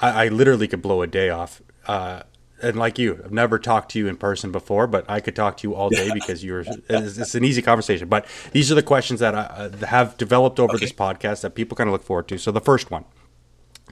I, 0.00 0.26
I 0.26 0.28
literally 0.28 0.68
could 0.68 0.82
blow 0.82 1.00
a 1.00 1.06
day 1.06 1.30
off. 1.30 1.62
Uh, 1.86 2.24
and 2.62 2.76
like 2.76 2.98
you, 2.98 3.20
I've 3.24 3.32
never 3.32 3.58
talked 3.58 3.90
to 3.92 3.98
you 3.98 4.08
in 4.08 4.16
person 4.16 4.52
before, 4.52 4.86
but 4.86 5.04
I 5.08 5.20
could 5.20 5.34
talk 5.36 5.56
to 5.58 5.68
you 5.68 5.74
all 5.74 5.90
day 5.90 6.10
because 6.12 6.44
you're. 6.44 6.60
It's, 6.60 7.18
it's 7.18 7.34
an 7.34 7.44
easy 7.44 7.62
conversation. 7.62 8.08
But 8.08 8.26
these 8.52 8.70
are 8.70 8.74
the 8.74 8.82
questions 8.82 9.20
that 9.20 9.34
I 9.34 9.40
uh, 9.42 9.86
have 9.86 10.16
developed 10.16 10.60
over 10.60 10.74
Okay. 10.74 10.84
this 10.84 10.92
podcast 10.92 11.40
that 11.42 11.54
people 11.54 11.76
kind 11.76 11.88
of 11.88 11.92
look 11.92 12.02
forward 12.02 12.28
to. 12.28 12.38
So 12.38 12.50
the 12.52 12.60
first 12.60 12.90
one, 12.90 13.04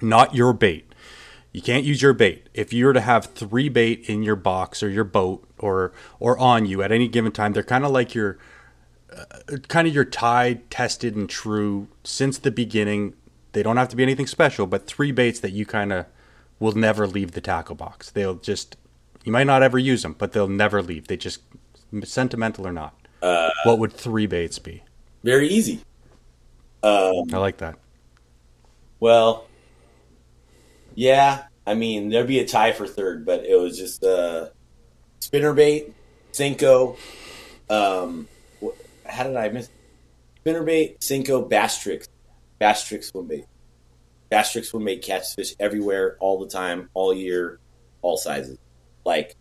not 0.02 0.34
your 0.34 0.52
bait. 0.52 0.84
You 1.52 1.62
can't 1.62 1.84
use 1.84 2.02
your 2.02 2.12
bait. 2.12 2.48
If 2.54 2.72
you 2.72 2.84
were 2.86 2.92
to 2.92 3.00
have 3.00 3.26
three 3.26 3.68
bait 3.68 4.04
in 4.08 4.22
your 4.22 4.36
box 4.36 4.82
or 4.82 4.88
your 4.90 5.04
boat 5.04 5.48
or 5.58 5.92
or 6.20 6.38
on 6.38 6.66
you 6.66 6.82
at 6.82 6.92
any 6.92 7.08
given 7.08 7.32
time, 7.32 7.52
they're 7.54 7.62
kind 7.62 7.84
of 7.84 7.90
like 7.90 8.14
your 8.14 8.38
uh, 9.10 9.24
kind 9.68 9.88
of 9.88 9.94
your 9.94 10.04
tried, 10.04 10.70
tested, 10.70 11.16
and 11.16 11.28
true 11.28 11.88
since 12.04 12.38
the 12.38 12.50
beginning. 12.50 13.14
They 13.52 13.62
don't 13.62 13.78
have 13.78 13.88
to 13.88 13.96
be 13.96 14.02
anything 14.02 14.26
special, 14.26 14.66
but 14.66 14.86
three 14.86 15.10
baits 15.10 15.40
that 15.40 15.52
you 15.52 15.64
kind 15.64 15.90
of 15.92 16.04
will 16.60 16.72
never 16.72 17.06
leave 17.06 17.32
the 17.32 17.40
tackle 17.40 17.74
box. 17.74 18.10
They'll 18.10 18.34
just 18.34 18.76
you 19.24 19.32
might 19.32 19.46
not 19.46 19.62
ever 19.62 19.78
use 19.78 20.02
them, 20.02 20.14
but 20.16 20.32
they'll 20.32 20.48
never 20.48 20.82
leave. 20.82 21.08
They 21.08 21.16
just 21.16 21.42
sentimental 22.04 22.66
or 22.66 22.72
not. 22.72 22.94
Uh, 23.20 23.50
what 23.64 23.78
would 23.78 23.92
three 23.92 24.26
baits 24.26 24.58
be? 24.58 24.82
very 25.24 25.48
easy. 25.48 25.80
Um, 26.82 27.24
I 27.32 27.38
like 27.38 27.58
that. 27.58 27.76
well, 29.00 29.46
yeah. 30.94 31.44
I 31.66 31.74
mean, 31.74 32.08
there'd 32.08 32.26
be 32.26 32.38
a 32.38 32.46
tie 32.46 32.72
for 32.72 32.86
third, 32.86 33.26
but 33.26 33.44
it 33.44 33.56
was 33.56 33.76
just 33.76 34.02
a 34.02 34.16
uh, 34.16 34.48
spinnerbait, 35.20 35.92
Senko. 36.32 36.96
Um, 37.68 38.26
how 39.04 39.24
did 39.24 39.36
I 39.36 39.50
miss? 39.50 39.68
Spinnerbait, 40.46 40.98
Senko, 41.00 41.46
Bass 41.46 41.82
Tricks, 41.82 42.08
Basstrix 42.58 43.04
swim 43.04 43.26
bait. 43.26 43.44
Basstrix 44.30 44.66
swim 44.66 44.84
bait 44.84 45.02
catch 45.02 45.34
fish 45.34 45.54
everywhere, 45.58 46.16
all 46.20 46.38
the 46.38 46.48
time, 46.48 46.90
all 46.94 47.14
year, 47.14 47.58
all 48.02 48.16
sizes. 48.16 48.58
Like 49.04 49.36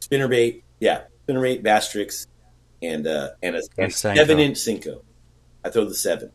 spinnerbait, 0.00 0.62
yeah, 0.80 1.02
spinnerbait, 1.26 1.62
Basstrix, 1.62 2.26
and 2.82 3.06
uh, 3.06 3.30
and 3.42 3.56
a 3.56 3.62
and 3.78 3.92
seven 3.92 4.38
inch 4.38 4.56
Senko. 4.56 5.02
I 5.64 5.70
throw 5.70 5.84
the 5.84 5.94
seven. 5.94 6.30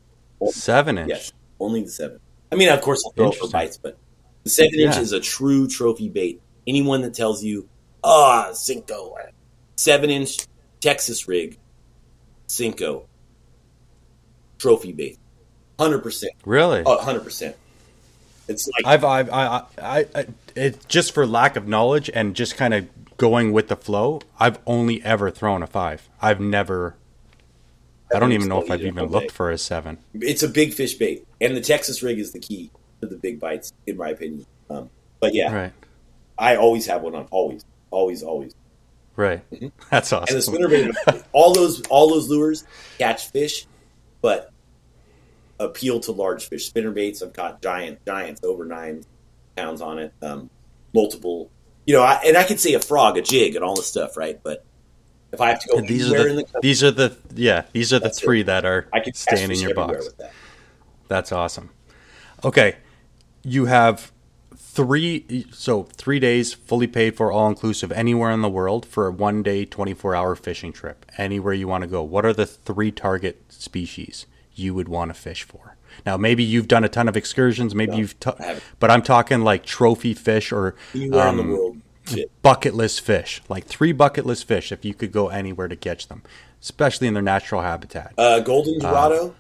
Seven 0.50 0.98
inch. 0.98 1.10
Yes, 1.10 1.34
only 1.60 1.84
the 1.84 1.90
seven. 1.90 2.20
I 2.52 2.56
mean, 2.56 2.70
of 2.70 2.82
course, 2.82 3.04
I'll 3.06 3.14
throw 3.14 3.32
for 3.32 3.50
bites, 3.50 3.78
but 3.78 3.98
the 4.44 4.50
seven 4.50 4.80
inch 4.80 4.98
is 4.98 5.12
a 5.12 5.20
true 5.20 5.68
trophy 5.68 6.10
bait. 6.10 6.42
Anyone 6.68 7.02
that 7.02 7.14
tells 7.14 7.44
you, 7.44 7.70
ah, 8.04 8.50
Senko, 8.52 9.16
seven 9.76 10.10
inch 10.10 10.38
Texas 10.80 11.28
rig, 11.28 11.58
Senko, 12.48 13.06
trophy 14.58 14.92
bait, 14.92 15.18
hundred 15.82 16.00
percent, 16.04 16.34
Really? 16.46 16.84
hundred 16.86 17.24
percent. 17.24 17.56
It's 18.48 18.68
like 18.68 18.86
I've, 18.86 19.04
I've, 19.06 19.30
I, 19.30 19.64
I, 19.82 20.06
I, 20.16 20.26
it 20.56 20.88
just 20.88 21.14
for 21.14 21.26
lack 21.26 21.56
of 21.56 21.68
knowledge 21.68 22.10
and 22.14 22.36
just 22.36 22.58
kind 22.58 22.74
of 22.74 22.88
going 23.18 23.52
with 23.54 23.68
the 23.70 23.76
flow. 23.76 24.20
I've 24.40 24.60
only 24.66 25.02
ever 25.04 25.30
thrown 25.32 25.64
a 25.64 25.68
five. 25.68 26.10
I've 26.22 26.40
never. 26.40 26.96
I 28.14 28.20
don't 28.20 28.34
even 28.34 28.50
know 28.50 28.62
if 28.62 28.70
I've 28.70 28.82
even 28.82 29.06
looked 29.06 29.32
for 29.32 29.52
a 29.52 29.58
seven. 29.58 29.98
it's 30.14 30.44
a 30.44 30.50
big 30.50 30.74
fish 30.74 30.96
bait, 30.96 31.26
and 31.40 31.56
the 31.56 31.62
Texas 31.62 32.04
rig 32.04 32.20
is 32.20 32.34
the 32.34 32.40
key 32.40 32.70
to 33.00 33.08
the 33.08 33.16
big 33.16 33.40
bites, 33.40 33.72
in 33.88 33.96
my 33.96 34.10
opinion. 34.10 34.46
Um, 34.70 34.90
but 35.22 35.34
yeah, 35.34 35.54
Right, 35.56 35.74
I 36.38 36.58
always 36.58 36.88
have 36.88 37.04
one 37.04 37.16
on, 37.16 37.28
always, 37.32 37.64
always, 37.90 38.22
always. 38.22 38.54
right. 39.16 39.50
Mhm. 39.52 39.72
That's 39.90 40.12
awesome. 40.12 40.36
and 40.36 40.44
the 40.44 40.52
awesome. 40.52 40.92
spinnerbait, 41.14 41.24
all 41.32 41.54
those 41.54 41.82
all 41.90 42.10
those 42.10 42.28
lures 42.28 42.66
catch 42.98 43.30
fish, 43.30 43.66
but 44.22 44.51
appeal 45.66 46.00
to 46.02 46.12
large 46.12 46.48
fish. 46.48 46.66
Spinner 46.68 46.92
baits, 46.92 47.22
I've 47.22 47.34
caught 47.34 47.62
giant 47.62 48.04
giants 48.06 48.42
over 48.44 48.66
nine 48.66 49.04
pounds 49.56 49.82
on 49.82 50.00
it. 50.00 50.14
Um, 50.22 50.50
multiple, 50.94 51.50
you 51.86 51.96
know, 51.96 52.04
I, 52.04 52.22
and 52.26 52.38
I 52.38 52.44
could 52.44 52.60
say 52.60 52.74
a 52.74 52.80
frog, 52.80 53.18
a 53.18 53.22
jig, 53.22 53.56
and 53.56 53.64
all 53.64 53.76
this 53.76 53.88
stuff, 53.88 54.18
right? 54.18 54.40
But 54.42 54.66
if 55.32 55.40
I 55.40 55.50
have 55.50 55.60
to 55.62 55.68
go 55.70 55.78
And 55.78 55.88
these 55.88 56.12
are 56.12 56.28
in 56.28 56.36
the, 56.36 56.42
the 56.42 56.44
country, 56.44 56.60
these 56.62 56.84
are 56.84 56.92
the 56.92 57.16
yeah 57.36 57.64
these 57.72 57.94
are 57.94 58.00
the 58.00 58.04
That's 58.06 58.22
it. 58.22 58.26
three 58.26 58.44
that 58.44 58.66
are 58.66 58.88
I 58.92 59.00
can 59.00 59.14
catch 59.14 59.18
staying 59.18 59.52
in 59.52 59.60
your 59.60 59.74
box. 59.74 60.12
that. 60.14 60.32
That's 61.08 61.32
awesome. 61.32 61.70
Okay, 62.44 62.78
you 63.44 63.66
have 63.66 64.12
three 64.56 65.46
so 65.52 65.84
three 65.84 66.20
days 66.20 66.54
fully 66.54 66.88
paid 66.88 67.16
for 67.16 67.32
all 67.32 67.50
inclusive 67.50 67.92
anywhere 67.92 68.32
in 68.32 68.42
the 68.42 68.50
world 68.50 68.86
for 68.86 69.08
a 69.08 69.12
one 69.12 69.44
day 69.44 69.66
24 69.66 70.16
hour 70.16 70.34
fishing 70.34 70.72
trip 70.72 71.06
anywhere 71.18 71.54
you 71.54 71.68
want 71.68 71.82
to 71.82 71.88
go 71.90 72.02
what 72.02 72.26
are 72.26 72.32
the 72.32 72.46
three 72.46 72.90
target 72.90 73.44
species 73.50 74.26
you 74.62 74.74
would 74.74 74.88
want 74.88 75.10
to 75.10 75.20
fish 75.20 75.44
for. 75.44 75.76
Now 76.06 76.16
maybe 76.16 76.44
you've 76.44 76.68
done 76.68 76.84
a 76.84 76.90
ton 76.90 77.10
of 77.10 77.18
excursions 77.18 77.76
maybe 77.76 77.92
No, 77.92 77.98
you've 77.98 78.18
t- 78.18 78.32
but 78.80 78.90
i'm 78.90 79.02
talking 79.02 79.42
like 79.42 79.66
trophy 79.66 80.14
fish 80.14 80.54
or 80.54 80.74
Anywhere 80.96 81.28
in 81.28 81.36
the 81.36 81.44
um, 81.44 81.50
world, 81.50 81.78
bucket 82.42 82.74
list 82.74 83.02
fish 83.02 83.42
like 83.50 83.66
three 83.66 83.92
bucket 83.92 84.26
list 84.26 84.48
fish 84.48 84.72
if 84.72 84.86
you 84.86 84.94
could 84.94 85.12
go 85.12 85.28
anywhere 85.28 85.68
to 85.68 85.76
catch 85.76 86.08
them 86.08 86.24
especially 86.62 87.08
in 87.08 87.14
their 87.14 87.24
natural 87.24 87.62
habitat. 87.62 88.14
Uh, 88.18 88.40
golden 88.40 88.80
Dorado, 88.80 89.36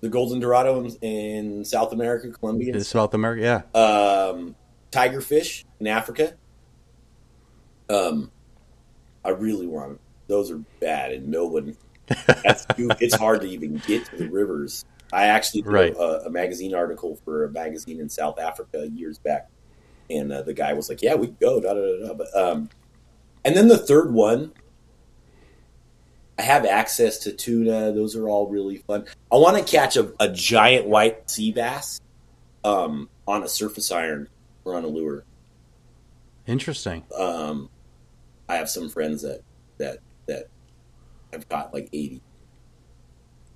the 0.00 0.08
golden 0.08 0.38
Dorado 0.38 0.84
in, 0.84 0.90
in 1.00 1.64
South 1.64 1.92
America, 1.92 2.30
Colombia, 2.30 2.74
in 2.74 2.84
south 2.84 3.14
america 3.14 3.64
yeah. 3.74 3.80
Um, 3.80 4.54
tigerfish 4.92 5.64
in 5.80 5.86
Africa. 5.86 6.34
Um, 7.88 8.30
I 9.24 9.30
really 9.30 9.66
want 9.66 9.90
them. 9.90 9.98
Those 10.28 10.50
are 10.50 10.58
bad, 10.80 11.12
and 11.12 11.28
no 11.28 11.46
one. 11.46 11.76
Too, 12.76 12.90
it's 13.00 13.14
hard 13.16 13.40
to 13.42 13.48
even 13.48 13.80
get 13.86 14.04
to 14.06 14.16
the 14.16 14.28
rivers. 14.28 14.84
I 15.12 15.26
actually 15.26 15.62
wrote 15.62 15.72
Right. 15.72 15.96
a, 15.96 16.26
a 16.26 16.30
magazine 16.30 16.74
article 16.74 17.16
for 17.24 17.44
a 17.44 17.50
magazine 17.50 18.00
in 18.00 18.08
South 18.08 18.38
Africa 18.38 18.88
years 18.88 19.18
back, 19.18 19.48
and 20.10 20.32
uh, 20.32 20.42
the 20.42 20.54
guy 20.54 20.72
was 20.72 20.88
like, 20.88 21.02
"Yeah, 21.02 21.14
we 21.14 21.28
can 21.28 21.36
go." 21.40 21.60
Da 21.60 21.74
da. 21.74 22.06
da. 22.06 22.14
But 22.14 22.36
um, 22.36 22.68
and 23.44 23.56
then 23.56 23.68
the 23.68 23.78
third 23.78 24.12
one, 24.12 24.52
I 26.38 26.42
have 26.42 26.66
access 26.66 27.18
to 27.18 27.32
tuna. 27.32 27.92
Those 27.92 28.16
are 28.16 28.28
all 28.28 28.48
really 28.48 28.78
fun. 28.78 29.06
I 29.32 29.36
want 29.36 29.56
to 29.56 29.64
catch 29.64 29.96
a, 29.96 30.12
a 30.20 30.28
giant 30.28 30.86
white 30.86 31.30
sea 31.30 31.52
bass 31.52 32.00
um, 32.64 33.08
on 33.26 33.42
a 33.42 33.48
surface 33.48 33.90
iron 33.92 34.28
or 34.64 34.74
on 34.74 34.84
a 34.84 34.88
lure. 34.88 35.24
interesting 36.46 37.02
Um, 37.16 37.68
I 38.48 38.56
have 38.56 38.68
some 38.68 38.88
friends 38.88 39.22
that 39.22 39.40
that 39.78 39.98
have 41.32 41.48
caught 41.48 41.72
like 41.74 41.88
eighty. 41.92 42.20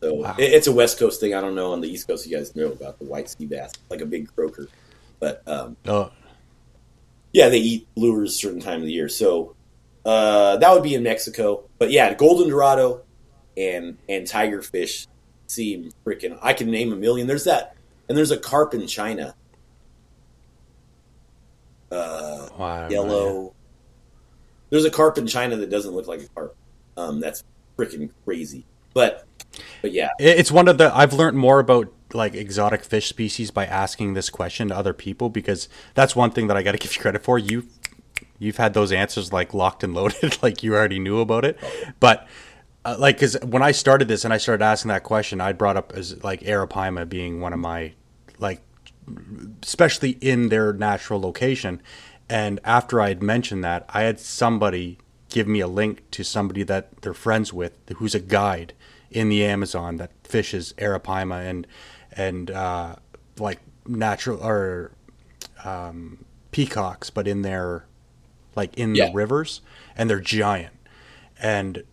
So 0.01 0.15
Wow. 0.15 0.37
it, 0.39 0.53
it's 0.53 0.67
a 0.67 0.73
West 0.73 0.99
Coast 0.99 1.21
thing. 1.21 1.35
I 1.35 1.41
don't 1.41 1.55
know 1.55 1.73
on 1.73 1.81
the 1.81 1.89
East 1.89 2.09
Coast. 2.09 2.27
You 2.27 2.37
guys 2.37 2.55
know 2.57 2.73
about 2.73 2.99
the 2.99 3.05
white 3.05 3.29
sea 3.29 3.47
bass, 3.47 3.73
like 3.91 4.01
a 4.01 4.07
big 4.07 4.35
croaker. 4.35 4.69
But 5.19 5.43
um, 5.47 5.77
oh 5.87 6.11
yeah, 7.33 7.49
they 7.49 7.59
eat 7.59 7.89
lures 7.97 8.31
a 8.31 8.35
certain 8.35 8.61
time 8.61 8.81
of 8.81 8.87
the 8.87 8.93
year. 8.93 9.09
So 9.09 9.55
uh, 10.05 10.57
that 10.57 10.73
would 10.73 10.83
be 10.83 10.95
in 10.95 11.03
Mexico. 11.03 11.69
But 11.79 11.91
yeah, 11.91 12.15
golden 12.15 12.49
dorado 12.49 13.03
and 13.57 13.99
and 14.09 14.27
tigerfish 14.27 15.07
seem 15.47 15.93
freaking. 16.05 16.39
I 16.43 16.55
can 16.55 16.71
name 16.71 16.93
a 16.93 16.97
million. 16.97 17.27
There's 17.27 17.45
that, 17.45 17.77
and 18.09 18.17
there's 18.17 18.31
a 18.31 18.39
carp 18.39 18.75
in 18.75 18.87
China. 18.87 19.35
Uh, 21.91 22.49
wow 22.57 22.89
yellow. 22.89 23.55
There's 24.71 24.85
a 24.85 24.91
carp 24.91 25.19
in 25.19 25.27
China 25.27 25.57
that 25.57 25.69
doesn't 25.71 25.93
look 25.93 26.07
like 26.07 26.21
a 26.21 26.29
carp. 26.29 26.57
Um, 26.97 27.19
that's 27.21 27.43
freaking 27.81 28.11
crazy. 28.25 28.65
But 28.93 29.27
but 29.83 29.93
yeah, 29.93 30.11
It's 30.19 30.51
one 30.51 30.69
of 30.69 30.79
the 30.79 30.95
I've 30.95 31.13
learned 31.13 31.37
more 31.37 31.61
about 31.61 31.93
like 32.13 32.35
exotic 32.35 32.85
fish 32.85 33.09
species 33.09 33.51
by 33.51 33.67
asking 33.67 34.15
this 34.15 34.31
question 34.31 34.69
to 34.69 34.77
other 34.77 34.93
people 34.93 35.29
because 35.29 35.69
that's 35.95 36.17
one 36.17 36.31
thing 36.31 36.49
that 36.49 36.57
I 36.57 36.63
got 36.63 36.73
to 36.73 36.79
give 36.85 36.95
you 36.95 37.01
credit 37.01 37.23
for. 37.23 37.39
You 37.39 37.67
you've 38.39 38.57
had 38.57 38.75
those 38.75 38.93
answers 38.93 39.33
like 39.33 39.55
locked 39.55 39.85
and 39.85 39.95
loaded, 39.95 40.39
like 40.43 40.63
you 40.63 40.75
already 40.75 40.99
knew 40.99 41.21
about 41.21 41.45
it. 41.45 41.59
But 42.01 42.27
uh, 42.85 42.97
like 42.99 43.17
because 43.17 43.39
when 43.41 43.63
I 43.63 43.73
started 43.73 44.09
this 44.09 44.25
and 44.25 44.35
I 44.35 44.39
started 44.39 44.65
asking 44.65 44.91
that 44.91 45.03
question, 45.03 45.41
I 45.41 45.53
brought 45.53 45.77
up 45.77 45.93
as 45.95 46.23
like 46.23 46.41
Arapaima 46.41 47.09
being 47.09 47.41
one 47.41 47.53
of 47.53 47.59
my 47.59 47.93
like 48.39 48.63
especially 49.63 50.11
in 50.21 50.49
their 50.49 50.73
natural 50.73 51.21
location. 51.21 51.83
And 52.29 52.61
after 52.65 53.01
I 53.01 53.09
had 53.09 53.23
mentioned 53.23 53.65
that, 53.65 53.85
I 53.89 54.03
had 54.03 54.21
somebody 54.21 54.99
give 55.31 55.47
me 55.49 55.61
a 55.61 55.67
link 55.69 56.09
to 56.11 56.23
somebody 56.25 56.63
that 56.65 57.01
they're 57.03 57.15
friends 57.15 57.53
with 57.53 57.73
who's 57.97 58.15
a 58.15 58.21
guide 58.21 58.73
in 59.11 59.29
the 59.29 59.45
Amazon 59.45 59.97
that 59.97 60.11
fishes 60.25 60.75
arapaima 60.79 61.45
and 61.49 61.67
and 62.13 62.51
uh, 62.51 62.97
like 63.39 63.61
natural 63.87 64.43
or 64.45 64.93
um, 65.65 66.25
peacocks, 66.51 67.11
but 67.11 67.27
in 67.29 67.43
their 67.43 67.85
like 68.57 68.77
in 68.77 68.95
Yeah. 68.95 69.07
the 69.07 69.13
rivers, 69.13 69.61
and 69.97 70.11
they're 70.11 70.21
giant. 70.21 70.75
And 71.41 71.85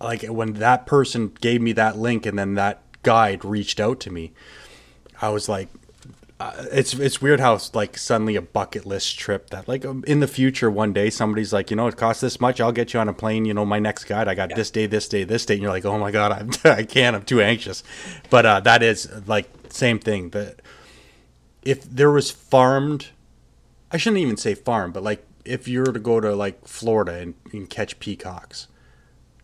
like 0.00 0.22
when 0.24 0.54
that 0.54 0.86
person 0.86 1.32
gave 1.40 1.60
me 1.62 1.72
that 1.72 1.96
link, 1.98 2.26
and 2.26 2.38
then 2.38 2.54
that 2.54 2.82
guide 3.02 3.44
reached 3.44 3.80
out 3.80 4.00
to 4.00 4.10
me, 4.10 4.32
I 5.22 5.30
was 5.30 5.48
like, 5.48 5.68
uh, 6.44 6.66
it's 6.72 6.94
it's 6.94 7.22
weird 7.22 7.40
how 7.40 7.54
it's 7.54 7.74
like 7.74 7.96
suddenly 7.96 8.36
a 8.36 8.42
bucket 8.42 8.84
list 8.84 9.18
trip 9.18 9.50
that 9.50 9.66
like 9.66 9.84
um, 9.84 10.04
in 10.06 10.20
the 10.20 10.26
future 10.26 10.70
one 10.70 10.92
day 10.92 11.08
somebody's 11.08 11.52
like 11.52 11.70
you 11.70 11.76
know 11.76 11.86
it 11.86 11.96
costs 11.96 12.20
this 12.20 12.40
much 12.40 12.60
I'll 12.60 12.72
get 12.72 12.92
you 12.92 13.00
on 13.00 13.08
a 13.08 13.14
plane 13.14 13.44
you 13.44 13.54
know 13.54 13.64
my 13.64 13.78
next 13.78 14.04
guide 14.04 14.28
I 14.28 14.34
got 14.34 14.54
this 14.54 14.70
day 14.70 14.86
this 14.86 15.08
day 15.08 15.24
this 15.24 15.46
day 15.46 15.54
and 15.54 15.62
you're 15.62 15.72
like 15.72 15.84
oh 15.84 15.98
my 15.98 16.10
god 16.10 16.32
I'm, 16.32 16.50
I 16.70 16.82
can't 16.82 17.16
I'm 17.16 17.24
too 17.24 17.40
anxious 17.40 17.82
but 18.30 18.44
uh, 18.44 18.60
that 18.60 18.82
is 18.82 19.08
like 19.26 19.48
same 19.70 19.98
thing 19.98 20.30
that 20.30 20.60
if 21.62 21.82
there 21.84 22.10
was 22.10 22.30
farmed 22.30 23.08
I 23.90 23.96
shouldn't 23.96 24.20
even 24.20 24.36
say 24.36 24.54
farm 24.54 24.92
but 24.92 25.02
like 25.02 25.26
if 25.44 25.66
you 25.66 25.80
were 25.80 25.92
to 25.92 25.98
go 25.98 26.20
to 26.20 26.34
like 26.34 26.66
Florida 26.66 27.14
and, 27.14 27.34
and 27.52 27.68
catch 27.70 27.98
peacocks 28.00 28.68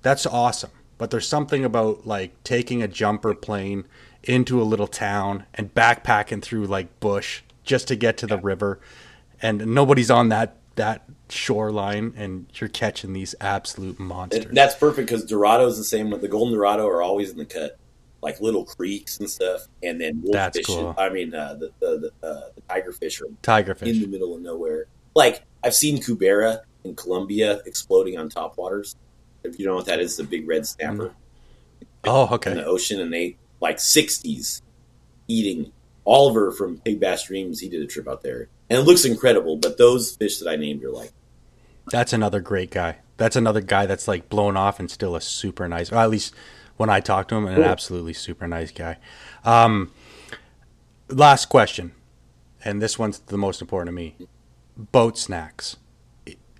that's 0.02 0.26
awesome. 0.26 0.70
But 0.98 1.10
there's 1.10 1.28
something 1.28 1.64
about 1.64 2.06
like 2.06 2.42
taking 2.44 2.82
a 2.82 2.88
jumper 2.88 3.34
plane 3.34 3.86
into 4.24 4.60
a 4.60 4.64
little 4.64 4.86
town 4.86 5.44
and 5.54 5.74
backpacking 5.74 6.42
through 6.42 6.66
like 6.66 7.00
bush 7.00 7.42
just 7.64 7.88
to 7.88 7.96
get 7.96 8.16
to 8.18 8.26
the 8.26 8.38
river, 8.38 8.80
and 9.42 9.66
nobody's 9.74 10.10
on 10.10 10.28
that 10.30 10.56
that 10.76 11.04
shoreline, 11.28 12.12
and 12.16 12.46
you're 12.54 12.68
catching 12.68 13.12
these 13.12 13.34
absolute 13.40 13.98
monsters. 13.98 14.46
And 14.46 14.56
that's 14.56 14.74
perfect 14.74 15.08
because 15.08 15.24
Dorado's 15.24 15.76
the 15.76 15.84
same. 15.84 16.10
with 16.10 16.20
The 16.22 16.28
golden 16.28 16.54
Dorado 16.54 16.86
are 16.86 17.02
always 17.02 17.30
in 17.30 17.36
the 17.38 17.44
cut, 17.44 17.78
like 18.22 18.40
little 18.40 18.64
creeks 18.64 19.18
and 19.18 19.28
stuff. 19.28 19.66
And 19.82 20.00
then 20.00 20.22
That's 20.30 20.56
wolffish. 20.56 20.66
cool. 20.66 20.94
I 20.96 21.08
mean, 21.10 21.34
uh, 21.34 21.54
the 21.54 21.70
the 21.80 22.12
the, 22.20 22.26
uh, 22.26 22.40
the 22.54 22.62
tigerfish 22.62 23.20
are 23.20 23.26
in 23.86 24.00
the 24.00 24.06
middle 24.06 24.34
of 24.34 24.40
nowhere. 24.42 24.86
Like 25.14 25.42
I've 25.62 25.74
seen 25.74 25.98
Cubera 26.02 26.60
in 26.84 26.94
Colombia 26.96 27.60
exploding 27.66 28.16
on 28.18 28.30
topwaters. 28.30 28.94
If 29.44 29.58
you 29.58 29.64
don't 29.64 29.72
know 29.72 29.76
what 29.76 29.86
that 29.86 30.00
is, 30.00 30.16
the 30.16 30.24
big 30.24 30.48
red 30.48 30.66
snapper 30.66 31.14
Oh, 32.04 32.26
in 32.26 32.32
okay. 32.34 32.54
the 32.54 32.64
ocean, 32.64 33.00
and 33.00 33.12
they 33.12 33.36
like 33.60 33.78
sixties 33.80 34.62
eating. 35.28 35.72
Oliver 36.06 36.50
from 36.50 36.76
Big 36.76 36.98
Bass 36.98 37.26
Dreams, 37.26 37.60
he 37.60 37.68
did 37.68 37.82
a 37.82 37.86
trip 37.86 38.08
out 38.08 38.22
there, 38.22 38.48
and 38.68 38.78
it 38.78 38.82
looks 38.82 39.04
incredible. 39.04 39.56
But 39.56 39.76
those 39.78 40.16
fish 40.16 40.38
that 40.38 40.48
I 40.48 40.56
named 40.56 40.82
are 40.82 40.90
like, 40.90 41.12
That's 41.90 42.12
another 42.12 42.40
great 42.40 42.70
guy. 42.70 42.96
That's 43.18 43.36
another 43.36 43.60
guy 43.60 43.84
that's 43.86 44.08
like 44.08 44.28
blown 44.30 44.56
off 44.56 44.80
and 44.80 44.90
still 44.90 45.14
a 45.14 45.20
super 45.20 45.68
nice, 45.68 45.92
or 45.92 45.96
at 45.96 46.10
least 46.10 46.34
when 46.78 46.88
I 46.88 47.00
talk 47.00 47.28
to 47.28 47.34
him, 47.36 47.46
an 47.46 47.56
Cool. 47.56 47.64
absolutely 47.64 48.14
super 48.14 48.48
nice 48.48 48.72
guy. 48.72 48.96
Um, 49.44 49.92
last 51.08 51.50
question, 51.50 51.92
and 52.64 52.80
this 52.80 52.98
one's 52.98 53.18
the 53.20 53.38
most 53.38 53.60
important 53.60 53.88
to 53.88 53.92
me: 53.92 54.16
boat 54.76 55.18
snacks. 55.18 55.76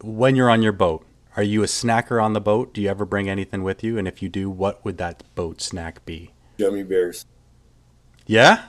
When 0.03 0.37
you're 0.37 0.51
on 0.51 0.63
your 0.63 0.73
boat, 0.73 1.05
are 1.37 1.43
you 1.43 1.63
a 1.63 1.67
snacker 1.67 2.23
on 2.23 2.35
the 2.35 2.41
boat? 2.41 2.75
Do 2.75 2.83
you 2.83 2.89
ever 2.91 3.05
bring 3.07 3.29
anything 3.29 3.63
with 3.63 3.83
you? 3.83 3.99
And 3.99 4.07
if 4.07 4.23
you 4.23 4.29
do, 4.29 4.49
what 4.51 4.85
would 4.85 4.99
that 4.99 5.23
boat 5.35 5.61
snack 5.63 6.05
be? 6.05 6.33
Gummy 6.61 6.83
bears. 6.83 7.25
Yeah, 8.27 8.65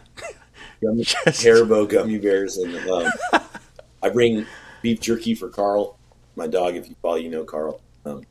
gummy, 0.82 1.04
Just- 1.04 1.44
Haribo 1.44 1.88
gummy 1.88 2.18
bears, 2.18 2.58
and 2.58 2.76
um, 2.90 3.12
I 4.02 4.10
bring 4.10 4.46
beef 4.82 5.00
jerky 5.02 5.36
for 5.36 5.50
Carl, 5.50 5.98
my 6.36 6.48
dog. 6.48 6.76
If 6.76 6.90
you 6.90 6.96
follow, 7.02 7.16
you 7.18 7.30
know 7.30 7.44
Carl, 7.44 7.82
um, 8.06 8.24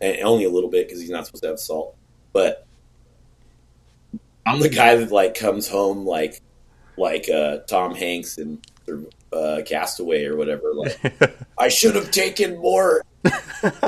and 0.00 0.18
only 0.22 0.44
a 0.44 0.50
little 0.50 0.70
bit 0.70 0.86
because 0.88 1.00
he's 1.00 1.10
not 1.10 1.26
supposed 1.26 1.42
to 1.44 1.50
have 1.50 1.60
salt. 1.60 1.94
But 2.32 2.66
I'm 4.46 4.60
the 4.60 4.68
guy 4.68 4.96
that 4.96 5.12
like 5.12 5.34
comes 5.34 5.68
home 5.68 6.04
like 6.06 6.40
like 6.96 7.28
uh, 7.28 7.58
Tom 7.68 7.94
Hanks 7.94 8.38
and 8.38 8.64
uh, 9.32 9.60
Castaway 9.66 10.24
or 10.24 10.36
whatever. 10.36 10.72
Like 10.74 10.98
I 11.58 11.68
should 11.68 11.94
have 11.94 12.10
taken 12.10 12.58
more 12.58 13.02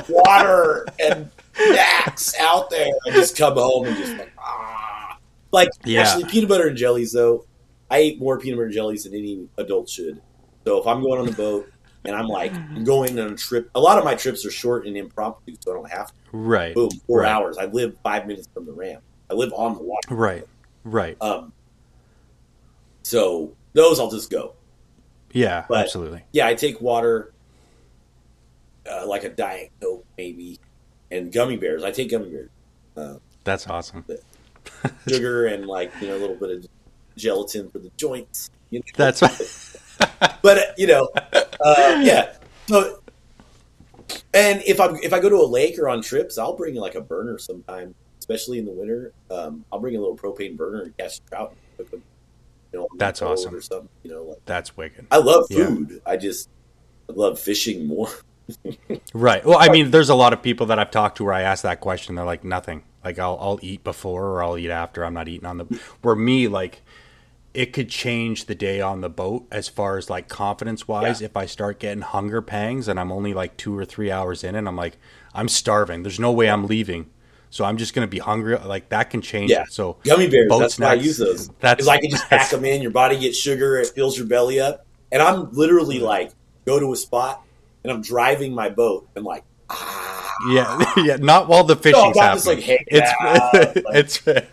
water 0.08 0.86
and 1.00 1.30
snacks 1.54 2.34
out 2.40 2.70
there. 2.70 2.88
I 3.06 3.10
just 3.10 3.36
come 3.36 3.54
home 3.54 3.86
and 3.86 3.96
just 3.96 4.16
like. 4.16 4.32
Like 5.56 5.70
Yeah. 5.86 6.02
actually, 6.02 6.24
peanut 6.30 6.50
butter 6.50 6.68
and 6.68 6.76
jellies 6.76 7.12
though. 7.12 7.46
I 7.90 8.02
eat 8.02 8.20
more 8.20 8.38
peanut 8.38 8.56
butter 8.58 8.66
and 8.66 8.74
jellies 8.74 9.04
than 9.04 9.14
any 9.14 9.48
adult 9.56 9.88
should. 9.88 10.20
So 10.66 10.78
if 10.78 10.86
I'm 10.86 11.00
going 11.00 11.18
on 11.18 11.24
the 11.26 11.32
boat 11.32 11.72
and 12.04 12.14
I'm 12.14 12.26
like 12.28 12.52
going 12.84 13.18
on 13.18 13.32
a 13.32 13.36
trip, 13.36 13.70
a 13.74 13.80
lot 13.80 13.96
of 13.96 14.04
my 14.04 14.14
trips 14.14 14.44
are 14.44 14.50
short 14.50 14.86
and 14.86 14.96
impromptu, 14.98 15.54
so 15.60 15.70
I 15.72 15.74
don't 15.76 15.90
have 15.90 16.08
to. 16.08 16.12
right, 16.32 16.74
Boom, 16.74 16.90
four 17.06 17.20
Right. 17.20 17.30
hours. 17.30 17.56
I 17.56 17.64
live 17.66 17.96
five 18.02 18.26
minutes 18.26 18.48
from 18.52 18.66
the 18.66 18.72
ramp. 18.72 19.02
I 19.30 19.34
live 19.34 19.50
on 19.54 19.74
the 19.76 19.82
water. 19.82 20.14
right, 20.14 20.46
Right. 20.84 21.16
Um, 21.22 21.52
so 23.02 23.52
those 23.72 23.98
I'll 23.98 24.10
just 24.10 24.30
go. 24.30 24.52
yeah, 25.32 25.64
but- 25.70 25.78
absolutely. 25.78 26.22
Yeah, 26.32 26.48
I 26.48 26.54
take 26.54 26.80
water, 26.82 27.32
uh, 28.90 29.06
like 29.06 29.24
a 29.24 29.30
diet 29.30 29.70
coke 29.80 30.04
maybe, 30.18 30.60
and 31.10 31.32
gummy 31.32 31.56
bears. 31.56 31.82
I 31.82 31.92
take 31.92 32.10
gummy 32.10 32.28
bears, 32.30 33.20
That's 33.44 33.66
awesome. 33.68 34.04
sugar, 35.08 35.46
and 35.46 35.66
like 35.66 35.92
you 36.00 36.08
know 36.08 36.16
a 36.16 36.18
little 36.20 36.36
bit 36.36 36.50
of 36.50 36.66
gelatin 37.16 37.70
for 37.70 37.78
the 37.78 37.90
joints. 37.96 38.50
You 38.70 38.80
know? 38.80 38.84
That's 38.96 39.22
right. 39.22 39.78
but 40.42 40.58
uh, 40.58 40.62
you 40.76 40.86
know, 40.86 41.08
uh, 41.32 42.00
yeah. 42.02 42.34
So, 42.68 43.00
and 44.34 44.62
if 44.66 44.80
I'm 44.80 44.96
if 44.96 45.12
I 45.12 45.20
go 45.20 45.28
to 45.28 45.36
a 45.36 45.46
lake 45.46 45.78
or 45.78 45.88
on 45.88 46.02
trips, 46.02 46.38
I'll 46.38 46.56
bring 46.56 46.74
like 46.74 46.94
a 46.94 47.00
burner 47.00 47.38
sometime, 47.38 47.94
especially 48.18 48.58
in 48.58 48.64
the 48.64 48.72
winter. 48.72 49.12
Um, 49.30 49.64
I'll 49.72 49.80
bring 49.80 49.96
a 49.96 50.00
little 50.00 50.16
propane 50.16 50.56
burner 50.56 50.82
and 50.82 50.96
catch 50.96 51.20
trout. 51.28 51.54
And 51.78 51.86
cook 51.90 51.94
'em, 51.94 52.02
you 52.72 52.80
know, 52.80 52.88
That's 52.98 53.22
awesome. 53.22 53.54
Or 53.54 53.60
something, 53.60 53.88
you 54.02 54.10
know, 54.10 54.24
like 54.24 54.38
that's 54.44 54.76
wicked. 54.76 55.06
I 55.10 55.18
love 55.18 55.46
Yeah. 55.50 55.66
food. 55.66 56.02
I 56.04 56.16
just 56.16 56.48
I 57.08 57.12
love 57.12 57.38
fishing 57.38 57.86
more. 57.86 58.08
Right. 59.12 59.44
Well, 59.44 59.58
I 59.58 59.70
mean, 59.70 59.90
there's 59.90 60.08
a 60.08 60.14
lot 60.14 60.32
of 60.32 60.40
people 60.42 60.66
that 60.66 60.78
I've 60.78 60.90
talked 60.92 61.16
to 61.16 61.24
where 61.24 61.32
I 61.34 61.42
ask 61.42 61.62
that 61.64 61.80
question. 61.80 62.14
They're 62.14 62.24
like, 62.24 62.44
nothing. 62.44 62.84
Like, 63.06 63.20
I'll 63.20 63.38
I'll 63.40 63.58
eat 63.62 63.84
before 63.84 64.24
or 64.24 64.42
I'll 64.42 64.58
eat 64.58 64.70
after. 64.70 65.04
I'm 65.04 65.14
not 65.14 65.28
eating 65.28 65.46
on 65.46 65.58
the. 65.58 65.80
Where 66.02 66.16
me, 66.16 66.48
like, 66.48 66.82
it 67.54 67.72
could 67.72 67.88
change 67.88 68.46
the 68.46 68.54
day 68.56 68.80
on 68.80 69.00
the 69.00 69.08
boat 69.08 69.46
as 69.52 69.68
far 69.68 69.96
as 69.96 70.10
like 70.10 70.28
confidence 70.28 70.88
wise. 70.88 71.20
Yeah. 71.20 71.26
If 71.26 71.36
I 71.36 71.46
start 71.46 71.78
getting 71.78 72.02
hunger 72.02 72.42
pangs 72.42 72.88
and 72.88 72.98
I'm 72.98 73.12
only 73.12 73.32
like 73.32 73.56
two 73.56 73.78
or 73.78 73.84
three 73.84 74.10
hours 74.10 74.42
in, 74.42 74.56
and 74.56 74.66
I'm 74.66 74.74
like, 74.76 74.98
I'm 75.32 75.48
starving. 75.48 76.02
There's 76.02 76.18
no 76.18 76.32
way 76.32 76.50
I'm 76.50 76.66
leaving. 76.66 77.08
So 77.48 77.64
I'm 77.64 77.76
just 77.76 77.94
gonna 77.94 78.08
be 78.08 78.18
hungry. 78.18 78.56
Like 78.58 78.88
that 78.88 79.08
can 79.10 79.22
change 79.22 79.52
Yeah. 79.52 79.62
it. 79.62 79.72
So 79.72 79.98
Gummy 80.02 80.28
bears. 80.28 80.48
Boat 80.48 80.58
that's 80.58 80.78
why 80.80 80.88
I 80.88 80.94
use 80.94 81.16
those. 81.18 81.46
that's- 81.60 81.76
Because 81.76 81.88
I 81.88 81.98
can 81.98 82.10
just 82.10 82.28
pack 82.28 82.50
them 82.50 82.64
in. 82.64 82.82
Your 82.82 82.90
body 82.90 83.18
gets 83.20 83.38
sugar. 83.38 83.76
It 83.78 83.86
fills 83.94 84.18
your 84.18 84.26
belly 84.26 84.58
up. 84.58 84.84
And 85.12 85.22
I'm 85.22 85.52
literally 85.52 86.00
like 86.00 86.32
go 86.66 86.80
to 86.80 86.92
a 86.92 86.96
spot 86.96 87.40
and 87.84 87.92
I'm 87.92 88.02
driving 88.02 88.52
my 88.54 88.68
boat 88.68 89.08
and 89.14 89.24
like. 89.24 89.44
Yeah, 90.50 90.84
yeah. 90.98 91.16
Not 91.16 91.48
while 91.48 91.64
the 91.64 91.76
fishing's 91.76 92.16
just, 92.16 92.46
happening. 92.46 92.66
like, 92.68 92.86
out, 93.20 93.50
it's 93.54 94.26
like- 94.26 94.48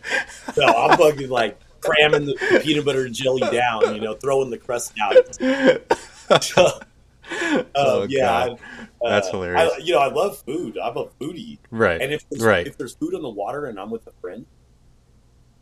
it's 0.48 0.58
No, 0.58 0.66
I'm 0.66 0.98
fucking 0.98 1.30
like 1.30 1.60
cramming 1.82 2.26
the 2.26 2.62
peanut 2.64 2.86
butter 2.86 3.06
and 3.06 3.14
jelly 3.14 3.42
down. 3.52 3.94
You 3.96 4.02
know, 4.02 4.16
throwing 4.16 4.50
the 4.50 4.58
crust 4.58 4.94
out. 5.02 6.44
So, 6.44 6.66
um, 6.66 7.66
Oh, 7.76 8.06
yeah, 8.10 8.48
God. 8.48 8.60
I- 9.06 9.10
That's 9.10 9.28
uh, 9.28 9.32
hilarious. 9.32 9.72
I, 9.74 9.78
you 9.80 9.94
know, 9.94 10.00
I 10.00 10.08
love 10.12 10.40
food. 10.40 10.78
I'm 10.78 10.96
a 10.98 11.06
foodie. 11.22 11.58
right. 11.72 12.02
And 12.02 12.12
if 12.14 12.28
there's, 12.30 12.44
right. 12.44 12.66
if 12.68 12.78
there's 12.78 12.96
food 12.96 13.14
on 13.16 13.22
the 13.22 13.30
water 13.30 13.66
and 13.66 13.80
I'm 13.80 13.90
with 13.90 14.06
a 14.08 14.12
friend, 14.22 14.46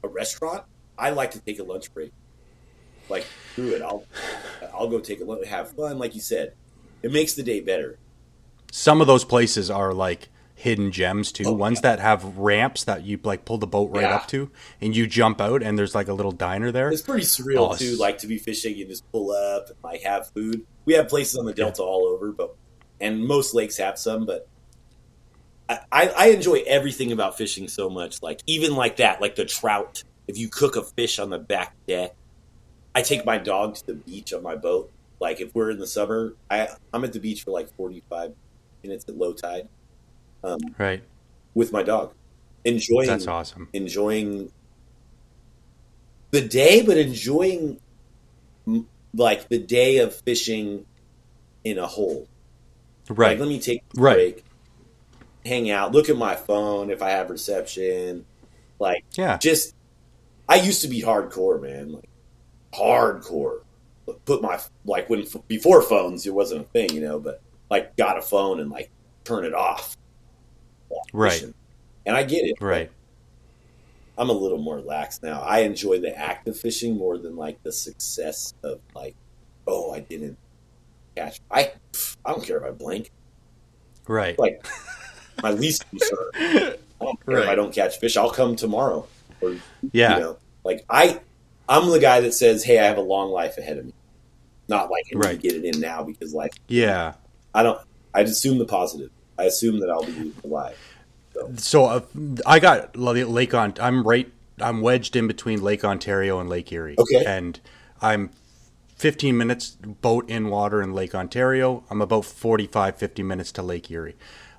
a 0.04 0.08
restaurant, 0.08 0.64
I 0.98 1.10
like 1.12 1.32
to 1.32 1.40
take 1.40 1.60
a 1.60 1.64
lunch 1.64 1.94
break. 1.94 2.12
Like 3.10 3.26
through 3.56 3.72
it, 3.76 3.82
I'll 3.82 4.06
I'll 4.74 4.88
go 4.88 5.00
take 5.00 5.20
a 5.22 5.26
lunch, 5.26 5.46
have 5.48 5.72
fun. 5.72 5.98
Like 6.00 6.16
you 6.16 6.22
said, 6.22 6.54
it 7.04 7.12
makes 7.12 7.34
the 7.34 7.44
day 7.44 7.60
better. 7.60 7.98
Some 8.72 9.00
of 9.02 9.06
those 9.08 9.24
places 9.24 9.70
are 9.70 9.94
like 9.94 10.30
hidden 10.56 10.92
gems 10.92 11.32
too. 11.32 11.44
Oh, 11.48 11.54
Ones 11.54 11.78
yeah. 11.84 11.96
that 11.96 12.00
have 12.00 12.38
ramps 12.38 12.84
that 12.86 13.04
you 13.04 13.20
like 13.24 13.46
pull 13.46 13.58
the 13.60 13.68
boat 13.68 13.92
right 13.92 14.02
Yeah. 14.04 14.16
up 14.16 14.28
to, 14.30 14.50
and 14.80 14.96
you 14.96 15.06
jump 15.08 15.40
out, 15.42 15.62
and 15.62 15.78
there's 15.78 15.94
like 15.94 16.08
a 16.08 16.14
little 16.14 16.32
diner 16.32 16.72
there. 16.72 16.90
It's 16.92 17.02
pretty 17.04 17.26
surreal 17.26 17.72
Oh, 17.74 17.76
too. 17.76 17.96
Like 17.98 18.18
to 18.20 18.28
be 18.28 18.38
fishing, 18.38 18.76
you 18.76 18.88
just 18.88 19.10
pull 19.12 19.32
up 19.32 19.68
and 19.70 19.78
like 19.84 20.02
have 20.02 20.30
food. 20.30 20.66
We 20.86 20.94
have 20.94 21.08
places 21.08 21.38
on 21.38 21.46
the 21.46 21.54
delta 21.54 21.84
all 21.84 22.06
over, 22.08 22.32
but 22.32 22.56
and 23.00 23.26
most 23.26 23.54
lakes 23.54 23.78
have 23.78 23.98
some. 24.00 24.26
But 24.26 24.48
I, 25.68 25.80
I, 25.92 26.08
I 26.18 26.28
enjoy 26.28 26.64
everything 26.68 27.12
about 27.12 27.38
fishing 27.38 27.68
so 27.68 27.90
much. 27.90 28.22
Like 28.22 28.42
even 28.48 28.76
like 28.76 28.98
that, 28.98 29.22
like 29.22 29.36
the 29.36 29.46
trout. 29.46 30.04
If 30.28 30.38
you 30.38 30.48
cook 30.48 30.76
a 30.76 30.84
fish 30.84 31.20
on 31.20 31.30
the 31.30 31.40
back 31.40 31.76
deck, 31.88 32.16
I 32.94 33.02
take 33.02 33.26
my 33.26 33.38
dog 33.38 33.76
to 33.76 33.86
the 33.88 33.94
beach 33.96 34.32
on 34.34 34.44
my 34.44 34.56
boat. 34.56 34.92
Like 35.20 35.42
if 35.42 35.54
we're 35.56 35.72
in 35.72 35.80
the 35.80 35.88
summer, 35.88 36.36
I 36.50 36.68
I'm 36.94 37.04
at 37.04 37.14
the 37.14 37.20
beach 37.20 37.44
for 37.44 37.52
like 37.52 37.74
45 37.76 38.34
minutes 38.84 39.06
at 39.08 39.18
low 39.18 39.34
tide 39.34 39.68
um, 40.44 40.60
Right. 40.78 41.04
with 41.54 41.72
my 41.72 41.84
dog, 41.84 42.14
enjoying 42.66 43.08
That's 43.08 43.28
awesome. 43.28 43.70
enjoying 43.74 44.52
the 46.32 46.42
day, 46.42 46.82
but 46.82 46.98
enjoying 46.98 47.80
like 49.14 49.48
the 49.50 49.60
day 49.60 49.98
of 49.98 50.16
fishing 50.26 50.86
in 51.64 51.78
a 51.78 51.88
hole. 51.88 52.28
Like, 53.10 53.18
Right. 53.18 53.40
let 53.40 53.50
me 53.50 53.60
take 53.60 53.82
a 53.98 54.02
Right. 54.02 54.16
break, 54.36 54.46
hang 55.46 55.70
out, 55.70 55.92
look 55.92 56.10
at 56.10 56.18
my 56.18 56.36
phone 56.36 56.90
if 56.90 57.02
I 57.02 57.10
have 57.12 57.30
reception. 57.30 58.26
Like, 58.80 59.04
Yeah. 59.16 59.38
just 59.38 59.74
I 60.48 60.56
used 60.56 60.82
to 60.82 60.88
be 60.88 61.02
hardcore, 61.02 61.62
man. 61.62 61.94
Like 61.94 62.10
hardcore. 62.74 63.62
Put 64.26 64.42
my 64.42 64.60
like 64.86 65.10
when 65.10 65.26
before 65.48 65.82
phones, 65.82 66.26
it 66.26 66.34
wasn't 66.34 66.62
a 66.62 66.70
thing, 66.70 66.92
you 66.94 67.00
know. 67.02 67.20
But 67.20 67.42
like, 67.72 67.96
got 67.98 68.20
a 68.20 68.22
phone 68.22 68.60
and 68.60 68.70
like 68.70 68.92
turn 69.24 69.46
it 69.46 69.56
off. 69.56 69.98
Right. 71.14 71.44
And 72.06 72.16
I 72.16 72.24
get 72.24 72.46
it. 72.46 72.58
Right. 72.62 72.92
I'm 74.18 74.30
a 74.30 74.34
little 74.34 74.58
more 74.60 74.80
lax 74.82 75.24
now. 75.24 75.42
I 75.42 75.60
enjoy 75.60 76.00
the 76.00 76.16
act 76.16 76.48
of 76.48 76.60
fishing 76.60 76.98
more 76.98 77.18
than 77.18 77.36
like 77.36 77.64
the 77.64 77.72
success 77.72 78.54
of 78.64 78.80
like, 78.94 79.16
oh, 79.66 79.92
I 79.94 80.02
didn't 80.02 80.38
catch. 81.16 81.40
I 81.50 81.72
I 82.26 82.32
don't 82.34 82.46
care 82.46 82.58
if 82.58 82.64
I 82.64 82.72
blink. 82.72 83.10
Right. 84.08 84.38
Like 84.38 84.66
my 85.42 85.52
least 85.52 85.90
concern. 85.90 86.18
I 86.36 86.76
don't 87.00 87.26
care 87.26 87.40
if 87.40 87.48
I 87.50 87.56
don't 87.56 87.74
catch 87.74 87.98
fish. 88.00 88.18
I'll 88.18 88.30
come 88.32 88.56
tomorrow. 88.56 89.08
Or 89.42 89.56
Yeah. 89.94 90.16
you 90.16 90.22
know, 90.22 90.38
like 90.64 90.86
I, 90.90 91.20
I'm 91.70 91.90
the 91.90 92.00
guy 92.00 92.20
that 92.22 92.34
says, 92.34 92.64
hey, 92.64 92.80
I 92.80 92.84
have 92.86 92.98
a 92.98 93.02
long 93.02 93.32
life 93.32 93.58
ahead 93.58 93.78
of 93.78 93.86
me. 93.86 93.94
Not 94.68 94.92
like 94.92 95.06
I 95.12 95.16
need 95.16 95.22
to 95.22 95.28
Right. 95.30 95.42
get 95.42 95.54
it 95.54 95.64
in 95.64 95.80
now 95.82 96.04
because 96.04 96.34
like 96.34 96.54
Yeah. 96.68 97.14
I 97.54 97.64
don't. 97.64 97.80
I 98.14 98.22
assume 98.22 98.58
the 98.58 98.66
positive. 98.66 99.10
I 99.38 99.44
assume 99.46 99.80
that 99.80 99.90
I'll 99.90 100.04
be 100.06 100.34
alive. 100.44 100.78
So 101.58 101.86
uh, 101.86 102.02
I 102.46 102.60
got 102.60 102.96
Lake 102.96 103.54
on. 103.54 103.74
I'm 103.80 104.04
right. 104.04 104.32
I'm 104.60 104.82
wedged 104.82 105.16
in 105.16 105.28
between 105.28 105.62
Lake 105.62 105.84
Ontario 105.84 106.40
and 106.40 106.50
Lake 106.50 106.72
Erie. 106.72 106.96
Okay. 106.98 107.24
And 107.26 107.60
I'm 108.02 108.30
15 108.98 109.36
minutes 109.38 109.72
boat 109.82 110.30
in 110.30 110.50
water 110.50 110.82
in 110.82 110.94
Lake 110.94 111.16
Ontario. 111.16 111.84
I'm 111.90 112.02
about 112.02 112.26
45, 112.26 112.96
50 112.98 113.24
minutes 113.24 113.52
to 113.54 113.64
Lake 113.64 113.90
Erie. 113.90 114.16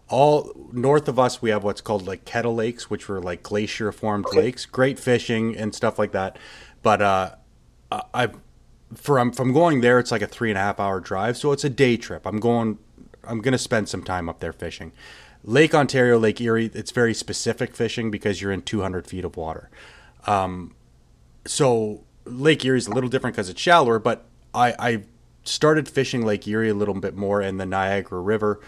All 0.08 0.52
north 0.72 1.06
of 1.08 1.18
us, 1.18 1.40
we 1.40 1.50
have 1.50 1.62
what's 1.62 1.80
called 1.80 2.06
like 2.06 2.24
kettle 2.24 2.54
lakes, 2.54 2.90
which 2.90 3.08
were 3.08 3.20
like 3.20 3.42
glacier 3.42 3.92
formed 3.92 4.26
lakes. 4.34 4.66
Great 4.66 4.98
fishing 4.98 5.56
and 5.56 5.74
stuff 5.74 5.98
like 5.98 6.12
that. 6.12 6.36
But 6.82 7.00
uh, 7.00 7.34
I- 7.92 8.02
I've 8.12 8.36
from 8.94 9.32
from 9.32 9.52
going 9.52 9.80
there, 9.80 9.98
it's 9.98 10.10
like 10.10 10.22
a 10.22 10.26
three 10.26 10.50
and 10.50 10.58
a 10.58 10.60
half 10.60 10.80
hour 10.80 11.00
drive, 11.00 11.36
so 11.36 11.52
it's 11.52 11.64
a 11.64 11.70
day 11.70 11.96
trip. 11.96 12.26
I'm 12.26 12.40
going. 12.40 12.78
I'm 13.24 13.40
to 13.40 13.58
spend 13.58 13.88
some 13.88 14.02
time 14.02 14.28
up 14.28 14.40
there 14.40 14.52
fishing. 14.52 14.92
Lake 15.44 15.74
Ontario, 15.74 16.18
Lake 16.18 16.40
Erie, 16.40 16.70
it's 16.74 16.90
very 16.90 17.14
specific 17.14 17.74
fishing 17.74 18.10
because 18.10 18.40
you're 18.40 18.52
in 18.52 18.62
200 18.62 19.06
feet 19.06 19.24
of 19.24 19.36
water. 19.36 19.70
Um, 20.26 20.74
so 21.44 22.04
Lake 22.24 22.64
Erie 22.64 22.78
is 22.78 22.86
a 22.86 22.90
little 22.92 23.10
different 23.10 23.34
because 23.34 23.48
it's 23.48 23.60
shallower, 23.60 23.98
but 23.98 24.24
I, 24.54 24.74
I 24.78 25.02
started 25.44 25.88
fishing 25.88 26.24
Lake 26.24 26.46
Erie 26.46 26.68
a 26.68 26.74
little 26.74 26.94
bit 26.94 27.16
more 27.16 27.42
in 27.42 27.56
the 27.56 27.66
Niagara 27.66 28.20
River, 28.20 28.60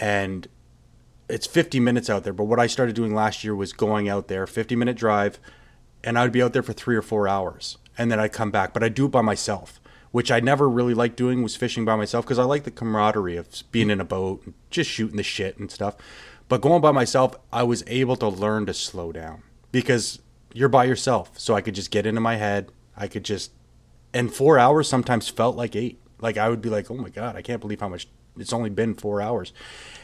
and 0.00 0.48
it's 1.28 1.46
50 1.46 1.80
minutes 1.80 2.08
out 2.08 2.24
there. 2.24 2.32
But 2.32 2.44
what 2.44 2.58
I 2.58 2.66
started 2.66 2.94
doing 2.94 3.14
last 3.14 3.44
year 3.44 3.54
was 3.54 3.72
going 3.72 4.08
out 4.08 4.28
there, 4.28 4.46
50 4.46 4.76
minute 4.76 4.96
drive, 4.96 5.38
and 6.02 6.18
I'd 6.18 6.32
be 6.32 6.42
out 6.42 6.52
there 6.52 6.62
for 6.62 6.72
three 6.72 6.96
or 6.96 7.02
four 7.02 7.28
hours, 7.28 7.76
and 7.96 8.10
then 8.10 8.20
I'd 8.20 8.32
come 8.32 8.50
back. 8.50 8.72
But 8.72 8.82
I 8.82 8.88
do 8.88 9.06
it 9.06 9.10
by 9.10 9.22
myself, 9.22 9.80
which 10.10 10.30
I 10.30 10.40
never 10.40 10.68
really 10.68 10.94
liked 10.94 11.16
doing 11.16 11.42
was 11.42 11.56
fishing 11.56 11.84
by 11.84 11.96
myself 11.96 12.24
because 12.24 12.38
I 12.38 12.44
like 12.44 12.64
the 12.64 12.70
camaraderie 12.70 13.36
of 13.36 13.48
being 13.72 13.90
in 13.90 14.00
a 14.00 14.04
boat, 14.04 14.42
and 14.44 14.54
just 14.70 14.90
shooting 14.90 15.16
the 15.16 15.22
shit 15.22 15.58
and 15.58 15.70
stuff. 15.70 15.96
But 16.48 16.60
going 16.60 16.82
by 16.82 16.92
myself, 16.92 17.36
I 17.52 17.62
was 17.62 17.82
able 17.86 18.16
to 18.16 18.28
learn 18.28 18.66
to 18.66 18.74
slow 18.74 19.12
down 19.12 19.42
because 19.72 20.20
you're 20.52 20.68
by 20.68 20.84
yourself. 20.84 21.38
So 21.38 21.54
I 21.54 21.60
could 21.60 21.74
just 21.74 21.90
get 21.90 22.06
into 22.06 22.20
my 22.20 22.36
head. 22.36 22.70
I 22.96 23.08
could 23.08 23.24
just, 23.24 23.52
and 24.12 24.32
four 24.32 24.58
hours 24.58 24.88
sometimes 24.88 25.28
felt 25.28 25.56
like 25.56 25.74
eight. 25.74 26.00
Like 26.20 26.36
I 26.38 26.48
would 26.48 26.60
be 26.60 26.70
like, 26.70 26.90
oh 26.90 26.96
my 26.96 27.08
god, 27.08 27.36
I 27.36 27.42
can't 27.42 27.60
believe 27.60 27.80
how 27.80 27.88
much 27.88 28.08
it's 28.38 28.52
only 28.52 28.70
been 28.70 28.94
four 28.94 29.20
hours, 29.20 29.52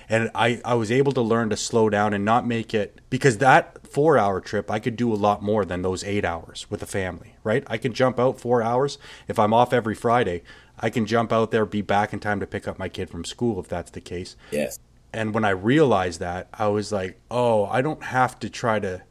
and 0.09 0.31
I 0.35 0.61
I 0.65 0.75
was 0.75 0.91
able 0.91 1.13
to 1.13 1.21
learn 1.21 1.51
to 1.51 1.57
slow 1.57 1.89
down 1.89 2.15
and 2.15 2.25
not 2.25 2.47
make 2.47 2.75
it 2.75 3.01
because 3.11 3.39
that 3.39 3.87
four 3.87 4.19
hour 4.19 4.41
trip 4.41 4.71
I 4.71 4.79
could 4.79 4.97
do 4.97 5.13
a 5.13 5.17
lot 5.17 5.43
more 5.43 5.65
than 5.65 5.83
those 5.83 6.05
eight 6.05 6.25
hours 6.25 6.67
with 6.71 6.83
a 6.83 6.87
family. 6.87 7.37
Right? 7.43 7.65
I 7.67 7.79
can 7.79 7.93
jump 7.93 8.19
out 8.21 8.41
four 8.41 8.63
hours 8.63 8.99
if 9.29 9.39
I'm 9.39 9.55
off 9.55 9.73
every 9.73 9.95
Friday. 9.95 10.43
I 10.79 10.91
can 10.91 11.07
jump 11.07 11.33
out 11.33 11.51
there, 11.51 11.67
be 11.67 11.83
back 11.83 12.13
in 12.13 12.21
time 12.21 12.41
to 12.41 12.47
pick 12.47 12.67
up 12.67 12.79
my 12.79 12.89
kid 12.89 13.11
from 13.11 13.25
school 13.25 13.61
if 13.61 13.69
that's 13.69 13.91
the 13.91 14.01
case. 14.01 14.37
Yes. 14.51 14.79
And 15.13 15.35
when 15.35 15.45
I 15.45 15.51
realized 15.51 16.21
that, 16.21 16.49
I 16.55 16.69
was 16.69 16.93
like, 16.93 17.21
oh, 17.31 17.67
I 17.67 17.83
don't 17.83 18.03
have 18.05 18.39
to 18.41 18.49
try 18.49 18.79
to 18.79 19.03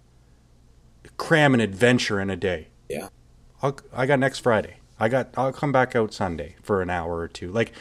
cram 1.18 1.54
an 1.54 1.60
adventure 1.60 2.20
in 2.20 2.30
a 2.30 2.36
day. 2.36 2.70
Yeah. 2.90 3.10
I'll, 3.62 3.78
I 3.94 4.06
got 4.06 4.20
next 4.20 4.40
Friday. 4.40 4.78
I 5.00 5.10
got. 5.10 5.30
I'll 5.38 5.54
come 5.54 5.72
back 5.72 5.96
out 5.96 6.14
Sunday 6.14 6.56
for 6.62 6.82
an 6.82 6.90
hour 6.90 7.18
or 7.18 7.28
two. 7.28 7.52
Like, 7.52 7.72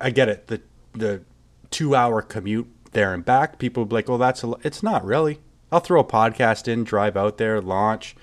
I 0.00 0.10
get 0.10 0.28
it. 0.28 0.46
The 0.46 0.60
the 0.94 1.22
two 1.70 1.94
hour 1.94 2.22
commute 2.22 2.68
there 2.92 3.12
and 3.14 3.24
back. 3.24 3.58
People 3.58 3.82
will 3.82 3.88
be 3.88 3.94
like, 3.94 4.08
"Well, 4.08 4.18
that's 4.18 4.42
a. 4.44 4.54
It's 4.62 4.82
not 4.82 5.04
really. 5.04 5.40
I'll 5.70 5.80
throw 5.80 6.00
a 6.00 6.04
podcast 6.04 6.66
in, 6.66 6.84
drive 6.84 7.14
out 7.16 7.36
there, 7.36 7.60
launch, 7.60 8.16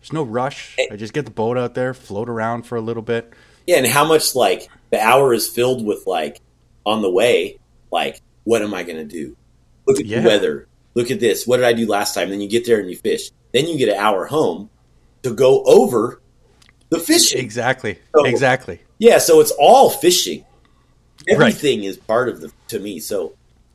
There's 0.00 0.12
no 0.12 0.22
rush. 0.22 0.76
Eh. 0.78 0.86
I 0.92 0.96
just 0.96 1.12
get 1.12 1.24
the 1.24 1.32
boat 1.32 1.58
out 1.58 1.74
there, 1.74 1.94
float 1.94 2.28
around 2.28 2.62
for 2.62 2.76
a 2.76 2.80
little 2.80 3.02
bit. 3.02 3.32
Yeah, 3.66 3.78
and 3.78 3.86
how 3.86 4.04
much 4.04 4.34
like 4.36 4.68
the 4.90 5.00
hour 5.00 5.34
is 5.34 5.48
filled 5.48 5.84
with 5.84 6.06
like 6.06 6.40
on 6.86 7.02
the 7.02 7.10
way, 7.10 7.58
like 7.90 8.20
what 8.44 8.62
am 8.62 8.72
I 8.74 8.82
going 8.84 8.98
to 8.98 9.04
do? 9.04 9.36
Look 9.86 9.98
at 10.00 10.06
Yeah. 10.06 10.20
the 10.20 10.28
weather. 10.28 10.68
Look 10.94 11.10
at 11.10 11.18
this. 11.20 11.46
What 11.46 11.56
did 11.58 11.66
I 11.66 11.72
do 11.72 11.86
last 11.86 12.14
time? 12.14 12.30
Then 12.30 12.40
you 12.40 12.48
get 12.48 12.66
there 12.66 12.78
and 12.78 12.88
you 12.90 12.96
fish. 12.96 13.30
Then 13.52 13.66
you 13.66 13.76
get 13.78 13.88
an 13.88 13.96
hour 13.96 14.26
home 14.26 14.68
to 15.22 15.32
go 15.34 15.62
over 15.64 16.20
the 16.90 16.98
fishing. 17.00 17.38
Exactly. 17.40 17.98
So- 18.14 18.24
exactly. 18.24 18.80
Yeah, 18.98 19.18
so 19.18 19.40
it's 19.40 19.52
all 19.58 19.90
fishing. 19.90 20.44
Everything 21.28 21.84
is 21.84 21.96
part 21.96 22.28
of 22.28 22.40
the 22.40 22.52
to 22.68 22.78
me. 22.78 23.00
So, 23.00 23.34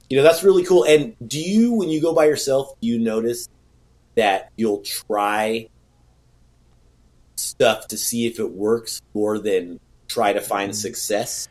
you 0.09 0.17
know, 0.17 0.23
that's 0.23 0.43
really 0.43 0.63
cool. 0.63 0.83
And 0.83 1.15
do 1.25 1.39
you 1.39 1.73
when 1.73 1.89
you 1.89 2.01
go 2.01 2.13
by 2.13 2.25
yourself, 2.25 2.73
do 2.81 2.87
you 2.87 2.99
notice 2.99 3.47
that 4.15 4.51
you'll 4.57 4.81
try 4.81 5.69
stuff 7.35 7.87
to 7.87 7.97
see 7.97 8.25
if 8.25 8.39
it 8.39 8.51
works 8.51 9.01
more 9.13 9.39
than 9.39 9.79
try 10.07 10.33
to 10.33 10.41
find 10.41 10.71
mm-hmm. 10.71 10.75
success? 10.75 11.47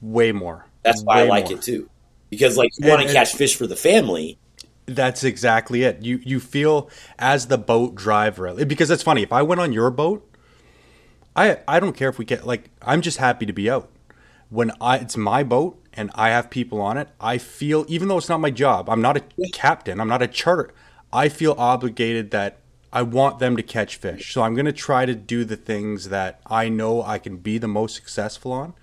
Way 0.00 0.32
more. 0.32 0.66
That's 0.82 1.02
why 1.02 1.20
I 1.20 1.24
like 1.24 1.46
more. 1.46 1.54
it 1.54 1.62
too. 1.62 1.88
Because 2.30 2.56
like 2.56 2.70
you 2.78 2.88
want 2.88 3.06
to 3.06 3.12
catch 3.12 3.34
fish 3.34 3.56
for 3.56 3.66
the 3.66 3.76
family. 3.76 4.38
That's 4.86 5.24
exactly 5.24 5.82
it. 5.82 6.02
You 6.02 6.20
you 6.22 6.40
feel 6.40 6.90
as 7.18 7.46
the 7.46 7.56
boat 7.56 7.94
driver 7.94 8.52
because 8.64 8.90
it's 8.90 9.02
funny. 9.02 9.22
If 9.22 9.32
I 9.32 9.42
went 9.42 9.60
on 9.60 9.72
your 9.72 9.90
boat, 9.90 10.28
I 11.34 11.58
I 11.66 11.80
don't 11.80 11.96
care 11.96 12.08
if 12.08 12.18
we 12.18 12.24
get 12.24 12.46
like 12.46 12.70
I'm 12.82 13.00
just 13.00 13.18
happy 13.18 13.46
to 13.46 13.52
be 13.52 13.70
out. 13.70 13.90
When 14.50 14.72
I 14.80 14.98
it's 14.98 15.16
my 15.16 15.42
boat 15.42 15.82
and 15.92 16.10
I 16.14 16.30
have 16.30 16.50
people 16.50 16.80
on 16.80 16.96
it, 16.96 17.08
I 17.20 17.38
feel 17.38 17.84
even 17.88 18.08
though 18.08 18.18
it's 18.18 18.28
not 18.28 18.40
my 18.40 18.50
job, 18.50 18.88
I'm 18.88 19.02
not 19.02 19.16
a 19.16 19.22
captain, 19.52 20.00
I'm 20.00 20.08
not 20.08 20.22
a 20.22 20.28
charter. 20.28 20.72
I 21.12 21.28
feel 21.28 21.54
obligated 21.56 22.30
that 22.32 22.58
I 22.92 23.02
want 23.02 23.40
them 23.40 23.56
to 23.56 23.62
catch 23.62 23.96
fish. 23.96 24.32
So 24.32 24.42
I'm 24.42 24.54
going 24.54 24.66
to 24.66 24.72
try 24.72 25.04
to 25.04 25.14
do 25.14 25.44
the 25.44 25.56
things 25.56 26.08
that 26.10 26.40
I 26.46 26.68
know 26.68 27.02
I 27.02 27.18
can 27.18 27.38
be 27.38 27.58
the 27.58 27.68
most 27.68 27.96
successful 27.96 28.52
on. 28.52 28.74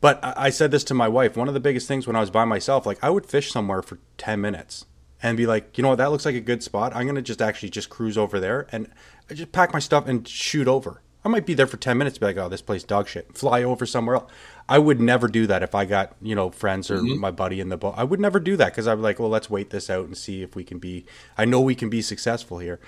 But 0.00 0.18
I 0.22 0.34
I 0.36 0.50
said 0.50 0.70
this 0.70 0.84
to 0.84 0.94
my 0.94 1.08
wife. 1.08 1.36
One 1.36 1.48
of 1.48 1.54
the 1.54 1.60
biggest 1.60 1.86
things 1.86 2.06
when 2.06 2.16
I 2.16 2.20
was 2.20 2.30
by 2.30 2.44
myself, 2.44 2.86
like 2.86 3.02
I 3.02 3.10
would 3.10 3.26
fish 3.26 3.52
somewhere 3.52 3.82
for 3.82 3.98
10 4.18 4.40
minutes 4.40 4.86
and 5.22 5.36
be 5.36 5.46
like, 5.46 5.76
you 5.76 5.82
know 5.82 5.90
what, 5.90 5.98
that 5.98 6.10
looks 6.10 6.24
like 6.24 6.34
a 6.34 6.40
good 6.40 6.62
spot. 6.62 6.94
I'm 6.94 7.04
going 7.04 7.14
to 7.16 7.22
just 7.22 7.42
actually 7.42 7.70
just 7.70 7.90
cruise 7.90 8.16
over 8.16 8.40
there 8.40 8.66
and 8.72 8.88
I 9.30 9.34
just 9.34 9.52
pack 9.52 9.72
my 9.72 9.78
stuff 9.78 10.08
and 10.08 10.26
shoot 10.26 10.66
over. 10.66 11.02
I 11.24 11.28
might 11.28 11.44
be 11.44 11.52
there 11.52 11.66
for 11.66 11.76
10 11.76 11.98
minutes, 11.98 12.16
be 12.16 12.26
like, 12.26 12.38
oh, 12.38 12.48
this 12.48 12.62
place 12.62 12.82
dog 12.82 13.06
shit. 13.06 13.36
Fly 13.36 13.62
over 13.62 13.84
somewhere 13.84 14.16
else. 14.16 14.32
I 14.70 14.78
would 14.78 15.00
never 15.00 15.26
do 15.26 15.48
that 15.48 15.64
if 15.64 15.74
I 15.74 15.84
got, 15.84 16.14
you 16.22 16.36
know, 16.36 16.50
friends 16.50 16.90
or 16.90 16.98
mm-hmm. 16.98 17.20
my 17.20 17.32
buddy 17.32 17.58
in 17.58 17.70
the 17.70 17.76
boat. 17.76 17.94
I 17.96 18.04
would 18.04 18.20
never 18.20 18.38
do 18.38 18.56
that 18.56 18.66
because 18.66 18.86
I'm 18.86 19.02
like, 19.02 19.18
well, 19.18 19.28
let's 19.28 19.50
wait 19.50 19.70
this 19.70 19.90
out 19.90 20.06
and 20.06 20.16
see 20.16 20.42
if 20.42 20.54
we 20.54 20.62
can 20.62 20.78
be, 20.78 21.04
I 21.36 21.44
know 21.44 21.60
we 21.60 21.74
can 21.74 21.90
be 21.90 22.00
successful 22.00 22.60
here. 22.60 22.78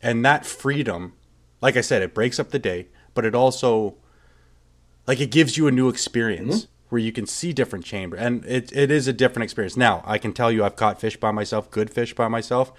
And 0.00 0.24
that 0.24 0.46
freedom, 0.46 1.14
like 1.60 1.76
I 1.76 1.80
said, 1.80 2.00
it 2.00 2.14
breaks 2.14 2.38
up 2.38 2.50
the 2.50 2.60
day, 2.60 2.86
but 3.12 3.24
it 3.24 3.34
also, 3.34 3.96
like 5.06 5.20
it 5.20 5.30
gives 5.30 5.56
you 5.56 5.66
a 5.66 5.72
new 5.72 5.88
experience 5.88 6.62
mm-hmm. 6.62 6.72
where 6.90 7.00
you 7.00 7.12
can 7.12 7.26
see 7.26 7.52
different 7.52 7.84
chamber 7.84 8.16
and 8.16 8.44
it, 8.44 8.72
it 8.72 8.90
is 8.90 9.08
a 9.08 9.12
different 9.12 9.44
experience 9.44 9.76
now 9.76 10.02
i 10.06 10.18
can 10.18 10.32
tell 10.32 10.50
you 10.50 10.64
i've 10.64 10.76
caught 10.76 11.00
fish 11.00 11.16
by 11.16 11.30
myself 11.30 11.70
good 11.70 11.90
fish 11.90 12.14
by 12.14 12.28
myself 12.28 12.72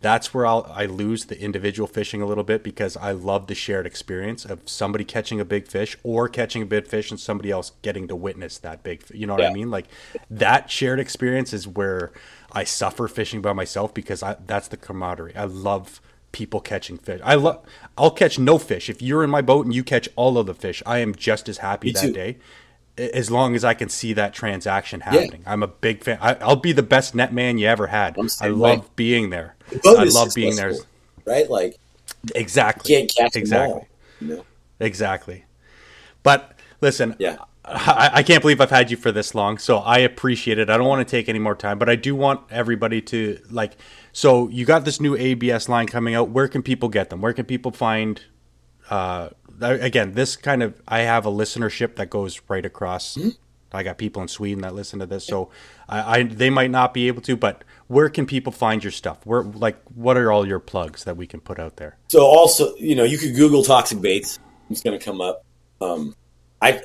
that's 0.00 0.32
where 0.32 0.46
I'll, 0.46 0.70
i 0.74 0.86
lose 0.86 1.26
the 1.26 1.40
individual 1.40 1.86
fishing 1.86 2.22
a 2.22 2.26
little 2.26 2.44
bit 2.44 2.62
because 2.62 2.96
i 2.96 3.12
love 3.12 3.46
the 3.46 3.54
shared 3.54 3.86
experience 3.86 4.44
of 4.44 4.60
somebody 4.68 5.04
catching 5.04 5.40
a 5.40 5.44
big 5.44 5.68
fish 5.68 5.96
or 6.02 6.28
catching 6.28 6.62
a 6.62 6.66
big 6.66 6.86
fish 6.86 7.10
and 7.10 7.20
somebody 7.20 7.50
else 7.50 7.72
getting 7.82 8.08
to 8.08 8.16
witness 8.16 8.58
that 8.58 8.82
big 8.82 9.02
you 9.12 9.26
know 9.26 9.34
what 9.34 9.44
i 9.44 9.52
mean 9.52 9.70
like 9.70 9.86
that 10.30 10.70
shared 10.70 11.00
experience 11.00 11.52
is 11.52 11.66
where 11.66 12.12
i 12.52 12.64
suffer 12.64 13.08
fishing 13.08 13.40
by 13.40 13.52
myself 13.52 13.92
because 13.94 14.22
I, 14.22 14.36
that's 14.46 14.68
the 14.68 14.76
camaraderie 14.76 15.36
i 15.36 15.44
love 15.44 16.00
people 16.32 16.60
catching 16.60 16.96
fish 16.96 17.20
i 17.24 17.34
love 17.34 17.64
i'll 17.98 18.10
catch 18.10 18.38
no 18.38 18.58
fish 18.58 18.88
if 18.88 19.02
you're 19.02 19.24
in 19.24 19.30
my 19.30 19.42
boat 19.42 19.66
and 19.66 19.74
you 19.74 19.84
catch 19.84 20.08
all 20.16 20.38
of 20.38 20.46
the 20.46 20.54
fish 20.54 20.82
i 20.86 20.98
am 20.98 21.14
just 21.14 21.48
as 21.48 21.58
happy 21.58 21.88
Me 21.88 21.92
that 21.92 22.00
too. 22.00 22.12
day 22.12 22.38
as 23.00 23.30
long 23.30 23.54
as 23.54 23.64
I 23.64 23.74
can 23.74 23.88
see 23.88 24.12
that 24.14 24.34
transaction 24.34 25.00
happening. 25.00 25.42
I'm 25.46 25.62
a 25.62 25.68
big 25.68 26.04
fan. 26.04 26.18
I, 26.20 26.34
I'll 26.34 26.56
be 26.56 26.72
the 26.72 26.82
best 26.82 27.14
net 27.14 27.32
man 27.32 27.56
you 27.56 27.66
ever 27.66 27.86
had. 27.86 28.16
I 28.40 28.48
love 28.48 28.80
way. 28.80 28.86
being 28.96 29.30
there. 29.30 29.56
I 29.86 30.04
love 30.04 30.32
being 30.34 30.56
there. 30.56 30.74
right? 31.24 31.48
Like 31.48 31.76
Exactly. 32.34 32.92
you 32.92 32.98
can't 33.00 33.12
catch 33.16 33.36
exactly. 33.36 33.68
them 33.68 33.78
all. 33.78 33.88
You 34.20 34.36
know? 34.36 34.44
Exactly. 34.80 35.44
But 36.22 36.58
listen, 36.80 37.16
Yeah. 37.18 37.38
I, 37.64 38.10
I 38.14 38.22
can't 38.22 38.40
believe 38.40 38.60
I've 38.60 38.70
had 38.70 38.90
you 38.90 38.96
for 38.96 39.12
this 39.12 39.34
long, 39.34 39.58
so 39.58 39.78
I 39.78 39.98
appreciate 39.98 40.58
it. 40.58 40.70
I 40.70 40.76
don't 40.76 40.88
want 40.88 41.06
to 41.06 41.10
take 41.10 41.28
any 41.28 41.38
more 41.38 41.54
time, 41.54 41.78
but 41.78 41.88
I 41.88 41.94
do 41.94 42.16
want 42.16 42.40
everybody 42.50 43.00
to 43.02 43.38
like. 43.50 43.76
So 44.12 44.48
you 44.48 44.64
got 44.64 44.84
this 44.84 45.00
new 45.00 45.14
ABS 45.14 45.68
line 45.68 45.86
coming 45.86 46.14
out. 46.14 46.30
Where 46.30 46.48
can 46.48 46.62
people 46.62 46.88
get 46.88 47.10
them? 47.10 47.20
Where 47.20 47.32
can 47.32 47.44
people 47.44 47.70
find? 47.70 48.20
Uh, 48.88 49.28
again, 49.60 50.14
this 50.14 50.36
kind 50.36 50.62
of 50.62 50.80
I 50.88 51.00
have 51.00 51.26
a 51.26 51.30
listenership 51.30 51.94
that 51.96 52.10
goes 52.10 52.40
right 52.48 52.64
across. 52.64 53.16
I 53.72 53.82
got 53.84 53.98
people 53.98 54.20
in 54.22 54.28
Sweden 54.28 54.62
that 54.62 54.74
listen 54.74 54.98
to 54.98 55.06
this, 55.06 55.24
so 55.24 55.50
I, 55.88 56.18
I 56.18 56.22
they 56.24 56.50
might 56.50 56.70
not 56.72 56.92
be 56.92 57.06
able 57.08 57.22
to, 57.22 57.36
but 57.36 57.62
where 57.90 58.08
can 58.08 58.24
people 58.24 58.52
find 58.52 58.84
your 58.84 58.92
stuff? 58.92 59.18
Where 59.26 59.42
like 59.42 59.76
what 59.92 60.16
are 60.16 60.30
all 60.30 60.46
your 60.46 60.60
plugs 60.60 61.02
that 61.04 61.16
we 61.16 61.26
can 61.26 61.40
put 61.40 61.58
out 61.58 61.76
there? 61.76 61.98
So 62.06 62.24
also, 62.24 62.76
you 62.76 62.94
know, 62.94 63.02
you 63.02 63.18
could 63.18 63.34
Google 63.34 63.64
toxic 63.64 64.00
baits. 64.00 64.38
It's 64.70 64.80
going 64.80 64.96
to 64.96 65.04
come 65.04 65.20
up. 65.20 65.44
Um, 65.80 66.14
I 66.62 66.82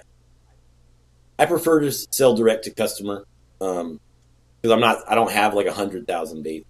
I 1.37 1.45
prefer 1.45 1.81
to 1.81 1.91
sell 1.91 2.35
direct 2.35 2.63
to 2.63 2.71
customer 2.71 3.23
because 3.59 3.99
I'm 4.63 4.79
not. 4.79 4.97
I 5.07 5.13
don't 5.13 5.31
have 5.31 5.53
like 5.53 5.67
a 5.67 5.73
hundred 5.73 6.07
thousand 6.07 6.41
baits, 6.41 6.65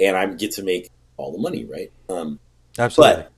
and 0.00 0.16
I 0.16 0.26
get 0.26 0.50
to 0.54 0.64
make 0.64 0.90
all 1.16 1.30
the 1.30 1.38
money, 1.38 1.64
right? 1.64 1.92
Um, 2.08 2.40
Absolutely. 2.76 3.22
but 3.22 3.32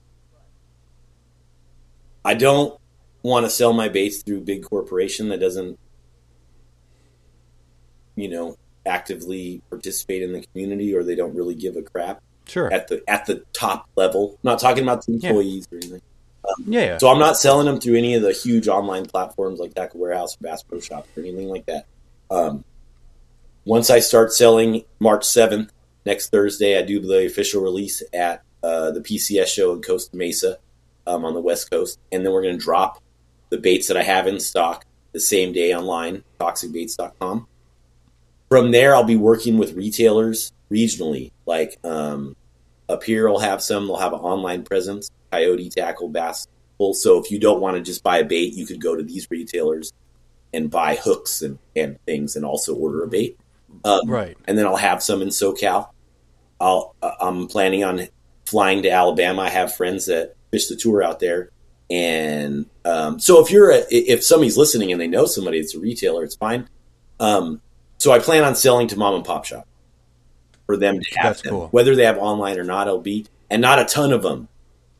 I 2.25 2.33
don't 2.33 2.81
want 3.23 3.45
to 3.45 3.51
sell 3.51 3.75
my 3.75 3.91
baits 3.91 4.23
through 4.23 4.41
big 4.41 4.63
corporation 4.65 5.29
that 5.29 5.41
doesn't, 5.41 5.79
you 8.17 8.31
know, 8.31 8.57
actively 8.89 9.63
participate 9.71 10.23
in 10.23 10.33
the 10.33 10.43
community 10.53 10.95
or 10.95 11.05
they 11.05 11.15
don't 11.15 11.35
really 11.35 11.55
give 11.55 11.77
a 11.77 11.83
crap 11.83 12.21
sure. 12.47 12.73
at 12.73 12.89
the 12.89 13.03
at 13.09 13.27
the 13.27 13.45
top 13.53 13.89
level. 13.97 14.33
I'm 14.33 14.39
not 14.51 14.59
talking 14.59 14.83
about 14.83 15.05
the 15.07 15.13
Yeah. 15.13 15.29
employees 15.29 15.69
or 15.71 15.77
anything. 15.77 16.03
yeah. 16.67 16.81
yeah. 16.81 16.99
So 16.99 17.09
I'm 17.09 17.19
not 17.19 17.37
selling 17.37 17.67
them 17.67 17.79
through 17.81 17.97
any 17.97 18.15
of 18.15 18.23
the 18.23 18.33
huge 18.33 18.67
online 18.69 19.07
platforms 19.07 19.61
like 19.61 19.75
Tackle 19.75 20.01
Warehouse 20.01 20.35
or 20.35 20.39
Bass 20.41 20.63
Pro 20.63 20.81
Shop 20.81 21.07
or 21.17 21.21
anything 21.21 21.49
like 21.49 21.67
that. 21.67 21.85
Um, 22.31 22.65
once 23.65 23.91
I 23.91 23.99
start 24.01 24.33
selling 24.33 24.85
March 24.99 25.23
7th, 25.23 25.69
next 26.07 26.31
Thursday, 26.31 26.79
I 26.79 26.83
do 26.83 27.01
the 27.01 27.27
official 27.27 27.63
release 27.63 28.03
at 28.15 28.43
uh, 28.63 28.91
the 28.93 29.01
PCS 29.01 29.47
show 29.49 29.73
in 29.75 29.83
Costa 29.83 30.17
Mesa 30.17 30.59
um, 31.07 31.25
on 31.25 31.35
the 31.35 31.41
West 31.41 31.71
Coast. 31.71 31.99
And 32.11 32.25
then 32.25 32.33
we're 32.33 32.43
going 32.43 32.59
to 32.59 32.65
drop 32.65 33.03
the 33.51 33.59
baits 33.59 33.89
that 33.89 33.97
I 33.97 34.03
have 34.03 34.27
in 34.27 34.41
stock 34.41 34.85
the 35.13 35.21
same 35.21 35.53
day 35.53 35.75
online, 35.75 36.25
toxicbaits.com. 36.41 37.47
From 38.49 38.71
there, 38.71 38.95
I'll 38.95 39.05
be 39.05 39.17
working 39.17 39.59
with 39.59 39.75
retailers 39.75 40.53
regionally. 40.71 41.33
Like 41.47 41.79
um, 41.85 42.37
up 42.89 43.05
here, 43.05 43.29
I'll 43.29 43.39
have 43.39 43.63
some, 43.63 43.87
they'll 43.87 43.97
have 43.97 44.13
an 44.13 44.21
online 44.21 44.65
presence, 44.65 45.11
Coyote 45.31 45.71
Tackle, 45.71 46.09
Bass. 46.09 46.47
So 46.93 47.19
if 47.19 47.31
you 47.31 47.39
don't 47.39 47.61
want 47.61 47.77
to 47.77 47.83
just 47.83 48.05
buy 48.05 48.19
a 48.19 48.25
bait, 48.25 48.55
you 48.55 48.65
could 48.65 48.81
go 48.81 48.95
to 48.95 49.03
these 49.03 49.27
retailers 49.31 49.93
and 50.55 50.71
buy 50.71 50.95
hooks 50.95 51.43
and, 51.43 51.59
and 51.75 51.99
things 52.07 52.37
and 52.37 52.45
also 52.45 52.75
order 52.75 53.03
a 53.03 53.09
bait. 53.09 53.37
Um, 53.85 54.09
right. 54.09 54.37
and 54.47 54.57
then 54.57 54.67
I'll 54.67 54.77
have 54.77 55.03
some 55.03 55.23
in 55.23 55.29
SoCal. 55.29 55.91
I'll 56.61 56.95
uh, 57.03 57.13
I'm 57.21 57.47
planning 57.47 57.85
on 57.85 58.09
flying 58.47 58.83
to 58.83 58.91
Alabama. 58.91 59.43
I 59.43 59.51
have 59.51 59.75
friends 59.75 60.07
that 60.07 60.35
fish 60.51 60.69
the 60.69 60.77
tour 60.77 61.03
out 61.03 61.21
there, 61.21 61.51
and 61.91 62.67
um, 62.85 63.21
so 63.21 63.45
if 63.45 63.51
you're 63.51 63.71
a, 63.71 63.85
if 63.91 64.25
somebody's 64.25 64.57
listening 64.57 64.91
and 64.91 65.01
they 65.01 65.07
know 65.07 65.27
somebody 65.27 65.61
that's 65.61 65.75
a 65.75 65.81
retailer, 65.81 66.25
it's 66.25 66.35
fine. 66.35 66.69
Um, 67.21 67.61
so 67.99 68.13
I 68.13 68.19
plan 68.19 68.45
on 68.45 68.55
selling 68.55 68.89
to 68.89 68.97
mom 68.99 69.15
and 69.15 69.25
pop 69.25 69.45
shop 69.45 69.67
for 70.67 70.77
them 70.77 71.01
to 71.01 71.19
have 71.19 71.25
That's 71.35 71.43
them, 71.43 71.51
cool. 71.51 71.69
whether 71.69 71.95
they 71.97 72.05
have 72.05 72.19
online 72.19 72.59
or 72.59 72.65
not. 72.65 72.87
It'll 72.87 73.01
be 73.01 73.27
and 73.51 73.63
not 73.63 73.79
a 73.79 73.85
ton 73.85 74.13
of 74.13 74.23
them. 74.23 74.49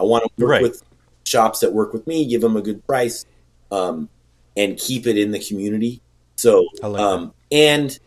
I 0.01 0.05
want 0.05 0.25
to 0.25 0.31
work 0.45 0.51
Right. 0.51 0.63
with 0.63 0.83
shops 1.25 1.61
that 1.61 1.73
work 1.73 1.93
with 1.93 2.07
me, 2.07 2.27
give 2.27 2.41
them 2.41 2.57
a 2.57 2.63
good 2.63 2.87
price, 2.87 3.27
um, 3.71 4.09
and 4.57 4.77
keep 4.79 5.07
it 5.07 5.19
in 5.19 5.31
the 5.31 5.39
community. 5.39 6.01
So, 6.37 6.67
like 6.83 7.01
um, 7.01 7.35
and 7.53 7.99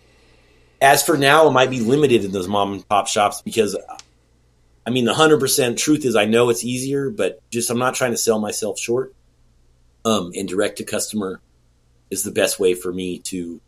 as 0.82 1.04
for 1.04 1.18
now, 1.18 1.48
it 1.48 1.52
might 1.52 1.70
be 1.70 1.80
limited 1.82 2.26
in 2.26 2.32
those 2.32 2.48
mom 2.48 2.74
and 2.74 2.88
pop 2.90 3.08
shops 3.08 3.42
because, 3.44 3.78
I 4.86 4.90
mean, 4.90 5.06
the 5.06 5.14
hundred 5.14 5.40
percent 5.40 5.78
truth 5.78 6.06
is 6.06 6.16
I 6.16 6.26
know 6.26 6.50
it's 6.50 6.64
easier, 6.64 7.10
but 7.12 7.40
just 7.52 7.70
I'm 7.70 7.78
not 7.78 7.94
trying 7.94 8.12
to 8.12 8.18
sell 8.18 8.40
myself 8.40 8.80
short. 8.80 9.14
Um, 10.04 10.32
and 10.36 10.48
direct 10.50 10.80
to 10.80 10.84
customer 10.84 11.40
is 12.10 12.24
the 12.24 12.32
best 12.32 12.60
way 12.60 12.74
for 12.74 12.92
me 12.92 13.20
to, 13.20 13.62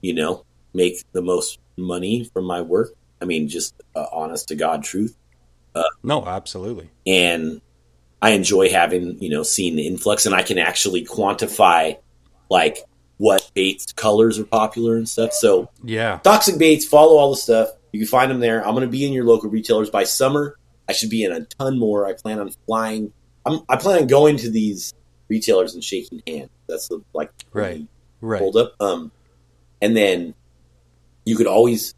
you 0.00 0.12
know, 0.14 0.44
make 0.74 1.02
the 1.12 1.22
most 1.22 1.58
money 1.76 2.24
from 2.32 2.44
my 2.44 2.60
work. 2.60 2.90
I 3.20 3.24
mean, 3.24 3.48
just 3.48 3.74
uh, 3.96 4.06
honest 4.12 4.48
to 4.48 4.54
God 4.54 4.84
truth 4.84 5.16
No, 6.02 6.24
absolutely. 6.26 6.90
and 7.06 7.60
I 8.20 8.30
enjoy 8.30 8.68
having 8.70 9.22
you 9.22 9.30
know 9.30 9.42
seeing 9.44 9.76
the 9.76 9.86
influx, 9.86 10.26
and 10.26 10.34
I 10.34 10.42
can 10.42 10.58
actually 10.58 11.04
quantify 11.04 11.98
like 12.50 12.78
what 13.18 13.50
baits 13.54 13.92
colors 13.92 14.38
are 14.38 14.44
popular 14.44 14.96
and 14.96 15.08
stuff. 15.08 15.32
So 15.32 15.68
Yeah. 15.84 16.18
toxic 16.22 16.58
baits, 16.58 16.84
follow 16.84 17.16
all 17.18 17.30
the 17.30 17.36
stuff. 17.36 17.68
You 17.92 18.00
can 18.00 18.08
find 18.08 18.30
them 18.30 18.40
there. 18.40 18.64
I'm 18.66 18.74
going 18.74 18.86
to 18.86 18.90
be 18.90 19.04
in 19.06 19.12
your 19.12 19.24
local 19.24 19.50
retailers 19.50 19.90
by 19.90 20.04
summer. 20.04 20.56
I 20.88 20.92
should 20.92 21.10
be 21.10 21.24
in 21.24 21.32
a 21.32 21.40
ton 21.58 21.78
more. 21.78 22.06
I 22.06 22.12
plan 22.12 22.38
on 22.38 22.50
flying. 22.66 23.12
I'm, 23.44 23.60
I 23.68 23.76
plan 23.76 24.02
on 24.02 24.06
going 24.06 24.36
to 24.38 24.50
these 24.50 24.94
retailers 25.28 25.74
and 25.74 25.82
shaking 25.82 26.22
hands. 26.26 26.50
That's 26.68 26.88
the 26.88 27.02
like 27.12 27.30
right, 27.52 27.86
right. 28.20 28.38
Hold 28.40 28.56
up. 28.56 28.74
Um, 28.80 29.10
and 29.82 29.96
then 29.96 30.34
you 31.28 31.36
could 31.36 31.46
always 31.46 31.94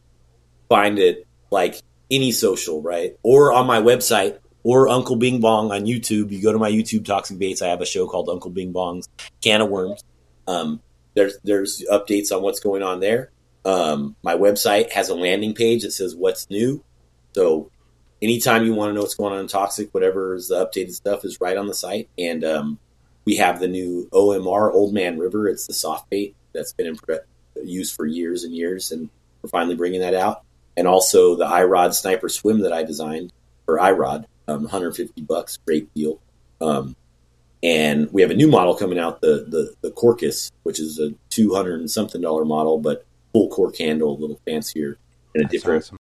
find 0.68 0.98
it 0.98 1.26
like 1.50 1.80
any 2.10 2.32
social, 2.32 2.82
right? 2.82 3.16
Or 3.22 3.52
on 3.52 3.66
my 3.66 3.80
website 3.80 4.38
or 4.62 4.88
Uncle 4.88 5.16
Bing 5.16 5.40
Bong 5.40 5.70
on 5.70 5.82
YouTube. 5.82 6.30
You 6.30 6.42
go 6.42 6.52
to 6.52 6.58
my 6.58 6.70
YouTube 6.70 7.04
Toxic 7.04 7.38
Baits. 7.38 7.62
I 7.62 7.68
have 7.68 7.80
a 7.80 7.86
show 7.86 8.06
called 8.06 8.28
Uncle 8.28 8.50
Bing 8.50 8.72
Bong's 8.72 9.08
Can 9.40 9.60
of 9.60 9.70
Worms. 9.70 10.02
Um, 10.46 10.80
there's 11.14 11.38
there's 11.44 11.84
updates 11.90 12.34
on 12.34 12.42
what's 12.42 12.60
going 12.60 12.82
on 12.82 13.00
there. 13.00 13.30
Um, 13.64 14.16
my 14.22 14.34
website 14.34 14.90
has 14.92 15.08
a 15.08 15.14
landing 15.14 15.54
page 15.54 15.82
that 15.82 15.92
says 15.92 16.16
what's 16.16 16.50
new. 16.50 16.82
So 17.34 17.70
anytime 18.20 18.64
you 18.64 18.74
want 18.74 18.90
to 18.90 18.94
know 18.94 19.02
what's 19.02 19.14
going 19.14 19.32
on 19.32 19.40
in 19.40 19.48
Toxic, 19.48 19.92
whatever 19.94 20.34
is 20.34 20.48
the 20.48 20.66
updated 20.66 20.92
stuff 20.92 21.24
is 21.24 21.40
right 21.40 21.56
on 21.56 21.66
the 21.66 21.74
site. 21.74 22.08
And 22.18 22.44
um, 22.44 22.78
we 23.24 23.36
have 23.36 23.60
the 23.60 23.68
new 23.68 24.08
OMR 24.12 24.72
Old 24.72 24.92
Man 24.92 25.18
River. 25.18 25.48
It's 25.48 25.66
the 25.66 25.74
soft 25.74 26.10
bait 26.10 26.34
that's 26.52 26.72
been 26.72 26.86
in 26.86 26.96
use 27.64 27.92
for 27.94 28.06
years 28.06 28.44
and 28.44 28.54
years, 28.54 28.92
and 28.92 29.10
we're 29.42 29.50
finally 29.50 29.76
bringing 29.76 30.00
that 30.00 30.14
out. 30.14 30.44
And 30.76 30.86
also 30.86 31.36
the 31.36 31.46
iRod 31.46 31.94
Sniper 31.94 32.28
Swim 32.28 32.60
that 32.60 32.72
I 32.72 32.82
designed 32.84 33.32
for 33.64 33.78
iRod, 33.78 34.24
um, 34.48 34.62
150 34.62 35.20
bucks, 35.22 35.58
great 35.58 35.92
deal. 35.94 36.20
Um, 36.60 36.96
and 37.62 38.10
we 38.12 38.22
have 38.22 38.30
a 38.30 38.34
new 38.34 38.48
model 38.48 38.74
coming 38.74 38.98
out, 38.98 39.20
the 39.20 39.46
the, 39.48 39.74
the 39.82 39.90
Corkus, 39.90 40.50
which 40.62 40.80
is 40.80 40.98
a 40.98 41.12
200 41.30 41.80
and 41.80 41.90
something 41.90 42.20
dollar 42.20 42.44
model, 42.44 42.78
but 42.78 43.04
full 43.32 43.48
cork 43.48 43.76
handle, 43.78 44.16
a 44.16 44.18
little 44.18 44.40
fancier, 44.46 44.98
and 45.34 45.42
a 45.42 45.44
That's 45.44 45.52
different. 45.52 45.84
Awesome. 45.84 45.96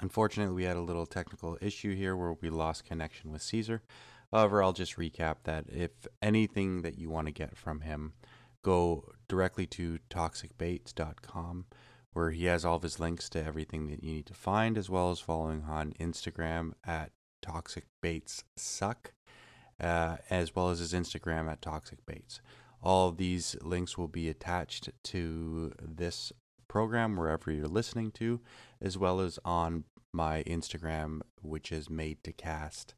Unfortunately, 0.00 0.54
we 0.54 0.64
had 0.64 0.76
a 0.76 0.82
little 0.82 1.06
technical 1.06 1.56
issue 1.62 1.94
here 1.94 2.14
where 2.14 2.34
we 2.34 2.50
lost 2.50 2.84
connection 2.84 3.32
with 3.32 3.40
Caesar. 3.40 3.82
However, 4.30 4.62
I'll 4.62 4.74
just 4.74 4.96
recap 4.96 5.36
that 5.44 5.64
if 5.68 5.92
anything 6.20 6.82
that 6.82 6.98
you 6.98 7.08
want 7.08 7.26
to 7.28 7.32
get 7.32 7.56
from 7.56 7.80
him, 7.80 8.12
go 8.62 9.12
directly 9.34 9.66
to 9.66 9.98
toxicbaits.com 10.10 11.66
where 12.12 12.30
he 12.30 12.44
has 12.44 12.64
all 12.64 12.76
of 12.76 12.82
his 12.82 13.00
links 13.00 13.28
to 13.28 13.44
everything 13.44 13.88
that 13.88 14.04
you 14.04 14.12
need 14.12 14.26
to 14.26 14.34
find, 14.34 14.78
as 14.78 14.88
well 14.88 15.10
as 15.10 15.18
following 15.18 15.64
on 15.64 15.92
Instagram 15.98 16.70
at 16.86 17.10
Toxic 17.42 17.84
Baits 18.00 18.44
Suck, 18.56 19.12
uh, 19.80 20.18
as 20.30 20.54
well 20.54 20.70
as 20.70 20.78
his 20.78 20.92
Instagram 20.92 21.50
at 21.50 21.60
toxicbaits. 21.60 22.38
All 22.80 23.08
of 23.08 23.16
these 23.16 23.56
links 23.62 23.98
will 23.98 24.06
be 24.06 24.28
attached 24.28 24.90
to 25.02 25.72
this 25.82 26.32
program 26.68 27.16
wherever 27.16 27.50
you're 27.50 27.66
listening 27.66 28.12
to, 28.12 28.40
as 28.80 28.96
well 28.96 29.18
as 29.18 29.40
on 29.44 29.82
my 30.12 30.44
Instagram, 30.44 31.20
which 31.42 31.72
is 31.72 31.90
made 31.90 32.22
to 32.22 32.32
cast, 32.32 32.94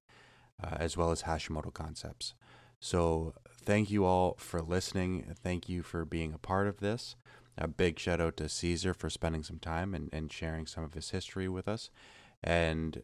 uh, 0.62 0.76
as 0.78 0.94
well 0.94 1.10
as 1.10 1.22
Hashimoto 1.22 1.72
Concepts. 1.72 2.34
So, 2.78 3.32
thank 3.66 3.90
you 3.90 4.04
all 4.04 4.36
for 4.38 4.62
listening. 4.62 5.34
Thank 5.42 5.68
you 5.68 5.82
for 5.82 6.04
being 6.04 6.32
a 6.32 6.38
part 6.38 6.68
of 6.68 6.78
this. 6.78 7.16
A 7.58 7.68
big 7.68 7.98
shout 7.98 8.20
out 8.20 8.36
to 8.38 8.48
Caesar 8.48 8.94
for 8.94 9.10
spending 9.10 9.42
some 9.42 9.58
time 9.58 9.94
and, 9.94 10.08
and 10.12 10.32
sharing 10.32 10.66
some 10.66 10.84
of 10.84 10.94
his 10.94 11.10
history 11.10 11.48
with 11.48 11.68
us. 11.68 11.90
And 12.42 13.02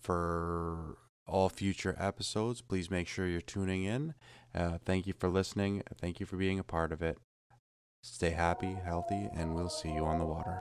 for 0.00 0.96
all 1.26 1.48
future 1.48 1.94
episodes, 1.98 2.62
please 2.62 2.90
make 2.90 3.06
sure 3.06 3.26
you're 3.26 3.40
tuning 3.40 3.84
in. 3.84 4.14
Uh, 4.54 4.78
thank 4.84 5.06
you 5.06 5.12
for 5.12 5.28
listening. 5.28 5.82
Thank 6.00 6.20
you 6.20 6.26
for 6.26 6.36
being 6.36 6.58
a 6.58 6.64
part 6.64 6.90
of 6.90 7.02
it. 7.02 7.18
Stay 8.02 8.30
happy, 8.30 8.76
healthy, 8.84 9.28
and 9.34 9.54
we'll 9.54 9.68
see 9.68 9.92
you 9.92 10.04
on 10.04 10.18
the 10.18 10.24
water. 10.24 10.60